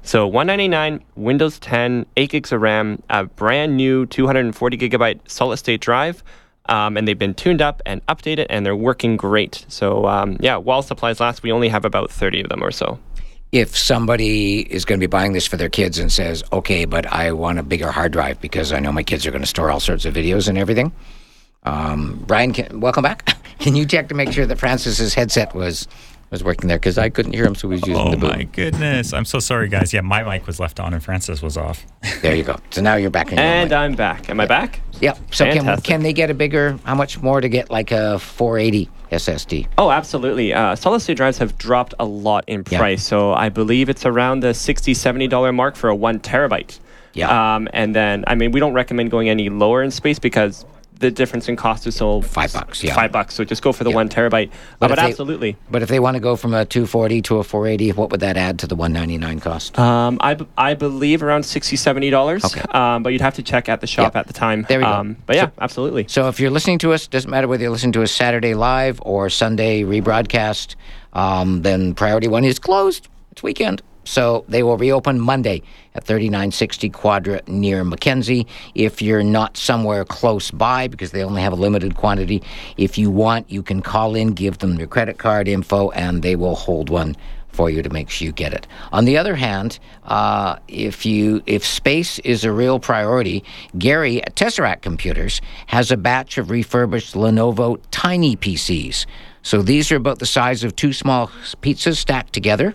So 0.02 0.26
199 0.26 1.02
Windows 1.16 1.58
10, 1.58 2.04
8 2.16 2.30
gigs 2.30 2.52
of 2.52 2.60
RAM, 2.60 3.02
a 3.08 3.24
brand 3.24 3.76
new 3.76 4.04
240 4.06 4.76
gigabyte 4.76 5.20
solid 5.26 5.56
state 5.56 5.80
drive, 5.80 6.22
um, 6.66 6.96
and 6.96 7.08
they've 7.08 7.18
been 7.18 7.34
tuned 7.34 7.62
up 7.62 7.80
and 7.86 8.04
updated, 8.06 8.46
and 8.50 8.66
they're 8.66 8.76
working 8.76 9.16
great. 9.16 9.64
So 9.68 10.06
um, 10.06 10.36
yeah, 10.40 10.56
while 10.56 10.82
supplies 10.82 11.20
last, 11.20 11.42
we 11.42 11.50
only 11.52 11.68
have 11.70 11.86
about 11.86 12.10
30 12.10 12.42
of 12.42 12.48
them 12.50 12.62
or 12.62 12.70
so. 12.70 12.98
If 13.50 13.76
somebody 13.76 14.60
is 14.60 14.84
going 14.84 14.98
to 14.98 15.06
be 15.06 15.10
buying 15.10 15.32
this 15.32 15.46
for 15.46 15.56
their 15.56 15.68
kids 15.68 15.98
and 15.98 16.10
says, 16.10 16.42
"Okay, 16.52 16.84
but 16.86 17.06
I 17.06 17.32
want 17.32 17.58
a 17.58 17.62
bigger 17.62 17.90
hard 17.92 18.12
drive 18.12 18.40
because 18.40 18.72
I 18.72 18.80
know 18.80 18.90
my 18.90 19.04
kids 19.04 19.26
are 19.26 19.30
going 19.30 19.42
to 19.42 19.48
store 19.48 19.70
all 19.70 19.80
sorts 19.80 20.04
of 20.04 20.12
videos 20.12 20.48
and 20.48 20.58
everything," 20.58 20.92
um, 21.62 22.22
Brian, 22.26 22.52
can, 22.52 22.80
welcome 22.80 23.02
back. 23.02 23.36
can 23.58 23.76
you 23.76 23.86
check 23.86 24.08
to 24.08 24.14
make 24.14 24.32
sure 24.32 24.44
that 24.44 24.58
Francis's 24.58 25.14
headset 25.14 25.54
was 25.54 25.86
was 26.34 26.44
working 26.44 26.68
there 26.68 26.78
because 26.78 26.98
I 26.98 27.08
couldn't 27.08 27.32
hear 27.32 27.44
him, 27.44 27.54
so 27.54 27.68
he 27.68 27.72
was 27.72 27.86
using 27.86 27.96
Oh 28.06 28.10
the 28.10 28.16
boom. 28.16 28.30
my 28.30 28.42
goodness! 28.44 29.12
I'm 29.12 29.24
so 29.24 29.38
sorry, 29.38 29.68
guys. 29.68 29.92
Yeah, 29.92 30.00
my 30.02 30.22
mic 30.22 30.46
was 30.46 30.58
left 30.58 30.80
on 30.80 30.92
and 30.92 31.02
Francis 31.02 31.40
was 31.42 31.56
off. 31.56 31.86
There 32.22 32.34
you 32.34 32.42
go. 32.42 32.56
So 32.70 32.82
now 32.82 32.96
you're 32.96 33.10
back 33.10 33.30
in 33.32 33.38
your 33.38 33.46
And 33.46 33.70
mic. 33.70 33.76
I'm 33.78 33.94
back. 33.94 34.28
Am 34.28 34.40
I 34.40 34.46
back? 34.46 34.80
Yep. 35.00 35.18
So 35.30 35.44
can, 35.44 35.56
Fantastic. 35.58 35.84
can 35.84 36.02
they 36.02 36.12
get 36.12 36.30
a 36.30 36.34
bigger? 36.34 36.78
How 36.84 36.94
much 36.94 37.22
more 37.22 37.40
to 37.40 37.48
get 37.48 37.70
like 37.70 37.90
a 37.92 38.18
480 38.18 38.88
SSD? 39.12 39.66
Oh, 39.78 39.90
absolutely. 39.90 40.52
Uh, 40.52 40.74
solid 40.76 41.00
state 41.00 41.16
drives 41.16 41.38
have 41.38 41.56
dropped 41.58 41.94
a 41.98 42.04
lot 42.04 42.44
in 42.48 42.64
Yeah. 42.68 42.78
price. 42.78 43.04
So 43.04 43.32
I 43.32 43.48
believe 43.48 43.88
it's 43.88 44.04
around 44.04 44.40
the 44.40 44.54
60 44.54 44.92
$70 44.94 45.52
mark 45.54 45.76
for 45.76 45.88
a 45.88 45.94
one 45.94 46.18
terabyte. 46.18 46.78
Yeah. 47.12 47.54
Um, 47.54 47.68
and 47.72 47.94
then, 47.94 48.24
I 48.26 48.34
mean, 48.34 48.50
we 48.50 48.58
don't 48.58 48.72
recommend 48.72 49.10
going 49.12 49.28
any 49.28 49.48
lower 49.48 49.82
in 49.84 49.90
space 49.92 50.18
because 50.18 50.64
the 51.04 51.10
difference 51.10 51.48
in 51.48 51.56
cost 51.56 51.86
is 51.86 51.94
so 51.96 52.22
Five 52.22 52.52
bucks, 52.52 52.82
yeah. 52.82 52.94
Five 52.94 53.12
bucks. 53.12 53.34
So 53.34 53.44
just 53.44 53.62
go 53.62 53.72
for 53.72 53.84
the 53.84 53.90
Yeah. 53.90 53.96
one 53.96 54.08
terabyte. 54.08 54.50
But, 54.78 54.90
if 54.90 54.96
but 54.96 55.02
they- 55.02 55.10
absolutely. 55.10 55.56
But 55.70 55.82
if 55.82 55.88
they 55.88 56.00
want 56.00 56.14
to 56.14 56.20
go 56.20 56.34
from 56.36 56.54
a 56.54 56.64
240 56.64 57.20
to 57.22 57.36
a 57.38 57.44
480, 57.44 57.92
what 57.92 58.10
would 58.10 58.20
that 58.20 58.36
add 58.36 58.58
to 58.60 58.66
the 58.66 58.74
199 58.74 59.40
cost? 59.40 59.78
Um, 59.78 60.16
I, 60.20 60.34
b- 60.34 60.46
I 60.56 60.74
believe 60.74 61.22
around 61.22 61.42
60 61.44 61.76
$70. 61.76 62.44
Okay. 62.44 62.62
Um, 62.72 63.02
but 63.02 63.12
you'd 63.12 63.20
have 63.20 63.34
to 63.34 63.42
check 63.42 63.68
at 63.68 63.80
the 63.80 63.86
shop 63.86 64.14
Yeah. 64.14 64.20
at 64.20 64.26
the 64.26 64.32
time. 64.32 64.64
There 64.68 64.78
we 64.78 64.84
go. 64.84 64.90
Um, 64.90 65.16
but 65.26 65.36
yeah, 65.36 65.46
So- 65.46 65.52
absolutely. 65.60 66.06
So 66.08 66.28
if 66.28 66.40
you're 66.40 66.50
listening 66.50 66.78
to 66.78 66.92
us, 66.92 67.06
doesn't 67.06 67.30
matter 67.30 67.46
whether 67.48 67.62
you 67.62 67.70
listen 67.70 67.92
to 67.92 68.02
us 68.02 68.10
Saturday 68.12 68.54
live 68.54 68.98
or 69.02 69.28
Sunday 69.28 69.82
rebroadcast, 69.82 70.74
um, 71.12 71.62
then 71.62 71.94
priority 71.94 72.28
one 72.28 72.44
is 72.44 72.58
closed. 72.58 73.08
It's 73.32 73.42
weekend. 73.42 73.82
So 74.04 74.44
they 74.48 74.62
will 74.62 74.76
reopen 74.76 75.20
Monday 75.20 75.62
at 75.94 76.04
3960 76.04 76.90
Quadra 76.90 77.40
near 77.46 77.84
Mackenzie. 77.84 78.46
If 78.74 79.00
you're 79.00 79.22
not 79.22 79.56
somewhere 79.56 80.04
close 80.04 80.50
by, 80.50 80.88
because 80.88 81.10
they 81.10 81.22
only 81.22 81.42
have 81.42 81.52
a 81.52 81.56
limited 81.56 81.96
quantity, 81.96 82.42
if 82.76 82.98
you 82.98 83.10
want, 83.10 83.50
you 83.50 83.62
can 83.62 83.80
call 83.82 84.14
in, 84.14 84.32
give 84.32 84.58
them 84.58 84.78
your 84.78 84.88
credit 84.88 85.18
card 85.18 85.48
info, 85.48 85.90
and 85.90 86.22
they 86.22 86.36
will 86.36 86.54
hold 86.54 86.90
one 86.90 87.16
for 87.54 87.70
you 87.70 87.82
to 87.82 87.90
make 87.90 88.10
sure 88.10 88.26
you 88.26 88.32
get 88.32 88.52
it. 88.52 88.66
On 88.92 89.04
the 89.04 89.16
other 89.16 89.36
hand, 89.36 89.78
uh, 90.04 90.56
if 90.66 91.06
you 91.06 91.42
if 91.46 91.64
space 91.64 92.18
is 92.20 92.44
a 92.44 92.52
real 92.52 92.80
priority, 92.80 93.44
Gary 93.78 94.22
at 94.22 94.34
Tesseract 94.34 94.82
Computers 94.82 95.40
has 95.66 95.90
a 95.90 95.96
batch 95.96 96.36
of 96.36 96.50
refurbished 96.50 97.14
Lenovo 97.14 97.80
Tiny 97.90 98.36
PCs. 98.36 99.06
So 99.42 99.62
these 99.62 99.92
are 99.92 99.96
about 99.96 100.18
the 100.18 100.26
size 100.26 100.64
of 100.64 100.74
two 100.74 100.92
small 100.92 101.28
pizzas 101.62 101.96
stacked 101.96 102.32
together, 102.32 102.74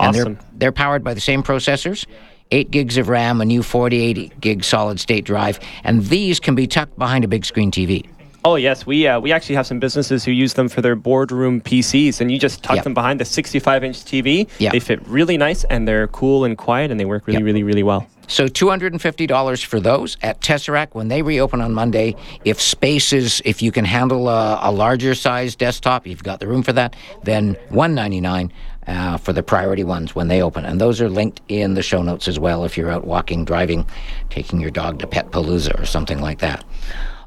and 0.00 0.16
Awesome. 0.16 0.34
they're 0.34 0.42
they're 0.58 0.72
powered 0.72 1.04
by 1.04 1.14
the 1.14 1.20
same 1.20 1.42
processors. 1.42 2.06
8 2.52 2.70
gigs 2.72 2.96
of 2.96 3.08
RAM, 3.08 3.40
a 3.40 3.44
new 3.44 3.62
48 3.62 4.40
gig 4.40 4.64
solid 4.64 4.98
state 4.98 5.24
drive, 5.24 5.60
and 5.84 6.04
these 6.06 6.40
can 6.40 6.56
be 6.56 6.66
tucked 6.66 6.98
behind 6.98 7.22
a 7.24 7.28
big 7.28 7.44
screen 7.44 7.70
TV. 7.70 8.06
Oh 8.44 8.56
yes, 8.56 8.86
we 8.86 9.06
uh, 9.06 9.20
we 9.20 9.30
actually 9.32 9.54
have 9.56 9.66
some 9.66 9.78
businesses 9.78 10.24
who 10.24 10.32
use 10.32 10.54
them 10.54 10.68
for 10.68 10.80
their 10.80 10.96
boardroom 10.96 11.60
PCs, 11.60 12.20
and 12.20 12.32
you 12.32 12.38
just 12.38 12.62
tuck 12.64 12.76
Yep. 12.76 12.84
them 12.84 12.94
behind 12.94 13.20
the 13.20 13.24
65-inch 13.24 13.98
TV. 14.04 14.48
Yep. 14.58 14.72
They 14.72 14.80
fit 14.80 15.06
really 15.06 15.36
nice, 15.36 15.62
and 15.64 15.86
they're 15.86 16.08
cool 16.08 16.44
and 16.44 16.56
quiet, 16.58 16.90
and 16.90 16.98
they 16.98 17.04
work 17.04 17.26
really, 17.26 17.38
Yep. 17.38 17.44
really, 17.44 17.62
really 17.62 17.82
well. 17.82 18.06
So 18.28 18.46
$250 18.46 19.64
for 19.64 19.80
those 19.80 20.16
at 20.22 20.40
Tesseract 20.40 20.88
when 20.94 21.08
they 21.08 21.20
reopen 21.20 21.60
on 21.60 21.74
Monday. 21.74 22.14
If 22.44 22.60
space 22.60 23.12
is, 23.12 23.42
if 23.44 23.60
you 23.60 23.72
can 23.72 23.84
handle 23.84 24.28
a, 24.28 24.58
a 24.62 24.70
larger 24.72 25.14
size 25.16 25.56
desktop, 25.56 26.06
you've 26.06 26.22
got 26.22 26.38
the 26.40 26.46
room 26.46 26.62
for 26.62 26.72
that, 26.74 26.94
then 27.24 27.56
$199 27.72 28.50
uh, 28.86 29.16
for 29.16 29.32
the 29.32 29.42
priority 29.42 29.84
ones 29.84 30.14
when 30.14 30.28
they 30.28 30.42
open. 30.42 30.64
And 30.64 30.80
those 30.80 31.00
are 31.00 31.08
linked 31.08 31.40
in 31.48 31.74
the 31.74 31.82
show 31.82 32.02
notes 32.02 32.28
as 32.28 32.38
well 32.38 32.64
if 32.64 32.76
you're 32.76 32.90
out 32.90 33.06
walking, 33.06 33.44
driving, 33.44 33.86
taking 34.30 34.60
your 34.60 34.70
dog 34.70 34.98
to 35.00 35.06
Pet 35.06 35.30
Palooza 35.30 35.80
or 35.80 35.84
something 35.84 36.20
like 36.20 36.38
that. 36.40 36.64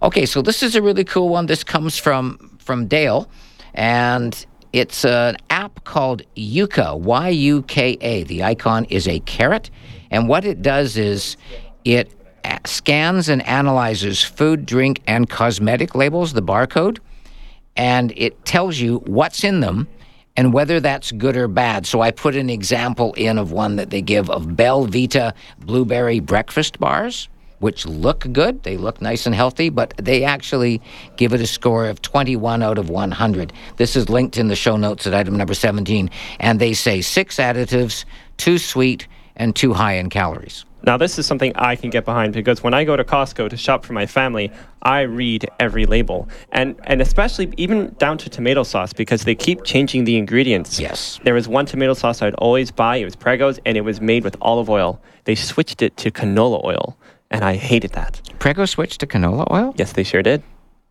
Okay, 0.01 0.26
so 0.26 0.41
this 0.41 0.64
is 0.64 0.76
a 0.76 0.82
really 0.82 1.06
cool 1.06 1.30
one. 1.30 1.45
This 1.45 1.64
comes 1.64 1.97
from 1.97 2.58
from 2.60 2.88
Dale, 2.88 3.30
and 3.74 4.45
it's 4.74 5.06
an 5.06 5.38
app 5.49 5.84
called 5.84 6.24
Yuka, 6.36 6.99
Y 6.99 7.30
U 7.30 7.62
K 7.64 7.97
A. 8.01 8.24
The 8.24 8.43
icon 8.43 8.86
is 8.86 9.08
a 9.08 9.20
carrot, 9.22 9.70
and 10.12 10.28
what 10.28 10.43
it 10.43 10.62
does 10.62 10.97
is 10.97 11.38
it 11.86 12.12
scans 12.66 13.30
and 13.30 13.45
analyzes 13.47 14.22
food, 14.22 14.66
drink, 14.66 15.01
and 15.08 15.30
cosmetic 15.30 15.95
labels, 15.95 16.34
the 16.34 16.41
barcode, 16.41 16.99
and 17.78 18.12
it 18.18 18.43
tells 18.43 18.80
you 18.80 18.97
what's 19.06 19.43
in 19.45 19.62
them 19.62 19.88
and 20.36 20.53
whether 20.53 20.79
that's 20.79 21.11
good 21.11 21.38
or 21.38 21.47
bad. 21.47 21.86
So 21.86 22.01
I 22.01 22.11
put 22.11 22.36
an 22.36 22.49
example 22.49 23.13
in 23.13 23.38
of 23.38 23.51
one 23.51 23.75
that 23.75 23.89
they 23.89 24.01
give 24.01 24.29
of 24.29 24.45
Belvita 24.47 25.34
blueberry 25.59 26.19
breakfast 26.19 26.79
bars, 26.79 27.29
which 27.59 27.86
look 27.86 28.25
good. 28.34 28.63
They 28.63 28.77
look 28.77 29.01
nice 29.01 29.25
and 29.25 29.36
healthy, 29.36 29.69
but 29.69 29.93
they 29.97 30.23
actually 30.23 30.81
give 31.15 31.34
it 31.34 31.41
a 31.41 31.47
score 31.47 31.86
of 31.88 32.01
21 32.01 32.61
out 32.61 32.77
of 32.77 32.89
100. 32.89 33.53
This 33.77 33.95
is 33.95 34.09
linked 34.09 34.38
in 34.38 34.47
the 34.47 34.55
show 34.55 34.75
notes 34.75 35.07
at 35.07 35.13
item 35.13 35.38
number 35.38 35.53
17, 35.53 36.09
and 36.39 36.59
they 36.59 36.73
say 36.73 37.01
six 37.01 37.38
additives, 37.38 38.05
too 38.38 38.57
sweet, 38.57 39.07
and 39.36 39.55
too 39.55 39.73
high 39.73 39.93
in 39.93 40.09
calories. 40.09 40.65
Now, 40.86 40.97
this 40.97 41.17
is 41.17 41.25
something 41.25 41.53
I 41.55 41.75
can 41.75 41.89
get 41.89 42.03
behind 42.03 42.34
because 42.34 42.61
when 42.61 42.73
I 42.73 42.84
go 42.84 42.97
to 42.97 43.03
Costco 43.03 43.49
to 43.49 43.57
shop 43.57 43.86
for 43.86 43.93
my 43.93 44.05
family, 44.05 44.51
I 44.81 45.01
read 45.01 45.47
every 45.59 45.86
label. 45.86 46.27
And, 46.51 46.75
and 46.84 47.01
especially 47.01 47.53
even 47.55 47.95
down 47.99 48.17
to 48.19 48.29
tomato 48.29 48.63
sauce 48.63 48.91
because 48.91 49.23
they 49.23 49.36
keep 49.36 49.63
changing 49.63 50.03
the 50.03 50.17
ingredients. 50.17 50.79
Yes. 50.79 51.19
There 51.23 51.34
was 51.34 51.47
one 51.47 51.65
tomato 51.65 51.93
sauce 51.93 52.21
I'd 52.21 52.36
always 52.36 52.69
buy. 52.69 52.97
It 52.97 53.05
was 53.05 53.15
Prego's 53.15 53.59
and 53.65 53.77
it 53.77 53.81
was 53.81 54.01
made 54.01 54.25
with 54.25 54.36
olive 54.41 54.69
oil. 54.69 55.01
They 55.23 55.36
switched 55.36 55.81
it 55.81 55.95
to 55.97 56.11
canola 56.11 56.63
oil, 56.65 56.97
and 57.31 57.45
I 57.45 57.55
hated 57.55 57.91
that. 57.93 58.21
Prego 58.39 58.65
switched 58.65 58.99
to 58.99 59.07
canola 59.07 59.49
oil? 59.51 59.73
Yes, 59.77 59.93
they 59.93 60.03
sure 60.03 60.21
did. 60.21 60.43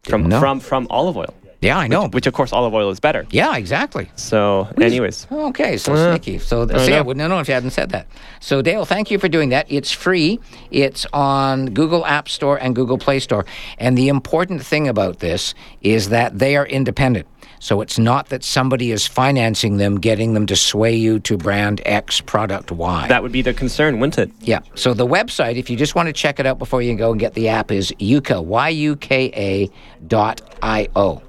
From, 0.05 0.25
know. 0.25 0.41
from, 0.41 0.59
from 0.59 0.87
olive 0.89 1.17
oil, 1.17 1.35
Yeah, 1.63 1.79
I 1.79 1.87
know. 1.87 2.09
which 2.09 2.27
of 2.27 2.35
course 2.35 2.53
olive 2.53 2.75
oil 2.75 2.91
is 2.91 2.99
better. 3.01 3.25
yeah, 3.31 3.57
exactly. 3.57 4.11
So, 4.17 4.69
anyways. 4.81 5.27
Okay, 5.31 5.77
so 5.79 5.93
Uh, 5.95 6.11
sneaky. 6.17 6.39
So, 6.39 6.69
I 6.69 6.79
see, 6.85 6.93
I 6.95 7.01
wouldn't 7.01 7.27
know 7.29 7.39
if 7.39 7.47
you 7.49 7.55
hadn't 7.55 7.71
said 7.71 7.91
that. 7.91 8.07
So, 8.41 8.61
Dale, 8.63 8.85
thank 8.85 9.11
you 9.11 9.19
for 9.19 9.29
doing 9.29 9.51
that. 9.51 9.67
It's 9.69 9.93
free. 9.93 10.41
It's 10.73 11.07
on 11.13 11.67
Google 11.67 12.05
App 12.05 12.29
Store 12.29 12.57
and 12.59 12.75
Google 12.75 12.99
Play 12.99 13.21
Store. 13.21 13.47
And 13.79 13.97
the 13.97 14.09
important 14.09 14.63
thing 14.65 14.89
about 14.89 15.21
this 15.21 15.55
is 15.83 16.09
that 16.11 16.39
they 16.39 16.57
are 16.57 16.67
independent. 16.67 17.27
So 17.61 17.81
it's 17.81 17.97
not 17.97 18.31
that 18.31 18.43
somebody 18.43 18.91
is 18.91 19.07
financing 19.07 19.77
them, 19.77 20.01
getting 20.01 20.35
them 20.35 20.47
to 20.47 20.57
sway 20.57 20.97
you 20.97 21.21
to 21.21 21.37
brand 21.37 21.81
X, 21.87 22.21
product 22.21 22.73
Y. 22.73 23.07
That 23.07 23.23
would 23.23 23.31
be 23.31 23.41
the 23.41 23.55
concern, 23.55 24.01
wouldn't 24.01 24.19
it? 24.19 24.33
Yeah. 24.41 24.61
So 24.75 24.95
the 24.95 25.07
website, 25.07 25.55
if 25.55 25.71
you 25.71 25.77
just 25.77 25.95
want 25.95 26.09
to 26.09 26.13
check 26.13 26.41
it 26.41 26.47
out 26.47 26.59
before 26.59 26.83
you 26.83 26.93
go 26.97 27.13
and 27.13 27.21
get 27.21 27.35
the 27.35 27.49
app, 27.51 27.71
is 27.71 27.93
Yuka, 28.01 28.43
Y-U-K-A 28.45 29.71
dot 30.09 30.41
I-O. 30.61 31.23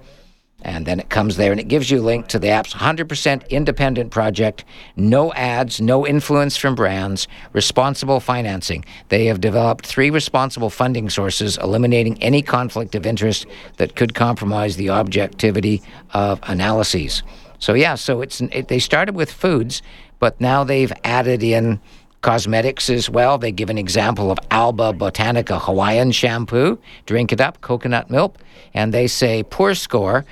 And 0.63 0.85
then 0.85 0.99
it 0.99 1.09
comes 1.09 1.35
there 1.37 1.51
and 1.51 1.59
it 1.59 1.67
gives 1.67 1.91
you 1.91 1.99
a 1.99 2.01
link 2.01 2.27
to 2.29 2.39
the 2.39 2.47
app's 2.49 2.73
100% 2.73 3.49
independent 3.49 4.11
project, 4.11 4.63
no 4.95 5.33
ads, 5.33 5.81
no 5.81 6.07
influence 6.07 6.57
from 6.57 6.73
brands, 6.73 7.27
responsible 7.51 8.19
financing. 8.19 8.85
They 9.09 9.25
have 9.25 9.41
developed 9.41 9.85
three 9.85 10.09
responsible 10.09 10.69
funding 10.69 11.09
sources, 11.09 11.57
eliminating 11.57 12.21
any 12.23 12.41
conflict 12.41 12.95
of 12.95 13.05
interest 13.05 13.45
that 13.77 13.95
could 13.95 14.15
compromise 14.15 14.77
the 14.77 14.89
objectivity 14.89 15.81
of 16.13 16.39
analyses. 16.43 17.23
So, 17.59 17.73
yeah, 17.73 17.95
so 17.95 18.21
it's 18.21 18.41
it, 18.41 18.67
they 18.69 18.79
started 18.79 19.15
with 19.15 19.31
foods, 19.31 19.81
but 20.19 20.39
now 20.41 20.63
they've 20.63 20.91
added 21.03 21.43
in 21.43 21.79
cosmetics 22.23 22.89
as 22.89 23.09
well. 23.09 23.37
They 23.37 23.51
give 23.51 23.69
an 23.69 23.77
example 23.77 24.31
of 24.31 24.39
Alba 24.49 24.93
Botanica 24.93 25.61
Hawaiian 25.61 26.11
shampoo. 26.11 26.79
Drink 27.05 27.31
it 27.31 27.39
up, 27.39 27.61
coconut 27.61 28.09
milk. 28.09 28.37
And 28.73 28.93
they 28.93 29.07
say 29.07 29.43
poor 29.43 29.75
score, 29.75 30.25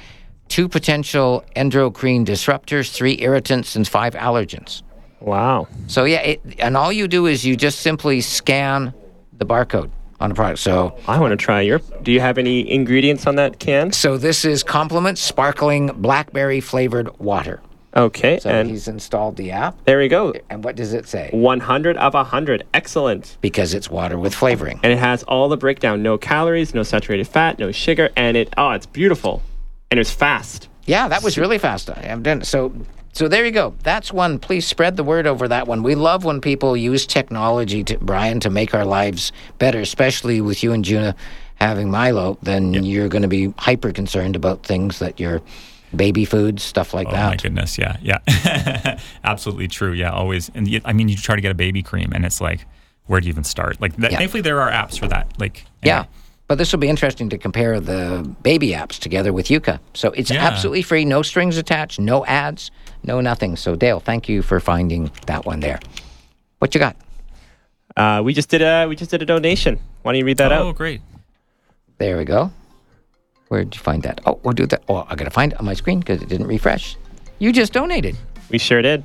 two 0.51 0.67
potential 0.67 1.43
endocrine 1.55 2.25
disruptors, 2.25 2.91
three 2.91 3.17
irritants, 3.21 3.75
and 3.75 3.87
five 3.87 4.13
allergens. 4.13 4.83
Wow. 5.21 5.67
So, 5.87 6.03
yeah, 6.03 6.19
it, 6.21 6.41
and 6.59 6.75
all 6.75 6.91
you 6.91 7.07
do 7.07 7.25
is 7.25 7.45
you 7.45 7.55
just 7.55 7.79
simply 7.79 8.19
scan 8.21 8.93
the 9.37 9.45
barcode 9.45 9.89
on 10.19 10.31
a 10.31 10.35
product. 10.35 10.59
So, 10.59 10.97
I 11.07 11.19
want 11.19 11.31
to 11.31 11.37
try 11.37 11.61
your. 11.61 11.79
Do 12.03 12.11
you 12.11 12.19
have 12.19 12.37
any 12.37 12.69
ingredients 12.69 13.25
on 13.25 13.35
that 13.35 13.59
can? 13.59 13.91
so 13.93 14.17
this 14.17 14.43
is 14.43 14.61
Compliment 14.61 15.17
Sparkling 15.17 15.87
Blackberry 15.87 16.59
Flavored 16.59 17.17
Water. 17.17 17.61
Okay, 17.95 18.39
So 18.39 18.49
and 18.49 18.69
he's 18.69 18.87
installed 18.87 19.35
the 19.35 19.51
app. 19.51 19.75
there 19.83 19.99
we 19.99 20.07
go. 20.07 20.33
And 20.49 20.63
what 20.63 20.77
does 20.77 20.93
it 20.93 21.09
say? 21.09 21.29
100 21.33 21.97
of 21.97 22.13
100. 22.13 22.65
Excellent. 22.73 23.37
Because 23.41 23.73
it's 23.73 23.89
water 23.89 24.17
with 24.17 24.33
flavoring. 24.33 24.79
And 24.81 24.93
it 24.93 24.99
has 24.99 25.23
all 25.23 25.49
the 25.49 25.57
breakdown 25.57 26.01
no 26.01 26.17
calories, 26.17 26.73
no 26.73 26.83
saturated 26.83 27.27
fat, 27.27 27.59
no 27.59 27.71
sugar, 27.73 28.09
and 28.15 28.37
it, 28.37 28.53
oh, 28.57 28.71
it's 28.71 28.85
beautiful. 28.85 29.41
And 29.91 29.99
it's 29.99 30.11
fast. 30.11 30.69
Yeah, 30.85 31.07
that 31.09 31.21
was 31.21 31.37
really 31.37 31.57
fast. 31.57 31.89
I 31.89 31.99
have 31.99 32.23
done 32.23 32.43
so. 32.43 32.73
So 33.13 33.27
there 33.27 33.45
you 33.45 33.51
go. 33.51 33.75
That's 33.83 34.13
one. 34.13 34.39
Please 34.39 34.65
spread 34.65 34.95
the 34.95 35.03
word 35.03 35.27
over 35.27 35.49
that 35.49 35.67
one. 35.67 35.83
We 35.83 35.95
love 35.95 36.23
when 36.23 36.39
people 36.39 36.77
use 36.77 37.05
technology, 37.05 37.83
to, 37.83 37.97
Brian, 37.97 38.39
to 38.39 38.49
make 38.49 38.73
our 38.73 38.85
lives 38.85 39.33
better. 39.59 39.81
Especially 39.81 40.39
with 40.39 40.63
you 40.63 40.71
and 40.71 40.83
Juna 40.85 41.13
having 41.55 41.91
Milo, 41.91 42.37
then 42.41 42.73
you're 42.73 43.09
going 43.09 43.21
to 43.21 43.27
be 43.27 43.53
hyper 43.57 43.91
concerned 43.91 44.35
about 44.35 44.63
things 44.63 44.99
that 44.99 45.19
your 45.19 45.41
baby 45.95 46.23
foods, 46.25 46.63
stuff 46.63 46.93
like 46.93 47.07
oh, 47.09 47.11
that. 47.11 47.25
Oh 47.25 47.29
my 47.31 47.35
goodness, 47.35 47.77
yeah, 47.77 47.97
yeah, 48.01 48.97
absolutely 49.23 49.67
true. 49.67 49.91
Yeah, 49.91 50.11
always. 50.11 50.49
And 50.55 50.65
y- 50.65 50.81
I 50.85 50.93
mean, 50.93 51.09
you 51.09 51.17
try 51.17 51.35
to 51.35 51.41
get 51.41 51.51
a 51.51 51.55
baby 51.55 51.83
cream, 51.83 52.13
and 52.15 52.25
it's 52.25 52.39
like, 52.41 52.65
where 53.07 53.19
do 53.19 53.27
you 53.27 53.31
even 53.31 53.43
start? 53.43 53.79
Like, 53.81 53.95
that, 53.97 54.11
Yeah. 54.11 54.17
thankfully, 54.19 54.41
there 54.41 54.61
are 54.61 54.71
apps 54.71 54.97
for 54.97 55.07
that. 55.09 55.33
Like, 55.37 55.65
Yeah. 55.83 56.05
Anyway. 56.51 56.57
But 56.57 56.57
this 56.57 56.71
will 56.71 56.79
be 56.79 56.89
interesting 56.89 57.29
to 57.29 57.37
compare 57.37 57.79
the 57.79 58.29
baby 58.43 58.69
apps 58.71 58.99
together 58.99 59.31
with 59.33 59.47
Yuka. 59.47 59.79
So 59.93 60.11
it's 60.11 60.29
Yeah. 60.31 60.45
absolutely 60.45 60.81
free, 60.81 61.05
no 61.05 61.21
strings 61.21 61.57
attached, 61.57 61.99
no 61.99 62.25
ads, 62.25 62.71
no 63.03 63.21
nothing. 63.21 63.55
So 63.57 63.75
Dale, 63.75 63.99
thank 63.99 64.27
you 64.29 64.41
for 64.41 64.59
finding 64.59 65.11
that 65.27 65.45
one 65.45 65.59
there. 65.61 65.79
What 66.59 66.75
you 66.75 66.79
got? 66.79 66.95
Uh, 67.95 68.21
we 68.23 68.33
just 68.33 68.49
did 68.49 68.61
a 68.61 68.85
we 68.87 68.95
just 68.95 69.11
did 69.11 69.21
a 69.21 69.25
donation. 69.25 69.79
Why 70.03 70.11
don't 70.13 70.19
you 70.19 70.25
read 70.25 70.37
that 70.37 70.51
Oh, 70.51 70.55
out? 70.55 70.61
Oh, 70.65 70.73
great. 70.73 71.01
There 71.97 72.17
we 72.17 72.25
go. 72.25 72.51
Where'd 73.49 73.75
you 73.75 73.81
find 73.81 74.03
that? 74.03 74.21
Oh, 74.25 74.39
we'll 74.43 74.53
do 74.53 74.65
that. 74.67 74.81
Oh, 74.87 75.05
I 75.09 75.15
gotta 75.15 75.29
find 75.31 75.51
it 75.53 75.59
on 75.59 75.65
my 75.65 75.73
screen 75.75 75.99
because 75.99 76.21
it 76.21 76.29
didn't 76.29 76.47
refresh. 76.47 76.95
You 77.39 77.51
just 77.51 77.73
donated. 77.73 78.15
We 78.49 78.57
sure 78.59 78.81
did. 78.81 79.03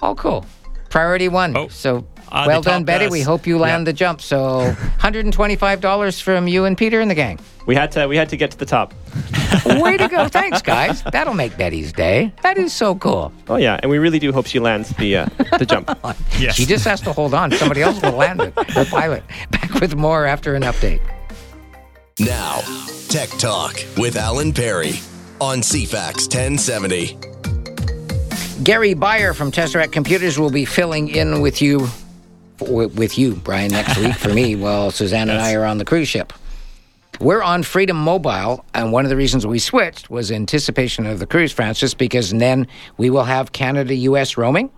Oh, 0.00 0.14
cool. 0.14 0.44
Priority 0.88 1.28
one. 1.28 1.56
Oh. 1.56 1.68
So 1.68 2.04
Ah, 2.32 2.46
well 2.46 2.62
done, 2.62 2.84
Betty. 2.84 3.06
us. 3.06 3.12
We 3.12 3.20
hope 3.22 3.46
you 3.46 3.58
land 3.58 3.82
Yeah. 3.82 3.92
the 3.92 3.92
jump. 3.92 4.20
So 4.20 4.74
$125 4.98 6.20
from 6.20 6.48
you 6.48 6.64
and 6.64 6.76
Peter 6.76 7.00
and 7.00 7.10
the 7.10 7.14
gang. 7.14 7.38
We 7.66 7.74
had 7.74 7.90
to 7.92 8.06
we 8.06 8.16
had 8.16 8.28
to 8.30 8.36
get 8.36 8.50
to 8.50 8.58
the 8.58 8.66
top. 8.66 8.92
Way 9.66 9.96
to 9.96 10.08
go. 10.08 10.28
Thanks, 10.40 10.60
guys. 10.60 11.02
That'll 11.04 11.32
make 11.34 11.56
Betty's 11.56 11.92
day. 11.92 12.32
That 12.42 12.58
is 12.58 12.72
so 12.72 12.94
cool. 12.96 13.32
Oh 13.48 13.56
yeah, 13.56 13.78
and 13.82 13.90
we 13.90 13.98
really 13.98 14.18
do 14.18 14.32
hope 14.32 14.46
she 14.46 14.58
lands 14.58 14.90
the 14.96 15.16
uh, 15.18 15.26
the 15.58 15.64
jump. 15.66 15.90
Yes. 16.38 16.56
She 16.56 16.66
just 16.66 16.84
has 16.84 17.00
to 17.02 17.12
hold 17.12 17.32
on. 17.32 17.52
Somebody 17.52 17.80
else 17.82 18.02
will 18.02 18.12
land 18.12 18.40
it. 18.42 18.54
The 18.56 18.86
pilot. 18.90 19.22
Back 19.50 19.72
with 19.80 19.94
more 19.94 20.26
after 20.26 20.54
an 20.56 20.62
update. 20.62 21.00
Now, 22.18 22.60
Tech 23.08 23.28
Talk 23.38 23.76
with 23.96 24.16
Alan 24.16 24.52
Perry 24.52 24.94
on 25.40 25.58
CFAX 25.60 26.26
1070. 26.28 27.16
Gary 28.62 28.94
Beyer 28.94 29.32
from 29.32 29.50
Tesseract 29.52 29.92
Computers 29.92 30.38
will 30.38 30.50
be 30.50 30.64
filling 30.64 31.08
in 31.08 31.40
with 31.40 31.60
you, 31.62 31.86
w- 32.66 32.88
with 32.88 33.18
you, 33.18 33.34
Brian, 33.36 33.70
next 33.70 33.98
week 33.98 34.14
for 34.14 34.32
me 34.32 34.56
while 34.64 34.90
Suzanne 34.90 35.30
and 35.30 35.40
I 35.40 35.54
are 35.54 35.64
on 35.64 35.78
the 35.78 35.84
cruise 35.84 36.08
ship. 36.08 36.32
We're 37.20 37.42
on 37.42 37.62
Freedom 37.62 37.96
Mobile, 37.96 38.64
and 38.74 38.90
one 38.90 39.04
of 39.04 39.08
the 39.08 39.16
reasons 39.16 39.46
we 39.46 39.60
switched 39.60 40.10
was 40.10 40.32
anticipation 40.32 41.06
of 41.06 41.20
the 41.20 41.26
cruise, 41.26 41.52
Francis, 41.52 41.94
because 41.94 42.30
then 42.30 42.66
we 42.96 43.08
will 43.08 43.22
have 43.24 43.52
Canada 43.52 43.94
US 43.94 44.36
roaming. 44.36 44.70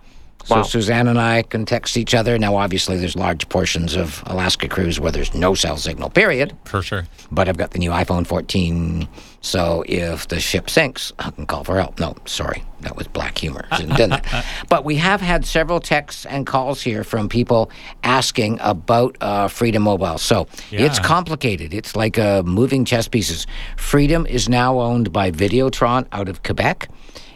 So 0.47 0.55
Wow. 0.55 0.63
Suzanne 0.63 1.09
and 1.09 1.19
I 1.19 1.41
can 1.41 1.65
text 1.65 1.97
each 1.97 2.15
other. 2.15 2.39
Now, 2.39 2.55
obviously, 2.55 2.95
there's 2.95 3.17
large 3.17 3.49
portions 3.49 3.97
of 3.97 4.23
Alaska 4.27 4.69
cruise 4.69 4.97
where 4.97 5.11
there's 5.11 5.33
no 5.35 5.53
cell 5.53 5.75
signal, 5.75 6.09
period. 6.09 6.55
For 6.63 6.81
sure. 6.81 7.05
But 7.29 7.49
I've 7.49 7.57
got 7.57 7.71
the 7.71 7.79
new 7.79 7.91
iPhone 7.91 8.25
14, 8.25 9.09
so 9.41 9.83
if 9.89 10.29
the 10.29 10.39
ship 10.39 10.69
sinks, 10.69 11.11
I 11.19 11.31
can 11.31 11.45
call 11.47 11.65
for 11.65 11.75
help. 11.77 11.99
No, 11.99 12.15
sorry, 12.25 12.63
that 12.79 12.95
was 12.95 13.07
black 13.09 13.37
humor. 13.37 13.65
Shouldn't 13.73 13.89
have 13.89 13.97
done 13.97 14.09
that. 14.11 14.45
But 14.69 14.85
we 14.85 14.95
have 14.95 15.19
had 15.19 15.45
several 15.45 15.81
texts 15.81 16.25
and 16.25 16.47
calls 16.47 16.81
here 16.81 17.03
from 17.03 17.27
people 17.27 17.69
asking 18.03 18.59
about 18.61 19.17
uh, 19.19 19.49
Freedom 19.49 19.83
Mobile. 19.83 20.17
So 20.17 20.47
it's 20.71 20.99
complicated. 20.99 21.73
It's 21.73 21.93
like 21.93 22.17
uh, 22.17 22.41
moving 22.43 22.85
chess 22.85 23.09
pieces. 23.09 23.45
Freedom 23.75 24.25
is 24.25 24.47
now 24.47 24.79
owned 24.79 25.11
by 25.11 25.29
Videotron 25.29 26.07
out 26.13 26.29
of 26.29 26.41
Quebec. 26.43 26.87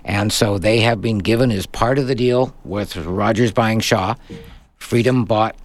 And 0.04 0.32
so 0.32 0.58
they 0.58 0.80
have 0.80 1.02
been 1.02 1.20
given 1.20 1.52
as 1.52 1.66
part 1.66 2.00
of 2.00 2.08
the 2.08 2.16
deal 2.16 2.56
with 2.64 2.96
Rogers 2.98 3.52
buying 3.52 3.80
Shaw. 3.80 4.16
Freedom 4.78 5.26
bought 5.26 5.56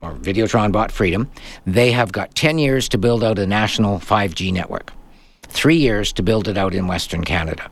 or 0.00 0.12
Videotron 0.14 0.70
bought 0.70 0.92
Freedom. 0.92 1.30
They 1.66 1.92
have 1.92 2.12
got 2.12 2.34
10 2.34 2.58
years 2.58 2.88
to 2.90 2.98
build 2.98 3.24
out 3.24 3.38
a 3.38 3.46
national 3.46 3.98
5G 3.98 4.52
network, 4.52 4.92
three 5.42 5.76
years 5.76 6.12
to 6.14 6.22
build 6.22 6.46
it 6.46 6.58
out 6.58 6.74
in 6.74 6.86
Western 6.86 7.24
Canada. 7.24 7.70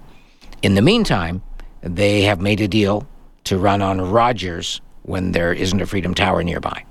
In 0.62 0.74
the 0.74 0.82
meantime, 0.82 1.42
they 1.82 2.22
have 2.22 2.40
made 2.40 2.60
a 2.60 2.68
deal 2.68 3.06
to 3.44 3.58
run 3.58 3.82
on 3.82 4.00
Rogers 4.00 4.80
when 5.02 5.32
there 5.32 5.52
isn't 5.52 5.80
a 5.80 5.86
Freedom 5.86 6.14
Tower 6.14 6.42
nearby. 6.42 6.84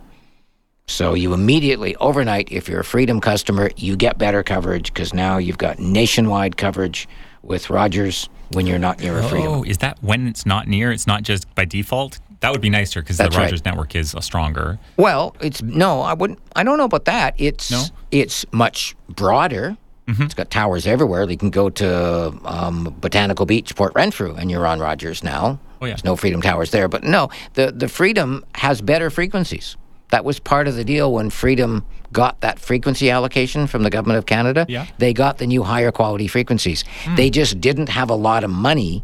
So 0.88 1.13
you 1.13 1.34
immediately, 1.34 1.95
overnight, 1.95 2.51
if 2.51 2.67
you're 2.67 2.82
a 2.82 2.86
Freedom 2.86 3.21
customer, 3.21 3.71
you 3.77 3.95
get 3.95 4.17
better 4.17 4.43
coverage 4.43 4.93
because 4.93 5.13
now 5.13 5.38
you've 5.38 5.57
got 5.57 5.79
nationwide 5.79 6.57
coverage 6.57 7.07
with 7.41 7.69
Rogers 7.69 8.29
when 8.54 8.68
you're 8.68 8.80
not 8.80 8.99
near 8.99 9.18
a 9.20 9.24
Freedom. 9.24 9.47
Oh, 9.52 9.64
is 9.64 9.80
that 9.80 10.02
when 10.02 10.28
it's 10.28 10.45
not 10.45 10.68
near? 10.68 10.91
It's 10.91 11.08
not 11.08 11.24
just 11.24 11.54
by 11.56 11.66
default. 11.66 12.20
That 12.42 12.51
would 12.51 12.62
be 12.62 12.70
nicer 12.70 13.01
because 13.01 13.17
the 13.17 13.24
That's 13.24 13.36
right. 13.38 13.43
Rogers 13.43 13.63
network 13.66 13.96
is 13.96 14.13
a 14.16 14.21
stronger. 14.21 14.80
Well, 14.97 15.36
it's 15.42 15.62
no, 15.62 16.01
I 16.01 16.13
wouldn't. 16.13 16.39
I 16.55 16.63
don't 16.63 16.78
know 16.78 16.86
about 16.86 17.05
that. 17.05 17.36
It's 17.38 17.70
No? 17.71 17.84
it's 18.12 18.46
much 18.51 18.96
broader. 19.09 19.78
It's 20.20 20.34
got 20.34 20.51
towers 20.51 20.86
everywhere. 20.88 21.30
You 21.30 21.38
can 21.38 21.51
go 21.51 21.70
to 21.70 22.38
um, 22.43 22.93
Botanical 23.00 23.46
Beach, 23.46 23.74
Port 23.78 23.93
Renfrew, 23.96 24.36
and 24.36 24.51
you're 24.51 24.67
on 24.67 24.82
Rogers 24.82 25.24
now. 25.24 25.58
Oh, 25.80 25.86
yeah. 25.86 25.92
There's 25.92 26.04
no 26.04 26.17
Freedom 26.17 26.42
Towers 26.42 26.71
there, 26.71 26.89
but 26.89 27.04
no, 27.05 27.30
the 27.54 27.71
the 27.71 27.88
Freedom 27.88 28.43
has 28.55 28.82
better 28.82 29.09
frequencies. 29.09 29.78
That 30.12 30.24
was 30.24 30.39
part 30.39 30.67
of 30.67 30.75
the 30.75 30.83
deal 30.83 31.12
when 31.12 31.29
Freedom 31.29 31.86
got 32.12 32.39
that 32.42 32.59
frequency 32.59 33.09
allocation 33.09 33.67
from 33.67 33.83
the 33.83 33.89
government 33.89 34.17
of 34.17 34.25
Canada. 34.25 34.66
Yeah. 34.67 34.86
They 34.97 35.13
got 35.13 35.38
the 35.38 35.47
new 35.47 35.63
higher 35.63 35.92
quality 35.92 36.28
frequencies. 36.28 36.83
Hmm. 37.04 37.16
They 37.16 37.29
just 37.29 37.59
didn't 37.59 37.89
have 37.89 38.09
a 38.09 38.16
lot 38.16 38.43
of 38.43 38.50
money 38.50 39.04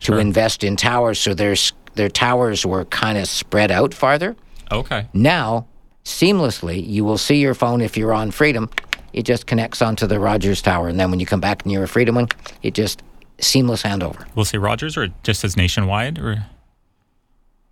to 0.00 0.16
invest 0.16 0.62
in 0.62 0.76
towers, 0.76 1.18
so 1.18 1.34
their 1.34 1.56
their 1.94 2.08
towers 2.08 2.64
were 2.64 2.84
kind 2.84 3.18
of 3.18 3.26
spread 3.28 3.70
out 3.72 3.92
farther. 3.92 4.36
Okay. 4.70 5.08
Now, 5.12 5.66
seamlessly. 6.04 6.86
You 6.86 7.04
will 7.04 7.18
see 7.18 7.36
your 7.36 7.54
phone 7.54 7.80
if 7.80 7.96
you're 7.96 8.12
on 8.12 8.30
Freedom. 8.30 8.70
It 9.12 9.24
just 9.24 9.46
connects 9.46 9.82
onto 9.82 10.06
the 10.06 10.20
Rogers 10.20 10.62
tower, 10.62 10.88
and 10.88 10.98
then 11.00 11.10
when 11.10 11.20
you 11.20 11.26
come 11.26 11.40
back 11.40 11.62
and 11.64 11.72
you're 11.72 11.84
a 11.84 11.88
Freedom 11.88 12.14
one, 12.14 12.28
it 12.62 12.74
just 12.74 13.02
seamless 13.40 13.82
handover. 13.82 14.26
We'll 14.34 14.44
see 14.44 14.58
Rogers 14.58 14.96
or 14.96 15.08
just 15.22 15.44
as 15.44 15.56
nationwide 15.56 16.18
or. 16.18 16.44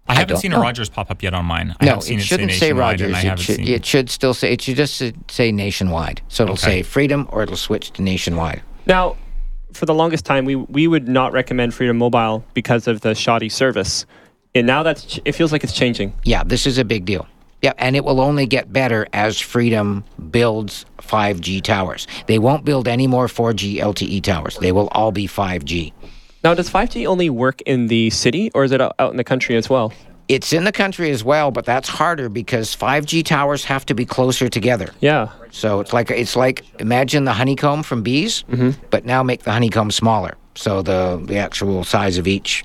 I 0.08 0.14
haven't 0.14 0.28
don't 0.28 0.40
seen 0.40 0.50
know. 0.52 0.58
a 0.58 0.60
Rogers 0.62 0.88
pop 0.88 1.10
up 1.10 1.22
yet 1.22 1.34
on 1.34 1.44
mine. 1.44 1.74
I 1.80 1.84
no, 1.86 1.94
have 1.94 2.02
seen 2.02 2.18
it 2.18 2.22
it 2.22 2.24
shouldn't 2.26 2.52
say 2.52 2.58
say 2.58 2.72
Rogers. 2.72 3.14
I 3.14 3.18
It 3.20 3.24
haven't 3.24 3.38
should, 3.44 3.56
seen. 3.56 3.68
it 3.68 3.84
should 3.84 4.10
still 4.10 4.34
say. 4.34 4.52
It 4.52 4.62
should 4.62 4.76
just 4.76 5.02
say 5.30 5.52
nationwide. 5.52 6.20
So 6.28 6.44
it'll 6.44 6.52
Okay. 6.54 6.62
say 6.62 6.82
Freedom, 6.82 7.28
or 7.32 7.42
it'll 7.42 7.56
switch 7.56 7.90
to 7.92 8.02
nationwide. 8.02 8.62
Now, 8.86 9.16
for 9.72 9.84
the 9.86 9.94
longest 9.94 10.24
time, 10.24 10.44
we 10.44 10.54
we 10.56 10.86
would 10.86 11.08
not 11.08 11.32
recommend 11.32 11.74
Freedom 11.74 11.96
Mobile 11.98 12.44
because 12.54 12.86
of 12.86 13.00
the 13.00 13.14
shoddy 13.14 13.48
service, 13.48 14.06
and 14.54 14.66
now 14.66 14.82
that's 14.82 15.18
it 15.24 15.32
feels 15.32 15.50
like 15.52 15.64
it's 15.64 15.72
changing. 15.74 16.12
Yeah, 16.24 16.42
this 16.44 16.66
is 16.66 16.78
a 16.78 16.84
big 16.84 17.04
deal. 17.04 17.26
Yeah, 17.62 17.72
and 17.78 17.96
it 17.96 18.04
will 18.04 18.20
only 18.20 18.46
get 18.46 18.70
better 18.72 19.06
as 19.14 19.40
Freedom 19.40 20.04
builds 20.30 20.84
5G 21.00 21.62
towers. 21.62 22.06
They 22.26 22.38
won't 22.38 22.64
build 22.66 22.86
any 22.86 23.06
more 23.06 23.26
4G 23.28 23.78
LTE 23.78 24.02
E 24.08 24.20
towers. 24.20 24.58
They 24.58 24.72
will 24.72 24.88
all 24.92 25.10
be 25.10 25.26
5G. 25.26 25.92
Now, 26.46 26.54
does 26.54 26.70
5G 26.70 27.08
only 27.08 27.28
work 27.28 27.60
in 27.62 27.88
the 27.88 28.08
city, 28.10 28.52
or 28.54 28.62
is 28.62 28.70
it 28.70 28.80
out 28.80 29.10
in 29.10 29.16
the 29.16 29.24
country 29.24 29.56
as 29.56 29.68
well? 29.68 29.92
It's 30.28 30.52
in 30.52 30.62
the 30.62 30.70
country 30.70 31.10
as 31.10 31.24
well, 31.24 31.50
but 31.50 31.64
that's 31.64 31.88
harder 31.88 32.28
because 32.28 32.76
5G 32.76 33.24
towers 33.24 33.64
have 33.64 33.84
to 33.86 33.96
be 33.96 34.06
closer 34.06 34.48
together. 34.48 34.94
Yeah. 35.00 35.30
So 35.50 35.80
it's 35.80 35.92
like 35.92 36.08
it's 36.08 36.36
like 36.36 36.64
imagine 36.78 37.24
the 37.24 37.32
honeycomb 37.32 37.82
from 37.82 38.04
bees, 38.04 38.44
mm-hmm. 38.44 38.80
but 38.90 39.04
now 39.04 39.24
make 39.24 39.42
the 39.42 39.50
honeycomb 39.50 39.90
smaller. 39.90 40.36
So 40.54 40.82
the 40.82 41.20
the 41.24 41.36
actual 41.36 41.82
size 41.82 42.16
of 42.16 42.28
each 42.28 42.64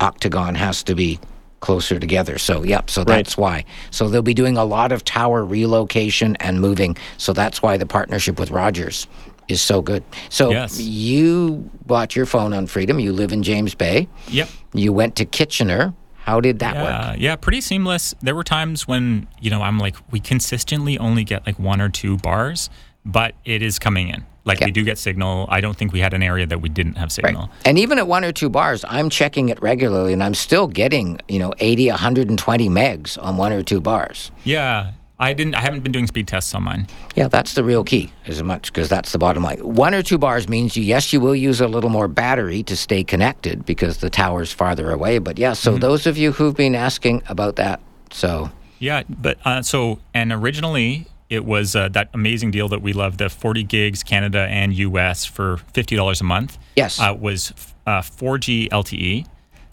octagon 0.00 0.54
has 0.54 0.82
to 0.84 0.94
be 0.94 1.20
closer 1.60 1.98
together. 1.98 2.38
So 2.38 2.62
yep, 2.62 2.88
so 2.88 3.04
that's 3.04 3.36
why. 3.36 3.66
So 3.90 4.08
they'll 4.08 4.22
be 4.22 4.32
doing 4.32 4.56
a 4.56 4.64
lot 4.64 4.90
of 4.90 5.04
tower 5.04 5.44
relocation 5.44 6.34
and 6.36 6.62
moving. 6.62 6.96
So 7.18 7.34
that's 7.34 7.60
why 7.60 7.76
the 7.76 7.84
partnership 7.84 8.38
with 8.38 8.50
Rogers 8.50 9.06
is 9.48 9.60
so 9.60 9.80
good. 9.82 10.02
So 10.28 10.50
Yes. 10.50 10.78
you 10.80 11.68
bought 11.86 12.14
your 12.14 12.26
phone 12.26 12.52
on 12.52 12.66
Freedom. 12.66 13.00
You 13.00 13.12
live 13.12 13.32
in 13.32 13.42
James 13.42 13.74
Bay. 13.74 14.08
Yep. 14.28 14.48
You 14.74 14.92
went 14.92 15.16
to 15.16 15.24
Kitchener. 15.24 15.94
How 16.24 16.40
did 16.40 16.58
that 16.58 16.76
work? 16.76 16.84
Yeah, 16.84 17.14
yeah, 17.18 17.36
pretty 17.36 17.62
seamless. 17.62 18.14
There 18.20 18.34
were 18.34 18.44
times 18.44 18.86
when 18.86 19.26
you 19.40 19.50
know 19.50 19.62
I'm 19.62 19.78
like, 19.78 19.96
we 20.10 20.20
consistently 20.20 20.98
only 20.98 21.24
get 21.24 21.46
like 21.46 21.58
one 21.58 21.80
or 21.80 21.88
two 21.88 22.18
bars, 22.18 22.68
but 23.04 23.34
it 23.46 23.62
is 23.62 23.78
coming 23.78 24.08
in. 24.10 24.24
Like 24.44 24.60
Yeah. 24.60 24.66
we 24.66 24.72
do 24.72 24.82
get 24.84 24.98
signal. 24.98 25.46
I 25.50 25.60
don't 25.62 25.76
think 25.76 25.92
we 25.92 26.00
had 26.00 26.12
an 26.14 26.22
area 26.22 26.46
that 26.46 26.60
we 26.60 26.68
didn't 26.68 26.94
have 26.96 27.04
Right. 27.08 27.12
signal. 27.12 27.50
And 27.64 27.78
even 27.78 27.98
at 27.98 28.06
one 28.06 28.24
or 28.24 28.32
two 28.32 28.48
bars, 28.50 28.84
I'm 28.88 29.08
checking 29.10 29.48
it 29.48 29.60
regularly 29.62 30.12
and 30.12 30.22
I'm 30.22 30.34
still 30.34 30.66
getting, 30.66 31.18
you 31.28 31.38
know, 31.38 31.52
80, 31.60 31.88
120 31.90 32.68
megs 32.68 33.16
on 33.22 33.36
one 33.38 33.52
or 33.52 33.62
two 33.62 33.80
bars. 33.80 34.30
Yeah, 34.44 34.92
I 35.20 35.32
didn't. 35.32 35.54
I 35.56 35.60
haven't 35.60 35.80
been 35.80 35.92
doing 35.92 36.06
speed 36.06 36.28
tests 36.28 36.54
on 36.54 36.62
mine. 36.62 36.86
Yeah, 37.16 37.26
that's 37.28 37.54
the 37.54 37.64
real 37.64 37.82
key, 37.82 38.12
as 38.26 38.42
much 38.42 38.72
because 38.72 38.88
that's 38.88 39.10
the 39.10 39.18
bottom 39.18 39.42
line. 39.42 39.58
One 39.58 39.92
or 39.94 40.02
two 40.02 40.16
bars 40.18 40.48
means 40.48 40.76
you, 40.76 40.82
yes, 40.84 41.12
you 41.12 41.20
will 41.20 41.34
use 41.34 41.60
a 41.60 41.66
little 41.66 41.90
more 41.90 42.06
battery 42.06 42.62
to 42.64 42.76
stay 42.76 43.02
connected 43.02 43.64
because 43.66 43.98
the 43.98 44.10
tower's 44.10 44.52
farther 44.52 44.92
away. 44.92 45.18
But 45.18 45.38
yeah, 45.38 45.54
so 45.54 45.76
those 45.76 46.06
of 46.06 46.16
you 46.16 46.32
who've 46.32 46.56
been 46.56 46.74
asking 46.76 47.22
about 47.28 47.56
that, 47.56 47.80
so 48.12 48.50
Yeah, 48.78 49.02
but 49.08 49.38
uh, 49.44 49.62
so 49.62 49.98
and 50.14 50.32
originally 50.32 51.06
it 51.28 51.44
was 51.44 51.74
uh, 51.74 51.88
that 51.90 52.10
amazing 52.14 52.52
deal 52.52 52.68
that 52.68 52.80
we 52.80 52.92
love, 52.92 53.18
the 53.18 53.28
40 53.28 53.64
gigs 53.64 54.02
Canada 54.02 54.46
and 54.48 54.72
US 54.72 55.24
for 55.24 55.58
fifty 55.74 55.96
dollars 55.96 56.20
a 56.20 56.24
month. 56.24 56.58
Yes. 56.76 57.00
uh, 57.00 57.14
was 57.18 57.52
uh, 57.86 58.02
4G 58.02 58.68
LTE, 58.68 59.26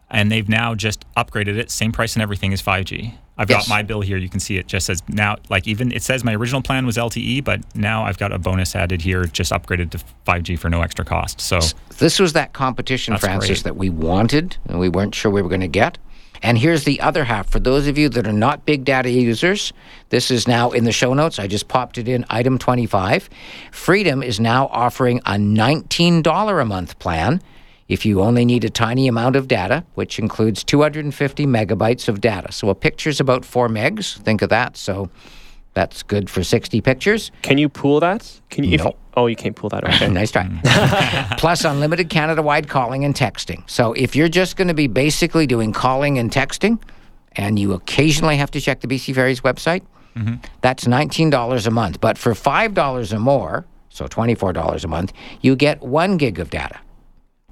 and 0.10 0.32
they've 0.32 0.50
now 0.50 0.74
just 0.74 1.06
upgraded 1.16 1.58
it, 1.58 1.70
same 1.70 1.92
price 1.92 2.16
and 2.16 2.24
everything 2.24 2.52
as 2.52 2.62
5G. 2.64 3.14
I've 3.38 3.50
Yes. 3.50 3.68
got 3.68 3.70
my 3.70 3.82
bill 3.84 4.02
here. 4.02 4.18
You 4.18 4.30
can 4.30 4.40
see 4.40 4.58
it 4.58 4.68
just 4.68 4.86
says 4.86 5.04
now, 5.08 5.36
like 5.50 5.68
even 5.68 5.92
it 5.92 6.04
says 6.04 6.24
my 6.24 6.34
original 6.36 6.62
plan 6.62 6.86
was 6.86 6.98
LTE, 6.98 7.44
but 7.44 7.62
now 7.76 8.04
I've 8.04 8.18
got 8.18 8.32
a 8.32 8.40
bonus 8.40 8.76
added 8.76 9.02
here, 9.02 9.26
just 9.26 9.52
upgraded 9.52 9.90
to 9.92 10.00
5G 10.26 10.58
for 10.58 10.70
no 10.70 10.82
extra 10.82 11.04
cost. 11.04 11.42
So 11.42 11.60
this 11.98 12.20
was 12.20 12.34
that 12.34 12.54
competition, 12.54 13.18
Francis, 13.18 13.50
great. 13.50 13.64
that 13.66 13.76
we 13.76 13.90
wanted 13.90 14.58
and 14.70 14.80
we 14.80 14.88
weren't 14.90 15.14
sure 15.16 15.32
we 15.32 15.42
were 15.42 15.50
going 15.50 15.62
to 15.62 15.68
get. 15.68 15.98
And 16.44 16.58
here's 16.58 16.84
the 16.84 17.00
other 17.02 17.24
half. 17.24 17.50
For 17.50 17.60
those 17.60 17.88
of 17.88 17.98
you 17.98 18.08
that 18.10 18.28
are 18.28 18.34
not 18.34 18.66
big 18.66 18.84
data 18.86 19.10
users, 19.10 19.74
this 20.10 20.30
is 20.30 20.48
now 20.48 20.72
in 20.72 20.84
the 20.84 20.92
show 20.92 21.14
notes. 21.14 21.40
I 21.40 21.48
just 21.48 21.68
popped 21.68 21.98
it 21.98 22.08
in, 22.08 22.24
item 22.30 22.60
25. 22.60 23.30
Freedom 23.72 24.22
is 24.22 24.40
now 24.40 24.68
offering 24.68 25.20
a 25.26 25.38
$19 25.38 26.62
a 26.62 26.66
month 26.66 27.00
plan 27.00 27.42
if 27.88 28.06
you 28.06 28.22
only 28.22 28.46
need 28.46 28.64
a 28.64 28.70
tiny 28.70 29.08
amount 29.08 29.36
of 29.36 29.48
data, 29.48 29.84
which 29.94 30.18
includes 30.18 30.64
250 30.64 31.46
megabytes 31.46 32.08
of 32.08 32.20
data. 32.22 32.52
So 32.52 32.70
a 32.70 32.76
picture's 32.76 33.20
about 33.20 33.46
4 33.46 33.70
megs. 33.70 34.18
Think 34.18 34.42
of 34.42 34.50
that. 34.50 34.76
So 34.76 35.10
that's 35.76 36.04
good 36.04 36.30
for 36.30 36.44
60 36.44 36.82
pictures. 36.82 37.32
Can 37.42 37.58
you 37.58 37.70
pool 37.70 38.00
that? 38.00 38.42
Can 38.50 38.64
you? 38.64 38.78
No. 38.78 38.88
If, 38.88 38.96
oh, 39.16 39.28
you 39.28 39.36
can't 39.36 39.56
pool 39.56 39.70
that. 39.70 39.84
Okay. 39.84 40.08
nice 40.10 40.32
try. 40.32 40.50
Plus 41.38 41.64
unlimited 41.64 42.10
Canada 42.10 42.42
wide 42.42 42.70
calling 42.70 43.06
and 43.06 43.14
texting. 43.14 43.70
So 43.70 43.94
if 43.94 44.16
you're 44.16 44.30
just 44.30 44.56
going 44.56 44.70
to 44.70 44.74
be 44.74 44.88
basically 44.88 45.46
doing 45.46 45.74
calling 45.74 46.18
and 46.18 46.32
texting, 46.32 46.82
and 47.34 47.60
you 47.60 47.74
occasionally 47.74 48.38
have 48.38 48.50
to 48.52 48.62
check 48.62 48.80
the 48.80 48.88
BC 48.88 49.14
Ferries 49.14 49.42
website, 49.42 49.84
mm-hmm. 50.16 50.36
that's 50.62 50.86
$19 50.86 51.68
a 51.68 51.72
month. 51.72 52.00
But 52.00 52.18
for 52.18 52.32
$5 52.32 53.14
or 53.14 53.20
more, 53.20 53.66
so 53.90 54.08
$24 54.08 54.84
a 54.84 54.88
month, 54.88 55.14
you 55.42 55.56
get 55.56 55.82
one 55.82 56.18
gig 56.18 56.40
of 56.40 56.50
data. 56.50 56.80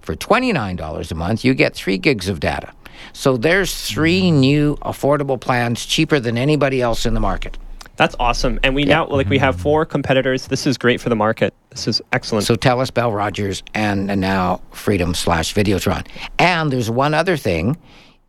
For 0.03 0.15
$29 0.15 1.11
a 1.11 1.15
month, 1.15 1.45
you 1.45 1.53
get 1.53 1.73
three 1.73 1.97
gigs 1.97 2.27
of 2.27 2.41
data. 2.41 2.73
So 3.13 3.37
there's 3.37 3.89
three 3.89 4.23
mm. 4.23 4.33
new 4.33 4.75
affordable 4.77 5.39
plans 5.39 5.85
cheaper 5.85 6.19
than 6.19 6.37
anybody 6.37 6.81
else 6.81 7.05
in 7.05 7.13
the 7.13 7.21
market. 7.21 7.57
That's 7.95 8.15
awesome. 8.19 8.59
And 8.63 8.75
we 8.75 8.83
now 8.83 9.07
like 9.07 9.29
we 9.29 9.37
have 9.37 9.55
mm-hmm. 9.55 9.63
four 9.63 9.85
competitors. 9.85 10.47
This 10.47 10.67
is 10.67 10.77
great 10.77 10.99
for 10.99 11.09
the 11.09 11.15
market. 11.15 11.53
This 11.69 11.87
is 11.87 12.01
excellent. 12.11 12.45
So 12.45 12.55
Telus, 12.55 12.93
Bell 12.93 13.11
Rogers, 13.11 13.63
and, 13.73 14.11
and 14.11 14.19
now 14.19 14.61
Freedom 14.71 15.13
slash 15.13 15.53
Videotron. 15.53 16.05
And 16.37 16.73
there's 16.73 16.89
one 16.89 17.13
other 17.13 17.37
thing. 17.37 17.77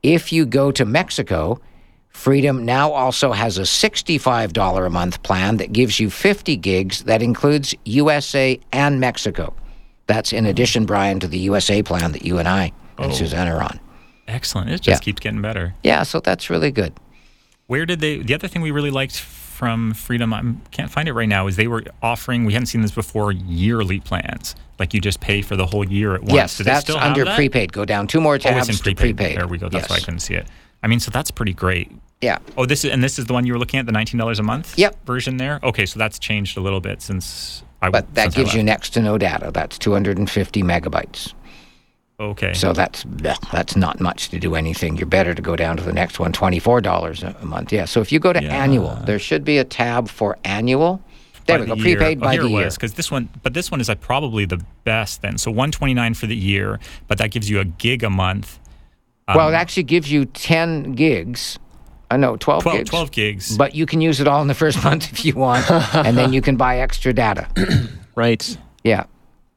If 0.03 0.33
you 0.33 0.47
go 0.47 0.71
to 0.71 0.85
Mexico, 0.85 1.61
Freedom 2.11 2.65
now 2.65 2.93
also 2.93 3.33
has 3.33 3.59
a 3.59 3.63
$65 3.63 4.87
a 4.87 4.91
month 4.91 5.23
plan 5.25 5.57
that 5.57 5.73
gives 5.73 5.99
you 5.99 6.09
50 6.09 6.57
gigs 6.57 7.03
that 7.05 7.21
includes 7.21 7.75
USA 7.85 8.59
and 8.73 9.01
Mexico. 9.01 9.53
That's 10.06 10.32
in 10.32 10.47
addition, 10.47 10.85
Brian, 10.86 11.20
to 11.20 11.28
the 11.28 11.39
USA 11.39 11.82
plan 11.82 12.12
that 12.12 12.24
you 12.24 12.39
and 12.39 12.47
I 12.48 12.72
and 12.98 13.10
oh. 13.10 13.14
Susanna 13.14 13.55
are 13.55 13.62
on. 13.62 13.81
excellent. 14.28 14.70
It 14.70 14.81
just 14.81 15.01
Yeah. 15.01 15.05
keeps 15.05 15.20
getting 15.20 15.43
better. 15.43 15.74
Yeah, 15.82 16.02
so 16.02 16.20
that's 16.20 16.48
really 16.51 16.70
good. 16.70 16.93
Where 17.66 17.86
did 17.86 18.01
they? 18.01 18.18
The 18.18 18.35
other 18.35 18.48
thing 18.48 18.62
we 18.62 18.70
really 18.70 18.90
liked 18.90 19.18
from 19.18 19.94
Freedom, 19.94 20.35
I 20.35 20.43
can't 20.70 20.90
find 20.90 21.09
it 21.09 21.12
right 21.12 21.28
now, 21.28 21.47
is 21.47 21.56
they 21.56 21.68
were 21.68 21.85
offering. 22.02 22.44
We 22.44 22.52
hadn't 22.52 22.66
seen 22.66 22.82
this 22.82 22.90
before. 22.93 23.32
Yearly 23.32 24.01
plans, 24.01 24.55
like 24.78 24.93
you 24.93 25.01
just 25.01 25.20
pay 25.20 25.40
for 25.43 25.56
the 25.56 25.64
whole 25.66 25.86
year 25.86 26.14
at 26.14 26.20
once. 26.22 26.32
yes, 26.35 26.59
Do 26.59 26.64
that's 26.64 26.90
under 26.90 27.24
that? 27.24 27.36
prepaid. 27.36 27.72
Go 27.72 27.85
down 27.85 28.06
two 28.06 28.20
more 28.20 28.35
Oh, 28.35 28.39
tabs 28.39 28.68
it's 28.68 28.70
in 28.70 28.76
to 28.76 28.82
prepaid. 28.82 29.16
prepaid. 29.16 29.39
There 29.39 29.47
we 29.47 29.59
go. 29.59 29.68
That's 29.68 29.89
why 29.89 29.97
I 29.97 30.01
couldn't 30.01 30.20
see 30.20 30.35
it. 30.35 30.47
I 30.82 30.86
mean, 30.89 31.01
so 31.01 31.10
that's 31.10 31.31
pretty 31.31 31.55
great. 31.55 31.90
Yeah. 32.20 32.39
Oh, 32.59 32.66
this 32.66 32.85
is 32.85 32.90
and 32.93 33.02
this 33.02 33.18
is 33.18 33.26
the 33.26 33.32
one 33.32 33.47
you 33.47 33.52
were 33.52 33.59
looking 33.59 33.78
at, 33.81 33.86
the 33.86 33.93
nineteen 33.93 34.18
dollars 34.18 34.39
a 34.39 34.43
month. 34.43 34.76
Yep. 34.78 35.06
Version 35.06 35.36
there. 35.39 35.60
Okay, 35.62 35.86
so 35.86 35.98
that's 35.98 36.18
changed 36.18 36.56
a 36.59 36.60
little 36.60 36.81
bit 36.81 37.01
since 37.02 37.62
I. 37.86 37.90
But 37.90 38.15
that 38.15 38.35
gives 38.35 38.55
you 38.55 38.62
next 38.62 38.90
to 38.90 39.02
no 39.02 39.19
data. 39.19 39.51
That's 39.52 39.78
250 39.78 40.62
megabytes. 40.62 41.35
Okay. 42.20 42.55
So 42.55 42.73
that's 42.73 43.05
that's 43.09 43.74
not 43.74 44.01
much 44.01 44.28
to 44.28 44.39
do 44.39 44.55
anything. 44.55 44.97
You're 44.97 45.06
better 45.06 45.35
to 45.35 45.43
go 45.43 45.56
down 45.56 45.77
to 45.78 45.82
the 45.82 45.93
next 45.93 46.20
one, 46.20 46.32
twenty 46.32 46.61
four 46.61 46.81
dollars 46.81 47.24
a 47.24 47.44
month. 47.44 47.73
Yeah. 47.73 47.86
So 47.86 48.01
if 48.01 48.12
you 48.12 48.20
go 48.20 48.32
to 48.32 48.43
Yeah. 48.43 48.55
annual, 48.55 48.94
there 49.05 49.19
should 49.19 49.44
be 49.44 49.59
a 49.59 49.65
tab 49.65 50.09
for 50.09 50.39
annual. 50.44 51.02
There 51.47 51.59
we 51.59 51.66
go. 51.66 51.74
the 51.74 51.82
year. 51.82 51.97
Prepaid 51.97 52.19
oh, 52.19 52.20
by 52.20 52.32
here 52.35 52.43
the 52.44 52.51
year. 52.51 52.70
because 52.70 52.94
this 52.94 53.11
one, 53.11 53.28
but 53.43 53.52
this 53.52 53.70
one 53.70 53.81
is 53.81 53.89
like 53.89 54.01
probably 54.01 54.44
the 54.44 54.65
best 54.85 55.23
then. 55.23 55.39
So 55.39 55.51
one 55.51 55.73
twenty 55.73 55.93
nine 55.93 56.15
for 56.15 56.27
the 56.27 56.36
year, 56.36 56.78
but 57.09 57.19
that 57.19 57.32
gives 57.32 57.51
you 57.51 57.59
a 57.59 57.65
gig 57.65 58.05
a 58.05 58.11
month. 58.11 58.61
well, 59.28 59.48
it 59.48 59.55
um, 59.55 59.55
actually 59.55 59.82
gives 59.82 60.11
you 60.11 60.24
ten 60.24 60.93
gigs. 60.93 61.59
I 62.15 62.16
know 62.16 62.36
twelve, 62.36 62.62
12, 62.62 62.78
gigs. 62.78 62.91
12 62.91 63.11
gigs. 63.11 63.57
But 63.59 63.74
you 63.74 63.86
can 63.86 64.01
use 64.01 64.20
it 64.20 64.28
all 64.28 64.41
in 64.41 64.49
the 64.49 64.55
first 64.55 64.82
month 64.89 65.12
if 65.12 65.24
you 65.24 65.35
want, 65.35 65.69
and 65.95 66.16
then 66.16 66.32
you 66.32 66.41
can 66.41 66.57
buy 66.57 66.78
extra 66.78 67.12
data. 67.12 67.47
right. 68.15 68.57
Yeah. 68.85 69.05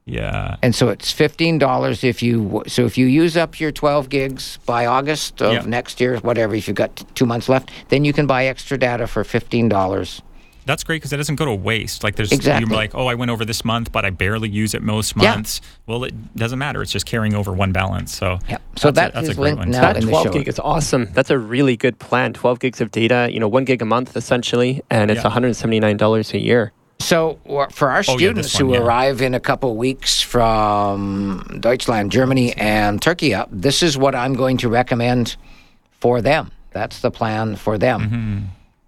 yeah. 0.05 0.55
And 0.63 0.73
so 0.73 0.89
it's 0.89 1.11
fifteen 1.11 1.57
dollars 1.59 2.03
if 2.03 2.23
you 2.23 2.63
so 2.67 2.85
if 2.85 2.97
you 2.97 3.05
use 3.05 3.37
up 3.37 3.59
your 3.59 3.71
twelve 3.71 4.09
gigs 4.09 4.57
by 4.65 4.85
August 4.85 5.41
of 5.41 5.53
Yeah. 5.53 5.61
next 5.65 5.99
year, 6.01 6.17
whatever. 6.19 6.55
If 6.55 6.67
you've 6.67 6.75
got 6.75 6.95
t- 6.95 7.05
two 7.13 7.25
months 7.25 7.47
left, 7.49 7.69
then 7.89 8.03
you 8.05 8.13
can 8.13 8.25
buy 8.27 8.45
extra 8.47 8.77
data 8.77 9.05
for 9.07 9.23
fifteen 9.23 9.69
dollars. 9.69 10.21
That's 10.67 10.83
great 10.83 10.97
because 10.97 11.11
it 11.13 11.17
doesn't 11.17 11.37
go 11.37 11.45
to 11.45 11.55
waste. 11.55 12.03
Like 12.03 12.15
there's 12.15 12.31
Exactly. 12.31 12.69
you're 12.69 12.77
like, 12.77 12.93
oh, 12.93 13.07
I 13.07 13.15
went 13.15 13.31
over 13.31 13.43
this 13.45 13.65
month, 13.65 13.91
but 13.91 14.05
I 14.05 14.11
barely 14.11 14.49
use 14.49 14.75
it 14.75 14.83
most 14.83 15.15
months. 15.15 15.23
Yeah. 15.25 15.33
months. 15.33 15.61
Well, 15.87 16.03
it 16.03 16.35
doesn't 16.35 16.59
matter. 16.59 16.81
It's 16.83 16.91
just 16.91 17.05
carrying 17.07 17.33
over 17.33 17.51
one 17.53 17.71
balance. 17.71 18.15
So 18.15 18.37
yeah. 18.47 18.57
So 18.75 18.91
that's, 18.91 19.13
that 19.13 19.17
a, 19.23 19.25
that's 19.25 19.29
a 19.29 19.33
great 19.35 19.55
linked 19.55 19.59
one. 19.59 19.71
now 19.71 19.81
That 19.81 19.97
in 19.97 20.05
the 20.05 20.11
12 20.11 20.25
show. 20.27 20.33
gig 20.33 20.47
is 20.47 20.59
awesome. 20.59 21.07
That's 21.13 21.29
a 21.31 21.39
really 21.39 21.75
good 21.77 21.97
plan. 21.97 22.33
12 22.33 22.59
gigs 22.59 22.81
of 22.81 22.91
data, 22.91 23.29
you 23.31 23.39
know, 23.39 23.47
one 23.47 23.65
gig 23.65 23.81
a 23.81 23.85
month 23.85 24.15
essentially, 24.15 24.83
and 24.91 25.09
it's 25.09 25.23
Yeah. 25.23 25.29
$179 25.31 26.33
a 26.33 26.39
year. 26.39 26.71
So 26.99 27.39
for 27.71 27.89
our 27.91 27.99
Oh, 28.07 28.11
yeah, 28.11 28.17
students 28.17 28.53
one, 28.59 28.65
who 28.65 28.73
yeah. 28.73 28.79
arrive 28.81 29.21
in 29.21 29.33
a 29.35 29.39
couple 29.39 29.75
weeks 29.77 30.19
from 30.21 31.57
Deutschland, 31.59 32.11
Germany, 32.11 32.53
and 32.57 33.01
Turkey, 33.01 33.33
uh, 33.33 33.45
this 33.51 33.83
is 33.83 33.97
what 33.97 34.15
I'm 34.15 34.33
going 34.33 34.57
to 34.57 34.69
recommend 34.69 35.35
for 35.99 36.21
them. 36.21 36.51
That's 36.71 36.99
the 36.99 37.11
plan 37.11 37.55
for 37.55 37.77
them. 37.77 38.01
Mm-hmm. 38.01 38.39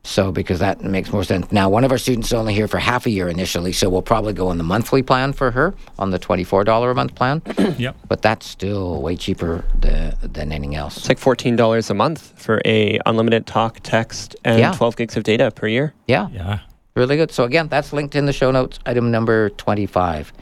So, 0.10 0.32
because 0.32 0.58
that 0.58 0.82
makes 0.84 1.14
more 1.14 1.24
sense. 1.24 1.52
Now, 1.52 1.70
one 1.70 1.84
of 1.84 1.92
our 1.92 2.00
students 2.00 2.30
is 2.30 2.34
only 2.34 2.56
here 2.56 2.68
for 2.68 2.80
half 2.80 3.06
a 3.06 3.12
year 3.12 3.30
initially, 3.30 3.72
so 3.72 3.90
we'll 3.90 4.02
probably 4.02 4.34
go 4.34 4.48
on 4.48 4.58
the 4.58 4.64
monthly 4.64 5.04
plan 5.04 5.34
for 5.34 5.52
her 5.52 5.76
on 6.00 6.10
the 6.10 6.18
$24 6.18 6.92
a 6.92 6.96
month 6.96 7.14
plan. 7.14 7.42
Yep. 7.78 7.96
But 8.08 8.24
that's 8.24 8.48
still 8.48 9.02
way 9.04 9.16
cheaper 9.16 9.64
than, 9.80 10.16
than 10.24 10.52
anything 10.52 10.76
else. 10.76 10.98
It's 10.98 11.08
like 11.10 11.20
fourteen 11.20 11.56
dollars 11.56 11.90
a 11.92 11.94
month 11.94 12.34
for 12.36 12.60
a 12.66 13.00
unlimited 13.06 13.46
talk, 13.46 13.80
text, 13.84 14.36
and 14.44 14.60
Yeah. 14.60 14.72
twelve 14.74 14.96
gigs 14.98 15.16
of 15.16 15.24
data 15.24 15.52
per 15.52 15.68
year. 15.68 15.94
Yeah. 16.08 16.28
Yeah. 16.34 16.60
Really 16.96 17.16
good. 17.16 17.32
So 17.32 17.44
again, 17.44 17.68
that's 17.68 17.94
linked 17.94 18.16
in 18.16 18.26
the 18.26 18.34
show 18.34 18.50
notes, 18.52 18.80
item 18.88 19.12
number 19.12 19.52
25. 19.52 20.34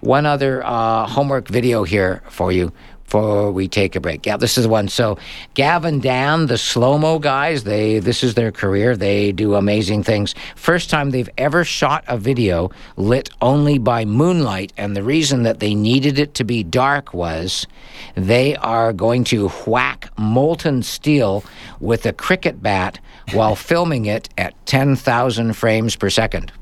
One 0.00 0.24
other 0.24 0.64
uh, 0.64 1.06
homework 1.06 1.46
video 1.48 1.84
here 1.84 2.22
for 2.30 2.50
you 2.50 2.72
before 3.10 3.50
we 3.50 3.66
take 3.66 3.96
a 3.96 4.00
break. 4.00 4.24
Yeah, 4.24 4.36
this 4.36 4.56
is 4.56 4.62
the 4.64 4.68
one. 4.68 4.86
So 4.86 5.18
Gavin 5.54 5.98
Dan, 5.98 6.46
the 6.46 6.56
slow-mo 6.56 7.18
guys, 7.18 7.64
they 7.64 7.98
this 7.98 8.22
is 8.22 8.34
their 8.34 8.52
career. 8.52 8.96
They 8.96 9.32
do 9.32 9.56
amazing 9.56 10.04
things. 10.04 10.32
First 10.54 10.90
time 10.90 11.10
they've 11.10 11.28
ever 11.36 11.64
shot 11.64 12.04
a 12.06 12.16
video 12.16 12.70
lit 12.96 13.30
only 13.42 13.78
by 13.78 14.04
moonlight, 14.04 14.72
and 14.76 14.96
the 14.96 15.02
reason 15.02 15.42
that 15.42 15.58
they 15.58 15.74
needed 15.74 16.20
it 16.20 16.34
to 16.34 16.44
be 16.44 16.62
dark 16.62 17.12
was 17.12 17.66
they 18.14 18.54
are 18.56 18.92
going 18.92 19.24
to 19.24 19.48
whack 19.66 20.08
molten 20.16 20.84
steel 20.84 21.42
with 21.80 22.06
a 22.06 22.12
cricket 22.12 22.62
bat 22.62 23.00
while 23.32 23.56
filming 23.70 24.06
it 24.06 24.28
at 24.38 24.54
10,000 24.66 25.54
frames 25.54 25.96
per 25.96 26.10
second. 26.10 26.52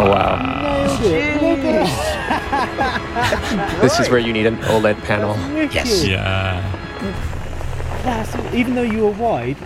Oh 0.00 0.10
wow! 0.10 2.07
this 3.80 3.98
is 4.00 4.08
where 4.08 4.18
you 4.18 4.32
need 4.32 4.46
an 4.46 4.56
OLED 4.58 5.02
panel. 5.04 5.36
Yes. 5.72 6.04
Yeah. 6.04 6.62
That's, 8.04 8.54
even 8.54 8.74
though 8.74 8.82
you 8.82 9.04
were 9.04 9.10
wide. 9.10 9.56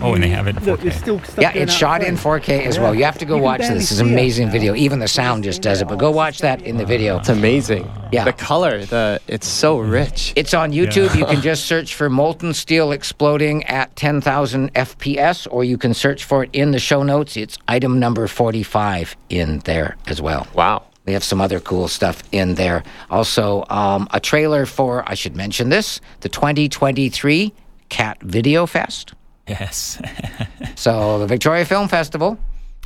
Oh, 0.00 0.14
and 0.14 0.22
they 0.22 0.28
have 0.28 0.48
it 0.48 0.56
in 0.56 0.64
Look, 0.64 0.80
4K. 0.80 0.84
it's 0.86 0.96
still 0.96 1.20
stuck 1.20 1.40
Yeah, 1.40 1.52
it's 1.54 1.72
shot 1.72 2.02
in 2.02 2.16
4K 2.16 2.66
as 2.66 2.78
well. 2.78 2.94
You 2.94 3.04
have 3.04 3.18
to 3.18 3.24
go 3.24 3.38
watch 3.38 3.60
this. 3.60 3.70
This 3.70 3.92
is 3.92 3.98
see 3.98 4.04
it 4.04 4.10
amazing 4.10 4.50
video. 4.50 4.74
Even 4.74 4.98
the 4.98 5.08
sound 5.08 5.44
just 5.44 5.62
does 5.62 5.80
it. 5.80 5.88
But 5.88 5.98
go 5.98 6.10
watch 6.10 6.38
that 6.40 6.62
in 6.62 6.78
the 6.78 6.84
video. 6.84 7.18
It's 7.18 7.28
amazing. 7.28 7.88
Yeah. 8.12 8.24
The 8.24 8.32
color, 8.32 8.84
the 8.84 9.20
it's 9.28 9.46
so 9.46 9.78
rich. 9.78 10.32
It's 10.36 10.52
on 10.52 10.72
YouTube. 10.72 11.14
You 11.14 11.24
can 11.26 11.40
just 11.42 11.66
search 11.66 11.94
for 11.94 12.10
molten 12.10 12.54
steel 12.54 12.92
exploding 12.92 13.64
at 13.64 13.94
10,000 13.96 14.72
FPS, 14.74 15.46
or 15.50 15.62
you 15.64 15.78
can 15.78 15.94
search 15.94 16.24
for 16.24 16.44
it 16.44 16.50
in 16.52 16.72
the 16.72 16.78
show 16.80 17.02
notes. 17.02 17.36
It's 17.36 17.56
item 17.68 18.00
number 18.00 18.26
45 18.26 19.16
in 19.30 19.60
there 19.60 19.96
as 20.06 20.20
well. 20.20 20.46
Wow. 20.54 20.86
They 21.04 21.12
have 21.12 21.24
some 21.24 21.40
other 21.40 21.60
cool 21.60 21.88
stuff 21.88 22.22
in 22.32 22.54
there. 22.54 22.82
Also, 23.10 23.64
um, 23.68 24.08
a 24.12 24.20
trailer 24.20 24.66
for, 24.66 25.08
I 25.08 25.14
should 25.14 25.36
mention 25.36 25.68
this, 25.68 26.00
the 26.20 26.28
2023 26.28 27.52
Cat 27.90 28.22
Video 28.22 28.66
Fest. 28.66 29.14
Yes. 29.46 30.00
So 30.76 31.20
the 31.20 31.26
Victoria 31.26 31.64
Film 31.64 31.86
Festival 31.88 32.36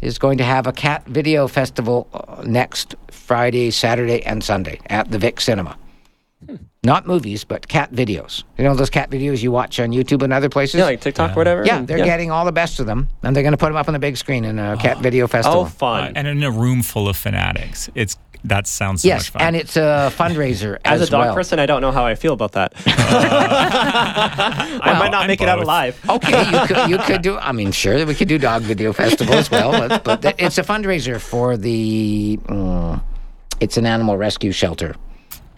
is 0.03 0.19
going 0.19 0.39
to 0.39 0.45
have 0.45 0.67
a 0.67 0.73
cat 0.73 1.07
video 1.07 1.49
festival 1.49 2.07
uh, 2.13 2.43
next 2.45 2.95
Friday, 3.11 3.71
Saturday, 3.71 4.23
and 4.25 4.45
Sunday 4.45 4.79
at 4.87 5.11
the 5.11 5.19
Vic 5.19 5.41
Cinema. 5.41 5.77
Not 6.85 7.09
movies, 7.09 7.43
but 7.43 7.67
cat 7.67 7.93
videos. 7.93 8.45
You 8.57 8.63
know 8.65 8.75
those 8.75 8.89
cat 8.91 9.11
videos 9.11 9.43
you 9.43 9.51
watch 9.51 9.81
on 9.81 9.91
YouTube 9.91 10.23
and 10.23 10.33
other 10.33 10.49
places? 10.49 10.79
Yeah, 10.79 10.85
like 10.85 11.01
TikTok, 11.01 11.33
or 11.33 11.41
whatever. 11.41 11.65
Yeah, 11.67 11.83
they're 11.83 12.05
getting 12.05 12.31
all 12.31 12.45
the 12.45 12.53
best 12.53 12.79
of 12.79 12.87
them, 12.87 13.09
and 13.25 13.35
they're 13.35 13.43
going 13.43 13.53
to 13.53 13.57
put 13.59 13.67
them 13.67 13.77
up 13.77 13.89
on 13.89 13.95
the 13.95 13.99
big 13.99 14.17
screen 14.17 14.45
in 14.45 14.61
a 14.61 14.77
cat 14.81 14.99
video 14.99 15.27
festival. 15.27 15.63
Oh, 15.63 15.65
fun. 15.65 16.13
and 16.15 16.29
in 16.29 16.43
a 16.45 16.53
room 16.53 16.83
full 16.83 17.09
of 17.09 17.17
fanatics. 17.17 17.91
It's 17.97 18.17
that 18.45 18.69
sounds 18.69 19.03
so 19.03 19.09
yes, 19.09 19.23
much 19.23 19.31
fun. 19.31 19.43
and 19.43 19.57
it's 19.57 19.77
a 19.77 20.13
fundraiser 20.17 20.79
As, 20.85 21.01
as, 21.03 21.09
a 21.09 21.11
dog 21.11 21.27
well. 21.27 21.35
person, 21.35 21.59
I 21.59 21.67
don't 21.67 21.83
know 21.83 21.91
how 21.91 22.07
I 22.07 22.15
feel 22.15 22.33
about 22.33 22.53
that. 22.53 22.73
I 22.87 24.95
might 24.97 25.11
not 25.11 25.23
I'm 25.23 25.27
make 25.27 25.41
it 25.41 25.49
out 25.49 25.59
alive. 25.59 26.01
Okay, 26.09 26.49
you 26.49 26.67
could, 26.69 26.91
you 26.91 26.99
could 26.99 27.23
do. 27.23 27.37
I 27.39 27.51
mean, 27.51 27.73
sure, 27.73 28.07
we 28.07 28.15
could 28.15 28.29
do 28.29 28.39
dog 28.39 28.63
video 28.63 28.93
festival 28.93 29.35
as 29.35 29.51
well, 29.51 29.73
but, 29.73 30.05
but 30.05 30.23
th- 30.23 30.37
it's 30.39 30.59
a 30.59 30.63
fundraiser 30.63 31.21
for 31.21 31.57
the. 31.57 32.37
mm, 32.45 33.03
it's 33.59 33.77
an 33.77 33.87
animal 33.87 34.17
rescue 34.17 34.53
shelter. 34.53 34.95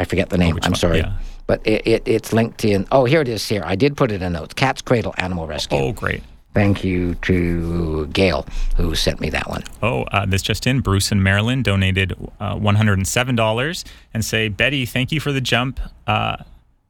I 0.01 0.05
forget 0.05 0.31
the 0.31 0.39
name. 0.39 0.55
which 0.56 0.64
I'm 0.64 0.72
one? 0.72 0.78
sorry, 0.81 0.98
Yeah. 0.98 1.12
but 1.47 1.60
it, 1.64 1.86
it 1.86 2.02
it's 2.06 2.32
linked 2.32 2.64
in. 2.64 2.86
Oh, 2.90 3.05
here 3.05 3.20
it 3.20 3.28
is. 3.28 3.47
Here 3.48 3.62
I 3.64 3.77
did 3.77 3.97
put 3.97 4.10
it 4.10 4.22
in 4.22 4.32
notes. 4.32 4.55
Cat's 4.55 4.82
Cradle 4.82 5.14
Animal 5.18 5.47
Rescue. 5.47 5.78
oh, 5.78 5.93
great. 5.93 6.22
Thank 6.52 6.82
you 6.82 7.14
to 7.16 8.06
Gail 8.09 8.44
who 8.77 8.97
sent 8.97 9.20
me 9.20 9.31
that 9.31 9.48
one. 9.48 9.62
Oh, 9.82 10.02
uh, 10.05 10.27
this 10.27 10.43
just 10.43 10.66
in. 10.66 10.81
Bruce 10.81 11.12
in 11.12 11.22
Maryland 11.22 11.62
donated 11.62 12.12
uh, 12.40 12.56
$107 12.56 13.85
and 14.14 14.24
say, 14.24 14.48
Betty, 14.48 14.85
thank 14.86 15.12
you 15.12 15.20
for 15.20 15.31
the 15.32 15.40
jump, 15.40 15.78
uh, 16.09 16.39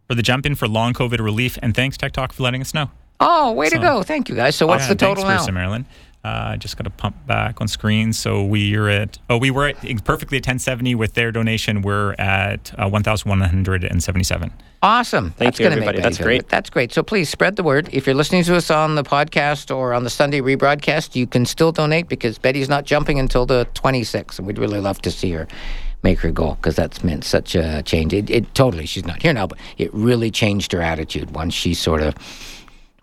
for 0.08 0.14
the 0.14 0.22
jump 0.22 0.46
in 0.46 0.54
for 0.54 0.66
long 0.66 0.94
COVID 0.94 1.18
relief, 1.20 1.58
and 1.62 1.74
thanks 1.74 1.96
Tech 1.98 2.12
Talk 2.12 2.32
for 2.32 2.42
letting 2.42 2.62
us 2.62 2.72
know. 2.72 2.90
Oh, 3.22 3.52
way 3.52 3.68
to 3.68 3.78
go! 3.78 4.02
Thank 4.02 4.30
you 4.30 4.34
guys. 4.34 4.56
So 4.56 4.66
what's 4.66 4.84
Yeah, 4.84 4.88
the 4.88 4.94
total 4.94 5.24
thanks, 5.24 5.42
Bruce 5.42 5.48
in 5.48 5.54
now? 5.54 5.84
Maryland. 6.24 6.54
Uh, 6.54 6.56
just 6.56 6.76
got 6.76 6.84
to 6.84 6.90
pump 6.90 7.16
back 7.26 7.60
on 7.60 7.68
screen. 7.68 8.12
So 8.12 8.44
we're 8.44 8.88
at, 8.88 9.18
oh, 9.28 9.38
we 9.38 9.50
were 9.50 9.68
at 9.68 9.76
perfectly 10.04 10.38
at 10.38 10.46
1070 10.46 10.94
with 10.94 11.14
their 11.14 11.32
donation. 11.32 11.82
We're 11.82 12.14
at 12.18 12.72
uh, 12.78 12.88
1,177. 12.88 14.52
Awesome. 14.82 15.24
Thank 15.24 15.36
That's 15.38 15.58
you, 15.58 15.64
gonna 15.64 15.76
make 15.76 15.88
everybody. 15.88 15.98
Betty 15.98 16.02
That's 16.02 16.18
great. 16.18 16.48
That's 16.48 16.70
great. 16.70 16.92
So 16.92 17.02
please 17.02 17.28
spread 17.28 17.56
the 17.56 17.62
word. 17.62 17.90
If 17.92 18.06
you're 18.06 18.14
listening 18.14 18.44
to 18.44 18.56
us 18.56 18.70
on 18.70 18.94
the 18.94 19.02
podcast 19.02 19.74
or 19.74 19.92
on 19.92 20.04
the 20.04 20.10
Sunday 20.10 20.40
rebroadcast, 20.40 21.14
you 21.14 21.26
can 21.26 21.44
still 21.44 21.70
donate 21.70 22.08
because 22.08 22.38
Betty's 22.38 22.68
not 22.70 22.84
jumping 22.84 23.18
until 23.18 23.44
the 23.44 23.68
26th, 23.74 24.38
and 24.38 24.46
we'd 24.46 24.58
really 24.58 24.80
love 24.80 25.02
to 25.02 25.10
see 25.10 25.32
her 25.32 25.46
make 26.02 26.18
her 26.20 26.30
goal 26.30 26.54
because 26.54 26.76
that's 26.76 27.04
meant 27.04 27.24
such 27.24 27.54
a 27.54 27.82
change. 27.82 28.14
It, 28.14 28.30
it 28.30 28.54
totally. 28.54 28.86
She's 28.86 29.04
not 29.04 29.20
here 29.20 29.34
now, 29.34 29.46
but 29.46 29.58
it 29.76 29.92
really 29.92 30.30
changed 30.30 30.72
her 30.72 30.80
attitude 30.80 31.32
once 31.32 31.52
she 31.52 31.74
sort 31.74 32.00
of 32.00 32.14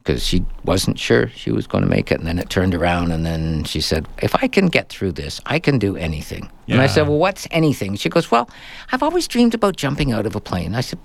because 0.08 0.26
she 0.26 0.46
wasn't 0.64 0.98
sure 0.98 1.28
she 1.36 1.52
was 1.52 1.68
going 1.68 1.84
to 1.84 1.90
make 1.90 2.14
it, 2.14 2.20
and 2.20 2.28
then 2.28 2.40
it 2.40 2.50
turned 2.50 2.74
around, 2.74 3.12
and 3.12 3.26
then 3.26 3.66
she 3.66 3.82
said, 3.82 4.08
"If 4.22 4.34
I 4.36 4.48
can 4.48 4.68
get 4.68 4.88
through 4.88 5.12
this, 5.12 5.42
I 5.46 5.60
can 5.60 5.78
do 5.78 5.98
anything." 5.98 6.50
And 6.70 6.82
I 6.82 6.88
said, 6.88 7.10
"Well, 7.10 7.18
what's 7.18 7.46
anything?" 7.52 7.98
She 7.98 8.08
goes, 8.08 8.32
"Well, 8.32 8.50
I've 8.94 9.04
always 9.04 9.28
dreamed 9.28 9.54
about 9.54 9.76
jumping 9.76 10.14
out 10.14 10.26
of 10.26 10.34
a 10.36 10.40
plane." 10.40 10.76
I 10.76 10.82
said, 10.82 11.00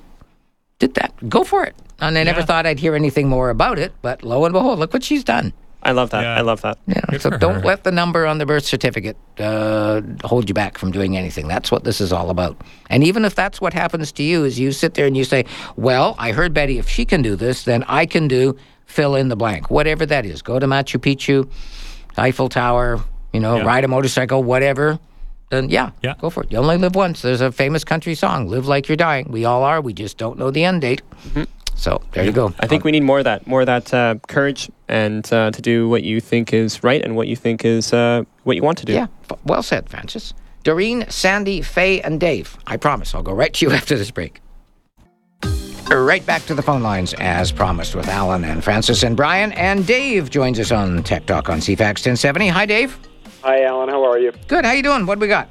did 0.78 0.94
that. 0.94 1.12
Go 1.28 1.44
for 1.44 1.64
it. 1.64 1.76
And 2.00 2.18
I 2.18 2.24
never 2.24 2.42
thought 2.42 2.66
I'd 2.66 2.80
hear 2.80 2.96
anything 2.96 3.28
more 3.28 3.50
about 3.50 3.78
it, 3.78 3.92
but 4.02 4.24
lo 4.24 4.44
and 4.44 4.52
behold, 4.52 4.78
look 4.80 4.92
what 4.92 5.04
she's 5.04 5.22
done. 5.22 5.52
I 5.84 5.92
love 5.92 6.10
that. 6.10 6.22
Yeah. 6.22 6.36
I 6.36 6.40
love 6.42 6.60
that. 6.62 6.78
Yeah. 6.86 7.00
Good 7.08 7.22
so 7.22 7.30
don't 7.30 7.56
her. 7.56 7.60
let 7.60 7.84
the 7.84 7.90
number 7.90 8.26
on 8.26 8.38
the 8.38 8.46
birth 8.46 8.64
certificate 8.64 9.16
uh, 9.38 10.00
hold 10.24 10.48
you 10.48 10.54
back 10.54 10.78
from 10.78 10.92
doing 10.92 11.16
anything. 11.16 11.48
That's 11.48 11.70
what 11.70 11.84
this 11.84 12.00
is 12.00 12.12
all 12.12 12.30
about. 12.30 12.60
And 12.88 13.02
even 13.02 13.24
if 13.24 13.34
that's 13.34 13.60
what 13.60 13.72
happens 13.72 14.12
to 14.12 14.22
you, 14.22 14.44
is 14.44 14.58
you 14.58 14.70
sit 14.70 14.94
there 14.94 15.06
and 15.06 15.16
you 15.16 15.24
say, 15.24 15.44
"Well, 15.76 16.14
I 16.18 16.32
heard 16.32 16.54
Betty. 16.54 16.78
If 16.78 16.88
she 16.88 17.04
can 17.04 17.20
do 17.20 17.34
this, 17.34 17.64
then 17.64 17.84
I 17.88 18.06
can 18.06 18.28
do 18.28 18.56
fill 18.92 19.14
in 19.16 19.28
the 19.28 19.36
blank, 19.36 19.70
whatever 19.70 20.04
that 20.06 20.24
is. 20.26 20.42
Go 20.42 20.58
to 20.58 20.66
Machu 20.66 20.98
Picchu, 21.00 21.48
Eiffel 22.16 22.48
Tower. 22.48 23.00
You 23.32 23.40
know, 23.40 23.56
Yeah. 23.56 23.64
ride 23.64 23.84
a 23.84 23.88
motorcycle, 23.88 24.42
whatever." 24.44 24.98
Then 25.50 25.68
yeah, 25.70 25.90
Yeah. 26.02 26.14
go 26.20 26.30
for 26.30 26.42
it. 26.44 26.52
You 26.52 26.58
only 26.58 26.76
live 26.78 26.94
once. 26.94 27.22
There's 27.22 27.40
a 27.40 27.50
famous 27.52 27.84
country 27.84 28.14
song, 28.14 28.48
"Live 28.48 28.66
like 28.68 28.88
you're 28.88 28.96
dying." 28.96 29.26
We 29.30 29.44
all 29.44 29.62
are. 29.64 29.80
We 29.80 29.92
just 29.92 30.16
don't 30.18 30.38
know 30.38 30.50
the 30.50 30.64
end 30.64 30.80
date. 30.82 31.02
So 31.74 32.00
there 32.12 32.24
you 32.24 32.32
go. 32.32 32.48
Mm-hmm. 32.48 32.60
I 32.64 32.66
think 32.68 32.84
we 32.84 32.90
need 32.92 33.02
more 33.02 33.18
of 33.18 33.24
that, 33.24 33.46
more 33.46 33.60
of 33.60 33.66
that 33.66 33.92
uh, 33.94 34.14
courage, 34.28 34.70
and 34.88 35.24
uh, 35.32 35.50
to 35.50 35.62
do 35.62 35.88
what 35.88 36.02
you 36.04 36.20
think 36.20 36.52
is 36.52 36.84
right 36.84 37.02
and 37.02 37.16
what 37.16 37.26
you 37.28 37.34
think 37.36 37.64
is 37.64 37.92
uh, 37.92 38.22
what 38.44 38.56
you 38.56 38.62
want 38.62 38.78
to 38.78 38.84
do. 38.86 38.92
Yeah, 38.92 39.06
well 39.44 39.62
said, 39.62 39.88
Francis. 39.88 40.34
Doreen, 40.64 41.04
Sandy, 41.08 41.60
Faye, 41.62 42.00
and 42.02 42.20
Dave. 42.20 42.56
I 42.66 42.76
promise 42.76 43.14
I'll 43.14 43.22
go 43.22 43.32
right 43.32 43.52
to 43.54 43.66
you 43.66 43.72
after 43.78 43.96
this 43.96 44.10
break. 44.10 44.40
Right 45.92 46.24
back 46.24 46.42
to 46.46 46.54
the 46.54 46.62
phone 46.62 46.82
lines 46.82 47.12
as 47.18 47.52
promised 47.52 47.94
with 47.94 48.08
Alan 48.08 48.44
and 48.44 48.64
Francis 48.64 49.02
and 49.02 49.14
Brian. 49.14 49.52
And 49.52 49.86
Dave 49.86 50.30
joins 50.30 50.58
us 50.58 50.72
on 50.72 51.02
Tech 51.02 51.26
Talk 51.26 51.50
on 51.50 51.58
CFAX 51.58 52.00
1070. 52.00 52.48
Hi, 52.48 52.64
Dave. 52.64 52.98
Hi, 53.42 53.64
Alan. 53.64 53.90
How 53.90 54.02
are 54.02 54.18
you? 54.18 54.32
Good. 54.48 54.64
How 54.64 54.72
you 54.72 54.82
doing? 54.82 55.04
What 55.04 55.16
do 55.16 55.20
we 55.20 55.28
got? 55.28 55.50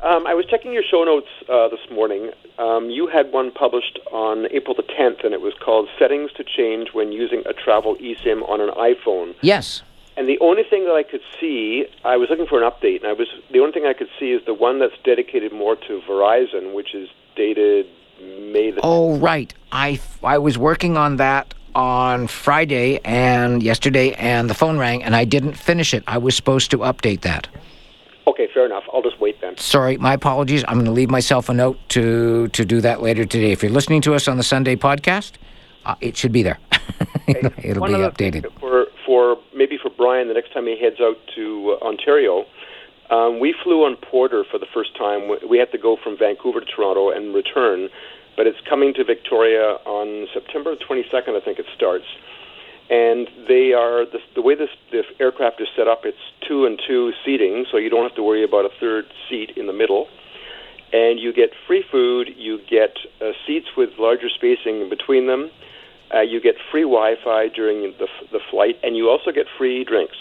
Um, 0.00 0.24
I 0.26 0.34
was 0.34 0.46
checking 0.48 0.72
your 0.72 0.84
show 0.88 1.02
notes 1.02 1.26
uh, 1.48 1.68
this 1.68 1.80
morning. 1.90 2.30
Um, 2.58 2.90
you 2.90 3.08
had 3.08 3.32
one 3.32 3.50
published 3.50 3.98
on 4.12 4.46
April 4.52 4.74
the 4.74 4.84
10th, 4.84 5.24
and 5.24 5.34
it 5.34 5.40
was 5.40 5.52
called 5.64 5.88
"Settings 5.98 6.30
to 6.34 6.44
Change 6.44 6.90
When 6.92 7.10
Using 7.10 7.42
a 7.46 7.52
Travel 7.52 7.96
eSIM 7.96 8.48
on 8.48 8.60
an 8.60 8.70
iPhone." 8.70 9.34
Yes. 9.40 9.82
And 10.16 10.28
the 10.28 10.38
only 10.40 10.62
thing 10.62 10.84
that 10.84 10.94
I 10.94 11.02
could 11.02 11.22
see, 11.40 11.86
I 12.04 12.16
was 12.16 12.28
looking 12.30 12.46
for 12.46 12.62
an 12.62 12.70
update, 12.70 12.96
and 12.98 13.06
I 13.06 13.14
was 13.14 13.28
the 13.50 13.58
only 13.58 13.72
thing 13.72 13.86
I 13.86 13.94
could 13.94 14.10
see 14.20 14.30
is 14.30 14.44
the 14.46 14.54
one 14.54 14.78
that's 14.78 14.96
dedicated 15.04 15.52
more 15.52 15.74
to 15.74 16.00
Verizon, 16.08 16.74
which 16.74 16.94
is 16.94 17.08
dated 17.34 17.86
May 18.20 18.70
the. 18.70 18.80
Oh, 18.82 19.16
right. 19.18 19.52
I, 19.70 20.00
I 20.22 20.38
was 20.38 20.58
working 20.58 20.96
on 20.96 21.16
that 21.16 21.54
on 21.74 22.26
Friday 22.26 23.00
and 23.04 23.62
yesterday, 23.62 24.12
and 24.14 24.48
the 24.50 24.54
phone 24.54 24.78
rang, 24.78 25.02
and 25.02 25.16
I 25.16 25.24
didn't 25.24 25.54
finish 25.54 25.94
it. 25.94 26.04
I 26.06 26.18
was 26.18 26.36
supposed 26.36 26.70
to 26.72 26.78
update 26.78 27.22
that. 27.22 27.48
Okay, 28.26 28.48
fair 28.52 28.66
enough. 28.66 28.84
I'll 28.92 29.02
just 29.02 29.20
wait 29.20 29.40
then. 29.40 29.56
Sorry, 29.56 29.96
my 29.96 30.12
apologies. 30.14 30.64
I'm 30.68 30.74
going 30.74 30.86
to 30.86 30.92
leave 30.92 31.10
myself 31.10 31.48
a 31.48 31.54
note 31.54 31.78
to 31.90 32.48
to 32.48 32.64
do 32.64 32.80
that 32.82 33.02
later 33.02 33.24
today. 33.24 33.52
If 33.52 33.62
you're 33.62 33.72
listening 33.72 34.00
to 34.02 34.14
us 34.14 34.28
on 34.28 34.36
the 34.36 34.42
Sunday 34.42 34.76
podcast, 34.76 35.32
uh, 35.84 35.96
it 36.00 36.16
should 36.16 36.32
be 36.32 36.42
there. 36.42 36.58
It'll 37.26 37.86
be 37.86 37.94
updated. 37.94 38.46
for 38.60 38.86
for 39.04 39.38
maybe 39.54 39.76
for 39.76 39.90
Brian 39.90 40.28
the 40.28 40.34
next 40.34 40.52
time 40.52 40.66
he 40.66 40.78
heads 40.78 41.00
out 41.00 41.16
to 41.34 41.78
uh, 41.80 41.84
Ontario. 41.84 42.46
Um, 43.10 43.40
we 43.40 43.54
flew 43.62 43.84
on 43.84 43.96
Porter 43.96 44.44
for 44.50 44.58
the 44.58 44.66
first 44.72 44.96
time. 44.96 45.28
We- 45.48 45.58
had 45.58 45.70
to 45.72 45.78
go 45.78 45.96
from 46.02 46.16
Vancouver 46.16 46.60
to 46.60 46.66
Toronto 46.66 47.10
and 47.10 47.34
return, 47.34 47.88
but 48.36 48.46
it's 48.46 48.60
coming 48.68 48.94
to 48.94 49.04
Victoria 49.04 49.76
on 49.84 50.26
September 50.32 50.74
22nd. 50.76 51.36
I 51.36 51.40
think 51.44 51.58
it 51.58 51.66
starts. 51.76 52.06
and 52.90 53.28
they 53.48 53.72
are 53.72 54.04
the, 54.04 54.18
the 54.34 54.42
way 54.42 54.54
this 54.54 54.68
the 54.90 55.02
aircraft 55.20 55.60
is 55.60 55.68
set 55.76 55.88
up. 55.88 56.00
It's 56.04 56.18
two 56.46 56.66
and 56.66 56.80
two 56.86 57.12
seating, 57.24 57.64
so 57.70 57.76
you 57.78 57.88
don't 57.88 58.02
have 58.02 58.16
to 58.16 58.22
worry 58.22 58.44
about 58.44 58.64
a 58.66 58.70
third 58.80 59.04
seat 59.28 59.50
in 59.56 59.66
the 59.66 59.72
middle. 59.72 60.08
And 60.92 61.18
you 61.18 61.32
get 61.32 61.50
free 61.66 61.84
food. 61.90 62.28
You 62.36 62.58
get 62.68 62.98
uh, 63.20 63.32
seats 63.46 63.68
with 63.76 63.90
larger 63.98 64.28
spacing 64.28 64.90
between 64.90 65.26
them. 65.26 65.50
Uh, 66.12 66.20
you 66.20 66.38
get 66.40 66.56
free 66.70 66.82
Wi-Fi 66.82 67.48
during 67.48 67.94
the 67.98 68.08
the 68.30 68.40
flight, 68.50 68.76
and 68.82 68.96
you 68.96 69.08
also 69.08 69.30
get 69.32 69.46
free 69.56 69.84
drinks. 69.84 70.16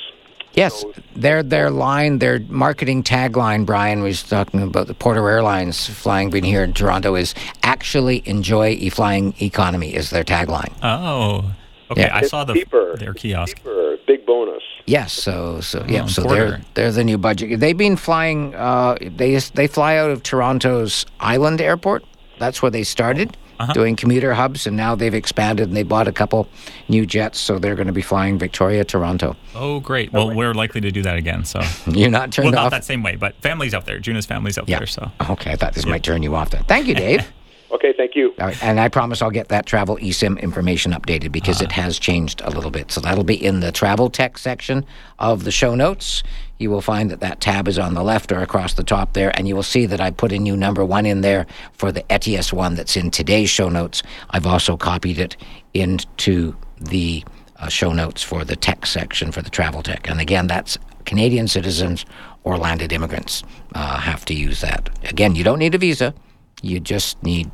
Yes, 0.54 0.84
their 1.16 1.44
their 1.44 1.70
line, 1.72 2.20
their 2.20 2.40
marketing 2.50 3.04
tagline. 3.04 3.66
Brian 3.66 4.02
was 4.02 4.22
talking 4.24 4.62
about 4.62 4.88
the 4.88 4.94
Porter 4.94 5.28
Airlines 5.30 5.88
flying 5.88 6.30
between 6.30 6.52
here 6.52 6.64
in 6.64 6.74
Toronto 6.74 7.16
is 7.16 7.34
actually 7.64 8.22
enjoy 8.26 8.72
e 8.80 8.90
flying 8.90 9.34
economy 9.42 9.94
is 9.96 10.10
their 10.10 10.24
tagline. 10.26 10.74
Oh, 10.84 11.54
okay. 11.92 12.02
Yeah. 12.02 12.16
I 12.18 12.24
saw 12.24 12.44
the 12.44 12.54
Cheaper. 12.54 12.98
their 12.98 13.14
kiosk. 13.14 13.58
Cheaper, 13.58 13.98
big 14.06 14.26
bonus. 14.26 14.62
Yes, 14.88 15.14
so 15.14 15.62
so 15.62 15.86
yeah, 15.88 16.04
Oh, 16.04 16.08
so 16.08 16.24
Porter. 16.24 16.36
they're 16.50 16.62
they're 16.74 16.92
the 16.92 17.04
new 17.06 17.18
budget. 17.18 17.60
They've 17.62 17.78
been 17.78 17.96
flying. 17.96 18.54
Uh, 18.54 18.98
they 19.00 19.36
they 19.38 19.68
fly 19.68 19.96
out 19.96 20.12
of 20.12 20.22
Toronto's 20.22 21.06
Island 21.22 21.62
Airport. 21.62 22.04
That's 22.40 22.62
where 22.62 22.72
they 22.72 22.84
started 22.84 23.38
Uh-huh. 23.62 23.74
doing 23.74 23.96
commuter 23.96 24.34
hubs, 24.34 24.66
and 24.68 24.76
now 24.76 24.96
they've 24.96 25.14
expanded 25.14 25.68
and 25.68 25.78
they 25.78 25.84
bought 25.84 26.08
a 26.08 26.12
couple 26.12 26.48
new 26.90 27.06
jets. 27.06 27.40
So 27.40 27.60
they're 27.60 27.76
going 27.76 27.88
to 27.88 27.94
be 27.94 28.02
flying 28.02 28.38
Victoria, 28.40 28.84
Toronto. 28.84 29.36
Oh, 29.56 29.80
great. 29.80 30.12
Well, 30.12 30.34
we're 30.34 30.54
likely 30.54 30.82
to 30.82 30.92
do 30.92 31.02
that 31.04 31.18
again. 31.18 31.46
So, 31.46 31.62
You're 31.88 32.10
not 32.10 32.32
turned 32.32 32.46
well, 32.48 32.54
not 32.54 32.66
off. 32.66 32.72
that 32.72 32.86
same 32.86 33.04
way, 33.04 33.16
but 33.16 33.36
families 33.42 33.74
out 33.74 33.86
there. 33.86 34.00
Juna's 34.00 34.26
family's 34.26 34.58
out 34.58 34.68
Yeah. 34.68 34.80
there. 34.80 34.88
So, 34.88 35.12
Okay, 35.30 35.52
I 35.52 35.56
thought 35.56 35.74
this 35.74 35.86
might 35.86 36.04
turn 36.04 36.24
you 36.24 36.36
off. 36.36 36.50
Then 36.52 36.64
thank 36.66 36.88
you, 36.88 36.96
Dave. 36.96 37.32
Okay, 37.74 37.94
thank 37.96 38.16
you. 38.18 38.34
All 38.38 38.48
right, 38.48 38.64
and 38.64 38.82
I 38.82 38.90
promise 38.90 39.22
I'll 39.22 39.32
get 39.32 39.48
that 39.48 39.66
travel 39.66 39.96
eSIM 39.98 40.38
information 40.42 40.92
updated 40.92 41.32
because 41.32 41.62
Ah. 41.62 41.64
it 41.64 41.72
has 41.72 41.98
changed 41.98 42.42
a 42.44 42.50
little 42.50 42.70
bit. 42.70 42.92
So 42.92 43.00
that'll 43.00 43.24
be 43.24 43.34
in 43.44 43.62
the 43.62 43.72
travel 43.72 44.10
tech 44.10 44.38
section 44.38 44.86
of 45.20 45.46
the 45.46 45.52
show 45.52 45.74
notes. 45.74 46.22
You 46.62 46.70
will 46.70 46.82
find 46.82 47.10
that 47.10 47.22
that 47.22 47.42
tab 47.42 47.68
is 47.68 47.80
on 47.80 47.96
the 47.96 48.04
left 48.04 48.32
or 48.32 48.40
across 48.40 48.76
the 48.76 48.84
top 48.84 49.14
there, 49.14 49.36
and 49.36 49.48
you 49.48 49.56
will 49.56 49.64
see 49.64 49.88
that 49.88 50.00
I 50.00 50.12
put 50.12 50.32
a 50.32 50.38
new 50.38 50.56
number 50.56 50.86
one 50.86 51.08
in 51.08 51.22
there 51.22 51.48
for 51.74 51.92
the 51.92 52.04
ETIAS 52.04 52.54
one 52.54 52.76
that's 52.76 52.96
in 52.96 53.10
today's 53.10 53.50
show 53.50 53.68
notes. 53.68 54.04
I've 54.30 54.46
also 54.46 54.78
copied 54.78 55.18
it 55.18 55.36
into 55.74 56.56
the 56.80 57.24
uh, 57.58 57.68
show 57.68 57.94
notes 57.94 58.22
for 58.22 58.46
the 58.46 58.56
tech 58.56 58.86
section 58.86 59.32
for 59.32 59.42
the 59.42 59.50
travel 59.50 59.82
tech. 59.82 60.08
And 60.08 60.22
again, 60.22 60.46
that's 60.46 60.78
Canadian 61.06 61.48
citizens 61.48 62.06
or 62.44 62.60
landed 62.60 62.94
immigrants 62.94 63.42
uh, 63.74 63.98
have 63.98 64.24
to 64.26 64.36
use 64.36 64.62
that. 64.62 64.90
Again, 65.10 65.34
you 65.34 65.44
don't 65.44 65.60
need 65.60 65.74
a 65.74 65.80
visa. 65.80 66.14
You 66.62 66.80
just 66.80 67.22
need 67.24 67.50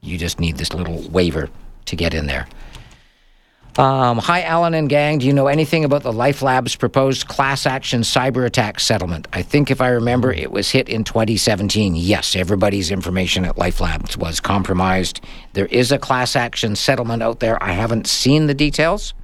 you 0.00 0.16
just 0.16 0.40
need 0.40 0.56
this 0.56 0.72
little 0.72 1.02
waiver 1.10 1.50
to 1.84 1.96
get 1.96 2.14
in 2.14 2.26
there. 2.26 2.46
Um, 3.78 4.18
hi, 4.18 4.42
Alan 4.42 4.74
and 4.74 4.88
gang. 4.88 5.18
Do 5.18 5.26
you 5.26 5.32
know 5.32 5.46
anything 5.46 5.84
about 5.84 6.02
the 6.02 6.10
LifeLabs 6.10 6.76
proposed 6.76 7.28
class 7.28 7.64
action 7.64 8.00
cyber 8.00 8.44
attack 8.44 8.80
settlement? 8.80 9.28
I 9.32 9.42
think 9.42 9.70
if 9.70 9.80
I 9.80 9.90
remember, 9.90 10.32
it 10.32 10.50
was 10.50 10.68
hit 10.68 10.88
in 10.88 11.04
2017. 11.04 11.94
Yes, 11.94 12.34
everybody's 12.34 12.90
information 12.90 13.44
at 13.44 13.54
LifeLabs 13.54 14.16
was 14.16 14.40
compromised. 14.40 15.20
There 15.52 15.66
is 15.66 15.92
a 15.92 15.98
class 15.98 16.34
action 16.34 16.74
settlement 16.74 17.22
out 17.22 17.38
there. 17.38 17.62
I 17.62 17.70
haven't 17.70 18.08
seen 18.08 18.48
the 18.48 18.54
details. 18.54 19.14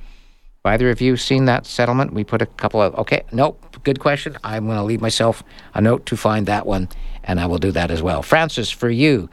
Have 0.65 0.75
either 0.75 0.89
of 0.89 1.01
you 1.01 1.17
seen 1.17 1.47
that 1.47 1.67
settlement? 1.67 2.13
We 2.15 2.23
put 2.23 2.41
a 2.41 2.47
couple 2.47 2.81
of. 2.81 2.95
Okay, 2.95 3.25
nope. 3.33 3.61
Good 3.83 3.99
question. 3.99 4.39
I'm 4.45 4.67
going 4.67 4.79
to 4.79 4.85
leave 4.85 5.01
myself 5.01 5.43
a 5.75 5.81
note 5.81 6.07
to 6.07 6.17
find 6.17 6.47
that 6.47 6.65
one, 6.65 6.89
and 7.25 7.41
I 7.41 7.47
will 7.47 7.59
do 7.59 7.73
that 7.73 7.91
as 7.91 8.03
well. 8.03 8.23
Francis, 8.23 8.71
for 8.71 8.89
you, 8.89 9.29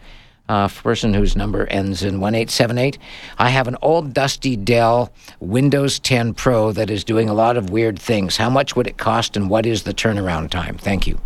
uh, 0.52 0.68
person 0.68 1.14
whose 1.14 1.38
number 1.38 1.66
ends 1.68 2.04
in 2.04 2.20
1878, 2.20 2.98
I 3.40 3.50
have 3.50 3.70
an 3.70 3.78
old 3.82 4.14
dusty 4.14 4.58
Dell 4.58 5.14
Windows 5.40 5.98
10 6.00 6.34
Pro 6.34 6.74
that 6.74 6.90
is 6.90 7.06
doing 7.06 7.30
a 7.30 7.34
lot 7.34 7.56
of 7.56 7.70
weird 7.70 7.98
things. 7.98 8.36
How 8.36 8.50
much 8.50 8.76
would 8.76 8.86
it 8.86 8.98
cost, 8.98 9.38
and 9.38 9.50
what 9.50 9.66
is 9.66 9.84
the 9.84 9.94
turnaround 9.94 10.50
time? 10.50 10.78
Thank 10.78 11.08
you. 11.08 11.18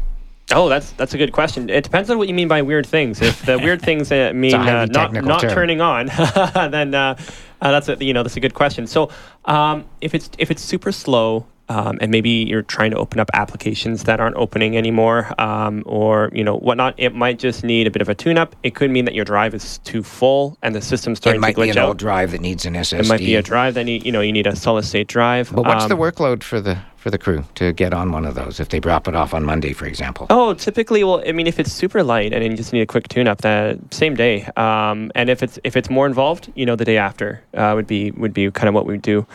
Oh, 0.52 0.70
that's 0.70 0.92
that's 0.92 1.16
a 1.16 1.18
good 1.18 1.32
question. 1.32 1.72
It 1.72 1.84
depends 1.84 2.12
on 2.12 2.20
what 2.20 2.28
you 2.28 2.36
mean 2.36 2.48
by 2.48 2.62
weird 2.62 2.86
things. 2.86 3.20
If 3.20 3.44
the 3.48 3.58
weird 3.58 3.82
things 3.90 4.12
uh, 4.12 4.32
mean 4.36 4.54
uh, 4.54 4.86
not 4.86 5.12
not 5.12 5.42
term. 5.42 5.52
turning 5.52 5.82
on, 5.82 6.06
then 6.70 6.94
uh, 6.94 7.18
uh, 7.62 7.72
that's 7.72 7.90
a 7.90 7.98
you 8.00 8.14
know 8.14 8.22
that's 8.22 8.38
a 8.38 8.40
good 8.40 8.54
question. 8.54 8.86
So 8.86 9.10
um, 9.46 9.86
if 10.02 10.14
it's 10.14 10.30
if 10.38 10.52
it's 10.52 10.62
super 10.62 10.92
slow. 10.92 11.48
Um, 11.68 11.98
and 12.00 12.12
maybe 12.12 12.30
you're 12.30 12.62
trying 12.62 12.92
to 12.92 12.98
open 12.98 13.20
up 13.20 13.30
applications 13.34 14.04
that 14.04 14.20
aren't 14.20 14.36
opening 14.36 14.78
anymore, 14.78 15.34
um, 15.42 15.82
or 15.88 16.30
you 16.32 16.44
know 16.44 16.58
whatnot. 16.58 16.94
It 16.98 17.16
might 17.16 17.40
just 17.40 17.64
need 17.64 17.88
a 17.88 17.92
bit 17.92 18.02
of 18.04 18.10
a 18.10 18.14
tune-up. 18.16 18.56
It 18.62 18.76
could 18.76 18.92
mean 18.92 19.06
that 19.06 19.16
your 19.16 19.26
drive 19.26 19.56
is 19.56 19.80
too 19.80 20.04
full 20.04 20.58
and 20.62 20.76
the 20.76 20.82
system's 20.82 21.18
starting 21.18 21.40
It 21.40 21.42
might 21.42 21.56
to 21.56 21.62
be 21.62 21.68
glitch 21.70 21.72
an 21.72 21.78
out. 21.80 21.88
old 21.88 21.98
drive 21.98 22.32
that 22.32 22.42
needs 22.42 22.66
an 22.66 22.76
SSD. 22.76 23.00
It 23.00 23.08
might 23.08 23.20
be 23.20 23.36
a 23.36 23.42
drive 23.42 23.74
that 23.74 23.86
need 23.86 24.06
you 24.06 24.12
know 24.12 24.22
you 24.22 24.32
need 24.32 24.46
a 24.48 24.56
solid 24.56 24.86
state 24.86 25.08
drive. 25.08 25.52
But 25.54 25.66
what's 25.66 25.88
the 25.88 25.96
Um, 25.96 26.00
workload 26.02 26.44
for 26.44 26.62
the 26.62 26.78
for 26.98 27.10
the 27.12 27.18
crew 27.18 27.44
to 27.56 27.72
get 27.74 27.94
on 27.94 28.12
one 28.12 28.26
of 28.26 28.34
those 28.36 28.60
if 28.60 28.70
they 28.70 28.80
drop 28.80 29.08
it 29.08 29.16
off 29.16 29.34
on 29.34 29.44
Monday, 29.44 29.74
for 29.74 29.86
example? 29.86 30.26
Oh, 30.32 30.54
typically, 30.56 31.04
well, 31.04 31.24
I 31.28 31.32
mean, 31.34 31.46
if 31.46 31.60
it's 31.60 31.72
super 31.72 32.02
light 32.04 32.34
and 32.34 32.44
you 32.44 32.56
just 32.58 32.74
need 32.74 32.82
a 32.82 32.88
quick 32.88 33.08
tune-up, 33.10 33.42
that 33.42 33.78
same 33.94 34.16
day. 34.16 34.44
Um, 34.58 35.12
and 35.16 35.30
if 35.30 35.42
it's 35.44 35.58
if 35.64 35.76
it's 35.76 35.90
more 35.90 36.06
involved, 36.08 36.52
you 36.56 36.66
know, 36.66 36.76
the 36.76 36.86
day 36.86 36.98
after 36.98 37.42
uh, 37.56 37.74
would 37.76 37.88
be 37.88 38.12
would 38.12 38.34
be 38.36 38.52
kind 38.52 38.68
of 38.70 38.76
what 38.76 38.86
we 38.86 38.98
do. 39.00 39.26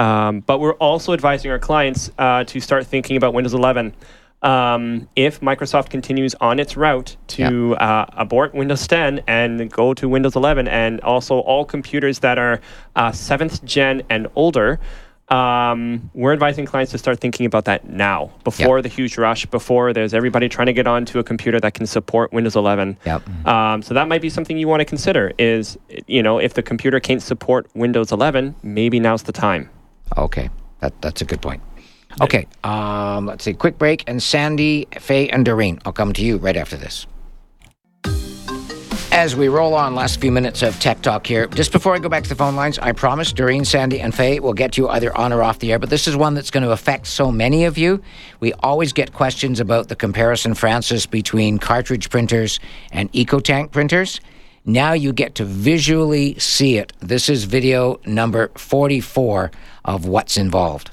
Um, 0.00 0.40
but 0.40 0.60
we're 0.60 0.74
also 0.74 1.12
advising 1.12 1.50
our 1.50 1.58
clients 1.58 2.10
uh, 2.18 2.44
to 2.44 2.60
start 2.60 2.86
thinking 2.86 3.18
about 3.18 3.34
Windows 3.34 3.52
11. 3.52 3.94
Um, 4.42 5.06
if 5.14 5.40
Microsoft 5.40 5.90
continues 5.90 6.34
on 6.36 6.58
its 6.58 6.74
route 6.74 7.16
to 7.28 7.76
uh, 7.76 8.06
abort 8.12 8.54
Windows 8.54 8.86
10 8.86 9.22
and 9.26 9.70
go 9.70 9.92
to 9.92 10.08
Windows 10.08 10.34
11, 10.36 10.66
and 10.68 11.02
also 11.02 11.40
all 11.40 11.66
computers 11.66 12.20
that 12.20 12.38
are 12.38 12.62
uh, 12.96 13.12
seventh 13.12 13.62
gen 13.62 14.02
and 14.08 14.26
older, 14.34 14.80
um, 15.28 16.10
we're 16.14 16.32
advising 16.32 16.64
clients 16.64 16.90
to 16.92 16.98
start 16.98 17.20
thinking 17.20 17.44
about 17.44 17.66
that 17.66 17.86
now, 17.86 18.32
before 18.42 18.80
the 18.80 18.88
huge 18.88 19.18
rush, 19.18 19.44
before 19.46 19.92
there's 19.92 20.14
everybody 20.14 20.48
trying 20.48 20.66
to 20.66 20.72
get 20.72 20.86
onto 20.86 21.18
a 21.18 21.22
computer 21.22 21.60
that 21.60 21.74
can 21.74 21.86
support 21.86 22.32
Windows 22.32 22.56
11. 22.56 22.96
Yep. 23.04 23.46
Um, 23.46 23.82
so 23.82 23.92
that 23.92 24.08
might 24.08 24.22
be 24.22 24.30
something 24.30 24.56
you 24.56 24.66
want 24.66 24.80
to 24.80 24.86
consider. 24.86 25.32
Is 25.38 25.78
you 26.06 26.22
know 26.22 26.38
if 26.38 26.54
the 26.54 26.62
computer 26.62 26.98
can't 26.98 27.22
support 27.22 27.68
Windows 27.74 28.10
11, 28.10 28.56
maybe 28.62 28.98
now's 28.98 29.22
the 29.24 29.32
time. 29.32 29.68
Okay, 30.16 30.50
that 30.80 31.00
that's 31.00 31.20
a 31.20 31.24
good 31.24 31.40
point. 31.40 31.62
Okay, 32.20 32.46
um, 32.64 33.26
let's 33.26 33.44
see. 33.44 33.52
Quick 33.52 33.78
break, 33.78 34.04
and 34.06 34.22
Sandy, 34.22 34.88
Faye, 34.98 35.28
and 35.28 35.44
Doreen. 35.44 35.78
I'll 35.84 35.92
come 35.92 36.12
to 36.14 36.24
you 36.24 36.38
right 36.38 36.56
after 36.56 36.76
this. 36.76 37.06
As 39.12 39.34
we 39.34 39.48
roll 39.48 39.74
on, 39.74 39.96
last 39.96 40.20
few 40.20 40.30
minutes 40.30 40.62
of 40.62 40.78
Tech 40.78 41.02
Talk 41.02 41.26
here. 41.26 41.48
Just 41.48 41.72
before 41.72 41.94
I 41.94 41.98
go 41.98 42.08
back 42.08 42.22
to 42.22 42.28
the 42.28 42.36
phone 42.36 42.54
lines, 42.54 42.78
I 42.78 42.92
promise 42.92 43.32
Doreen, 43.32 43.64
Sandy, 43.64 44.00
and 44.00 44.14
Faye 44.14 44.38
will 44.38 44.54
get 44.54 44.78
you 44.78 44.88
either 44.88 45.14
on 45.16 45.32
or 45.32 45.42
off 45.42 45.58
the 45.58 45.72
air. 45.72 45.80
But 45.80 45.90
this 45.90 46.06
is 46.06 46.16
one 46.16 46.34
that's 46.34 46.50
going 46.50 46.62
to 46.62 46.70
affect 46.70 47.08
so 47.08 47.30
many 47.32 47.64
of 47.64 47.76
you. 47.76 48.00
We 48.38 48.52
always 48.54 48.92
get 48.92 49.12
questions 49.12 49.58
about 49.58 49.88
the 49.88 49.96
comparison, 49.96 50.54
Francis, 50.54 51.06
between 51.06 51.58
cartridge 51.58 52.08
printers 52.08 52.60
and 52.92 53.12
EcoTank 53.12 53.72
printers. 53.72 54.20
Now 54.64 54.92
you 54.92 55.12
get 55.12 55.34
to 55.36 55.44
visually 55.44 56.38
see 56.38 56.76
it. 56.76 56.92
This 57.00 57.28
is 57.30 57.44
video 57.44 57.98
number 58.04 58.48
44 58.56 59.50
of 59.86 60.04
what's 60.04 60.36
involved. 60.36 60.90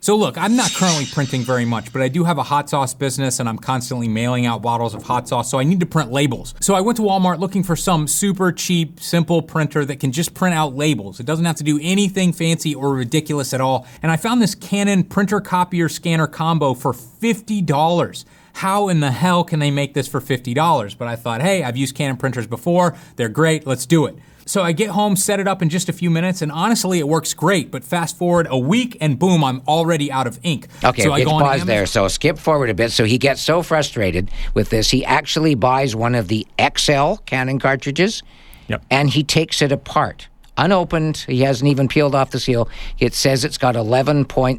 So, 0.00 0.14
look, 0.14 0.38
I'm 0.38 0.54
not 0.54 0.70
currently 0.72 1.06
printing 1.06 1.40
very 1.40 1.64
much, 1.64 1.92
but 1.92 2.00
I 2.00 2.06
do 2.06 2.22
have 2.22 2.38
a 2.38 2.44
hot 2.44 2.70
sauce 2.70 2.94
business 2.94 3.40
and 3.40 3.48
I'm 3.48 3.58
constantly 3.58 4.06
mailing 4.06 4.46
out 4.46 4.62
bottles 4.62 4.94
of 4.94 5.02
hot 5.02 5.26
sauce, 5.26 5.50
so 5.50 5.58
I 5.58 5.64
need 5.64 5.80
to 5.80 5.86
print 5.86 6.12
labels. 6.12 6.54
So, 6.60 6.74
I 6.74 6.80
went 6.82 6.96
to 6.98 7.02
Walmart 7.02 7.40
looking 7.40 7.64
for 7.64 7.74
some 7.74 8.06
super 8.06 8.52
cheap, 8.52 9.00
simple 9.00 9.42
printer 9.42 9.84
that 9.86 9.98
can 9.98 10.12
just 10.12 10.32
print 10.34 10.54
out 10.54 10.76
labels. 10.76 11.18
It 11.18 11.26
doesn't 11.26 11.46
have 11.46 11.56
to 11.56 11.64
do 11.64 11.80
anything 11.82 12.32
fancy 12.32 12.72
or 12.72 12.94
ridiculous 12.94 13.52
at 13.52 13.60
all. 13.60 13.84
And 14.02 14.12
I 14.12 14.16
found 14.16 14.40
this 14.40 14.54
Canon 14.54 15.02
printer 15.02 15.40
copier 15.40 15.88
scanner 15.88 16.28
combo 16.28 16.74
for 16.74 16.92
$50. 16.92 18.24
How 18.56 18.88
in 18.88 19.00
the 19.00 19.10
hell 19.10 19.44
can 19.44 19.58
they 19.58 19.70
make 19.70 19.92
this 19.92 20.08
for 20.08 20.18
$50? 20.18 20.96
But 20.96 21.08
I 21.08 21.14
thought, 21.16 21.42
hey, 21.42 21.62
I've 21.62 21.76
used 21.76 21.94
Canon 21.94 22.16
printers 22.16 22.46
before, 22.46 22.96
they're 23.16 23.28
great, 23.28 23.66
let's 23.66 23.84
do 23.84 24.06
it. 24.06 24.16
So 24.46 24.62
I 24.62 24.72
get 24.72 24.88
home, 24.88 25.14
set 25.14 25.40
it 25.40 25.46
up 25.46 25.60
in 25.60 25.68
just 25.68 25.90
a 25.90 25.92
few 25.92 26.08
minutes, 26.08 26.40
and 26.40 26.50
honestly, 26.50 26.98
it 26.98 27.06
works 27.06 27.34
great. 27.34 27.70
But 27.70 27.84
fast 27.84 28.16
forward 28.16 28.46
a 28.48 28.56
week, 28.58 28.96
and 29.00 29.18
boom, 29.18 29.44
I'm 29.44 29.60
already 29.68 30.10
out 30.10 30.26
of 30.26 30.40
ink. 30.42 30.68
Okay, 30.82 31.02
so 31.02 31.10
I 31.12 31.18
let's 31.18 31.24
go 31.24 31.30
pause 31.32 31.42
Amazon- 31.50 31.66
there. 31.66 31.84
So 31.86 32.08
skip 32.08 32.38
forward 32.38 32.70
a 32.70 32.74
bit. 32.74 32.92
So 32.92 33.04
he 33.04 33.18
gets 33.18 33.42
so 33.42 33.62
frustrated 33.62 34.30
with 34.54 34.70
this, 34.70 34.88
he 34.90 35.04
actually 35.04 35.54
buys 35.54 35.94
one 35.94 36.14
of 36.14 36.28
the 36.28 36.46
XL 36.58 37.16
Canon 37.26 37.58
cartridges, 37.58 38.22
Yep. 38.68 38.84
and 38.90 39.10
he 39.10 39.22
takes 39.22 39.60
it 39.60 39.70
apart. 39.70 40.28
Unopened, 40.58 41.18
he 41.28 41.40
hasn't 41.40 41.68
even 41.70 41.86
peeled 41.88 42.14
off 42.14 42.30
the 42.30 42.40
seal. 42.40 42.68
It 42.98 43.12
says 43.14 43.44
it's 43.44 43.58
got 43.58 43.74
11.79 43.74 44.58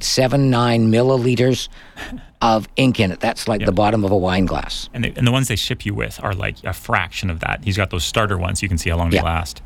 milliliters 0.89 1.69
of 2.41 2.67
ink 2.75 2.99
in 2.99 3.11
it. 3.11 3.19
That's 3.19 3.47
like 3.47 3.65
the 3.65 3.71
bottom 3.71 4.03
of 4.05 4.11
a 4.11 4.17
wine 4.17 4.45
glass. 4.45 4.89
And, 4.93 5.03
they, 5.03 5.13
and 5.15 5.25
the 5.25 5.31
ones 5.31 5.47
they 5.47 5.55
ship 5.55 5.85
you 5.85 5.93
with 5.95 6.19
are 6.23 6.33
like 6.33 6.63
a 6.63 6.73
fraction 6.73 7.29
of 7.29 7.39
that. 7.39 7.63
He's 7.63 7.77
got 7.77 7.89
those 7.89 8.03
starter 8.05 8.37
ones. 8.37 8.61
You 8.61 8.69
can 8.69 8.77
see 8.77 8.89
how 8.91 8.97
long 8.97 9.11
Yeah. 9.11 9.21
they 9.21 9.25
last. 9.25 9.61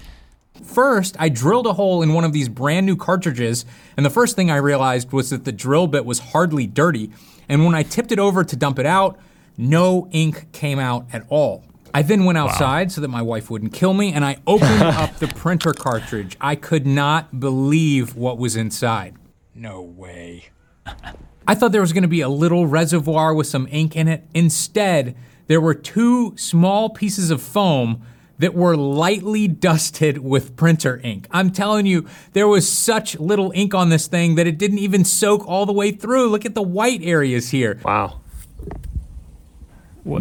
First, 0.64 1.16
I 1.20 1.30
drilled 1.30 1.66
a 1.68 1.74
hole 1.74 2.02
in 2.02 2.14
one 2.14 2.24
of 2.24 2.34
these 2.34 2.48
brand 2.48 2.86
new 2.86 2.95
cartridges, 2.95 3.66
and 3.98 4.06
the 4.06 4.10
first 4.10 4.36
thing 4.36 4.52
I 4.52 4.58
realized 4.58 5.12
was 5.12 5.32
that 5.32 5.44
the 5.44 5.52
drill 5.52 5.88
bit 5.88 6.06
was 6.06 6.20
hardly 6.20 6.68
dirty. 6.68 7.10
And 7.49 7.66
when 7.66 7.74
I 7.76 7.84
tipped 7.84 8.12
it 8.12 8.20
over 8.20 8.44
to 8.44 8.56
dump 8.56 8.78
it 8.80 8.86
out, 8.86 9.18
no 9.58 10.08
ink 10.12 10.52
came 10.52 10.78
out 10.80 11.08
at 11.12 11.26
all. 11.30 11.64
I 11.94 12.02
then 12.02 12.26
went 12.26 12.38
outside 12.38 12.92
so 12.92 13.02
that 13.02 13.08
my 13.08 13.22
wife 13.22 13.50
wouldn't 13.50 13.74
kill 13.74 13.94
me, 13.94 14.14
and 14.14 14.24
I 14.24 14.38
opened 14.48 14.82
up 14.82 15.18
the 15.18 15.28
printer 15.28 15.74
cartridge. 15.74 16.38
I 16.40 16.56
could 16.56 16.86
not 16.86 17.40
believe 17.40 18.16
what 18.16 18.38
was 18.38 18.56
inside. 18.56 19.16
No 19.54 19.82
way. 19.82 20.50
I 21.48 21.56
thought 21.56 21.72
there 21.72 21.82
was 21.82 21.94
going 21.94 22.04
to 22.04 22.08
be 22.08 22.22
a 22.22 22.30
little 22.30 22.68
reservoir 22.68 23.34
with 23.34 23.48
some 23.48 23.68
ink 23.72 23.96
in 23.96 24.08
it. 24.08 24.24
Instead, 24.34 25.16
there 25.48 25.60
were 25.60 25.74
two 25.74 26.34
small 26.38 26.90
pieces 26.90 27.32
of 27.32 27.42
foam 27.42 28.04
that 28.38 28.54
were 28.56 28.76
lightly 28.76 29.48
dusted 29.48 30.18
with 30.18 30.56
printer 30.56 31.00
ink. 31.04 31.28
I'm 31.30 31.52
telling 31.52 31.86
you, 31.86 32.08
there 32.34 32.48
was 32.48 32.72
such 32.72 33.20
little 33.20 33.52
ink 33.54 33.76
on 33.76 33.90
this 33.90 34.08
thing 34.08 34.36
that 34.36 34.48
it 34.48 34.58
didn't 34.58 34.80
even 34.80 35.06
soak 35.06 35.48
all 35.48 35.66
the 35.66 35.74
way 35.74 35.92
through. 35.92 36.30
Look 36.30 36.46
at 36.46 36.56
the 36.56 36.62
white 36.62 37.02
areas 37.04 37.52
here. 37.52 37.80
Wow. 37.84 38.22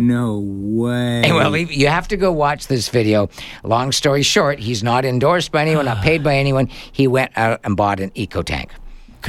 No 0.00 0.40
way. 0.40 1.22
Hey, 1.24 1.32
well, 1.32 1.56
you 1.56 1.88
have 1.88 2.08
to 2.08 2.16
go 2.16 2.32
watch 2.32 2.66
this 2.66 2.88
video. 2.88 3.28
Long 3.64 3.92
story 3.92 4.22
short, 4.22 4.58
he's 4.58 4.82
not 4.82 5.04
endorsed 5.04 5.52
by 5.52 5.62
anyone, 5.62 5.86
not 5.86 6.02
paid 6.02 6.22
by 6.22 6.36
anyone. 6.36 6.66
He 6.66 7.06
went 7.06 7.32
out 7.36 7.60
and 7.64 7.76
bought 7.76 8.00
an 8.00 8.10
EcoTank, 8.10 8.70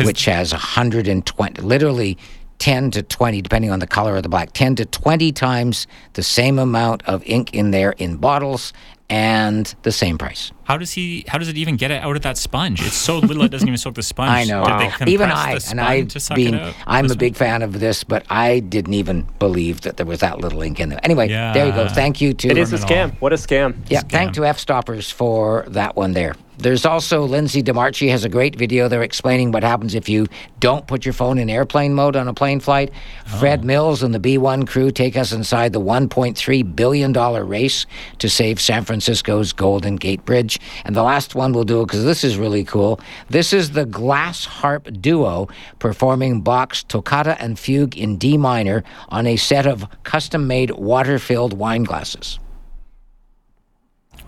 which 0.06 0.26
has 0.26 0.52
120, 0.52 1.62
literally 1.62 2.18
10 2.60 2.92
to 2.92 3.02
20, 3.04 3.42
depending 3.42 3.72
on 3.72 3.80
the 3.80 3.88
color 3.88 4.16
of 4.18 4.24
the 4.24 4.30
black, 4.30 4.52
10 4.54 4.76
to 4.76 4.86
20 4.86 5.32
times 5.32 5.88
the 6.14 6.24
same 6.24 6.60
amount 6.60 7.02
of 7.06 7.24
ink 7.26 7.54
in 7.54 7.72
there 7.72 7.92
in 7.94 8.18
bottles 8.18 8.72
and 9.10 9.74
the 9.82 9.92
same 9.92 10.18
price. 10.18 10.52
How 10.64 10.78
does 10.78 10.92
he? 10.92 11.26
How 11.28 11.38
does 11.38 11.48
it 11.50 11.58
even 11.58 11.76
get 11.76 11.92
it 11.92 12.02
out 12.02 12.16
of 12.16 12.22
that 12.22 12.38
sponge? 12.38 12.82
It's 12.82 12.96
so 12.96 13.20
little 13.20 13.44
it 13.44 13.50
doesn't 13.50 13.68
even 13.68 13.78
soak 13.78 13.96
the 13.96 14.04
sponge. 14.14 14.30
I 14.30 14.44
know. 14.44 14.64
Did 14.64 14.80
they 14.80 14.88
compress 14.88 15.10
Even 15.10 15.32
I, 15.32 15.58
sponge 15.58 15.72
and 15.72 15.82
I, 15.82 16.36
being. 16.36 16.74
I'm 16.88 17.10
a 17.12 17.16
big 17.16 17.36
fan 17.36 17.62
of 17.62 17.80
this, 17.80 18.04
but 18.04 18.26
I 18.30 18.60
didn't 18.60 18.94
even 18.94 19.28
believe 19.40 19.82
that 19.82 19.98
there 19.98 20.06
was 20.06 20.20
that 20.20 20.40
little 20.40 20.62
ink 20.62 20.80
in 20.80 20.90
there. 20.90 21.00
Anyway, 21.04 21.28
there 21.28 21.66
you 21.66 21.72
go. 21.74 21.88
Thank 21.88 22.22
you 22.22 22.34
to. 22.34 22.50
It 22.50 22.58
is 22.58 22.74
a 22.74 22.78
scam. 22.78 23.14
What 23.20 23.34
a 23.34 23.38
scam. 23.38 23.76
Yeah, 23.90 24.02
thank 24.02 24.34
to 24.34 24.42
Fstoppers 24.42 25.12
for 25.12 25.66
that 25.70 25.96
one 25.96 26.14
there. 26.14 26.36
There's 26.62 26.86
also 26.86 27.24
Lindsay 27.26 27.64
DeMarchi 27.64 28.12
has 28.12 28.24
a 28.24 28.30
great 28.30 28.56
video 28.56 28.88
there 28.88 29.02
explaining 29.02 29.52
what 29.52 29.64
happens 29.64 29.96
if 29.96 30.08
you 30.08 30.28
don't 30.60 30.86
put 30.86 31.06
your 31.06 31.14
phone 31.14 31.40
in 31.40 31.50
airplane 31.50 31.96
mode 31.96 32.16
on 32.16 32.28
a 32.28 32.36
plane 32.36 32.60
flight. 32.60 32.92
Oh. 33.34 33.40
Fred 33.40 33.66
Mills 33.66 34.04
and 34.04 34.14
the 34.14 34.20
B1M 34.20 34.68
crew 34.68 34.92
take 34.92 35.18
us 35.18 35.32
inside 35.32 35.74
the 35.74 35.82
$1.3 35.82 36.76
billion 36.76 37.14
race 37.48 37.88
to 38.20 38.30
save 38.30 38.62
San 38.62 38.86
Francisco's 38.86 39.54
Golden 39.54 39.96
Gate 39.96 40.24
Bridge. 40.24 40.51
And 40.86 40.96
the 40.96 41.04
last 41.04 41.36
one 41.36 41.54
we'll 41.54 41.64
do 41.64 41.86
because 41.86 42.04
this 42.04 42.24
is 42.24 42.38
really 42.38 42.64
cool. 42.64 43.00
This 43.30 43.54
is 43.54 43.72
the 43.72 43.86
Glass 43.86 44.46
Harp 44.46 44.90
Duo 45.00 45.48
performing 45.80 46.42
Bach's 46.42 46.84
Toccata 46.84 47.42
and 47.42 47.58
Fugue 47.60 47.98
in 47.98 48.18
D 48.18 48.38
minor 48.38 48.84
on 49.10 49.28
a 49.28 49.36
set 49.36 49.66
of 49.66 49.86
custom 50.04 50.48
made 50.48 50.72
water 50.72 51.20
filled 51.20 51.54
wine 51.54 51.84
glasses. 51.84 52.40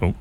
Oh. 0.02 0.14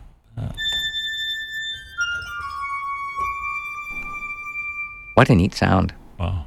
What 5.15 5.29
a 5.29 5.35
neat 5.35 5.55
sound. 5.55 5.95
Wow. 6.19 6.47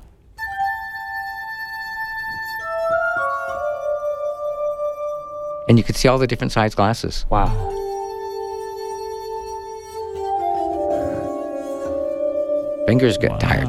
And 5.68 5.78
you 5.78 5.84
could 5.84 5.96
see 5.96 6.08
all 6.08 6.18
the 6.18 6.28
different 6.28 6.52
size 6.52 6.76
glasses. 6.76 7.26
Wow. 7.30 7.85
Fingers 12.88 13.18
get 13.18 13.40
tired. 13.40 13.68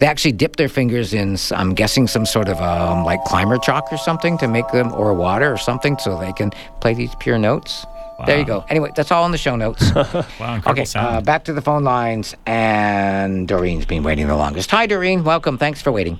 They 0.00 0.06
actually 0.06 0.32
dip 0.32 0.56
their 0.56 0.68
fingers 0.68 1.12
in, 1.12 1.36
I'm 1.50 1.74
guessing, 1.74 2.06
some 2.06 2.24
sort 2.24 2.48
of 2.48 2.60
um, 2.60 3.04
like 3.04 3.22
climber 3.24 3.58
chalk 3.58 3.92
or 3.92 3.96
something 3.98 4.38
to 4.38 4.46
make 4.46 4.68
them, 4.68 4.92
or 4.92 5.12
water 5.14 5.52
or 5.52 5.56
something, 5.56 5.98
so 5.98 6.16
they 6.18 6.32
can 6.32 6.50
play 6.80 6.94
these 6.94 7.14
pure 7.16 7.38
notes. 7.38 7.84
There 8.26 8.38
you 8.38 8.44
go. 8.44 8.64
Anyway, 8.68 8.90
that's 8.96 9.12
all 9.12 9.24
in 9.26 9.32
the 9.32 9.38
show 9.38 9.54
notes. 9.56 9.90
Wow, 9.94 10.54
incredible 10.54 10.70
okay, 10.70 10.84
sound. 10.84 11.16
uh, 11.16 11.20
back 11.20 11.44
to 11.44 11.52
the 11.52 11.62
phone 11.62 11.84
lines, 11.84 12.34
and 12.46 13.46
Doreen's 13.48 13.86
been 13.86 14.02
waiting 14.02 14.26
the 14.28 14.36
longest. 14.36 14.70
Hi, 14.72 14.86
Doreen. 14.86 15.24
Welcome. 15.24 15.56
Thanks 15.58 15.80
for 15.82 15.90
waiting. 15.92 16.18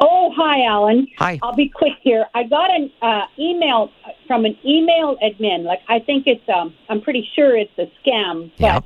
Oh, 0.00 0.32
hi, 0.36 0.64
Alan. 0.64 1.06
Hi. 1.18 1.38
I'll 1.42 1.54
be 1.54 1.68
quick 1.68 1.92
here. 2.02 2.26
I 2.34 2.44
got 2.44 2.70
an 2.70 2.90
uh, 3.02 3.22
email 3.38 3.90
from 4.26 4.44
an 4.44 4.56
email 4.64 5.16
admin. 5.22 5.64
Like 5.64 5.80
I 5.88 5.98
think 6.00 6.26
it's 6.26 6.48
um, 6.48 6.74
I'm 6.88 7.00
pretty 7.02 7.28
sure 7.34 7.56
it's 7.56 7.76
a 7.78 7.90
scam, 8.02 8.50
but 8.58 8.64
Yeah. 8.64 8.80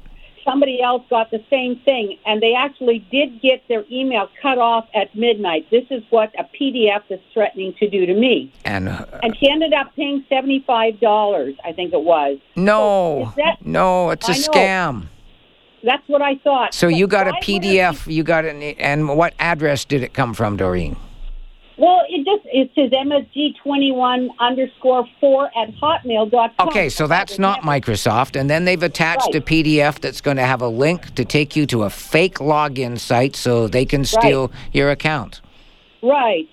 Somebody 0.44 0.80
else 0.82 1.02
got 1.10 1.30
the 1.30 1.42
same 1.50 1.80
thing, 1.84 2.18
and 2.26 2.42
they 2.42 2.54
actually 2.54 2.98
did 3.10 3.40
get 3.40 3.62
their 3.68 3.84
email 3.90 4.28
cut 4.42 4.58
off 4.58 4.86
at 4.94 5.14
midnight. 5.16 5.68
This 5.70 5.84
is 5.90 6.02
what 6.10 6.32
a 6.38 6.44
PDF 6.44 7.02
is 7.10 7.20
threatening 7.32 7.74
to 7.78 7.88
do 7.88 8.06
to 8.06 8.14
me. 8.14 8.52
And 8.64 8.88
uh, 8.88 9.06
And 9.22 9.36
she 9.38 9.48
ended 9.50 9.72
up 9.72 9.94
paying 9.96 10.24
seventy 10.28 10.62
five 10.66 11.00
dollars. 11.00 11.54
I 11.64 11.72
think 11.72 11.92
it 11.92 12.00
was. 12.02 12.38
no, 12.56 13.28
is 13.28 13.34
that- 13.36 13.64
no, 13.66 14.10
it's 14.10 14.28
a 14.28 14.32
I 14.32 14.34
know. 14.36 14.42
scam. 14.42 15.06
That's 15.82 16.02
what 16.08 16.22
I 16.22 16.36
thought. 16.36 16.72
So 16.72 16.88
you 16.88 17.06
got 17.06 17.28
a 17.28 17.32
PDF. 17.32 18.10
You 18.10 18.22
got 18.22 18.46
an, 18.46 18.62
and 18.62 19.16
what 19.18 19.34
address 19.38 19.84
did 19.84 20.02
it 20.02 20.14
come 20.14 20.32
from, 20.32 20.56
Doreen? 20.56 20.96
Well, 21.76 22.02
it 22.08 22.24
just 22.24 22.46
it 22.52 22.70
says 22.76 22.90
MSG 22.92 23.56
twenty 23.62 23.90
one 23.90 24.30
underscore 24.38 25.06
four 25.20 25.46
at 25.58 25.74
hotmail 25.74 26.30
dot 26.30 26.56
com. 26.56 26.68
Okay, 26.68 26.88
so 26.88 27.06
that's 27.08 27.38
not 27.38 27.62
Microsoft. 27.62 28.38
And 28.38 28.48
then 28.48 28.64
they've 28.64 28.82
attached 28.82 29.34
a 29.34 29.40
PDF 29.40 30.00
that's 30.00 30.20
going 30.20 30.36
to 30.36 30.44
have 30.44 30.62
a 30.62 30.68
link 30.68 31.14
to 31.16 31.24
take 31.24 31.56
you 31.56 31.66
to 31.66 31.82
a 31.82 31.90
fake 31.90 32.36
login 32.36 32.96
site 32.98 33.34
so 33.34 33.66
they 33.66 33.84
can 33.84 34.04
steal 34.04 34.52
your 34.72 34.90
account. 34.90 35.40
right. 36.02 36.48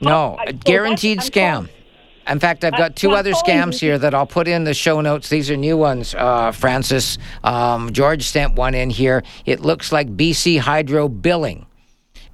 No, 0.00 0.36
I- 0.38 0.44
a 0.44 0.52
so 0.52 0.58
guaranteed 0.64 1.18
scam. 1.20 1.68
In 2.28 2.38
fact, 2.40 2.64
I've 2.64 2.76
got 2.76 2.96
two 2.96 3.12
I'm 3.12 3.16
other 3.18 3.32
scams 3.32 3.80
you- 3.80 3.88
here 3.90 3.98
that 3.98 4.14
I'll 4.14 4.26
put 4.26 4.46
in 4.48 4.64
the 4.64 4.74
show 4.74 5.00
notes. 5.00 5.28
These 5.30 5.50
are 5.50 5.56
new 5.56 5.76
ones, 5.78 6.14
uh, 6.14 6.50
Francis. 6.50 7.16
Um, 7.44 7.92
George 7.92 8.24
sent 8.24 8.54
one 8.56 8.74
in 8.74 8.90
here. 8.90 9.22
It 9.46 9.60
looks 9.60 9.92
like 9.92 10.14
BC 10.16 10.58
Hydro 10.58 11.08
billing. 11.08 11.64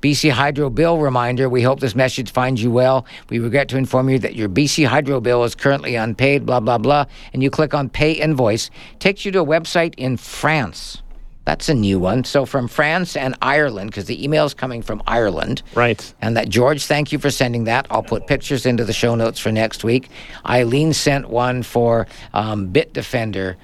BC 0.03 0.33
Hydro 0.33 0.69
bill 0.69 0.99
reminder. 0.99 1.49
We 1.49 1.63
hope 1.63 1.79
this 1.79 1.95
message 1.95 2.33
finds 2.33 2.61
you 2.61 2.73
well. 2.73 3.07
We 3.31 3.39
regret 3.39 3.69
to 3.69 3.77
inform 3.77 4.09
you 4.09 4.19
that 4.19 4.35
your 4.35 4.49
BC 4.49 4.85
Hydro 4.85 5.21
bill 5.21 5.45
is 5.45 5.55
currently 5.55 5.95
unpaid, 5.95 6.45
blah, 6.45 6.59
blah, 6.59 6.79
blah. 6.79 7.05
And 7.33 7.41
you 7.41 7.51
click 7.51 7.73
on 7.73 7.89
pay 7.89 8.11
invoice. 8.11 8.69
Takes 8.99 9.25
you 9.25 9.31
to 9.31 9.41
a 9.41 9.47
website 9.47 9.95
in 9.97 10.17
France. 10.17 11.03
That's 11.45 11.69
a 11.69 11.75
new 11.75 12.01
one. 12.01 12.25
So 12.25 12.47
from 12.47 12.67
France 12.67 13.17
and 13.17 13.37
Ireland, 13.43 13.91
because 13.91 14.07
the 14.07 14.23
email 14.23 14.45
is 14.45 14.55
coming 14.55 14.83
from 14.83 15.05
Ireland. 15.07 15.63
Right. 15.75 16.15
And 16.21 16.37
that, 16.37 16.49
George, 16.49 16.85
thank 16.85 17.13
you 17.13 17.21
for 17.21 17.31
sending 17.31 17.65
that. 17.65 17.87
I'll 17.89 18.03
put 18.03 18.27
pictures 18.27 18.67
into 18.67 18.85
the 18.85 18.93
show 18.93 19.15
notes 19.15 19.39
for 19.39 19.53
next 19.53 19.85
week. 19.85 20.09
Eileen 20.45 20.93
sent 20.93 21.29
one 21.31 21.63
for 21.63 22.09
um, 22.33 22.73
Bitdefender 22.73 23.55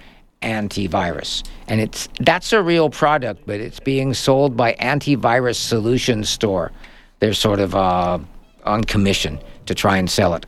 antivirus. 0.42 1.42
And 1.66 1.80
it's 1.80 2.08
that's 2.20 2.52
a 2.52 2.62
real 2.62 2.90
product, 2.90 3.42
but 3.46 3.60
it's 3.60 3.80
being 3.80 4.14
sold 4.14 4.56
by 4.56 4.74
Antivirus 4.74 5.56
Solutions 5.56 6.28
Store. 6.28 6.72
They're 7.20 7.34
sort 7.34 7.60
of 7.60 7.74
uh, 7.74 8.18
on 8.64 8.84
commission 8.84 9.40
to 9.66 9.74
try 9.74 9.96
and 9.96 10.10
sell 10.10 10.34
it. 10.34 10.46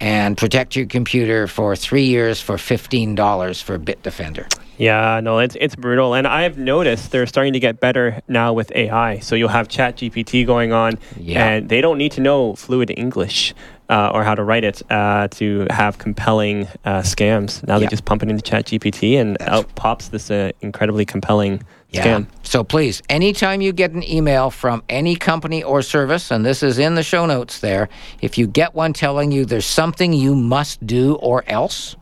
And 0.00 0.36
protect 0.38 0.76
your 0.76 0.86
computer 0.86 1.48
for 1.48 1.74
three 1.74 2.04
years 2.04 2.40
for 2.40 2.54
$15 2.54 3.62
for 3.64 3.78
Bitdefender. 3.80 4.46
Yeah, 4.76 5.18
no, 5.20 5.40
it's 5.40 5.56
it's 5.60 5.74
brutal, 5.74 6.14
and 6.14 6.24
I've 6.24 6.56
noticed 6.56 7.10
they're 7.10 7.26
starting 7.26 7.52
to 7.54 7.58
get 7.58 7.80
better 7.80 8.20
now 8.28 8.52
with 8.52 8.70
AI. 8.76 9.18
So 9.18 9.34
you'll 9.34 9.48
have 9.48 9.66
ChatGPT 9.66 10.46
going 10.46 10.72
on, 10.72 11.00
Yeah. 11.18 11.44
and 11.48 11.68
they 11.68 11.80
don't 11.80 11.98
need 11.98 12.12
to 12.12 12.20
know 12.20 12.54
fluid 12.54 12.92
English 12.96 13.54
uh, 13.88 14.10
or 14.12 14.22
how 14.22 14.34
to 14.34 14.42
write 14.42 14.64
it 14.64 14.82
uh, 14.90 15.28
to 15.28 15.66
have 15.70 15.98
compelling 15.98 16.66
uh, 16.84 17.00
scams. 17.00 17.66
Now 17.66 17.78
they 17.78 17.86
just 17.86 18.04
pump 18.04 18.22
it 18.22 18.30
into 18.30 18.42
ChatGPT, 18.42 19.20
and 19.20 19.40
out 19.42 19.74
pops 19.74 20.08
this 20.08 20.30
uh, 20.30 20.52
incredibly 20.60 21.04
compelling 21.04 21.62
scam. 21.92 22.26
So 22.42 22.64
please, 22.64 23.02
anytime 23.08 23.60
you 23.60 23.72
get 23.72 23.92
an 23.92 24.08
email 24.08 24.50
from 24.50 24.82
any 24.88 25.16
company 25.16 25.62
or 25.62 25.82
service, 25.82 26.30
and 26.30 26.44
this 26.44 26.62
is 26.62 26.78
in 26.78 26.94
the 26.94 27.02
show 27.02 27.26
notes 27.26 27.60
there, 27.60 27.88
if 28.20 28.36
you 28.36 28.46
get 28.46 28.74
one 28.74 28.92
telling 28.92 29.32
you 29.32 29.44
there's 29.44 29.66
something 29.66 30.12
you 30.12 30.34
must 30.34 30.86
do 30.86 31.14
or 31.16 31.44
else, 31.46 31.96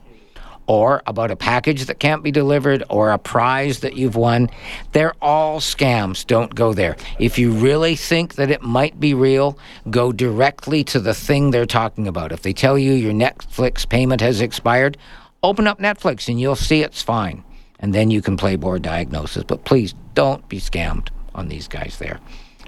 or 0.67 1.03
about 1.07 1.31
a 1.31 1.37
package 1.37 1.87
that 1.87 1.99
can't 1.99 2.23
be 2.23 2.31
delivered, 2.31 2.83
or 2.89 3.11
a 3.11 3.19
prize 3.19 3.81
that 3.81 3.97
you've 3.97 4.17
won, 4.17 4.51
they're 4.93 5.15
all 5.23 5.61
scams. 5.61 6.27
Don't 6.27 6.55
go 6.55 6.73
there. 6.73 6.97
If 7.19 7.39
you 7.39 7.53
really 7.53 7.97
think 7.97 8.35
that 8.35 8.51
it 8.51 8.63
might 8.63 8.99
be 8.99 9.15
real, 9.15 9.59
go 9.91 10.13
directly 10.13 10.85
to 10.85 11.01
the 11.01 11.15
thing 11.15 11.51
they're 11.51 11.67
talking 11.67 12.09
about. 12.09 12.33
If 12.33 12.43
they 12.43 12.53
tell 12.53 12.79
you 12.79 12.93
your 12.93 13.13
Netflix 13.13 13.89
payment 13.89 14.21
has 14.21 14.41
expired, 14.41 14.97
open 15.43 15.67
up 15.67 15.79
Netflix 15.79 16.29
and 16.29 16.41
you'll 16.41 16.57
see 16.57 16.83
it's 16.83 17.03
fine 17.03 17.45
and 17.79 17.95
then 17.95 18.11
you 18.11 18.23
can 18.23 18.37
play 18.37 18.57
board 18.57 18.83
diagnosis. 18.83 19.45
But 19.45 19.65
please 19.65 19.95
don't 20.15 20.49
be 20.49 20.59
scammed 20.59 21.09
on 21.35 21.49
these 21.49 21.69
guys 21.69 21.99
there. 21.99 22.21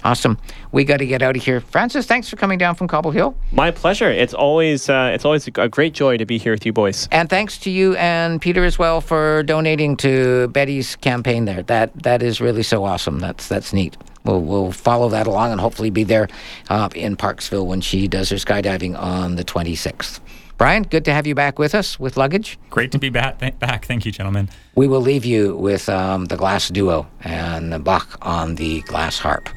Awesome. 0.04 0.38
We 0.72 0.84
got 0.84 0.98
to 0.98 1.06
get 1.06 1.22
out 1.22 1.36
of 1.36 1.42
here. 1.42 1.60
Francis, 1.60 2.06
thanks 2.06 2.28
for 2.28 2.36
coming 2.36 2.58
down 2.58 2.74
from 2.74 2.88
Cobble 2.88 3.10
Hill. 3.10 3.36
My 3.52 3.70
pleasure. 3.70 4.10
It's 4.10 4.34
always 4.34 4.88
uh, 4.88 5.10
it's 5.12 5.24
always 5.24 5.46
a 5.46 5.68
great 5.68 5.92
joy 5.92 6.16
to 6.16 6.26
be 6.26 6.38
here 6.38 6.52
with 6.52 6.64
you 6.64 6.72
boys. 6.72 7.08
And 7.10 7.28
thanks 7.28 7.58
to 7.58 7.70
you 7.70 7.96
and 7.96 8.40
Peter 8.40 8.64
as 8.64 8.78
well 8.78 9.00
for 9.00 9.42
donating 9.42 9.96
to 9.98 10.48
Betty's 10.48 10.96
campaign 10.96 11.44
there. 11.44 11.62
That 11.62 12.02
that 12.02 12.22
is 12.22 12.40
really 12.40 12.62
so 12.62 12.84
awesome. 12.84 13.18
That's 13.18 13.48
that's 13.48 13.72
neat. 13.72 13.96
We'll, 14.24 14.42
we'll 14.42 14.72
follow 14.72 15.08
that 15.08 15.26
along 15.26 15.52
and 15.52 15.60
hopefully 15.60 15.90
be 15.90 16.04
there 16.04 16.28
uh, 16.68 16.90
in 16.94 17.16
Parksville 17.16 17.66
when 17.66 17.80
she 17.80 18.08
does 18.08 18.28
her 18.28 18.36
skydiving 18.36 18.98
on 18.98 19.36
the 19.36 19.44
26th. 19.44 20.20
Brian, 20.58 20.82
good 20.82 21.04
to 21.04 21.12
have 21.12 21.24
you 21.26 21.36
back 21.36 21.58
with 21.58 21.72
us 21.72 22.00
with 22.00 22.16
luggage. 22.16 22.58
Great 22.68 22.90
to 22.90 22.98
be 22.98 23.10
back. 23.10 23.38
Th- 23.38 23.56
back. 23.60 23.86
Thank 23.86 24.04
you, 24.04 24.10
gentlemen. 24.10 24.50
We 24.74 24.88
will 24.88 25.00
leave 25.00 25.24
you 25.24 25.56
with 25.56 25.88
um, 25.88 26.24
the 26.26 26.36
glass 26.36 26.68
duo 26.68 27.06
and 27.22 27.84
Bach 27.84 28.18
on 28.22 28.56
the 28.56 28.80
glass 28.82 29.20
harp. 29.20 29.48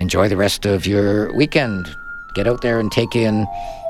Enjoy 0.00 0.28
the 0.28 0.36
rest 0.36 0.66
of 0.66 0.86
your 0.86 1.32
weekend. 1.34 1.96
Get 2.34 2.46
out 2.46 2.62
there 2.62 2.80
and 2.80 2.90
take 2.90 3.14
in 3.14 3.46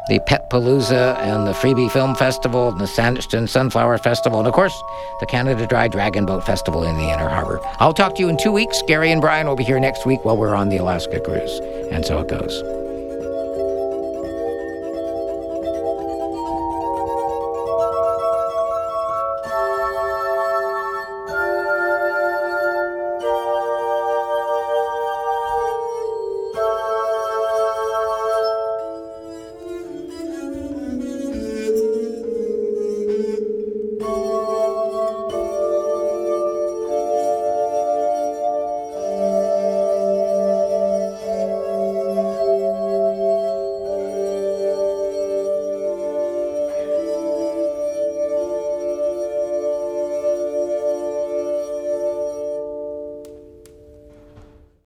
the 0.08 0.18
Pet 0.26 0.50
Palooza 0.50 1.16
and 1.18 1.46
the 1.46 1.54
Free-B 1.54 1.88
Film 1.88 2.14
Festival 2.16 2.70
and 2.70 2.80
the 2.80 2.86
Saanich 2.86 3.48
Sunflower 3.48 3.98
Festival, 3.98 4.40
and 4.40 4.48
of 4.48 4.54
course, 4.54 4.74
the 5.20 5.26
Canada 5.26 5.66
Dry 5.66 5.86
Dragon 5.86 6.26
Boat 6.26 6.44
Festival 6.44 6.82
in 6.82 6.96
the 6.96 7.04
Inner 7.04 7.28
Harbor. 7.28 7.60
I'll 7.78 7.94
talk 7.94 8.16
to 8.16 8.20
you 8.20 8.28
in 8.28 8.36
two 8.36 8.52
weeks. 8.52 8.82
Gary 8.88 9.12
and 9.12 9.20
Brian 9.20 9.46
will 9.46 9.56
be 9.56 9.64
here 9.64 9.78
next 9.78 10.04
week 10.04 10.24
while 10.24 10.36
we're 10.36 10.54
on 10.56 10.68
the 10.68 10.78
Alaska 10.78 11.20
cruise. 11.20 11.60
And 11.92 12.04
so 12.04 12.18
it 12.18 12.28
goes. 12.28 12.81